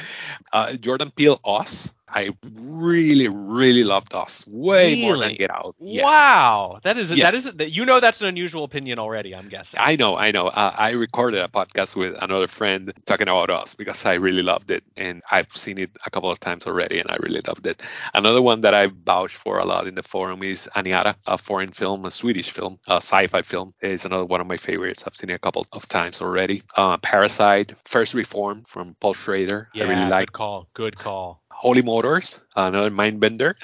Uh, 0.51 0.73
Jordan 0.73 1.11
Peele, 1.11 1.39
Us. 1.45 1.93
I 2.13 2.29
really, 2.61 3.27
really 3.27 3.83
loved 3.83 4.13
Us. 4.13 4.45
Way 4.47 5.01
more 5.01 5.17
than 5.17 5.35
Get 5.35 5.49
Out. 5.49 5.75
Yes. 5.79 6.03
Wow, 6.03 6.79
that 6.83 6.97
is 6.97 7.09
that 7.09 7.17
Yes. 7.17 7.33
is 7.45 7.51
that 7.51 7.71
you 7.71 7.85
know 7.85 7.99
that's 7.99 8.21
an 8.21 8.27
unusual 8.27 8.63
opinion 8.63 8.99
already. 8.99 9.33
I'm 9.35 9.49
guessing. 9.49 9.79
I 9.81 9.95
know, 9.95 10.15
I 10.15 10.31
know. 10.31 10.47
Uh, 10.47 10.73
I 10.77 10.91
recorded 10.91 11.41
a 11.41 11.47
podcast 11.47 11.95
with 11.95 12.15
another 12.21 12.47
friend 12.47 12.93
talking 13.05 13.27
about 13.27 13.49
us 13.49 13.75
because 13.75 14.05
I 14.05 14.15
really 14.15 14.43
loved 14.43 14.71
it, 14.71 14.83
and 14.95 15.21
I've 15.29 15.49
seen 15.55 15.77
it 15.79 15.91
a 16.05 16.09
couple 16.09 16.29
of 16.31 16.39
times 16.39 16.67
already, 16.67 16.99
and 16.99 17.09
I 17.09 17.17
really 17.19 17.41
loved 17.45 17.65
it. 17.67 17.81
Another 18.13 18.41
one 18.41 18.61
that 18.61 18.73
I 18.73 18.87
vouch 18.87 19.35
for 19.35 19.59
a 19.59 19.65
lot 19.65 19.87
in 19.87 19.95
the 19.95 20.03
forum 20.03 20.43
is 20.43 20.69
Aniara, 20.75 21.15
a 21.25 21.37
foreign 21.37 21.71
film, 21.71 22.05
a 22.05 22.11
Swedish 22.11 22.51
film, 22.51 22.79
a 22.87 22.95
sci-fi 22.97 23.41
film. 23.41 23.73
Is 23.81 24.05
another 24.05 24.25
one 24.25 24.41
of 24.41 24.47
my 24.47 24.57
favorites. 24.57 25.03
I've 25.05 25.15
seen 25.15 25.29
it 25.29 25.33
a 25.33 25.39
couple 25.39 25.65
of 25.71 25.87
times 25.87 26.21
already. 26.21 26.63
Uh, 26.77 26.97
Parasite, 26.97 27.73
First 27.85 28.13
Reformed 28.13 28.67
from 28.67 28.95
Paul 28.99 29.13
Schrader. 29.13 29.69
yeah, 29.73 29.85
I 29.85 29.87
really 29.89 30.09
like. 30.09 30.27
good 30.27 30.33
call. 30.33 30.67
Good 30.73 30.97
call. 30.97 31.42
Holy 31.53 31.81
Motors, 31.81 32.41
another 32.55 32.89
mind 32.89 33.19
bender 33.19 33.55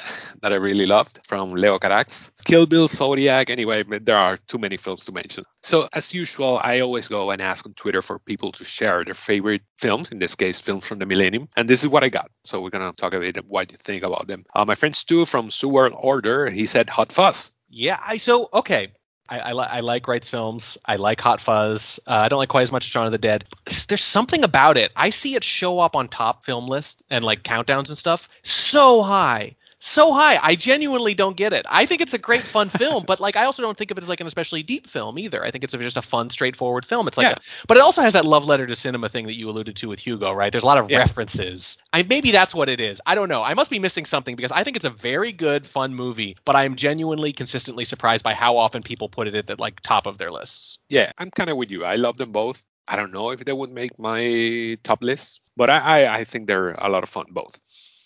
that 0.41 0.53
I 0.53 0.55
really 0.55 0.85
loved 0.85 1.19
from 1.25 1.53
Leos 1.53 1.79
Carax. 1.79 2.31
Kill 2.45 2.65
Bill, 2.65 2.87
Zodiac. 2.87 3.49
Anyway, 3.49 3.83
there 3.83 4.15
are 4.15 4.37
too 4.37 4.57
many 4.57 4.77
films 4.77 5.05
to 5.05 5.11
mention. 5.11 5.43
So, 5.61 5.89
as 5.93 6.13
usual, 6.13 6.59
I 6.61 6.79
always 6.79 7.07
go 7.07 7.31
and 7.31 7.41
ask 7.41 7.65
on 7.65 7.73
Twitter 7.73 8.01
for 8.01 8.19
people 8.19 8.51
to 8.53 8.63
share 8.63 9.03
their 9.03 9.13
favorite 9.13 9.63
films, 9.77 10.11
in 10.11 10.19
this 10.19 10.35
case, 10.35 10.59
films 10.61 10.85
from 10.85 10.99
the 10.99 11.05
millennium. 11.05 11.49
And 11.55 11.67
this 11.67 11.83
is 11.83 11.89
what 11.89 12.03
I 12.03 12.09
got. 12.09 12.31
So, 12.43 12.61
we're 12.61 12.69
going 12.69 12.89
to 12.89 12.95
talk 12.95 13.13
a 13.13 13.19
bit 13.19 13.45
what 13.45 13.71
you 13.71 13.77
think 13.77 14.03
about 14.03 14.27
them. 14.27 14.45
Uh, 14.53 14.65
my 14.65 14.75
friend 14.75 14.95
Stu 14.95 15.25
from 15.25 15.49
World 15.63 15.93
Order, 15.95 16.49
he 16.49 16.65
said 16.65 16.89
Hot 16.89 17.11
Fuzz. 17.11 17.51
Yeah, 17.69 17.99
I 18.03 18.17
so 18.17 18.49
okay. 18.53 18.93
I, 19.29 19.39
I, 19.39 19.51
I 19.51 19.79
like 19.81 20.07
Wright's 20.07 20.27
films. 20.27 20.77
I 20.85 20.95
like 20.95 21.21
Hot 21.21 21.39
Fuzz. 21.39 21.99
Uh, 22.07 22.13
I 22.13 22.29
don't 22.29 22.39
like 22.39 22.49
quite 22.49 22.63
as 22.63 22.71
much 22.71 22.83
Shaun 22.83 23.05
of 23.05 23.11
the 23.11 23.17
Dead. 23.17 23.45
There's 23.87 24.03
something 24.03 24.43
about 24.43 24.77
it. 24.77 24.91
I 24.95 25.11
see 25.11 25.35
it 25.35 25.43
show 25.43 25.79
up 25.79 25.95
on 25.95 26.07
top 26.07 26.45
film 26.45 26.67
lists 26.67 27.01
and 27.09 27.23
like 27.23 27.43
countdowns 27.43 27.89
and 27.89 27.97
stuff 27.97 28.27
so 28.43 29.03
high. 29.03 29.55
So 29.81 30.13
high. 30.13 30.37
I 30.41 30.55
genuinely 30.55 31.13
don't 31.13 31.37
get 31.37 31.53
it. 31.53 31.65
I 31.69 31.85
think 31.85 32.01
it's 32.01 32.13
a 32.13 32.17
great 32.17 32.41
fun 32.41 32.67
film, 32.67 33.05
but 33.07 33.21
like 33.21 33.37
I 33.37 33.45
also 33.45 33.61
don't 33.61 33.77
think 33.77 33.91
of 33.91 33.97
it 33.97 34.03
as 34.03 34.09
like 34.09 34.19
an 34.19 34.27
especially 34.27 34.61
deep 34.61 34.87
film 34.87 35.17
either. 35.17 35.43
I 35.43 35.51
think 35.51 35.63
it's 35.63 35.71
just 35.73 35.95
a 35.95 36.01
fun, 36.01 36.29
straightforward 36.29 36.85
film. 36.85 37.07
It's 37.07 37.17
like 37.17 37.27
Yeah. 37.27 37.35
a, 37.35 37.65
but 37.67 37.77
it 37.77 37.83
also 37.83 38.01
has 38.01 38.13
that 38.13 38.25
love 38.25 38.45
letter 38.45 38.67
to 38.67 38.75
cinema 38.75 39.07
thing 39.07 39.27
that 39.27 39.37
you 39.37 39.49
alluded 39.49 39.77
to 39.77 39.87
with 39.87 39.99
Hugo, 39.99 40.33
right? 40.33 40.51
There's 40.51 40.63
a 40.63 40.67
lot 40.67 40.79
of 40.79 40.89
Yeah. 40.89 40.97
references. 40.97 41.77
I 41.93 42.03
maybe 42.03 42.31
that's 42.31 42.53
what 42.53 42.67
it 42.67 42.81
is. 42.81 42.99
I 43.05 43.15
don't 43.15 43.29
know. 43.29 43.41
I 43.41 43.53
must 43.53 43.69
be 43.71 43.79
missing 43.79 44.05
something 44.05 44.35
because 44.35 44.51
I 44.51 44.65
think 44.65 44.75
it's 44.75 44.85
a 44.85 44.89
very 44.89 45.31
good, 45.31 45.65
fun 45.65 45.95
movie, 45.95 46.35
but 46.43 46.57
I 46.57 46.65
am 46.65 46.75
genuinely 46.75 47.31
consistently 47.31 47.85
surprised 47.85 48.23
by 48.23 48.33
how 48.33 48.57
often 48.57 48.83
people 48.83 49.07
put 49.07 49.27
it 49.27 49.35
at 49.35 49.47
the 49.47 49.55
like 49.57 49.79
top 49.79 50.07
of 50.07 50.17
their 50.17 50.31
lists. 50.31 50.77
Yeah, 50.89 51.11
I'm 51.17 51.31
kind 51.31 51.49
of 51.49 51.55
with 51.55 51.71
you. 51.71 51.85
I 51.85 51.95
love 51.95 52.17
them 52.17 52.33
both. 52.33 52.61
I 52.85 52.95
don't 52.95 53.13
know 53.13 53.29
if 53.29 53.45
they 53.45 53.53
would 53.53 53.71
make 53.71 53.97
my 53.99 54.77
top 54.83 55.03
list, 55.03 55.41
but 55.55 55.69
I, 55.69 55.77
I, 56.05 56.17
I 56.19 56.23
think 56.25 56.47
they're 56.47 56.71
a 56.71 56.89
lot 56.89 57.03
of 57.03 57.09
fun 57.09 57.27
both. 57.29 57.59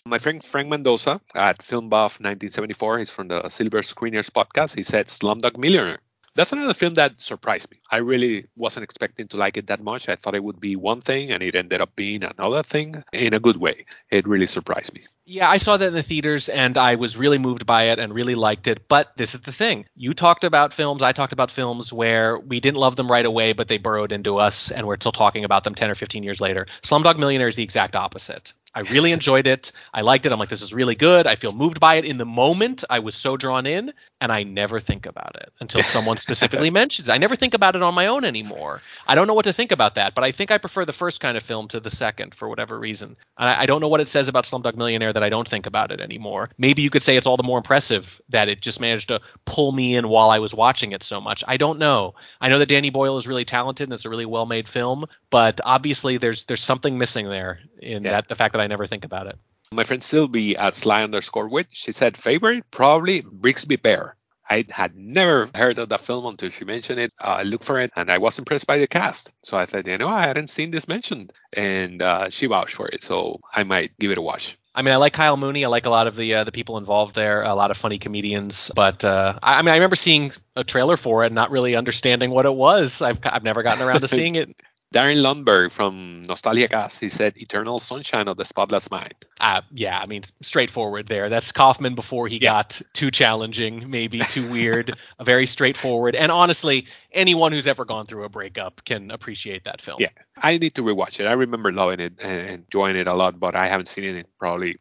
My 0.06 0.18
friend 0.18 0.44
Frank 0.44 0.68
Mendoza 0.68 1.18
at 1.34 1.62
Film 1.62 1.88
Buff 1.88 2.20
1974, 2.20 2.98
he's 2.98 3.10
from 3.10 3.28
the 3.28 3.48
Silver 3.48 3.80
Screeners 3.80 4.30
podcast. 4.30 4.76
He 4.76 4.82
said 4.82 5.06
Slumdog 5.06 5.56
Millionaire. 5.56 6.00
That's 6.34 6.52
another 6.52 6.74
film 6.74 6.92
that 6.94 7.22
surprised 7.22 7.70
me. 7.70 7.80
I 7.90 7.96
really 7.98 8.46
wasn't 8.54 8.84
expecting 8.84 9.28
to 9.28 9.38
like 9.38 9.56
it 9.56 9.68
that 9.68 9.82
much. 9.82 10.10
I 10.10 10.16
thought 10.16 10.34
it 10.34 10.44
would 10.44 10.60
be 10.60 10.76
one 10.76 11.00
thing, 11.00 11.30
and 11.30 11.42
it 11.42 11.54
ended 11.54 11.80
up 11.80 11.96
being 11.96 12.22
another 12.22 12.62
thing 12.62 13.02
in 13.14 13.32
a 13.32 13.40
good 13.40 13.56
way. 13.56 13.86
It 14.10 14.28
really 14.28 14.46
surprised 14.46 14.92
me. 14.92 15.06
Yeah, 15.26 15.48
I 15.48 15.56
saw 15.56 15.78
that 15.78 15.86
in 15.86 15.94
the 15.94 16.02
theaters 16.02 16.50
and 16.50 16.76
I 16.76 16.96
was 16.96 17.16
really 17.16 17.38
moved 17.38 17.64
by 17.64 17.84
it 17.84 17.98
and 17.98 18.12
really 18.12 18.34
liked 18.34 18.66
it. 18.66 18.88
But 18.88 19.16
this 19.16 19.34
is 19.34 19.40
the 19.40 19.52
thing. 19.52 19.86
You 19.96 20.12
talked 20.12 20.44
about 20.44 20.74
films, 20.74 21.02
I 21.02 21.12
talked 21.12 21.32
about 21.32 21.50
films 21.50 21.90
where 21.92 22.38
we 22.38 22.60
didn't 22.60 22.76
love 22.76 22.96
them 22.96 23.10
right 23.10 23.24
away, 23.24 23.54
but 23.54 23.66
they 23.66 23.78
burrowed 23.78 24.12
into 24.12 24.36
us 24.36 24.70
and 24.70 24.86
we're 24.86 24.96
still 24.96 25.12
talking 25.12 25.44
about 25.44 25.64
them 25.64 25.74
10 25.74 25.90
or 25.90 25.94
15 25.94 26.22
years 26.22 26.42
later. 26.42 26.66
Slumdog 26.82 27.18
Millionaire 27.18 27.48
is 27.48 27.56
the 27.56 27.62
exact 27.62 27.96
opposite. 27.96 28.52
I 28.74 28.80
really 28.80 29.12
enjoyed 29.12 29.46
it. 29.46 29.70
I 29.92 30.00
liked 30.00 30.26
it. 30.26 30.32
I'm 30.32 30.38
like, 30.38 30.48
this 30.48 30.62
is 30.62 30.74
really 30.74 30.96
good. 30.96 31.28
I 31.28 31.36
feel 31.36 31.52
moved 31.52 31.78
by 31.78 31.94
it 31.94 32.04
in 32.04 32.18
the 32.18 32.24
moment. 32.24 32.82
I 32.90 32.98
was 32.98 33.14
so 33.14 33.36
drawn 33.36 33.66
in, 33.66 33.92
and 34.20 34.32
I 34.32 34.42
never 34.42 34.80
think 34.80 35.06
about 35.06 35.36
it 35.36 35.52
until 35.60 35.82
someone 35.84 36.16
specifically 36.16 36.70
mentions. 36.72 37.08
it. 37.08 37.12
I 37.12 37.18
never 37.18 37.36
think 37.36 37.54
about 37.54 37.76
it 37.76 37.82
on 37.82 37.94
my 37.94 38.08
own 38.08 38.24
anymore. 38.24 38.82
I 39.06 39.14
don't 39.14 39.28
know 39.28 39.34
what 39.34 39.44
to 39.44 39.52
think 39.52 39.70
about 39.70 39.94
that, 39.94 40.16
but 40.16 40.24
I 40.24 40.32
think 40.32 40.50
I 40.50 40.58
prefer 40.58 40.84
the 40.84 40.92
first 40.92 41.20
kind 41.20 41.36
of 41.36 41.44
film 41.44 41.68
to 41.68 41.78
the 41.78 41.90
second 41.90 42.34
for 42.34 42.48
whatever 42.48 42.76
reason. 42.76 43.16
I, 43.36 43.62
I 43.62 43.66
don't 43.66 43.80
know 43.80 43.88
what 43.88 44.00
it 44.00 44.08
says 44.08 44.26
about 44.26 44.44
Slumdog 44.44 44.74
Millionaire 44.74 45.12
that 45.14 45.22
I 45.22 45.28
don't 45.30 45.48
think 45.48 45.66
about 45.66 45.90
it 45.90 46.00
anymore. 46.00 46.50
Maybe 46.58 46.82
you 46.82 46.90
could 46.90 47.02
say 47.02 47.16
it's 47.16 47.26
all 47.26 47.36
the 47.36 47.42
more 47.42 47.58
impressive 47.58 48.20
that 48.28 48.48
it 48.48 48.60
just 48.60 48.80
managed 48.80 49.08
to 49.08 49.20
pull 49.44 49.72
me 49.72 49.96
in 49.96 50.08
while 50.08 50.30
I 50.30 50.38
was 50.38 50.54
watching 50.54 50.92
it 50.92 51.02
so 51.02 51.20
much. 51.20 51.42
I 51.48 51.56
don't 51.56 51.78
know. 51.78 52.14
I 52.40 52.48
know 52.48 52.58
that 52.58 52.68
Danny 52.68 52.90
Boyle 52.90 53.16
is 53.18 53.26
really 53.26 53.44
talented 53.44 53.88
and 53.88 53.92
it's 53.94 54.04
a 54.04 54.10
really 54.10 54.26
well-made 54.26 54.68
film, 54.68 55.06
but 55.30 55.60
obviously 55.64 56.18
there's 56.18 56.44
there's 56.44 56.62
something 56.62 56.98
missing 56.98 57.28
there 57.28 57.60
in 57.80 58.04
Yeah. 58.04 58.12
that 58.12 58.28
the 58.28 58.34
fact 58.34 58.52
that 58.52 58.60
I 58.60 58.66
never 58.66 58.86
think 58.86 59.04
about 59.04 59.26
it. 59.26 59.38
My 59.72 59.84
friend 59.84 60.04
Sylvie 60.04 60.56
at 60.56 60.74
Sly 60.76 61.02
underscore 61.02 61.48
Wit, 61.48 61.66
she 61.72 61.90
said 61.92 62.16
favorite 62.16 62.70
probably 62.70 63.22
Brigsby 63.22 63.80
Bear. 63.82 64.14
I 64.48 64.66
had 64.70 64.94
never 64.94 65.48
heard 65.54 65.78
of 65.78 65.88
that 65.88 66.02
film 66.02 66.26
until 66.26 66.50
she 66.50 66.66
mentioned 66.66 67.00
it. 67.00 67.14
Uh, 67.18 67.36
I 67.38 67.42
looked 67.44 67.64
for 67.64 67.80
it 67.80 67.90
and 67.96 68.10
I 68.12 68.18
was 68.18 68.38
impressed 68.38 68.66
by 68.66 68.76
the 68.76 68.86
cast. 68.86 69.32
So 69.42 69.56
I 69.56 69.64
thought, 69.64 69.86
you 69.86 69.96
know, 69.96 70.06
I 70.08 70.26
hadn't 70.26 70.50
seen 70.50 70.70
this 70.70 70.86
mentioned, 70.86 71.32
and 71.54 72.02
uh, 72.02 72.28
she 72.28 72.44
vouched 72.46 72.74
for 72.74 72.86
it. 72.88 73.02
So 73.02 73.40
I 73.52 73.64
might 73.64 73.98
give 73.98 74.10
it 74.10 74.18
a 74.18 74.22
watch. 74.22 74.58
I 74.74 74.82
mean, 74.82 74.92
I 74.92 74.96
like 74.96 75.12
Kyle 75.12 75.36
Mooney. 75.36 75.64
I 75.64 75.68
like 75.68 75.86
a 75.86 75.90
lot 75.90 76.06
of 76.08 76.16
the 76.16 76.34
uh, 76.34 76.44
the 76.44 76.50
people 76.52 76.78
involved 76.78 77.14
there. 77.14 77.42
A 77.42 77.54
lot 77.54 77.70
of 77.70 77.76
funny 77.76 77.98
comedians. 77.98 78.72
But 78.74 79.04
uh, 79.04 79.38
I, 79.42 79.58
I 79.58 79.62
mean, 79.62 79.70
I 79.70 79.76
remember 79.76 79.96
seeing 79.96 80.32
a 80.56 80.64
trailer 80.64 80.96
for 80.96 81.22
it, 81.22 81.26
and 81.26 81.34
not 81.34 81.50
really 81.50 81.76
understanding 81.76 82.30
what 82.30 82.44
it 82.44 82.54
was. 82.54 83.00
I've 83.00 83.20
I've 83.22 83.44
never 83.44 83.62
gotten 83.62 83.82
around 83.82 84.00
to 84.00 84.08
seeing 84.16 84.34
it. 84.34 84.56
Darren 84.94 85.16
Lundberg 85.16 85.72
from 85.72 86.22
Nostalgia 86.22 86.68
Cast, 86.68 87.00
he 87.00 87.08
said 87.08 87.36
Eternal 87.36 87.80
Sunshine 87.80 88.28
of 88.28 88.36
the 88.36 88.44
Spotless 88.44 88.92
Mind. 88.92 89.14
Uh, 89.40 89.62
yeah, 89.72 89.98
I 89.98 90.06
mean, 90.06 90.22
straightforward 90.40 91.08
there. 91.08 91.28
That's 91.28 91.50
Kaufman 91.50 91.96
before 91.96 92.28
he 92.28 92.38
got 92.38 92.80
too 92.92 93.10
challenging, 93.10 93.90
maybe 93.90 94.20
too 94.20 94.48
weird. 94.48 94.96
a 95.18 95.24
very 95.24 95.48
straightforward. 95.48 96.14
And 96.14 96.30
honestly, 96.30 96.86
anyone 97.10 97.50
who's 97.50 97.66
ever 97.66 97.84
gone 97.84 98.06
through 98.06 98.22
a 98.22 98.28
breakup 98.28 98.84
can 98.84 99.10
appreciate 99.10 99.64
that 99.64 99.82
film. 99.82 99.96
Yeah, 99.98 100.10
I 100.36 100.58
need 100.58 100.76
to 100.76 100.84
rewatch 100.84 101.18
it. 101.18 101.26
I 101.26 101.32
remember 101.32 101.72
loving 101.72 101.98
it 101.98 102.12
and 102.20 102.48
enjoying 102.48 102.94
it 102.94 103.08
a 103.08 103.14
lot, 103.14 103.40
but 103.40 103.56
I 103.56 103.66
haven't 103.66 103.88
seen 103.88 104.04
it 104.04 104.14
in 104.14 104.26
probably 104.38 104.76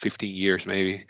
15 0.00 0.34
years, 0.34 0.66
maybe. 0.66 1.06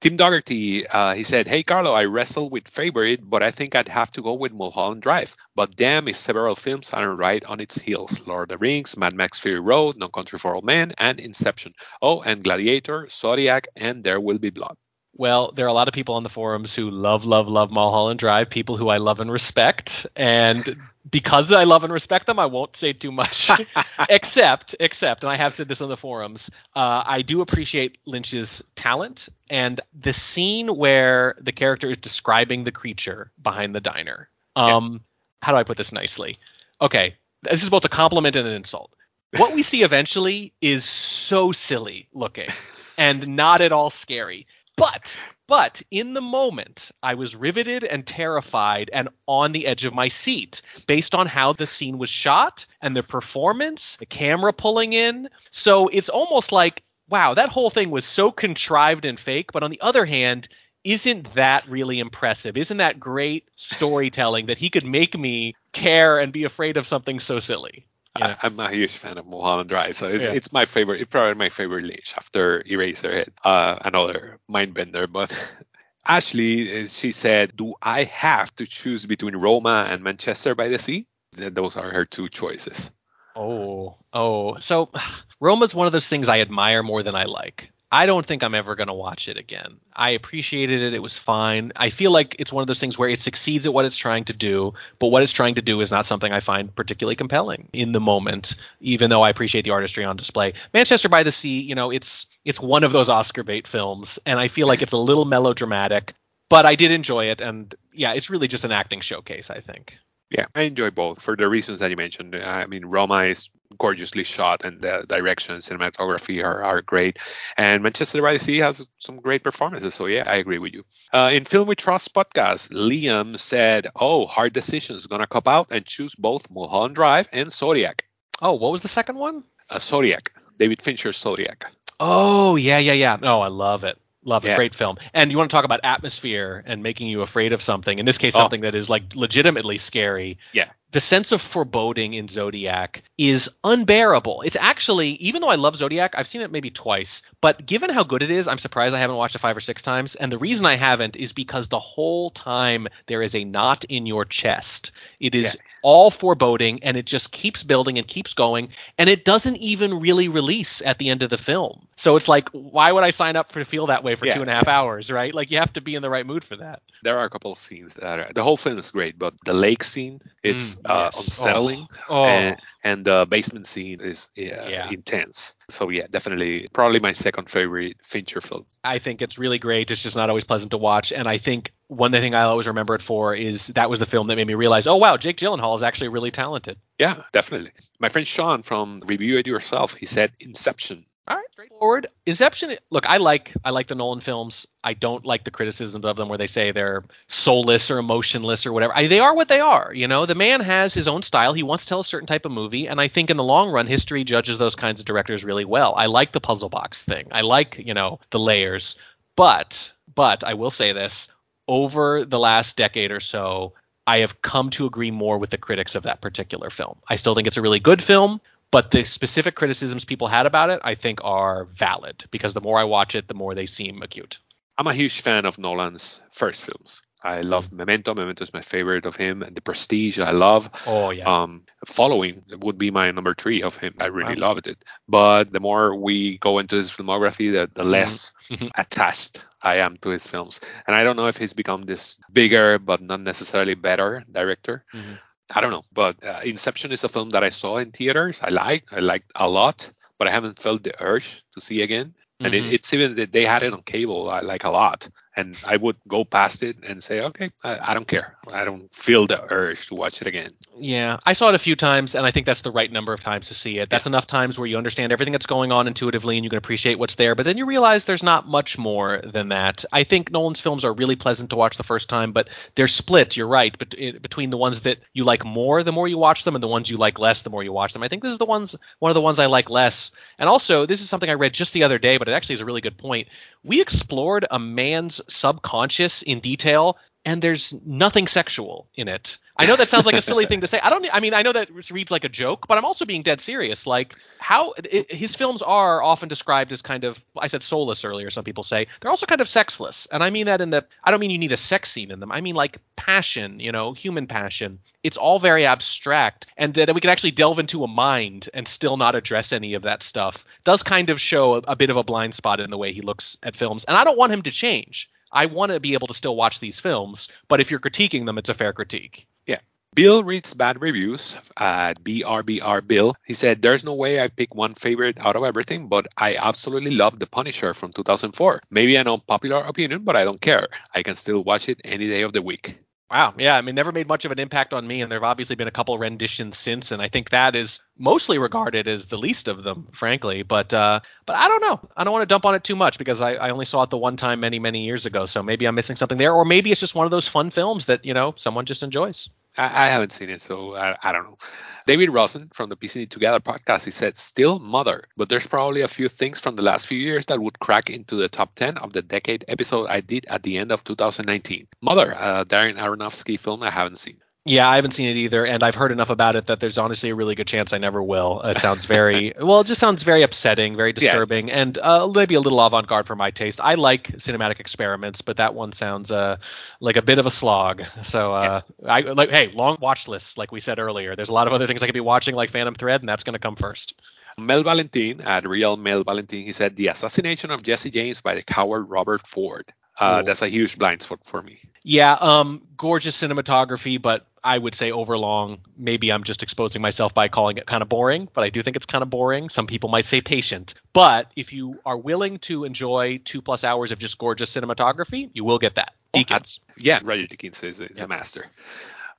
Tim 0.00 0.16
Dougherty, 0.16 0.86
uh, 0.86 1.14
he 1.14 1.22
said, 1.22 1.46
Hey, 1.46 1.62
Carlo, 1.62 1.92
I 1.92 2.04
wrestled 2.04 2.52
with 2.52 2.68
favorite, 2.68 3.20
but 3.22 3.42
I 3.42 3.50
think 3.50 3.74
I'd 3.74 3.88
have 3.88 4.10
to 4.12 4.22
go 4.22 4.34
with 4.34 4.52
Mulholland 4.52 5.02
Drive. 5.02 5.36
But 5.54 5.76
damn 5.76 6.08
if 6.08 6.16
several 6.16 6.54
films 6.54 6.92
aren't 6.92 7.18
right 7.18 7.44
on 7.44 7.60
its 7.60 7.78
heels 7.78 8.20
Lord 8.26 8.44
of 8.44 8.48
the 8.48 8.58
Rings, 8.58 8.96
Mad 8.96 9.14
Max 9.14 9.38
Fury 9.38 9.60
Road, 9.60 9.96
No 9.96 10.08
Country 10.08 10.38
for 10.38 10.54
Old 10.54 10.64
Men, 10.64 10.92
and 10.98 11.20
Inception. 11.20 11.74
Oh, 12.02 12.22
and 12.22 12.42
Gladiator, 12.44 13.08
Zodiac, 13.08 13.68
and 13.76 14.02
There 14.02 14.20
Will 14.20 14.38
Be 14.38 14.50
Blood. 14.50 14.76
Well, 15.16 15.52
there 15.52 15.66
are 15.66 15.68
a 15.68 15.72
lot 15.72 15.88
of 15.88 15.94
people 15.94 16.14
on 16.14 16.22
the 16.22 16.28
forums 16.28 16.74
who 16.74 16.90
love, 16.90 17.24
love, 17.24 17.48
love 17.48 17.70
Mulholland 17.70 18.18
Drive, 18.18 18.48
people 18.48 18.76
who 18.76 18.88
I 18.88 18.98
love 18.98 19.20
and 19.20 19.30
respect. 19.30 20.06
And 20.16 20.76
because 21.10 21.52
I 21.52 21.64
love 21.64 21.84
and 21.84 21.92
respect 21.92 22.26
them, 22.26 22.38
I 22.38 22.46
won't 22.46 22.76
say 22.76 22.92
too 22.92 23.12
much. 23.12 23.50
except, 24.08 24.76
except, 24.80 25.24
and 25.24 25.32
I 25.32 25.36
have 25.36 25.54
said 25.54 25.68
this 25.68 25.80
on 25.80 25.88
the 25.88 25.96
forums, 25.96 26.50
uh, 26.74 27.02
I 27.04 27.22
do 27.22 27.40
appreciate 27.40 27.98
Lynch's 28.06 28.62
talent 28.76 29.28
and 29.48 29.80
the 29.98 30.12
scene 30.12 30.74
where 30.74 31.34
the 31.40 31.52
character 31.52 31.90
is 31.90 31.98
describing 31.98 32.64
the 32.64 32.72
creature 32.72 33.30
behind 33.42 33.74
the 33.74 33.80
diner. 33.80 34.28
Um, 34.56 35.02
How 35.42 35.52
do 35.52 35.58
I 35.58 35.64
put 35.64 35.76
this 35.76 35.92
nicely? 35.92 36.38
Okay, 36.80 37.16
this 37.42 37.62
is 37.62 37.68
both 37.68 37.84
a 37.84 37.88
compliment 37.88 38.36
and 38.36 38.46
an 38.46 38.54
insult. 38.54 38.94
What 39.36 39.54
we 39.54 39.62
see 39.62 39.82
eventually 39.82 40.52
is 40.60 40.84
so 40.84 41.52
silly 41.52 42.08
looking 42.12 42.48
and 42.98 43.36
not 43.36 43.60
at 43.60 43.72
all 43.72 43.90
scary. 43.90 44.46
But 44.80 45.14
but 45.46 45.82
in 45.90 46.14
the 46.14 46.22
moment, 46.22 46.90
I 47.02 47.12
was 47.12 47.36
riveted 47.36 47.84
and 47.84 48.06
terrified 48.06 48.88
and 48.92 49.10
on 49.26 49.52
the 49.52 49.66
edge 49.66 49.84
of 49.84 49.92
my 49.92 50.08
seat 50.08 50.62
based 50.86 51.14
on 51.14 51.26
how 51.26 51.52
the 51.52 51.66
scene 51.66 51.98
was 51.98 52.08
shot 52.08 52.64
and 52.80 52.96
the 52.96 53.02
performance, 53.02 53.96
the 53.96 54.06
camera 54.06 54.54
pulling 54.54 54.94
in. 54.94 55.28
So 55.50 55.88
it's 55.88 56.08
almost 56.08 56.50
like, 56.50 56.82
wow, 57.10 57.34
that 57.34 57.50
whole 57.50 57.68
thing 57.68 57.90
was 57.90 58.06
so 58.06 58.30
contrived 58.30 59.04
and 59.04 59.20
fake. 59.20 59.52
But 59.52 59.64
on 59.64 59.70
the 59.70 59.82
other 59.82 60.06
hand, 60.06 60.48
isn't 60.82 61.34
that 61.34 61.68
really 61.68 61.98
impressive? 61.98 62.56
Isn't 62.56 62.78
that 62.78 62.98
great 62.98 63.48
storytelling 63.56 64.46
that 64.46 64.58
he 64.58 64.70
could 64.70 64.86
make 64.86 65.18
me 65.18 65.56
care 65.72 66.18
and 66.18 66.32
be 66.32 66.44
afraid 66.44 66.78
of 66.78 66.86
something 66.86 67.20
so 67.20 67.38
silly? 67.38 67.86
Yeah. 68.18 68.36
I, 68.42 68.46
I'm 68.46 68.58
a 68.58 68.70
huge 68.70 68.90
fan 68.96 69.18
of 69.18 69.26
Mulholland 69.26 69.68
Drive, 69.68 69.96
so 69.96 70.08
it's, 70.08 70.24
Yeah. 70.24 70.32
it's 70.32 70.52
my 70.52 70.64
favorite. 70.64 71.00
It's 71.00 71.10
probably 71.10 71.34
my 71.34 71.48
favorite 71.48 71.84
Lynch 71.84 72.14
after 72.16 72.62
Eraserhead, 72.62 73.28
uh, 73.44 73.78
another 73.82 74.38
mindbender. 74.50 75.10
But 75.10 75.30
Ashley, 76.06 76.82
uh, 76.82 76.86
she 76.86 77.12
said, 77.12 77.56
"Do 77.56 77.74
I 77.80 78.04
have 78.04 78.54
to 78.56 78.66
choose 78.66 79.06
between 79.06 79.36
Roma 79.36 79.86
and 79.88 80.02
Manchester 80.02 80.54
by 80.54 80.68
the 80.68 80.78
Sea?" 80.78 81.06
Those 81.32 81.76
are 81.76 81.90
her 81.90 82.04
two 82.04 82.28
choices. 82.28 82.92
Oh, 83.36 83.98
oh. 84.12 84.58
So 84.58 84.90
Roma's 85.40 85.74
one 85.74 85.86
of 85.86 85.92
those 85.92 86.08
things 86.08 86.28
I 86.28 86.40
admire 86.40 86.82
more 86.82 87.02
than 87.02 87.14
I 87.14 87.24
like. 87.24 87.70
I 87.92 88.06
don't 88.06 88.24
think 88.24 88.44
I'm 88.44 88.54
ever 88.54 88.76
going 88.76 88.86
to 88.86 88.94
watch 88.94 89.26
it 89.26 89.36
again. 89.36 89.78
I 89.92 90.10
appreciated 90.10 90.80
it. 90.80 90.94
It 90.94 91.02
was 91.02 91.18
fine. 91.18 91.72
I 91.74 91.90
feel 91.90 92.12
like 92.12 92.36
it's 92.38 92.52
one 92.52 92.62
of 92.62 92.68
those 92.68 92.78
things 92.78 92.96
where 92.96 93.08
it 93.08 93.20
succeeds 93.20 93.66
at 93.66 93.74
what 93.74 93.84
it's 93.84 93.96
trying 93.96 94.24
to 94.26 94.32
do, 94.32 94.74
but 95.00 95.08
what 95.08 95.24
it's 95.24 95.32
trying 95.32 95.56
to 95.56 95.62
do 95.62 95.80
is 95.80 95.90
not 95.90 96.06
something 96.06 96.32
I 96.32 96.38
find 96.38 96.72
particularly 96.72 97.16
compelling 97.16 97.68
in 97.72 97.90
the 97.90 98.00
moment, 98.00 98.54
even 98.80 99.10
though 99.10 99.22
I 99.22 99.30
appreciate 99.30 99.62
the 99.64 99.72
artistry 99.72 100.04
on 100.04 100.16
display. 100.16 100.54
Manchester 100.72 101.08
by 101.08 101.24
the 101.24 101.32
Sea, 101.32 101.60
you 101.60 101.74
know, 101.74 101.90
it's 101.90 102.26
it's 102.44 102.60
one 102.60 102.84
of 102.84 102.92
those 102.92 103.08
Oscar 103.08 103.42
bait 103.42 103.66
films, 103.66 104.20
and 104.24 104.38
I 104.38 104.46
feel 104.46 104.68
like 104.68 104.82
it's 104.82 104.92
a 104.92 104.96
little 104.96 105.24
melodramatic, 105.24 106.14
but 106.48 106.66
I 106.66 106.76
did 106.76 106.92
enjoy 106.92 107.30
it, 107.30 107.40
and 107.40 107.74
yeah, 107.92 108.12
it's 108.12 108.30
really 108.30 108.46
just 108.46 108.64
an 108.64 108.72
acting 108.72 109.00
showcase, 109.00 109.50
I 109.50 109.60
think. 109.60 109.98
Yeah, 110.30 110.46
I 110.54 110.62
enjoy 110.62 110.90
both 110.90 111.20
for 111.20 111.34
the 111.36 111.48
reasons 111.48 111.80
that 111.80 111.90
you 111.90 111.96
mentioned. 111.96 112.36
I 112.36 112.66
mean, 112.66 112.84
Roma 112.84 113.24
is 113.24 113.50
gorgeously 113.78 114.22
shot, 114.22 114.64
and 114.64 114.80
the 114.80 115.04
direction 115.08 115.54
and 115.54 115.62
cinematography 115.62 116.44
are, 116.44 116.62
are 116.62 116.82
great. 116.82 117.18
And 117.56 117.82
Manchester 117.82 118.22
by 118.22 118.34
the 118.34 118.38
Sea 118.38 118.58
has 118.58 118.86
some 118.98 119.16
great 119.16 119.42
performances. 119.42 119.94
So 119.94 120.06
yeah, 120.06 120.24
I 120.26 120.36
agree 120.36 120.58
with 120.58 120.72
you. 120.72 120.84
Uh, 121.12 121.30
in 121.32 121.44
Film 121.44 121.66
We 121.66 121.74
Trust 121.74 122.14
podcast, 122.14 122.70
Liam 122.70 123.38
said, 123.38 123.88
"Oh, 123.96 124.26
hard 124.26 124.52
decisions. 124.52 125.06
Gonna 125.06 125.26
cop 125.26 125.48
out 125.48 125.68
and 125.72 125.84
choose 125.84 126.14
both 126.14 126.48
Mulholland 126.50 126.94
Drive 126.94 127.28
and 127.32 127.52
Zodiac." 127.52 128.04
Oh, 128.40 128.54
what 128.54 128.72
was 128.72 128.82
the 128.82 128.88
second 128.88 129.16
one? 129.16 129.42
Uh, 129.68 129.80
Zodiac, 129.80 130.32
David 130.58 130.80
Fincher's 130.80 131.16
Zodiac. 131.16 131.66
Oh, 131.98 132.56
yeah, 132.56 132.78
yeah, 132.78 132.94
yeah. 132.94 133.18
Oh, 133.22 133.40
I 133.40 133.48
love 133.48 133.84
it. 133.84 133.98
Love 134.24 134.44
Yeah. 134.44 134.52
it. 134.52 134.56
Great 134.56 134.74
film. 134.74 134.98
And 135.14 135.30
you 135.30 135.38
want 135.38 135.50
to 135.50 135.54
talk 135.54 135.64
about 135.64 135.80
atmosphere 135.82 136.62
and 136.66 136.82
making 136.82 137.08
you 137.08 137.22
afraid 137.22 137.52
of 137.52 137.62
something. 137.62 137.98
In 137.98 138.04
this 138.06 138.18
case, 138.18 138.34
Oh. 138.34 138.40
something 138.40 138.60
that 138.62 138.74
is 138.74 138.90
like 138.90 139.14
legitimately 139.14 139.78
scary. 139.78 140.38
Yeah. 140.52 140.66
The 140.92 141.00
sense 141.00 141.30
of 141.32 141.40
foreboding 141.40 142.14
in 142.14 142.26
Zodiac 142.26 143.02
is 143.16 143.48
unbearable. 143.62 144.42
It's 144.42 144.56
actually, 144.56 145.10
even 145.12 145.40
though 145.40 145.48
I 145.48 145.54
love 145.54 145.76
Zodiac, 145.76 146.14
I've 146.16 146.26
seen 146.26 146.40
it 146.42 146.50
maybe 146.50 146.70
twice, 146.70 147.22
but 147.40 147.64
given 147.64 147.90
how 147.90 148.02
good 148.02 148.22
it 148.22 148.30
is, 148.30 148.48
I'm 148.48 148.58
surprised 148.58 148.94
I 148.94 148.98
haven't 148.98 149.16
watched 149.16 149.36
it 149.36 149.38
five 149.40 149.56
or 149.56 149.60
six 149.60 149.82
times. 149.82 150.16
And 150.16 150.32
the 150.32 150.38
reason 150.38 150.66
I 150.66 150.74
haven't 150.76 151.14
is 151.16 151.32
because 151.32 151.68
the 151.68 151.78
whole 151.78 152.30
time 152.30 152.88
there 153.06 153.22
is 153.22 153.34
a 153.36 153.44
knot 153.44 153.84
in 153.84 154.06
your 154.06 154.24
chest. 154.24 154.90
It 155.20 155.34
is 155.34 155.44
Yeah. 155.54 155.60
all 155.82 156.10
foreboding 156.10 156.82
and 156.82 156.96
it 156.96 157.06
just 157.06 157.30
keeps 157.32 157.62
building 157.62 157.96
and 157.98 158.06
keeps 158.06 158.34
going. 158.34 158.70
And 158.98 159.08
it 159.08 159.24
doesn't 159.24 159.56
even 159.56 160.00
really 160.00 160.28
release 160.28 160.82
at 160.82 160.98
the 160.98 161.08
end 161.10 161.22
of 161.22 161.30
the 161.30 161.38
film. 161.38 161.86
So 161.96 162.16
it's 162.16 162.28
like, 162.28 162.48
why 162.50 162.90
would 162.90 163.04
I 163.04 163.10
sign 163.10 163.36
up 163.36 163.52
for 163.52 163.60
to 163.60 163.64
feel 163.64 163.86
that 163.86 164.02
way 164.02 164.14
for 164.16 164.26
Yeah. 164.26 164.34
two 164.34 164.40
and 164.42 164.50
a 164.50 164.54
half 164.54 164.68
hours, 164.68 165.10
right? 165.10 165.32
Like 165.34 165.50
you 165.50 165.58
have 165.58 165.72
to 165.74 165.80
be 165.80 165.94
in 165.94 166.02
the 166.02 166.10
right 166.10 166.26
mood 166.26 166.42
for 166.44 166.56
that. 166.56 166.82
There 167.02 167.18
are 167.18 167.24
a 167.24 167.30
couple 167.30 167.52
of 167.52 167.58
scenes 167.58 167.94
that 167.94 168.18
are, 168.18 168.32
the 168.34 168.42
whole 168.42 168.56
film 168.58 168.76
is 168.78 168.90
great, 168.90 169.18
but 169.18 169.34
the 169.44 169.54
lake 169.54 169.84
scene 169.84 170.20
it's 170.42 170.76
Mm, 170.76 170.79
uh, 170.84 171.10
yes. 171.12 171.24
unsettling, 171.24 171.86
Oh. 172.08 172.24
and, 172.24 172.56
and 172.82 173.04
the 173.04 173.26
basement 173.28 173.66
scene 173.66 174.00
is 174.00 174.28
uh, 174.38 174.42
Yeah. 174.42 174.88
intense. 174.90 175.54
So 175.68 175.88
yeah, 175.90 176.06
definitely 176.10 176.68
probably 176.72 177.00
my 177.00 177.12
second 177.12 177.50
favorite 177.50 177.96
Fincher 178.02 178.40
film. 178.40 178.66
I 178.82 178.98
think 178.98 179.22
it's 179.22 179.38
really 179.38 179.58
great. 179.58 179.90
It's 179.90 180.02
just 180.02 180.16
not 180.16 180.28
always 180.30 180.44
pleasant 180.44 180.70
to 180.70 180.78
watch. 180.78 181.12
And 181.12 181.28
I 181.28 181.38
think 181.38 181.72
one 181.88 182.12
thing 182.12 182.34
I 182.34 182.42
always 182.42 182.66
remember 182.66 182.94
it 182.94 183.02
for 183.02 183.34
is 183.34 183.68
that 183.68 183.90
was 183.90 183.98
the 183.98 184.06
film 184.06 184.28
that 184.28 184.36
made 184.36 184.46
me 184.46 184.54
realize, 184.54 184.86
oh 184.86 184.96
wow, 184.96 185.16
Jake 185.16 185.36
Gyllenhaal 185.36 185.74
is 185.76 185.82
actually 185.82 186.08
really 186.08 186.30
talented. 186.30 186.78
Yeah, 186.98 187.22
definitely. 187.32 187.72
My 187.98 188.08
friend 188.08 188.26
Sean 188.26 188.62
from 188.62 188.98
Review 189.06 189.38
It 189.38 189.46
Yourself, 189.46 189.94
he 189.94 190.06
said 190.06 190.32
Inception. 190.40 191.04
All 191.28 191.36
right, 191.36 191.46
straightforward. 191.52 192.08
Inception. 192.26 192.76
Look, 192.90 193.06
I 193.06 193.18
like 193.18 193.54
I 193.64 193.70
like 193.70 193.86
the 193.86 193.94
Nolan 193.94 194.20
films. 194.20 194.66
I 194.82 194.94
don't 194.94 195.24
like 195.24 195.44
the 195.44 195.52
criticisms 195.52 196.04
of 196.04 196.16
them 196.16 196.28
where 196.28 196.38
they 196.38 196.48
say 196.48 196.72
they're 196.72 197.04
soulless 197.28 197.90
or 197.90 197.98
emotionless 197.98 198.66
or 198.66 198.72
whatever. 198.72 198.96
I, 198.96 199.06
they 199.06 199.20
are 199.20 199.34
what 199.34 199.46
they 199.46 199.60
are. 199.60 199.92
You 199.94 200.08
know, 200.08 200.26
the 200.26 200.34
man 200.34 200.60
has 200.60 200.92
his 200.92 201.06
own 201.06 201.22
style. 201.22 201.52
He 201.52 201.62
wants 201.62 201.84
to 201.84 201.88
tell 201.88 202.00
a 202.00 202.04
certain 202.04 202.26
type 202.26 202.46
of 202.46 202.52
movie, 202.52 202.88
and 202.88 203.00
I 203.00 203.06
think 203.06 203.30
in 203.30 203.36
the 203.36 203.44
long 203.44 203.70
run, 203.70 203.86
history 203.86 204.24
judges 204.24 204.58
those 204.58 204.74
kinds 204.74 204.98
of 204.98 205.06
directors 205.06 205.44
really 205.44 205.64
well. 205.64 205.94
I 205.96 206.06
like 206.06 206.32
the 206.32 206.40
puzzle 206.40 206.68
box 206.68 207.02
thing. 207.02 207.28
I 207.30 207.42
like 207.42 207.78
you 207.78 207.94
know 207.94 208.18
the 208.30 208.40
layers, 208.40 208.96
but 209.36 209.92
but 210.12 210.42
I 210.42 210.54
will 210.54 210.70
say 210.70 210.92
this: 210.92 211.28
over 211.68 212.24
the 212.24 212.40
last 212.40 212.76
decade 212.76 213.12
or 213.12 213.20
so, 213.20 213.74
I 214.04 214.18
have 214.18 214.42
come 214.42 214.70
to 214.70 214.86
agree 214.86 215.12
more 215.12 215.38
with 215.38 215.50
the 215.50 215.58
critics 215.58 215.94
of 215.94 216.02
that 216.02 216.20
particular 216.20 216.70
film. 216.70 216.98
I 217.08 217.14
still 217.14 217.36
think 217.36 217.46
it's 217.46 217.56
a 217.56 217.62
really 217.62 217.78
good 217.78 218.02
film, 218.02 218.40
but 218.70 218.90
the 218.90 219.04
specific 219.04 219.54
criticisms 219.54 220.04
people 220.04 220.28
had 220.28 220.46
about 220.46 220.70
it, 220.70 220.80
I 220.84 220.94
think, 220.94 221.20
are 221.24 221.64
valid 221.64 222.24
because 222.30 222.54
the 222.54 222.60
more 222.60 222.78
I 222.78 222.84
watch 222.84 223.14
it, 223.14 223.28
the 223.28 223.34
more 223.34 223.54
they 223.54 223.66
seem 223.66 224.02
acute. 224.02 224.38
I'm 224.78 224.86
a 224.86 224.94
huge 224.94 225.20
fan 225.20 225.44
of 225.44 225.58
Nolan's 225.58 226.22
first 226.30 226.62
films. 226.64 227.02
I 227.22 227.42
love 227.42 227.70
Memento. 227.70 228.14
Memento 228.14 228.42
is 228.42 228.54
my 228.54 228.62
favorite 228.62 229.04
of 229.04 229.14
him. 229.14 229.42
And 229.42 229.54
The 229.54 229.60
Prestige, 229.60 230.18
I 230.18 230.30
love. 230.30 230.70
Oh 230.86 231.10
yeah. 231.10 231.28
Um, 231.42 231.64
following 231.84 232.42
would 232.62 232.78
be 232.78 232.90
my 232.90 233.10
number 233.10 233.34
three 233.34 233.62
of 233.62 233.76
him. 233.76 233.94
I 234.00 234.06
really 234.06 234.36
loved 234.36 234.66
it. 234.66 234.82
But 235.06 235.52
the 235.52 235.60
more 235.60 235.94
we 235.94 236.38
go 236.38 236.58
into 236.58 236.76
his 236.76 236.90
filmography, 236.90 237.52
the, 237.52 237.68
the 237.74 237.84
less 237.84 238.32
Mhm. 238.48 238.70
attached 238.74 239.44
I 239.62 239.76
am 239.84 239.98
to 239.98 240.08
his 240.08 240.26
films. 240.26 240.60
And 240.86 240.96
I 240.96 241.04
don't 241.04 241.16
know 241.16 241.26
if 241.26 241.36
he's 241.36 241.52
become 241.52 241.82
this 241.82 242.16
bigger 242.32 242.78
but 242.78 243.02
not 243.02 243.20
necessarily 243.20 243.74
better 243.74 244.24
director. 244.32 244.86
Mhm. 244.94 245.18
I 245.54 245.60
don't 245.60 245.70
know. 245.70 245.84
But 245.92 246.24
uh, 246.24 246.40
Inception 246.44 246.92
is 246.92 247.04
a 247.04 247.08
film 247.08 247.30
that 247.30 247.42
I 247.44 247.50
saw 247.50 247.78
in 247.78 247.90
theaters. 247.90 248.40
I 248.42 248.50
liked. 248.50 248.92
I 248.92 249.00
liked 249.00 249.32
a 249.34 249.48
lot, 249.48 249.90
but 250.18 250.28
I 250.28 250.30
haven't 250.30 250.58
felt 250.58 250.82
the 250.84 250.94
urge 251.02 251.42
to 251.52 251.60
see 251.60 251.82
again. 251.82 252.14
And 252.40 252.54
Mhm. 252.54 252.58
it, 252.68 252.72
it's 252.74 252.94
even 252.94 253.16
that 253.16 253.32
they 253.32 253.44
had 253.44 253.62
it 253.62 253.72
on 253.72 253.82
cable. 253.82 254.30
I 254.30 254.40
like 254.40 254.64
a 254.64 254.70
lot, 254.70 255.08
and 255.36 255.56
I 255.64 255.76
would 255.76 255.96
go 256.08 256.24
past 256.24 256.62
it 256.62 256.78
and 256.82 257.02
say, 257.02 257.20
okay, 257.20 257.50
I, 257.62 257.90
I 257.90 257.94
don't 257.94 258.06
care. 258.06 258.36
I 258.50 258.64
don't 258.64 258.92
feel 258.94 259.26
the 259.26 259.40
urge 259.52 259.86
to 259.88 259.94
watch 259.94 260.20
it 260.20 260.26
again. 260.26 260.50
Yeah, 260.78 261.18
I 261.24 261.34
saw 261.34 261.50
it 261.50 261.54
a 261.54 261.58
few 261.58 261.76
times, 261.76 262.14
and 262.14 262.26
I 262.26 262.30
think 262.30 262.46
that's 262.46 262.62
the 262.62 262.70
right 262.72 262.90
number 262.90 263.12
of 263.12 263.20
times 263.20 263.48
to 263.48 263.54
see 263.54 263.78
it. 263.78 263.90
That's 263.90 264.06
enough 264.06 264.26
times 264.26 264.58
where 264.58 264.66
you 264.66 264.76
understand 264.76 265.12
everything 265.12 265.32
that's 265.32 265.46
going 265.46 265.72
on 265.72 265.86
intuitively 265.86 266.36
and 266.36 266.44
you 266.44 266.50
can 266.50 266.58
appreciate 266.58 266.98
what's 266.98 267.14
there, 267.14 267.34
but 267.34 267.44
then 267.44 267.58
you 267.58 267.66
realize 267.66 268.04
there's 268.04 268.22
not 268.22 268.48
much 268.48 268.78
more 268.78 269.20
than 269.22 269.50
that. 269.50 269.84
I 269.92 270.04
think 270.04 270.30
Nolan's 270.32 270.60
films 270.60 270.84
are 270.84 270.92
really 270.92 271.16
pleasant 271.16 271.50
to 271.50 271.56
watch 271.56 271.76
the 271.76 271.84
first 271.84 272.08
time, 272.08 272.32
but 272.32 272.48
they're 272.74 272.88
split, 272.88 273.36
you're 273.36 273.46
right, 273.46 273.76
bet- 273.76 273.94
eh, 273.96 274.12
between 274.20 274.50
the 274.50 274.56
ones 274.56 274.82
that 274.82 274.98
you 275.12 275.24
like 275.24 275.44
more 275.44 275.82
the 275.82 275.92
more 275.92 276.08
you 276.08 276.18
watch 276.18 276.44
them 276.44 276.54
and 276.56 276.62
the 276.62 276.68
ones 276.68 276.90
you 276.90 276.96
like 276.96 277.18
less 277.18 277.42
the 277.42 277.50
more 277.50 277.62
you 277.62 277.72
watch 277.72 277.92
them. 277.92 278.02
I 278.02 278.08
think 278.08 278.22
this 278.22 278.32
is 278.32 278.38
the 278.38 278.44
ones 278.44 278.74
one 278.98 279.10
of 279.10 279.14
the 279.14 279.20
ones 279.20 279.38
I 279.38 279.46
like 279.46 279.70
less. 279.70 280.10
And 280.38 280.48
also, 280.48 280.86
this 280.86 281.00
is 281.00 281.08
something 281.08 281.30
I 281.30 281.34
read 281.34 281.52
just 281.52 281.72
the 281.72 281.84
other 281.84 281.98
day, 281.98 282.16
but 282.16 282.28
it 282.28 282.32
actually 282.32 282.54
is 282.54 282.60
a 282.60 282.64
really 282.64 282.80
good 282.80 282.98
point. 282.98 283.28
We 283.62 283.80
explored 283.80 284.46
a 284.50 284.58
man's 284.58 285.19
subconscious 285.28 286.22
in 286.22 286.40
detail 286.40 286.96
and 287.24 287.42
there's 287.42 287.74
nothing 287.84 288.26
sexual 288.26 288.88
in 288.94 289.08
it. 289.08 289.38
I 289.56 289.66
know 289.66 289.76
that 289.76 289.90
sounds 289.90 290.06
like 290.06 290.14
a 290.14 290.22
silly 290.22 290.46
thing 290.46 290.62
to 290.62 290.66
say. 290.66 290.80
I 290.80 290.88
don't. 290.88 291.06
I 291.12 291.20
mean, 291.20 291.34
I 291.34 291.42
know 291.42 291.52
that 291.52 291.68
reads 291.90 292.10
like 292.10 292.24
a 292.24 292.30
joke, 292.30 292.66
but 292.66 292.78
I'm 292.78 292.86
also 292.86 293.04
being 293.04 293.22
dead 293.22 293.42
serious. 293.42 293.86
Like 293.86 294.16
how 294.38 294.72
it, 294.78 295.12
his 295.12 295.34
films 295.34 295.60
are 295.60 296.02
often 296.02 296.30
described 296.30 296.72
as 296.72 296.80
kind 296.80 297.04
of. 297.04 297.22
I 297.36 297.48
said 297.48 297.62
soulless 297.62 298.02
earlier. 298.02 298.30
Some 298.30 298.44
people 298.44 298.64
say 298.64 298.86
they're 299.00 299.10
also 299.10 299.26
kind 299.26 299.42
of 299.42 299.50
sexless, 299.50 300.06
and 300.10 300.24
I 300.24 300.30
mean 300.30 300.46
that 300.46 300.62
in 300.62 300.70
the. 300.70 300.86
I 301.04 301.10
don't 301.10 301.20
mean 301.20 301.30
you 301.30 301.36
need 301.36 301.52
a 301.52 301.58
sex 301.58 301.90
scene 301.90 302.10
in 302.10 302.20
them. 302.20 302.32
I 302.32 302.40
mean 302.40 302.54
like 302.54 302.78
passion. 302.96 303.60
You 303.60 303.70
know, 303.70 303.92
human 303.92 304.26
passion. 304.26 304.78
It's 305.02 305.18
all 305.18 305.38
very 305.38 305.66
abstract, 305.66 306.46
and 306.56 306.72
that 306.74 306.94
we 306.94 307.02
can 307.02 307.10
actually 307.10 307.32
delve 307.32 307.58
into 307.58 307.84
a 307.84 307.88
mind 307.88 308.48
and 308.54 308.66
still 308.66 308.96
not 308.96 309.14
address 309.14 309.52
any 309.52 309.74
of 309.74 309.82
that 309.82 310.02
stuff 310.02 310.46
does 310.64 310.82
kind 310.82 311.10
of 311.10 311.20
show 311.20 311.56
a, 311.56 311.58
a 311.68 311.76
bit 311.76 311.90
of 311.90 311.98
a 311.98 312.02
blind 312.02 312.34
spot 312.34 312.60
in 312.60 312.70
the 312.70 312.78
way 312.78 312.94
he 312.94 313.02
looks 313.02 313.36
at 313.42 313.56
films. 313.56 313.84
And 313.84 313.94
I 313.94 314.04
don't 314.04 314.16
want 314.16 314.32
him 314.32 314.42
to 314.42 314.50
change. 314.50 315.10
I 315.32 315.46
want 315.46 315.72
to 315.72 315.80
be 315.80 315.94
able 315.94 316.08
to 316.08 316.14
still 316.14 316.36
watch 316.36 316.60
these 316.60 316.80
films, 316.80 317.28
but 317.48 317.60
if 317.60 317.70
you're 317.70 317.80
critiquing 317.80 318.26
them, 318.26 318.38
it's 318.38 318.48
a 318.48 318.54
fair 318.54 318.72
critique. 318.72 319.26
Yeah. 319.46 319.58
Bill 319.94 320.22
reads 320.22 320.54
bad 320.54 320.80
reviews 320.80 321.36
uh, 321.56 321.92
at 321.94 322.04
BRBR 322.04 322.86
Bill. 322.86 323.14
He 323.24 323.34
said, 323.34 323.62
There's 323.62 323.84
no 323.84 323.94
way 323.94 324.20
I 324.20 324.28
pick 324.28 324.54
one 324.54 324.74
favorite 324.74 325.18
out 325.18 325.36
of 325.36 325.44
everything, 325.44 325.88
but 325.88 326.06
I 326.16 326.36
absolutely 326.36 326.92
love 326.92 327.18
The 327.18 327.26
Punisher 327.26 327.74
from 327.74 327.92
2004. 327.92 328.62
Maybe 328.70 328.96
an 328.96 329.08
unpopular 329.08 329.62
opinion, 329.64 330.04
but 330.04 330.16
I 330.16 330.24
don't 330.24 330.40
care. 330.40 330.68
I 330.94 331.02
can 331.02 331.16
still 331.16 331.42
watch 331.42 331.68
it 331.68 331.80
any 331.84 332.08
day 332.08 332.22
of 332.22 332.32
the 332.32 332.42
week. 332.42 332.78
Wow. 333.10 333.34
Yeah. 333.38 333.56
I 333.56 333.62
mean, 333.62 333.74
never 333.74 333.90
made 333.90 334.06
much 334.06 334.24
of 334.24 334.30
an 334.30 334.38
impact 334.38 334.72
on 334.72 334.86
me, 334.86 335.02
and 335.02 335.10
there 335.10 335.18
have 335.18 335.24
obviously 335.24 335.56
been 335.56 335.66
a 335.66 335.72
couple 335.72 335.98
renditions 335.98 336.56
since, 336.56 336.92
and 336.92 337.02
I 337.02 337.08
think 337.08 337.30
that 337.30 337.56
is 337.56 337.80
mostly 337.98 338.38
regarded 338.38 338.86
as 338.86 339.06
the 339.06 339.18
least 339.18 339.48
of 339.48 339.64
them, 339.64 339.88
frankly. 339.92 340.44
But 340.44 340.72
uh, 340.72 341.00
but 341.26 341.34
I 341.34 341.48
don't 341.48 341.60
know. 341.60 341.80
I 341.96 342.04
don't 342.04 342.12
want 342.12 342.22
to 342.22 342.32
dump 342.32 342.44
on 342.44 342.54
it 342.54 342.62
too 342.62 342.76
much 342.76 342.98
because 342.98 343.20
I, 343.20 343.32
I 343.34 343.50
only 343.50 343.64
saw 343.64 343.82
it 343.82 343.90
the 343.90 343.98
one 343.98 344.16
time 344.16 344.38
many 344.40 344.60
many 344.60 344.84
years 344.84 345.06
ago. 345.06 345.26
So 345.26 345.42
maybe 345.42 345.66
I'm 345.66 345.74
missing 345.74 345.96
something 345.96 346.18
there, 346.18 346.32
or 346.32 346.44
maybe 346.44 346.70
it's 346.70 346.80
just 346.80 346.94
one 346.94 347.04
of 347.04 347.10
those 347.10 347.26
fun 347.26 347.50
films 347.50 347.86
that 347.86 348.04
you 348.04 348.14
know 348.14 348.34
someone 348.36 348.64
just 348.64 348.84
enjoys. 348.84 349.28
I, 349.56 349.86
I 349.86 349.88
haven't 349.88 350.12
seen 350.12 350.30
it, 350.30 350.40
so 350.40 350.76
I, 350.76 350.96
I 351.02 351.12
don't 351.12 351.24
know. 351.24 351.38
David 351.86 352.10
Rosen 352.10 352.50
from 352.52 352.68
the 352.68 352.76
PCD 352.76 353.08
Together 353.08 353.40
podcast, 353.40 353.84
he 353.84 353.90
said, 353.90 354.16
still 354.16 354.58
Mother, 354.58 355.04
but 355.16 355.28
there's 355.28 355.46
probably 355.46 355.80
a 355.80 355.88
few 355.88 356.08
things 356.08 356.40
from 356.40 356.56
the 356.56 356.62
last 356.62 356.86
few 356.86 356.98
years 356.98 357.26
that 357.26 357.40
would 357.40 357.58
crack 357.58 357.90
into 357.90 358.16
the 358.16 358.28
top 358.28 358.54
10 358.54 358.78
of 358.78 358.92
the 358.92 359.02
decade 359.02 359.44
episode 359.48 359.88
I 359.88 360.00
did 360.00 360.26
at 360.26 360.42
the 360.42 360.58
end 360.58 360.72
of 360.72 360.84
2019. 360.84 361.66
Mother, 361.80 362.12
a 362.12 362.44
Darren 362.44 362.76
Aronofsky 362.76 363.38
film 363.38 363.62
I 363.62 363.70
haven't 363.70 363.98
seen. 363.98 364.18
Yeah, 364.46 364.66
I 364.66 364.76
haven't 364.76 364.92
seen 364.92 365.10
it 365.10 365.18
either, 365.18 365.44
and 365.44 365.62
I've 365.62 365.74
heard 365.74 365.92
enough 365.92 366.08
about 366.08 366.34
it 366.34 366.46
that 366.46 366.60
there's 366.60 366.78
honestly 366.78 367.10
a 367.10 367.14
really 367.14 367.34
good 367.34 367.46
chance 367.46 367.74
I 367.74 367.78
never 367.78 368.02
will. 368.02 368.40
It 368.40 368.58
sounds 368.58 368.86
very 368.86 369.34
well. 369.40 369.60
It 369.60 369.66
just 369.66 369.80
sounds 369.80 370.02
very 370.02 370.22
upsetting, 370.22 370.76
very 370.76 370.90
Yeah. 370.90 371.00
disturbing, 371.00 371.50
and 371.50 371.76
uh, 371.76 372.08
maybe 372.08 372.36
a 372.36 372.40
little 372.40 372.58
avant-garde 372.58 373.06
for 373.06 373.14
my 373.14 373.32
taste. 373.32 373.60
I 373.60 373.74
like 373.74 374.08
cinematic 374.12 374.58
experiments, 374.58 375.20
but 375.20 375.36
that 375.36 375.54
one 375.54 375.72
sounds 375.72 376.10
uh, 376.10 376.38
like 376.80 376.96
a 376.96 377.02
bit 377.02 377.18
of 377.18 377.26
a 377.26 377.30
slog. 377.30 377.84
So, 378.02 378.32
uh, 378.32 378.62
I 378.86 379.02
like 379.02 379.28
hey, 379.30 379.50
long 379.52 379.76
watch 379.78 380.08
lists, 380.08 380.38
like 380.38 380.52
we 380.52 380.60
said 380.60 380.78
earlier. 380.78 381.16
There's 381.16 381.28
a 381.28 381.34
lot 381.34 381.46
of 381.46 381.52
other 381.52 381.66
things 381.66 381.82
I 381.82 381.86
could 381.86 381.92
be 381.92 382.00
watching, 382.00 382.34
like 382.34 382.48
Phantom 382.48 382.74
Thread, 382.74 383.02
and 383.02 383.08
that's 383.08 383.24
going 383.24 383.34
to 383.34 383.38
come 383.38 383.56
first. 383.56 383.92
Mel 384.38 384.62
Valentin 384.62 385.20
at 385.20 385.46
Real 385.46 385.76
Mel 385.76 386.02
Valentin, 386.02 386.44
he 386.46 386.52
said 386.52 386.76
the 386.76 386.86
assassination 386.86 387.50
of 387.50 387.62
Jesse 387.62 387.90
James 387.90 388.22
by 388.22 388.34
the 388.36 388.42
coward 388.42 388.88
Robert 388.88 389.26
Ford. 389.26 389.70
Uh, 390.00 390.22
that's 390.22 390.42
a 390.42 390.48
huge 390.48 390.78
blind 390.78 391.02
spot 391.02 391.20
for 391.24 391.42
me. 391.42 391.60
Yeah, 391.82 392.12
um, 392.14 392.62
gorgeous 392.76 393.20
cinematography, 393.20 394.00
but 394.00 394.26
I 394.42 394.56
would 394.56 394.74
say 394.74 394.90
overlong. 394.92 395.60
Maybe 395.76 396.10
I'm 396.10 396.24
just 396.24 396.42
exposing 396.42 396.80
myself 396.82 397.12
by 397.14 397.28
calling 397.28 397.58
it 397.58 397.66
kind 397.66 397.82
of 397.82 397.88
boring, 397.88 398.28
but 398.32 398.42
I 398.42 398.50
do 398.50 398.62
think 398.62 398.76
it's 398.76 398.86
kind 398.86 399.02
of 399.02 399.10
boring. 399.10 399.48
Some 399.50 399.66
people 399.66 399.90
might 399.90 400.06
say 400.06 400.20
patient, 400.22 400.74
but 400.92 401.30
if 401.36 401.52
you 401.52 401.78
are 401.84 401.96
willing 401.98 402.38
to 402.40 402.64
enjoy 402.64 403.20
two 403.24 403.42
plus 403.42 403.62
hours 403.64 403.92
of 403.92 403.98
just 403.98 404.16
gorgeous 404.18 404.54
cinematography, 404.54 405.30
you 405.34 405.44
will 405.44 405.58
get 405.58 405.74
that. 405.76 405.92
Deakins. 406.14 406.60
Yeah, 406.78 407.00
Roger 407.02 407.26
Deakins 407.26 407.62
is, 407.62 407.80
is 407.80 407.98
Yeah. 407.98 408.04
a 408.04 408.08
master. 408.08 408.46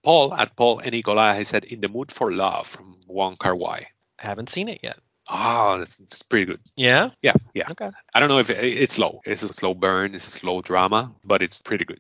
Paul 0.04 0.34
at 0.34 0.56
Paul 0.56 0.80
and 0.80 0.92
Nicola, 0.92 1.36
he 1.36 1.44
said, 1.44 1.64
In 1.64 1.80
the 1.82 1.88
Mood 1.90 2.12
for 2.12 2.32
Love 2.32 2.68
from 2.68 2.98
Wong 3.08 3.36
Kar 3.36 3.56
Wai. 3.56 3.88
Haven't 4.18 4.50
seen 4.50 4.68
it 4.68 4.80
yet. 4.82 4.98
Oh, 5.30 5.78
that's, 5.80 5.96
that's 5.98 6.22
pretty 6.24 6.46
good. 6.46 6.60
Yeah. 6.76 7.12
Yeah, 7.22 7.34
yeah. 7.54 7.70
Okay. 7.72 7.90
I 8.14 8.20
don't 8.20 8.30
know 8.30 8.40
if 8.40 8.50
it, 8.50 8.64
it's 8.64 8.96
slow. 8.96 9.22
It's 9.26 9.44
a 9.44 9.48
slow 9.48 9.74
burn. 9.74 10.16
It's 10.16 10.28
a 10.28 10.32
slow 10.32 10.62
drama, 10.62 11.14
but 11.24 11.42
it's 11.42 11.62
pretty 11.62 11.86
good. 11.86 12.00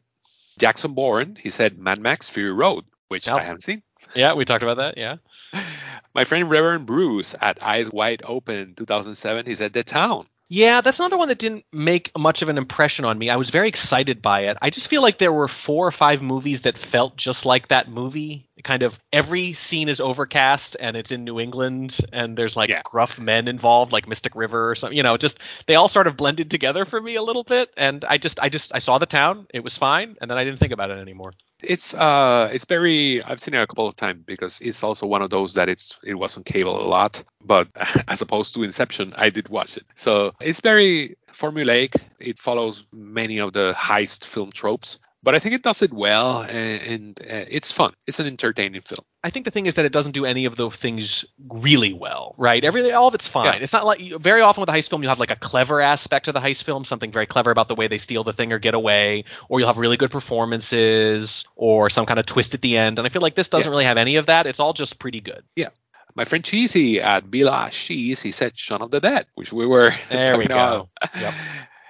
Jackson 0.60 0.93
Bourne, 0.93 1.38
he 1.39 1.49
said 1.49 1.77
Mad 1.77 1.99
Max 1.99 2.30
Fury 2.30 2.52
Road, 2.53 2.85
which 3.07 3.27
Yep. 3.27 3.38
I 3.38 3.43
haven't 3.43 3.61
seen. 3.64 3.84
Yeah, 4.15 4.34
we 4.34 4.45
talked 4.45 4.64
about 4.64 4.77
that. 4.77 4.98
Yeah. 4.98 5.18
My 6.14 6.26
friend 6.26 6.49
Reverend 6.49 6.85
Bruce 6.85 7.35
at 7.39 7.64
Eyes 7.64 7.89
Wide 7.89 8.22
Open 8.26 8.73
2007, 8.76 9.45
he 9.45 9.56
said 9.56 9.72
The 9.73 9.84
Town. 9.84 10.27
Yeah, 10.49 10.81
that's 10.81 10.99
another 10.99 11.18
one 11.18 11.30
that 11.30 11.38
didn't 11.38 11.64
make 11.72 12.11
much 12.18 12.41
of 12.41 12.49
an 12.49 12.57
impression 12.57 13.06
on 13.06 13.18
me. 13.18 13.30
I 13.30 13.38
was 13.38 13.49
very 13.52 13.69
excited 13.69 14.22
by 14.22 14.48
it. 14.48 14.57
I 14.61 14.69
just 14.69 14.89
feel 14.89 15.02
like 15.02 15.18
there 15.18 15.31
were 15.31 15.48
four 15.48 15.88
or 15.88 15.93
five 15.93 16.22
movies 16.22 16.61
that 16.61 16.77
felt 16.77 17.15
just 17.15 17.45
like 17.45 17.69
that 17.69 17.89
movie. 17.89 18.49
Kind 18.63 18.83
of 18.83 18.99
every 19.11 19.53
scene 19.53 19.89
is 19.89 19.99
overcast 19.99 20.77
and 20.79 20.95
it's 20.95 21.11
in 21.11 21.23
New 21.23 21.39
England 21.39 21.97
and 22.13 22.38
there's 22.38 22.55
like 22.55 22.69
Yeah. 22.69 22.81
gruff 22.83 23.19
men 23.19 23.47
involved, 23.47 23.91
like 23.91 24.07
Mystic 24.07 24.35
River 24.35 24.69
or 24.69 24.75
something. 24.75 24.95
You 24.97 25.03
know, 25.03 25.17
just 25.17 25.39
they 25.65 25.75
all 25.75 25.88
sort 25.88 26.07
of 26.07 26.17
blended 26.17 26.51
together 26.51 26.85
for 26.85 26.99
me 27.01 27.15
a 27.15 27.21
little 27.23 27.43
bit. 27.43 27.69
And 27.77 28.05
I 28.05 28.17
just, 28.17 28.39
I 28.39 28.49
just, 28.49 28.73
I 28.73 28.79
saw 28.79 28.97
the 28.97 29.05
town. 29.05 29.47
It 29.53 29.63
was 29.63 29.77
fine, 29.77 30.17
and 30.21 30.29
then 30.29 30.38
I 30.38 30.43
didn't 30.43 30.59
think 30.59 30.73
about 30.73 30.91
it 30.91 30.99
anymore. 30.99 31.33
It's 31.63 31.93
uh 31.93 32.49
it's 32.51 32.65
very 32.65 33.21
I've 33.23 33.39
seen 33.39 33.53
it 33.53 33.61
a 33.61 33.67
couple 33.67 33.85
of 33.88 33.95
times 33.95 34.23
because 34.25 34.59
it's 34.61 34.81
also 34.81 35.05
one 35.05 35.21
of 35.21 35.29
those 35.29 35.53
that 35.53 35.69
it's 35.69 35.99
it 36.03 36.15
was 36.15 36.35
on 36.35 36.43
cable 36.43 36.81
a 36.83 36.88
lot, 36.88 37.23
but 37.45 37.67
as 38.07 38.21
opposed 38.21 38.55
to 38.55 38.63
Inception, 38.63 39.13
I 39.15 39.29
did 39.29 39.47
watch 39.47 39.77
it. 39.77 39.85
So 39.93 40.33
it's 40.41 40.59
very 40.61 41.17
formulaic. 41.31 41.95
It 42.19 42.39
follows 42.39 42.85
many 42.91 43.39
of 43.39 43.53
the 43.53 43.75
heist 43.77 44.25
film 44.25 44.49
tropes, 44.51 44.97
but 45.23 45.35
I 45.35 45.39
think 45.39 45.53
it 45.56 45.61
does 45.64 45.81
it 45.81 45.93
well 45.93 46.41
and, 46.41 46.81
and 46.81 47.19
uh, 47.22 47.45
it's 47.49 47.72
fun. 47.72 47.93
It's 48.07 48.19
an 48.19 48.27
entertaining 48.27 48.81
film. 48.81 49.06
I 49.23 49.30
think 49.30 49.45
the 49.45 49.52
thing 49.52 49.68
is 49.68 49.76
that 49.76 49.85
it 49.85 49.91
doesn't 49.91 50.14
do 50.14 50.26
any 50.26 50.45
of 50.45 50.56
those 50.56 50.76
things 50.76 51.26
really 51.49 51.93
well, 51.93 52.34
right? 52.38 52.64
Every 52.64 52.91
all 52.91 53.07
of 53.07 53.14
it's 53.14 53.27
fine. 53.27 53.45
Yeah. 53.53 53.60
It's 53.64 53.73
not 53.73 53.85
like 53.85 54.02
very 54.19 54.41
often 54.41 54.61
with 54.61 54.69
a 54.69 54.73
heist 54.73 54.89
film 54.89 55.03
you 55.03 55.10
have 55.10 55.19
like 55.19 55.30
a 55.31 55.35
clever 55.35 55.80
aspect 55.81 56.27
of 56.27 56.34
the 56.34 56.39
heist 56.39 56.64
film, 56.64 56.85
something 56.85 57.11
very 57.11 57.27
clever 57.27 57.52
about 57.52 57.68
the 57.68 57.76
way 57.76 57.88
they 57.88 57.99
steal 57.99 58.23
the 58.23 58.34
thing 58.34 58.52
or 58.52 58.60
get 58.60 58.73
away, 58.73 59.26
or 59.48 59.60
you'll 59.60 59.68
have 59.69 59.77
really 59.77 59.98
good 59.98 60.11
performances 60.11 61.43
or 61.56 61.89
some 61.89 62.06
kind 62.06 62.19
of 62.19 62.26
twist 62.26 62.53
at 62.53 62.61
the 62.61 62.77
end. 62.77 62.98
And 62.99 63.06
I 63.06 63.10
feel 63.10 63.22
like 63.22 63.35
this 63.35 63.48
doesn't 63.49 63.69
Yeah. 63.69 63.72
really 63.72 63.85
have 63.85 63.98
any 63.98 64.15
of 64.18 64.26
that. 64.27 64.48
It's 64.48 64.60
all 64.60 64.73
just 64.73 64.99
pretty 64.99 65.22
good. 65.22 65.43
Yeah. 65.56 65.69
My 66.15 66.26
friend 66.26 66.43
Cheesy 66.43 66.99
at 66.99 67.26
Bila 67.26 67.69
Cheese, 67.72 68.22
he 68.22 68.31
said 68.31 68.57
Shaun 68.57 68.81
of 68.81 68.91
the 68.91 68.99
Dead, 68.99 69.27
which 69.35 69.53
we 69.53 69.65
were 69.65 69.93
There 70.10 70.38
we 70.38 70.45
go. 70.45 70.89
Yep. 71.18 71.34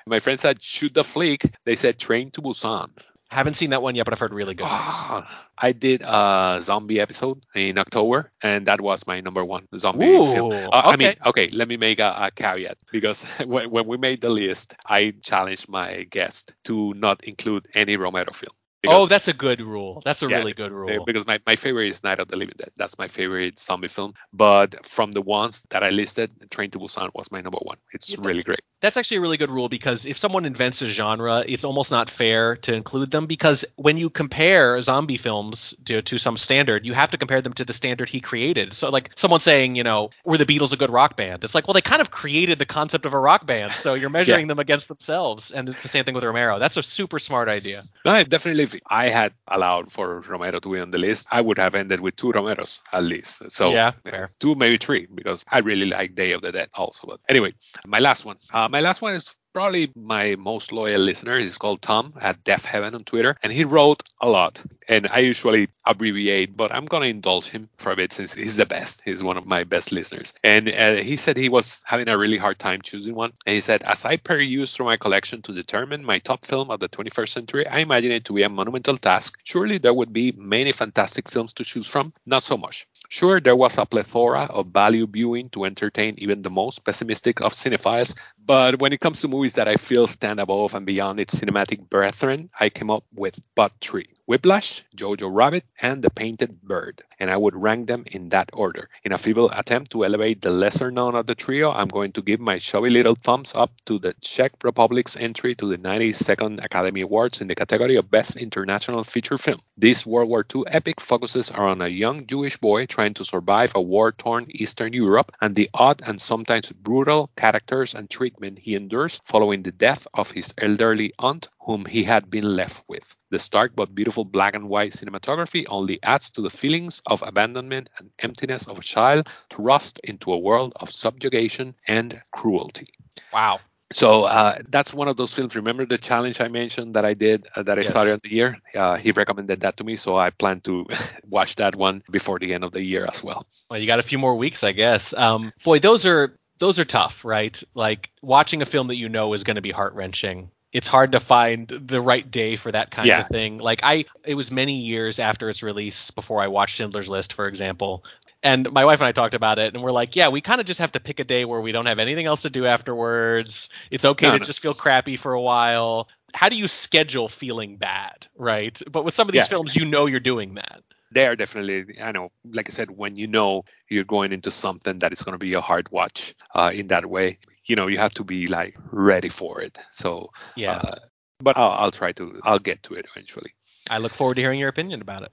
My 0.07 0.19
friend 0.19 0.39
said 0.39 0.61
Shoot 0.61 0.93
the 0.93 1.03
Flick. 1.03 1.53
They 1.63 1.75
said 1.75 1.97
Train 1.97 2.31
to 2.31 2.41
Busan. 2.41 2.89
Haven't 3.31 3.55
seen 3.55 3.71
that 3.71 3.81
one 3.81 3.95
yet, 3.95 4.05
but 4.05 4.13
I've 4.13 4.19
heard 4.19 4.33
really 4.33 4.53
good. 4.55 4.71
things. 4.71 5.07
Ah, 5.13 5.49
I 5.57 5.71
did 5.73 6.01
a 6.03 6.59
zombie 6.61 6.99
episode 6.99 7.43
in 7.55 7.77
October, 7.79 8.31
and 8.43 8.67
that 8.67 8.81
was 8.81 9.07
my 9.07 9.21
number 9.21 9.43
one 9.45 9.67
zombie 9.77 10.19
Ooh, 10.19 10.21
film. 10.21 10.47
Uh, 10.71 10.83
I 10.89 10.97
mean, 10.97 11.15
okay. 11.15 11.17
okay, 11.25 11.47
let 11.51 11.67
me 11.67 11.77
make 11.77 11.99
a, 11.99 12.13
a 12.17 12.31
caveat 12.31 12.77
because 12.91 13.23
when, 13.45 13.69
when 13.71 13.87
we 13.87 13.97
made 13.97 14.21
the 14.21 14.29
list, 14.29 14.75
I 14.85 15.13
challenged 15.23 15.69
my 15.69 16.03
guest 16.03 16.53
to 16.65 16.93
not 16.95 17.23
include 17.23 17.67
any 17.73 17.97
Romero 17.97 18.31
film. 18.33 18.53
Oh, 18.85 19.07
that's 19.07 19.27
a 19.27 19.33
good 19.33 19.61
rule. 19.61 20.01
That's 20.05 20.21
a 20.23 20.29
Yeah, 20.29 20.37
really 20.37 20.53
good 20.53 20.71
uh, 20.87 20.99
rule. 20.99 21.05
because 21.05 21.25
my, 21.25 21.39
my 21.45 21.55
favorite 21.55 21.89
is 21.89 22.03
Night 22.03 22.19
of 22.19 22.27
the 22.27 22.37
Living 22.37 22.55
Dead. 22.57 22.71
That's 22.77 22.97
my 22.97 23.07
favorite 23.07 23.59
zombie 23.59 23.87
film. 23.87 24.13
But 24.33 24.85
from 24.85 25.11
the 25.11 25.21
ones 25.21 25.63
that 25.69 25.83
I 25.83 25.89
listed, 25.89 26.31
Train 26.51 26.71
to 26.71 26.79
Busan 26.79 27.09
was 27.13 27.31
my 27.31 27.41
number 27.41 27.59
one. 27.61 27.77
It's 27.93 28.17
Yeah, 28.17 28.17
really 28.17 28.43
great. 28.43 28.61
That's 28.81 28.97
actually 28.97 29.17
a 29.17 29.21
really 29.21 29.37
good 29.37 29.51
rule 29.51 29.69
because 29.69 30.05
if 30.05 30.17
someone 30.17 30.45
invents 30.45 30.81
a 30.81 30.87
genre, 30.87 31.43
it's 31.47 31.63
almost 31.63 31.91
not 31.91 32.09
fair 32.09 32.55
to 32.57 32.73
include 32.73 33.11
them 33.11 33.27
because 33.27 33.63
when 33.75 33.97
you 33.97 34.09
compare 34.09 34.81
zombie 34.81 35.17
films 35.17 35.73
to, 35.85 36.01
to 36.01 36.17
some 36.17 36.35
standard, 36.35 36.85
you 36.85 36.93
have 36.93 37.11
to 37.11 37.17
compare 37.17 37.41
them 37.41 37.53
to 37.53 37.65
the 37.65 37.73
standard 37.73 38.09
he 38.09 38.19
created. 38.19 38.73
So, 38.73 38.89
like 38.89 39.11
someone 39.15 39.39
saying, 39.39 39.75
you 39.75 39.83
know, 39.83 40.09
were 40.25 40.37
the 40.37 40.45
Beatles 40.45 40.73
a 40.73 40.77
good 40.77 40.89
rock 40.89 41.15
band? 41.15 41.43
It's 41.43 41.53
like, 41.53 41.67
well, 41.67 41.73
they 41.73 41.81
kind 41.81 42.01
of 42.01 42.09
created 42.09 42.57
the 42.57 42.65
concept 42.65 43.05
of 43.05 43.13
a 43.13 43.19
rock 43.19 43.45
band, 43.45 43.73
so 43.73 43.93
you're 43.93 44.09
measuring 44.19 44.47
them 44.47 44.59
against 44.59 44.87
themselves. 44.87 45.51
And 45.51 45.69
it's 45.69 45.81
the 45.81 45.87
same 45.87 46.03
thing 46.03 46.15
with 46.15 46.23
Romero. 46.23 46.57
That's 46.57 46.77
a 46.77 46.83
super 46.83 47.19
smart 47.19 47.49
idea. 47.49 47.83
No, 48.03 48.11
I 48.13 48.23
definitely. 48.23 48.63
If 48.63 48.75
I 48.87 49.09
had 49.09 49.33
allowed 49.47 49.91
for 49.91 50.21
Romero 50.21 50.59
to 50.59 50.71
be 50.71 50.79
on 50.79 50.91
the 50.91 50.97
list, 50.97 51.27
I 51.31 51.41
would 51.41 51.59
have 51.59 51.75
ended 51.75 51.99
with 51.99 52.15
two 52.15 52.31
Romeros 52.31 52.81
at 52.91 53.03
least. 53.03 53.51
So 53.51 53.71
Yeah, 53.71 53.91
fair. 54.03 54.31
two, 54.39 54.55
maybe 54.55 54.77
three, 54.77 55.07
because 55.13 55.45
I 55.47 55.59
really 55.59 55.85
like 55.85 56.15
Day 56.15 56.31
of 56.31 56.41
the 56.41 56.51
Dead 56.51 56.69
also. 56.73 57.07
But 57.07 57.19
anyway, 57.29 57.53
my 57.85 57.99
last 57.99 58.25
one. 58.25 58.37
Uh, 58.51 58.69
my 58.71 58.79
last 58.79 59.01
one 59.01 59.15
is 59.15 59.35
probably 59.53 59.91
my 59.95 60.35
most 60.35 60.71
loyal 60.71 61.01
listener. 61.01 61.37
He's 61.37 61.57
called 61.57 61.81
Tom 61.81 62.13
at 62.21 62.41
Deaf 62.45 62.63
Heaven 62.63 62.95
on 62.95 63.01
Twitter, 63.01 63.35
and 63.43 63.51
he 63.51 63.65
wrote 63.65 64.01
a 64.21 64.29
lot. 64.29 64.63
And 64.87 65.07
I 65.07 65.19
usually 65.19 65.67
abbreviate, 65.85 66.55
but 66.55 66.73
I'm 66.73 66.85
gonna 66.85 67.07
indulge 67.07 67.49
him 67.49 67.69
for 67.77 67.91
a 67.91 67.97
bit 67.97 68.13
since 68.13 68.33
he's 68.33 68.55
the 68.55 68.65
best. 68.65 69.01
He's 69.03 69.21
one 69.21 69.37
of 69.37 69.45
my 69.45 69.65
best 69.65 69.91
listeners. 69.91 70.33
And 70.41 70.69
uh, 70.69 70.95
he 70.95 71.17
said 71.17 71.35
he 71.35 71.49
was 71.49 71.81
having 71.83 72.07
a 72.07 72.17
really 72.17 72.37
hard 72.37 72.59
time 72.59 72.81
choosing 72.81 73.13
one. 73.13 73.33
And 73.45 73.55
he 73.55 73.61
said, 73.61 73.83
as 73.83 74.05
I 74.05 74.15
peruse 74.15 74.73
through 74.73 74.85
my 74.85 74.97
collection 74.97 75.41
to 75.43 75.53
determine 75.53 76.05
my 76.05 76.19
top 76.19 76.45
film 76.45 76.71
of 76.71 76.79
the 76.79 76.89
21st 76.89 77.29
century, 77.29 77.67
I 77.67 77.79
imagine 77.79 78.11
it 78.11 78.25
to 78.25 78.33
be 78.33 78.43
a 78.43 78.49
monumental 78.49 78.97
task. 78.97 79.37
Surely 79.43 79.79
there 79.79 79.93
would 79.93 80.13
be 80.13 80.31
many 80.31 80.71
fantastic 80.71 81.29
films 81.29 81.53
to 81.53 81.65
choose 81.65 81.87
from. 81.87 82.13
Not 82.25 82.43
so 82.43 82.57
much. 82.57 82.87
Sure, 83.11 83.41
there 83.41 83.55
was 83.55 83.77
a 83.77 83.85
plethora 83.85 84.45
of 84.45 84.67
value 84.67 85.05
viewing 85.05 85.49
to 85.49 85.65
entertain 85.65 86.15
even 86.17 86.41
the 86.41 86.49
most 86.49 86.83
pessimistic 86.85 87.41
of 87.41 87.53
cinephiles, 87.53 88.17
but 88.43 88.79
when 88.79 88.93
it 88.93 89.01
comes 89.01 89.19
to 89.21 89.27
movies 89.27 89.53
that 89.53 89.67
I 89.67 89.75
feel 89.75 90.07
stand 90.07 90.39
above 90.39 90.73
and 90.73 90.85
beyond 90.85 91.19
its 91.19 91.35
cinematic 91.35 91.89
brethren, 91.89 92.49
I 92.57 92.69
came 92.69 92.89
up 92.89 93.03
with 93.13 93.37
but 93.53 93.73
three. 93.81 94.07
Whiplash, 94.31 94.85
Jojo 94.95 95.29
Rabbit, 95.29 95.65
and 95.81 96.01
The 96.01 96.09
Painted 96.09 96.61
Bird, 96.61 97.03
and 97.19 97.29
I 97.29 97.35
would 97.35 97.53
rank 97.53 97.87
them 97.87 98.05
in 98.09 98.29
that 98.29 98.49
order. 98.53 98.89
In 99.03 99.11
a 99.11 99.17
feeble 99.17 99.51
attempt 99.51 99.91
to 99.91 100.05
elevate 100.05 100.41
the 100.41 100.51
lesser 100.51 100.89
known 100.89 101.15
of 101.15 101.27
the 101.27 101.35
trio, 101.35 101.69
I'm 101.69 101.89
going 101.89 102.13
to 102.13 102.21
give 102.21 102.39
my 102.39 102.57
showy 102.57 102.91
little 102.91 103.15
thumbs 103.15 103.51
up 103.53 103.73
to 103.87 103.99
the 103.99 104.13
Czech 104.21 104.53
Republic's 104.63 105.17
entry 105.17 105.53
to 105.55 105.67
the 105.67 105.77
92nd 105.77 106.63
Academy 106.63 107.01
Awards 107.01 107.41
in 107.41 107.47
the 107.47 107.55
category 107.55 107.97
of 107.97 108.09
Best 108.09 108.37
International 108.37 109.03
Feature 109.03 109.37
Film. 109.37 109.59
This 109.75 110.05
World 110.05 110.29
War 110.29 110.45
II 110.55 110.63
epic 110.65 111.01
focuses 111.01 111.51
around 111.51 111.81
a 111.81 111.89
young 111.89 112.25
Jewish 112.25 112.55
boy 112.55 112.85
trying 112.85 113.15
to 113.15 113.25
survive 113.25 113.73
a 113.75 113.81
war 113.81 114.13
torn 114.13 114.45
Eastern 114.47 114.93
Europe 114.93 115.33
and 115.41 115.53
the 115.55 115.69
odd 115.73 116.03
and 116.05 116.21
sometimes 116.21 116.71
brutal 116.71 117.29
characters 117.35 117.93
and 117.95 118.09
treatment 118.09 118.59
he 118.59 118.75
endures 118.75 119.19
following 119.25 119.63
the 119.63 119.73
death 119.73 120.07
of 120.13 120.31
his 120.31 120.53
elderly 120.57 121.11
aunt, 121.19 121.49
whom 121.65 121.85
he 121.85 122.03
had 122.03 122.29
been 122.29 122.55
left 122.55 122.83
with. 122.87 123.15
The 123.29 123.39
stark 123.39 123.75
but 123.75 123.93
beautiful 123.93 124.25
black 124.25 124.55
and 124.55 124.67
white 124.69 124.93
cinematography 124.93 125.65
only 125.69 126.01
adds 126.03 126.31
to 126.31 126.41
the 126.41 126.49
feelings 126.49 127.01
of 127.05 127.23
abandonment 127.25 127.89
and 127.97 128.09
emptiness 128.19 128.67
of 128.67 128.79
a 128.79 128.81
child 128.83 129.27
thrust 129.51 129.99
into 130.03 130.31
a 130.33 130.37
world 130.39 130.73
of 130.75 130.89
subjugation 130.89 131.75
and 131.87 132.21
cruelty. 132.31 132.87
Wow. 133.31 133.59
So 133.93 134.23
uh, 134.23 134.59
that's 134.69 134.93
one 134.93 135.07
of 135.09 135.17
those 135.17 135.33
films. 135.33 135.55
Remember 135.55 135.85
the 135.85 135.97
challenge 135.97 136.39
I 136.39 136.47
mentioned 136.47 136.95
that 136.95 137.05
I 137.05 137.13
did 137.13 137.45
uh, 137.55 137.63
that 137.63 137.77
I 137.77 137.81
Yes. 137.81 137.89
started 137.89 138.13
in 138.13 138.19
the 138.23 138.33
year? 138.33 138.57
Uh, 138.73 138.95
he 138.95 139.11
recommended 139.11 139.61
that 139.61 139.77
to 139.77 139.83
me, 139.83 139.97
so 139.97 140.17
I 140.17 140.29
plan 140.29 140.61
to 140.61 140.85
watch 141.29 141.55
that 141.57 141.75
one 141.75 142.01
before 142.09 142.39
the 142.39 142.53
end 142.53 142.63
of 142.63 142.71
the 142.71 142.81
year 142.81 143.05
as 143.05 143.21
well. 143.21 143.45
Well, 143.69 143.79
you 143.79 143.87
got 143.87 143.99
a 143.99 144.03
few 144.03 144.17
more 144.17 144.35
weeks, 144.35 144.63
I 144.63 144.71
guess. 144.71 145.13
Um, 145.13 145.51
boy, 145.63 145.79
those 145.79 146.05
are 146.05 146.37
those 146.59 146.79
are 146.79 146.85
tough, 146.85 147.25
right? 147.25 147.61
Like 147.73 148.09
watching 148.21 148.61
a 148.61 148.65
film 148.65 148.87
that 148.87 148.95
you 148.95 149.09
know 149.09 149.33
is 149.33 149.43
going 149.43 149.55
to 149.55 149.61
be 149.61 149.71
heart 149.71 149.93
wrenching. 149.93 150.51
It's 150.73 150.87
hard 150.87 151.11
to 151.13 151.19
find 151.19 151.67
the 151.67 152.01
right 152.01 152.29
day 152.29 152.55
for 152.55 152.71
that 152.71 152.91
kind 152.91 153.07
Yeah. 153.07 153.19
of 153.19 153.27
thing. 153.27 153.57
Like 153.57 153.81
I, 153.83 154.05
it 154.25 154.35
was 154.35 154.51
many 154.51 154.81
years 154.81 155.19
after 155.19 155.49
its 155.49 155.63
release 155.63 156.11
before 156.11 156.41
I 156.41 156.47
watched 156.47 156.75
Schindler's 156.75 157.09
List, 157.09 157.33
for 157.33 157.47
example. 157.47 158.03
And 158.43 158.71
my 158.71 158.85
wife 158.85 158.99
and 158.99 159.07
I 159.07 159.11
talked 159.11 159.35
about 159.35 159.59
it, 159.59 159.73
and 159.73 159.83
we're 159.83 159.91
like, 159.91 160.15
yeah, 160.15 160.29
we 160.29 160.41
kind 160.41 160.59
of 160.59 160.65
just 160.67 160.79
have 160.79 160.93
to 160.93 160.99
pick 160.99 161.19
a 161.19 161.23
day 161.23 161.45
where 161.45 161.61
we 161.61 161.71
don't 161.71 161.85
have 161.85 161.99
anything 161.99 162.25
else 162.25 162.41
to 162.43 162.49
do 162.49 162.65
afterwards. 162.65 163.69
It's 163.91 164.05
okay 164.05 164.29
No, 164.29 164.31
to 164.31 164.39
no. 164.39 164.47
just 164.47 164.61
feel 164.61 164.73
crappy 164.73 165.15
for 165.17 165.33
a 165.33 165.41
while. 165.41 166.07
How 166.33 166.49
do 166.49 166.55
you 166.55 166.67
schedule 166.67 167.27
feeling 167.29 167.77
bad, 167.77 168.27
right? 168.35 168.79
But 168.89 169.03
with 169.05 169.13
some 169.13 169.27
of 169.27 169.33
these 169.33 169.45
Yeah. 169.45 169.47
films, 169.47 169.75
you 169.75 169.85
know 169.85 170.05
you're 170.07 170.19
doing 170.19 170.55
that. 170.55 170.81
They 171.11 171.25
are 171.27 171.35
definitely, 171.35 171.99
I 172.01 172.11
know, 172.11 172.31
like 172.45 172.69
I 172.69 172.73
said, 172.73 172.89
when 172.91 173.15
you 173.15 173.27
know 173.27 173.65
you're 173.89 174.03
going 174.03 174.31
into 174.33 174.51
something 174.51 174.99
that 174.99 175.11
is 175.13 175.21
going 175.23 175.33
to 175.33 175.39
be 175.39 175.53
a 175.53 175.61
hard 175.61 175.89
watch 175.91 176.35
uh, 176.53 176.71
in 176.73 176.87
that 176.87 177.05
way, 177.05 177.39
you 177.71 177.77
know, 177.77 177.87
you 177.87 177.97
have 177.99 178.13
to 178.15 178.25
be 178.25 178.47
like 178.47 178.75
ready 178.91 179.29
for 179.29 179.61
it. 179.61 179.77
So, 179.93 180.31
Yeah. 180.57 180.73
uh, 180.73 180.95
but 181.39 181.57
I'll, 181.57 181.71
I'll 181.71 181.91
try 181.91 182.11
to, 182.11 182.41
I'll 182.43 182.59
get 182.59 182.83
to 182.83 182.95
it 182.95 183.05
eventually. 183.15 183.53
I 183.89 183.99
look 183.99 184.13
forward 184.13 184.35
to 184.35 184.41
hearing 184.41 184.59
your 184.59 184.67
opinion 184.67 185.01
about 185.01 185.23
it. 185.23 185.31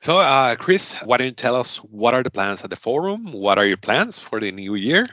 So, 0.00 0.18
uh, 0.18 0.54
Chris, 0.54 0.94
why 1.02 1.16
don't 1.16 1.26
you 1.26 1.32
tell 1.32 1.56
us 1.56 1.78
what 1.78 2.14
are 2.14 2.22
the 2.22 2.30
plans 2.30 2.62
at 2.62 2.70
the 2.70 2.76
forum? 2.76 3.32
What 3.32 3.58
are 3.58 3.66
your 3.66 3.76
plans 3.76 4.20
for 4.20 4.38
the 4.38 4.52
new 4.52 4.76
year? 4.76 5.04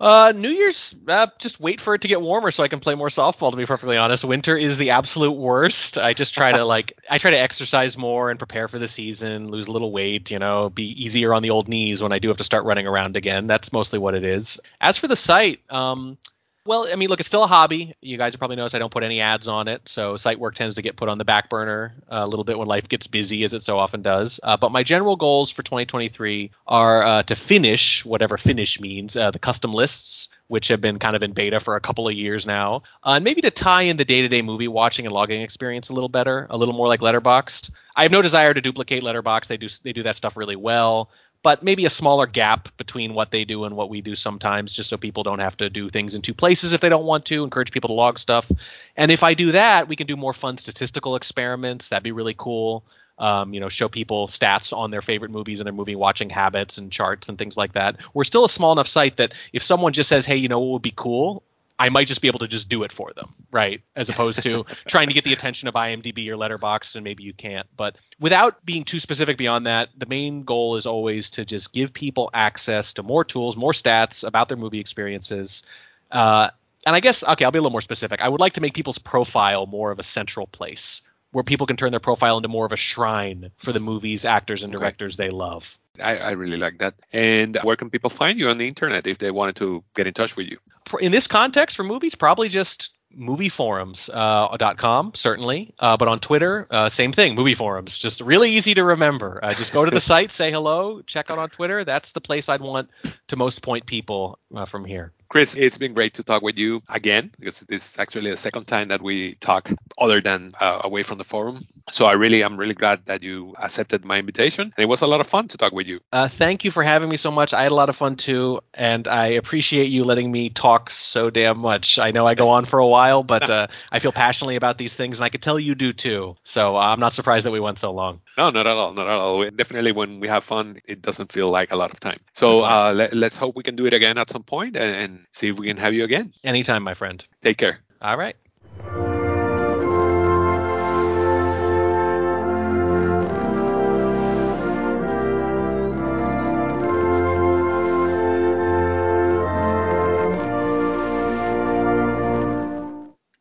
Uh, 0.00 0.32
New 0.34 0.48
Year's, 0.48 0.96
uh, 1.08 1.26
just 1.38 1.60
wait 1.60 1.78
for 1.78 1.94
it 1.94 2.00
to 2.00 2.08
get 2.08 2.22
warmer 2.22 2.50
so 2.50 2.62
I 2.62 2.68
can 2.68 2.80
play 2.80 2.94
more 2.94 3.08
softball. 3.08 3.50
To 3.50 3.56
be 3.58 3.66
perfectly 3.66 3.98
honest, 3.98 4.24
winter 4.24 4.56
is 4.56 4.78
the 4.78 4.90
absolute 4.90 5.32
worst. 5.32 5.98
I 5.98 6.14
just 6.14 6.32
try 6.32 6.52
to 6.52 6.64
like, 6.66 6.98
I 7.08 7.18
try 7.18 7.32
to 7.32 7.38
exercise 7.38 7.98
more 7.98 8.30
and 8.30 8.38
prepare 8.38 8.66
for 8.66 8.78
the 8.78 8.88
season, 8.88 9.48
lose 9.48 9.66
a 9.66 9.72
little 9.72 9.92
weight, 9.92 10.30
you 10.30 10.38
know, 10.38 10.70
be 10.70 11.04
easier 11.04 11.34
on 11.34 11.42
the 11.42 11.50
old 11.50 11.68
knees 11.68 12.02
when 12.02 12.12
I 12.12 12.18
do 12.18 12.28
have 12.28 12.38
to 12.38 12.44
start 12.44 12.64
running 12.64 12.86
around 12.86 13.18
again. 13.18 13.46
That's 13.46 13.74
mostly 13.74 13.98
what 13.98 14.14
it 14.14 14.24
is. 14.24 14.58
As 14.80 14.96
for 14.96 15.06
the 15.06 15.16
site, 15.16 15.60
um, 15.68 16.16
well, 16.66 16.86
I 16.90 16.96
mean, 16.96 17.08
look, 17.08 17.20
it's 17.20 17.26
still 17.26 17.42
a 17.42 17.46
hobby. 17.46 17.94
You 18.02 18.18
guys 18.18 18.34
have 18.34 18.38
probably 18.38 18.56
noticed 18.56 18.74
I 18.74 18.78
don't 18.78 18.92
put 18.92 19.02
any 19.02 19.20
ads 19.20 19.48
on 19.48 19.66
it, 19.66 19.88
so 19.88 20.16
site 20.16 20.38
work 20.38 20.54
tends 20.54 20.74
to 20.74 20.82
get 20.82 20.96
put 20.96 21.08
on 21.08 21.16
the 21.16 21.24
back 21.24 21.48
burner 21.48 21.94
uh, 22.10 22.16
a 22.16 22.26
little 22.26 22.44
bit 22.44 22.58
when 22.58 22.68
life 22.68 22.88
gets 22.88 23.06
busy, 23.06 23.44
as 23.44 23.54
it 23.54 23.62
so 23.62 23.78
often 23.78 24.02
does. 24.02 24.40
Uh, 24.42 24.58
but 24.58 24.70
my 24.70 24.82
general 24.82 25.16
goals 25.16 25.50
for 25.50 25.62
2023 25.62 26.50
are 26.66 27.02
uh, 27.02 27.22
to 27.22 27.34
finish 27.34 28.04
whatever 28.04 28.36
finish 28.36 28.78
means 28.78 29.16
uh, 29.16 29.30
the 29.30 29.38
custom 29.38 29.72
lists, 29.72 30.28
which 30.48 30.68
have 30.68 30.82
been 30.82 30.98
kind 30.98 31.16
of 31.16 31.22
in 31.22 31.32
beta 31.32 31.60
for 31.60 31.76
a 31.76 31.80
couple 31.80 32.06
of 32.06 32.14
years 32.14 32.44
now, 32.44 32.82
uh, 33.04 33.12
and 33.12 33.24
maybe 33.24 33.40
to 33.40 33.50
tie 33.50 33.82
in 33.82 33.96
the 33.96 34.04
day-to-day 34.04 34.42
movie 34.42 34.68
watching 34.68 35.06
and 35.06 35.14
logging 35.14 35.40
experience 35.40 35.88
a 35.88 35.94
little 35.94 36.08
better, 36.10 36.46
a 36.50 36.58
little 36.58 36.74
more 36.74 36.88
like 36.88 37.00
Letterboxd. 37.00 37.70
I 37.96 38.02
have 38.02 38.12
no 38.12 38.20
desire 38.20 38.52
to 38.52 38.60
duplicate 38.60 39.02
Letterboxd; 39.02 39.46
they 39.46 39.56
do 39.56 39.68
they 39.82 39.94
do 39.94 40.02
that 40.02 40.16
stuff 40.16 40.36
really 40.36 40.56
well 40.56 41.10
but 41.42 41.62
maybe 41.62 41.86
a 41.86 41.90
smaller 41.90 42.26
gap 42.26 42.68
between 42.76 43.14
what 43.14 43.30
they 43.30 43.44
do 43.44 43.64
and 43.64 43.76
what 43.76 43.88
we 43.88 44.00
do 44.00 44.14
sometimes, 44.14 44.72
just 44.72 44.90
so 44.90 44.96
people 44.96 45.22
don't 45.22 45.38
have 45.38 45.56
to 45.56 45.70
do 45.70 45.88
things 45.88 46.14
in 46.14 46.22
two 46.22 46.34
places 46.34 46.72
if 46.72 46.80
they 46.80 46.88
don't 46.88 47.04
want 47.04 47.24
to. 47.26 47.42
Encourage 47.44 47.72
people 47.72 47.88
to 47.88 47.94
log 47.94 48.18
stuff. 48.18 48.50
And 48.96 49.10
if 49.10 49.22
I 49.22 49.34
do 49.34 49.52
that, 49.52 49.88
we 49.88 49.96
can 49.96 50.06
do 50.06 50.16
more 50.16 50.34
fun 50.34 50.58
statistical 50.58 51.16
experiments. 51.16 51.88
That'd 51.88 52.02
be 52.02 52.12
really 52.12 52.34
cool. 52.36 52.84
Um, 53.18 53.52
you 53.52 53.60
know, 53.60 53.68
show 53.68 53.88
people 53.88 54.28
stats 54.28 54.74
on 54.76 54.90
their 54.90 55.02
favorite 55.02 55.30
movies 55.30 55.60
and 55.60 55.66
their 55.66 55.74
movie 55.74 55.94
watching 55.94 56.30
habits 56.30 56.78
and 56.78 56.90
charts 56.90 57.28
and 57.28 57.36
things 57.36 57.56
like 57.56 57.74
that. 57.74 57.96
We're 58.14 58.24
still 58.24 58.46
a 58.46 58.48
small 58.48 58.72
enough 58.72 58.88
site 58.88 59.18
that 59.18 59.32
if 59.52 59.62
someone 59.62 59.92
just 59.92 60.08
says, 60.08 60.24
"Hey, 60.24 60.36
you 60.36 60.48
know 60.48 60.58
what 60.58 60.72
would 60.72 60.82
be 60.82 60.94
cool," 60.94 61.42
I 61.80 61.88
might 61.88 62.08
just 62.08 62.20
be 62.20 62.28
able 62.28 62.40
to 62.40 62.46
just 62.46 62.68
do 62.68 62.82
it 62.82 62.92
for 62.92 63.10
them, 63.14 63.34
right? 63.50 63.80
As 63.96 64.10
opposed 64.10 64.42
to 64.42 64.66
trying 64.86 65.08
to 65.08 65.14
get 65.14 65.24
the 65.24 65.32
attention 65.32 65.66
of 65.66 65.72
IMDb 65.72 66.28
or 66.28 66.36
Letterboxd, 66.36 66.94
and 66.94 67.02
maybe 67.02 67.22
you 67.22 67.32
can't. 67.32 67.66
But 67.74 67.96
without 68.20 68.62
being 68.66 68.84
too 68.84 69.00
specific 69.00 69.38
beyond 69.38 69.66
that, 69.66 69.88
the 69.96 70.04
main 70.04 70.42
goal 70.42 70.76
is 70.76 70.84
always 70.84 71.30
to 71.30 71.46
just 71.46 71.72
give 71.72 71.94
people 71.94 72.28
access 72.34 72.92
to 72.94 73.02
more 73.02 73.24
tools, 73.24 73.56
more 73.56 73.72
stats 73.72 74.28
about 74.28 74.48
their 74.48 74.58
movie 74.58 74.78
experiences. 74.78 75.62
Uh, 76.10 76.50
and 76.84 76.94
I 76.94 77.00
guess, 77.00 77.24
okay, 77.24 77.46
I'll 77.46 77.50
be 77.50 77.58
a 77.58 77.62
little 77.62 77.70
more 77.70 77.80
specific. 77.80 78.20
I 78.20 78.28
would 78.28 78.40
like 78.40 78.52
to 78.54 78.60
make 78.60 78.74
people's 78.74 78.98
profile 78.98 79.64
more 79.64 79.90
of 79.90 79.98
a 79.98 80.02
central 80.02 80.46
place 80.46 81.00
where 81.32 81.44
people 81.44 81.66
can 81.66 81.78
turn 81.78 81.92
their 81.92 82.00
profile 82.00 82.36
into 82.36 82.48
more 82.48 82.66
of 82.66 82.72
a 82.72 82.76
shrine 82.76 83.52
for 83.56 83.72
the 83.72 83.80
movies, 83.80 84.26
actors, 84.26 84.62
and 84.62 84.70
directors 84.70 85.14
okay. 85.14 85.28
they 85.28 85.30
love. 85.30 85.78
I, 85.98 86.16
I, 86.16 86.30
really 86.32 86.56
like 86.56 86.78
that. 86.78 86.94
And 87.12 87.56
where 87.62 87.76
can 87.76 87.90
people 87.90 88.10
find 88.10 88.38
you 88.38 88.48
on 88.48 88.58
the 88.58 88.68
internet 88.68 89.06
if 89.06 89.18
they 89.18 89.30
wanted 89.30 89.56
to 89.56 89.82
get 89.94 90.06
in 90.06 90.14
touch 90.14 90.36
with 90.36 90.46
you? 90.48 90.58
In 91.00 91.12
this 91.12 91.26
context 91.26 91.76
for 91.76 91.84
movies, 91.84 92.14
probably 92.14 92.48
just 92.48 92.90
movieforums.com, 93.18 95.06
uh, 95.06 95.10
certainly. 95.14 95.74
Uh, 95.78 95.96
but 95.96 96.08
on 96.08 96.20
Twitter, 96.20 96.66
uh, 96.70 96.88
same 96.88 97.12
thing, 97.12 97.34
movie 97.34 97.54
forums. 97.54 97.98
Just 97.98 98.20
really 98.20 98.52
easy 98.52 98.74
to 98.74 98.84
remember. 98.84 99.40
Uh, 99.42 99.54
just 99.54 99.72
go 99.72 99.84
to 99.84 99.90
the 99.90 100.00
site, 100.12 100.32
say 100.32 100.50
hello, 100.50 101.02
check 101.02 101.30
out 101.30 101.38
on 101.38 101.50
Twitter. 101.50 101.84
That's 101.84 102.12
the 102.12 102.20
place 102.20 102.48
I'd 102.48 102.60
want 102.60 102.90
to 103.28 103.36
most 103.36 103.62
point 103.62 103.86
people 103.86 104.38
uh, 104.54 104.64
from 104.64 104.84
here. 104.84 105.12
Chris, 105.30 105.54
it's 105.54 105.78
been 105.78 105.94
great 105.94 106.14
to 106.14 106.24
talk 106.24 106.42
with 106.42 106.58
you 106.58 106.82
again 106.88 107.30
because 107.38 107.60
this 107.60 107.90
is 107.90 107.98
actually 108.00 108.30
the 108.30 108.36
second 108.36 108.66
time 108.66 108.88
that 108.88 109.00
we 109.00 109.34
talk 109.34 109.70
other 109.96 110.20
than 110.20 110.52
uh, 110.58 110.80
away 110.82 111.04
from 111.04 111.18
the 111.18 111.24
forum. 111.24 111.64
So 111.92 112.06
I 112.06 112.14
really, 112.14 112.42
I'm 112.42 112.56
really 112.56 112.74
glad 112.74 113.06
that 113.06 113.22
you 113.22 113.54
accepted 113.56 114.04
my 114.04 114.18
invitation, 114.18 114.72
and 114.76 114.82
it 114.82 114.86
was 114.86 115.02
a 115.02 115.06
lot 115.06 115.20
of 115.20 115.28
fun 115.28 115.46
to 115.48 115.56
talk 115.56 115.72
with 115.72 115.86
you. 115.86 116.00
Uh, 116.12 116.26
thank 116.26 116.64
you 116.64 116.72
for 116.72 116.82
having 116.82 117.08
me 117.08 117.16
so 117.16 117.30
much. 117.30 117.54
I 117.54 117.62
had 117.62 117.70
a 117.70 117.76
lot 117.76 117.88
of 117.88 117.94
fun 117.94 118.16
too, 118.16 118.60
and 118.74 119.06
I 119.06 119.28
appreciate 119.28 119.88
you 119.88 120.02
letting 120.02 120.32
me 120.32 120.50
talk 120.50 120.90
so 120.90 121.30
damn 121.30 121.58
much. 121.58 122.00
I 122.00 122.10
know 122.10 122.26
I 122.26 122.34
go 122.34 122.48
on 122.48 122.64
for 122.64 122.80
a 122.80 122.86
while, 122.86 123.22
but 123.22 123.48
uh, 123.50 123.68
I 123.92 124.00
feel 124.00 124.10
passionately 124.10 124.56
about 124.56 124.78
these 124.78 124.96
things, 124.96 125.20
and 125.20 125.24
I 125.24 125.28
could 125.28 125.42
tell 125.42 125.60
you 125.60 125.76
do 125.76 125.92
too. 125.92 126.36
So 126.42 126.76
I'm 126.76 126.98
not 126.98 127.12
surprised 127.12 127.46
that 127.46 127.52
we 127.52 127.60
went 127.60 127.78
so 127.78 127.92
long. 127.92 128.20
No, 128.36 128.50
not 128.50 128.66
at 128.66 128.76
all, 128.76 128.92
not 128.92 129.06
at 129.06 129.12
all. 129.12 129.50
Definitely, 129.50 129.92
when 129.92 130.20
we 130.20 130.28
have 130.28 130.44
fun, 130.44 130.78
it 130.86 131.02
doesn't 131.02 131.32
feel 131.32 131.50
like 131.50 131.72
a 131.72 131.76
lot 131.76 131.90
of 131.90 132.00
time. 132.00 132.20
So 132.32 132.60
mm-hmm. 132.60 132.72
uh, 132.72 132.92
let, 132.92 133.32
us 133.32 133.36
hope 133.36 133.56
we 133.56 133.62
can 133.62 133.76
do 133.76 133.86
it 133.86 133.92
again 133.92 134.18
at 134.18 134.30
some 134.30 134.42
point, 134.42 134.76
and, 134.76 134.94
and 134.96 135.26
see 135.32 135.48
if 135.48 135.58
we 135.58 135.66
can 135.66 135.76
have 135.76 135.94
you 135.94 136.04
again. 136.04 136.32
Anytime, 136.44 136.82
my 136.82 136.94
friend. 136.94 137.24
Take 137.42 137.58
care. 137.58 137.80
All 138.00 138.16
right. 138.16 138.36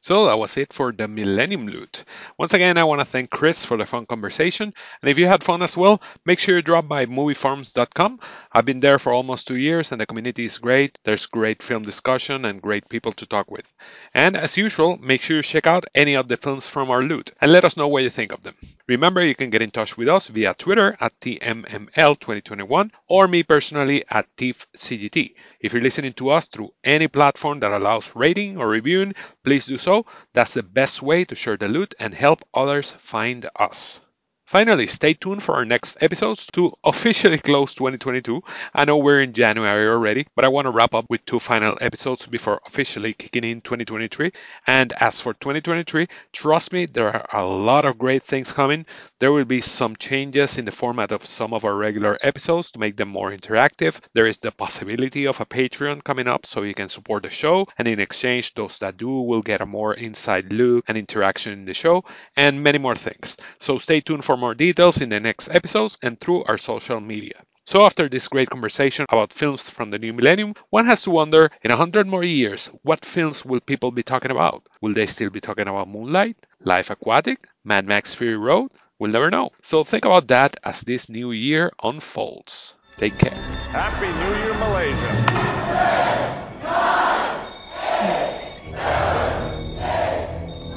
So 0.10 0.26
that 0.26 0.40
was 0.40 0.58
it 0.58 0.74
for 0.74 0.92
the 0.92 1.08
Millennium 1.08 1.68
Loot. 1.68 2.04
Once 2.36 2.56
again, 2.56 2.80
I 2.80 2.84
want 2.84 3.00
to 3.00 3.06
thank 3.06 3.30
Chris 3.30 3.64
for 3.64 3.78
the 3.78 3.86
fun 3.86 4.08
conversation. 4.08 4.74
And 5.04 5.12
if 5.12 5.20
you 5.20 5.28
had 5.28 5.44
fun 5.44 5.62
as 5.62 5.78
well, 5.78 6.02
make 6.26 6.40
sure 6.40 6.56
you 6.56 6.64
drop 6.64 6.88
by 6.88 7.06
movieforums.com. 7.06 8.20
I've 8.52 8.66
been 8.66 8.80
there 8.80 8.98
for 8.98 9.14
almost 9.14 9.48
two 9.48 9.58
years 9.58 9.92
and 9.92 10.02
the 10.02 10.08
community 10.08 10.46
is 10.46 10.58
great. 10.58 10.98
There's 11.04 11.28
great 11.28 11.62
film 11.62 11.84
discussion 11.84 12.46
and 12.46 12.60
great 12.60 12.90
people 12.90 13.12
to 13.12 13.28
talk 13.28 13.52
with. 13.52 13.72
And 14.12 14.36
as 14.36 14.58
usual, 14.58 14.98
make 14.98 15.22
sure 15.22 15.38
you 15.38 15.44
check 15.44 15.68
out 15.68 15.86
any 15.94 16.16
of 16.16 16.28
the 16.28 16.38
films 16.38 16.66
from 16.66 16.90
our 16.90 17.04
loot 17.04 17.30
and 17.40 17.52
let 17.52 17.64
us 17.64 17.78
know 17.78 17.88
what 17.88 18.02
you 18.02 18.10
think 18.10 18.32
of 18.32 18.42
them. 18.42 18.56
Remember, 18.90 19.24
you 19.24 19.36
can 19.36 19.52
get 19.52 19.62
in 19.62 19.70
touch 19.70 19.98
with 19.98 20.10
us 20.10 20.30
via 20.30 20.56
Twitter 20.56 20.98
at 21.00 21.20
TMML2021 21.20 22.90
or 23.08 23.28
me 23.28 23.44
personally 23.44 24.04
at 24.10 24.36
TIFCGT. 24.36 25.36
If 25.60 25.74
you're 25.74 25.84
listening 25.84 26.14
to 26.14 26.32
us 26.32 26.48
through 26.48 26.74
any 26.84 27.08
platform 27.08 27.60
that 27.60 27.72
allows 27.72 28.16
rating 28.16 28.58
or 28.58 28.68
reviewing, 28.68 29.14
please 29.44 29.68
do 29.68 29.78
so. 29.78 30.08
That's 30.34 30.56
the 30.56 30.64
best 30.64 31.04
way 31.04 31.24
to 31.26 31.36
share 31.36 31.56
the 31.56 31.68
loot 31.68 31.94
and 32.00 32.16
help 32.16 32.42
others 32.52 32.92
find 32.92 33.48
us. 33.56 34.02
Finally, 34.50 34.88
stay 34.88 35.14
tuned 35.14 35.44
for 35.44 35.54
our 35.54 35.64
next 35.64 35.96
episodes 36.02 36.48
to 36.48 36.74
officially 36.84 37.38
close 37.50 37.76
2022. 37.76 38.42
I 38.74 38.86
know 38.86 38.98
we're 38.98 39.22
in 39.22 39.34
January 39.34 39.88
already, 39.88 40.26
but 40.36 40.44
I 40.44 40.48
want 40.48 40.66
to 40.66 40.72
wrap 40.72 40.96
up 40.96 41.06
with 41.08 41.24
two 41.24 41.38
final 41.38 41.78
episodes 41.80 42.26
before 42.26 42.60
officially 42.66 43.14
kicking 43.14 43.44
in 43.44 43.62
2023. 43.62 44.32
And 44.66 44.92
as 44.94 45.22
for 45.22 45.36
2023, 45.36 46.08
trust 46.34 46.74
me, 46.74 46.88
there 46.88 47.10
are 47.10 47.28
a 47.32 47.46
lot 47.46 47.86
of 47.86 48.00
great 48.00 48.24
things 48.24 48.52
coming. 48.52 48.88
There 49.20 49.32
will 49.32 49.46
be 49.46 49.62
some 49.62 49.96
changes 49.96 50.58
in 50.58 50.66
the 50.66 50.72
format 50.72 51.12
of 51.12 51.24
some 51.24 51.54
of 51.54 51.64
our 51.64 51.76
regular 51.76 52.18
episodes 52.20 52.72
to 52.72 52.80
make 52.80 52.98
them 52.98 53.10
more 53.10 53.30
interactive. 53.30 54.02
There 54.16 54.26
is 54.26 54.40
the 54.40 54.52
possibility 54.52 55.28
of 55.28 55.40
a 55.40 55.46
Patreon 55.46 56.04
coming 56.04 56.26
up 56.28 56.48
so 56.48 56.64
you 56.64 56.74
can 56.74 56.90
support 56.90 57.22
the 57.22 57.30
show, 57.30 57.68
and 57.78 57.88
in 57.88 58.00
exchange, 58.00 58.56
those 58.56 58.80
that 58.80 58.98
do 58.98 59.22
will 59.22 59.44
get 59.44 59.62
a 59.62 59.68
more 59.68 59.94
inside 59.94 60.52
look 60.52 60.86
and 60.88 60.98
interaction 60.98 61.54
in 61.54 61.66
the 61.66 61.76
show, 61.76 62.04
and 62.36 62.64
many 62.64 62.80
more 62.80 62.96
things. 62.96 63.38
So 63.60 63.78
stay 63.78 64.02
tuned 64.02 64.26
for 64.26 64.39
more 64.40 64.56
details 64.56 65.02
in 65.02 65.10
the 65.10 65.20
next 65.20 65.50
episodes 65.50 65.98
and 66.02 66.20
through 66.20 66.44
our 66.46 66.58
social 66.58 67.00
media. 67.00 67.44
So 67.66 67.86
after 67.86 68.10
this 68.10 68.28
great 68.28 68.50
conversation 68.50 69.06
about 69.10 69.32
films 69.34 69.70
from 69.70 69.92
the 69.92 70.00
new 70.00 70.12
millennium, 70.14 70.56
one 70.72 70.88
has 70.88 71.04
to 71.04 71.12
wonder, 71.12 71.52
in 71.62 71.70
a 71.70 71.76
hundred 71.76 72.08
more 72.08 72.24
years, 72.24 72.72
what 72.82 73.06
films 73.06 73.46
will 73.46 73.60
people 73.60 73.92
be 73.92 74.02
talking 74.02 74.32
about? 74.32 74.68
Will 74.82 74.94
they 74.94 75.06
still 75.06 75.30
be 75.30 75.40
talking 75.40 75.68
about 75.68 75.88
Moonlight, 75.88 76.38
Life 76.62 76.90
Aquatic, 76.90 77.46
Mad 77.64 77.86
Max 77.86 78.16
Fury 78.16 78.38
Road? 78.38 78.72
We'll 78.98 79.12
never 79.12 79.30
know. 79.30 79.52
So 79.62 79.84
think 79.84 80.06
about 80.06 80.30
that 80.30 80.58
as 80.64 80.82
this 80.82 81.10
new 81.10 81.32
year 81.32 81.72
unfolds. 81.84 82.74
Take 82.98 83.20
care. 83.20 83.38
Happy 83.72 84.08
New 84.08 84.36
Year, 84.44 84.54
Malaysia. 84.56 85.30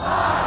perfect. 0.02 0.41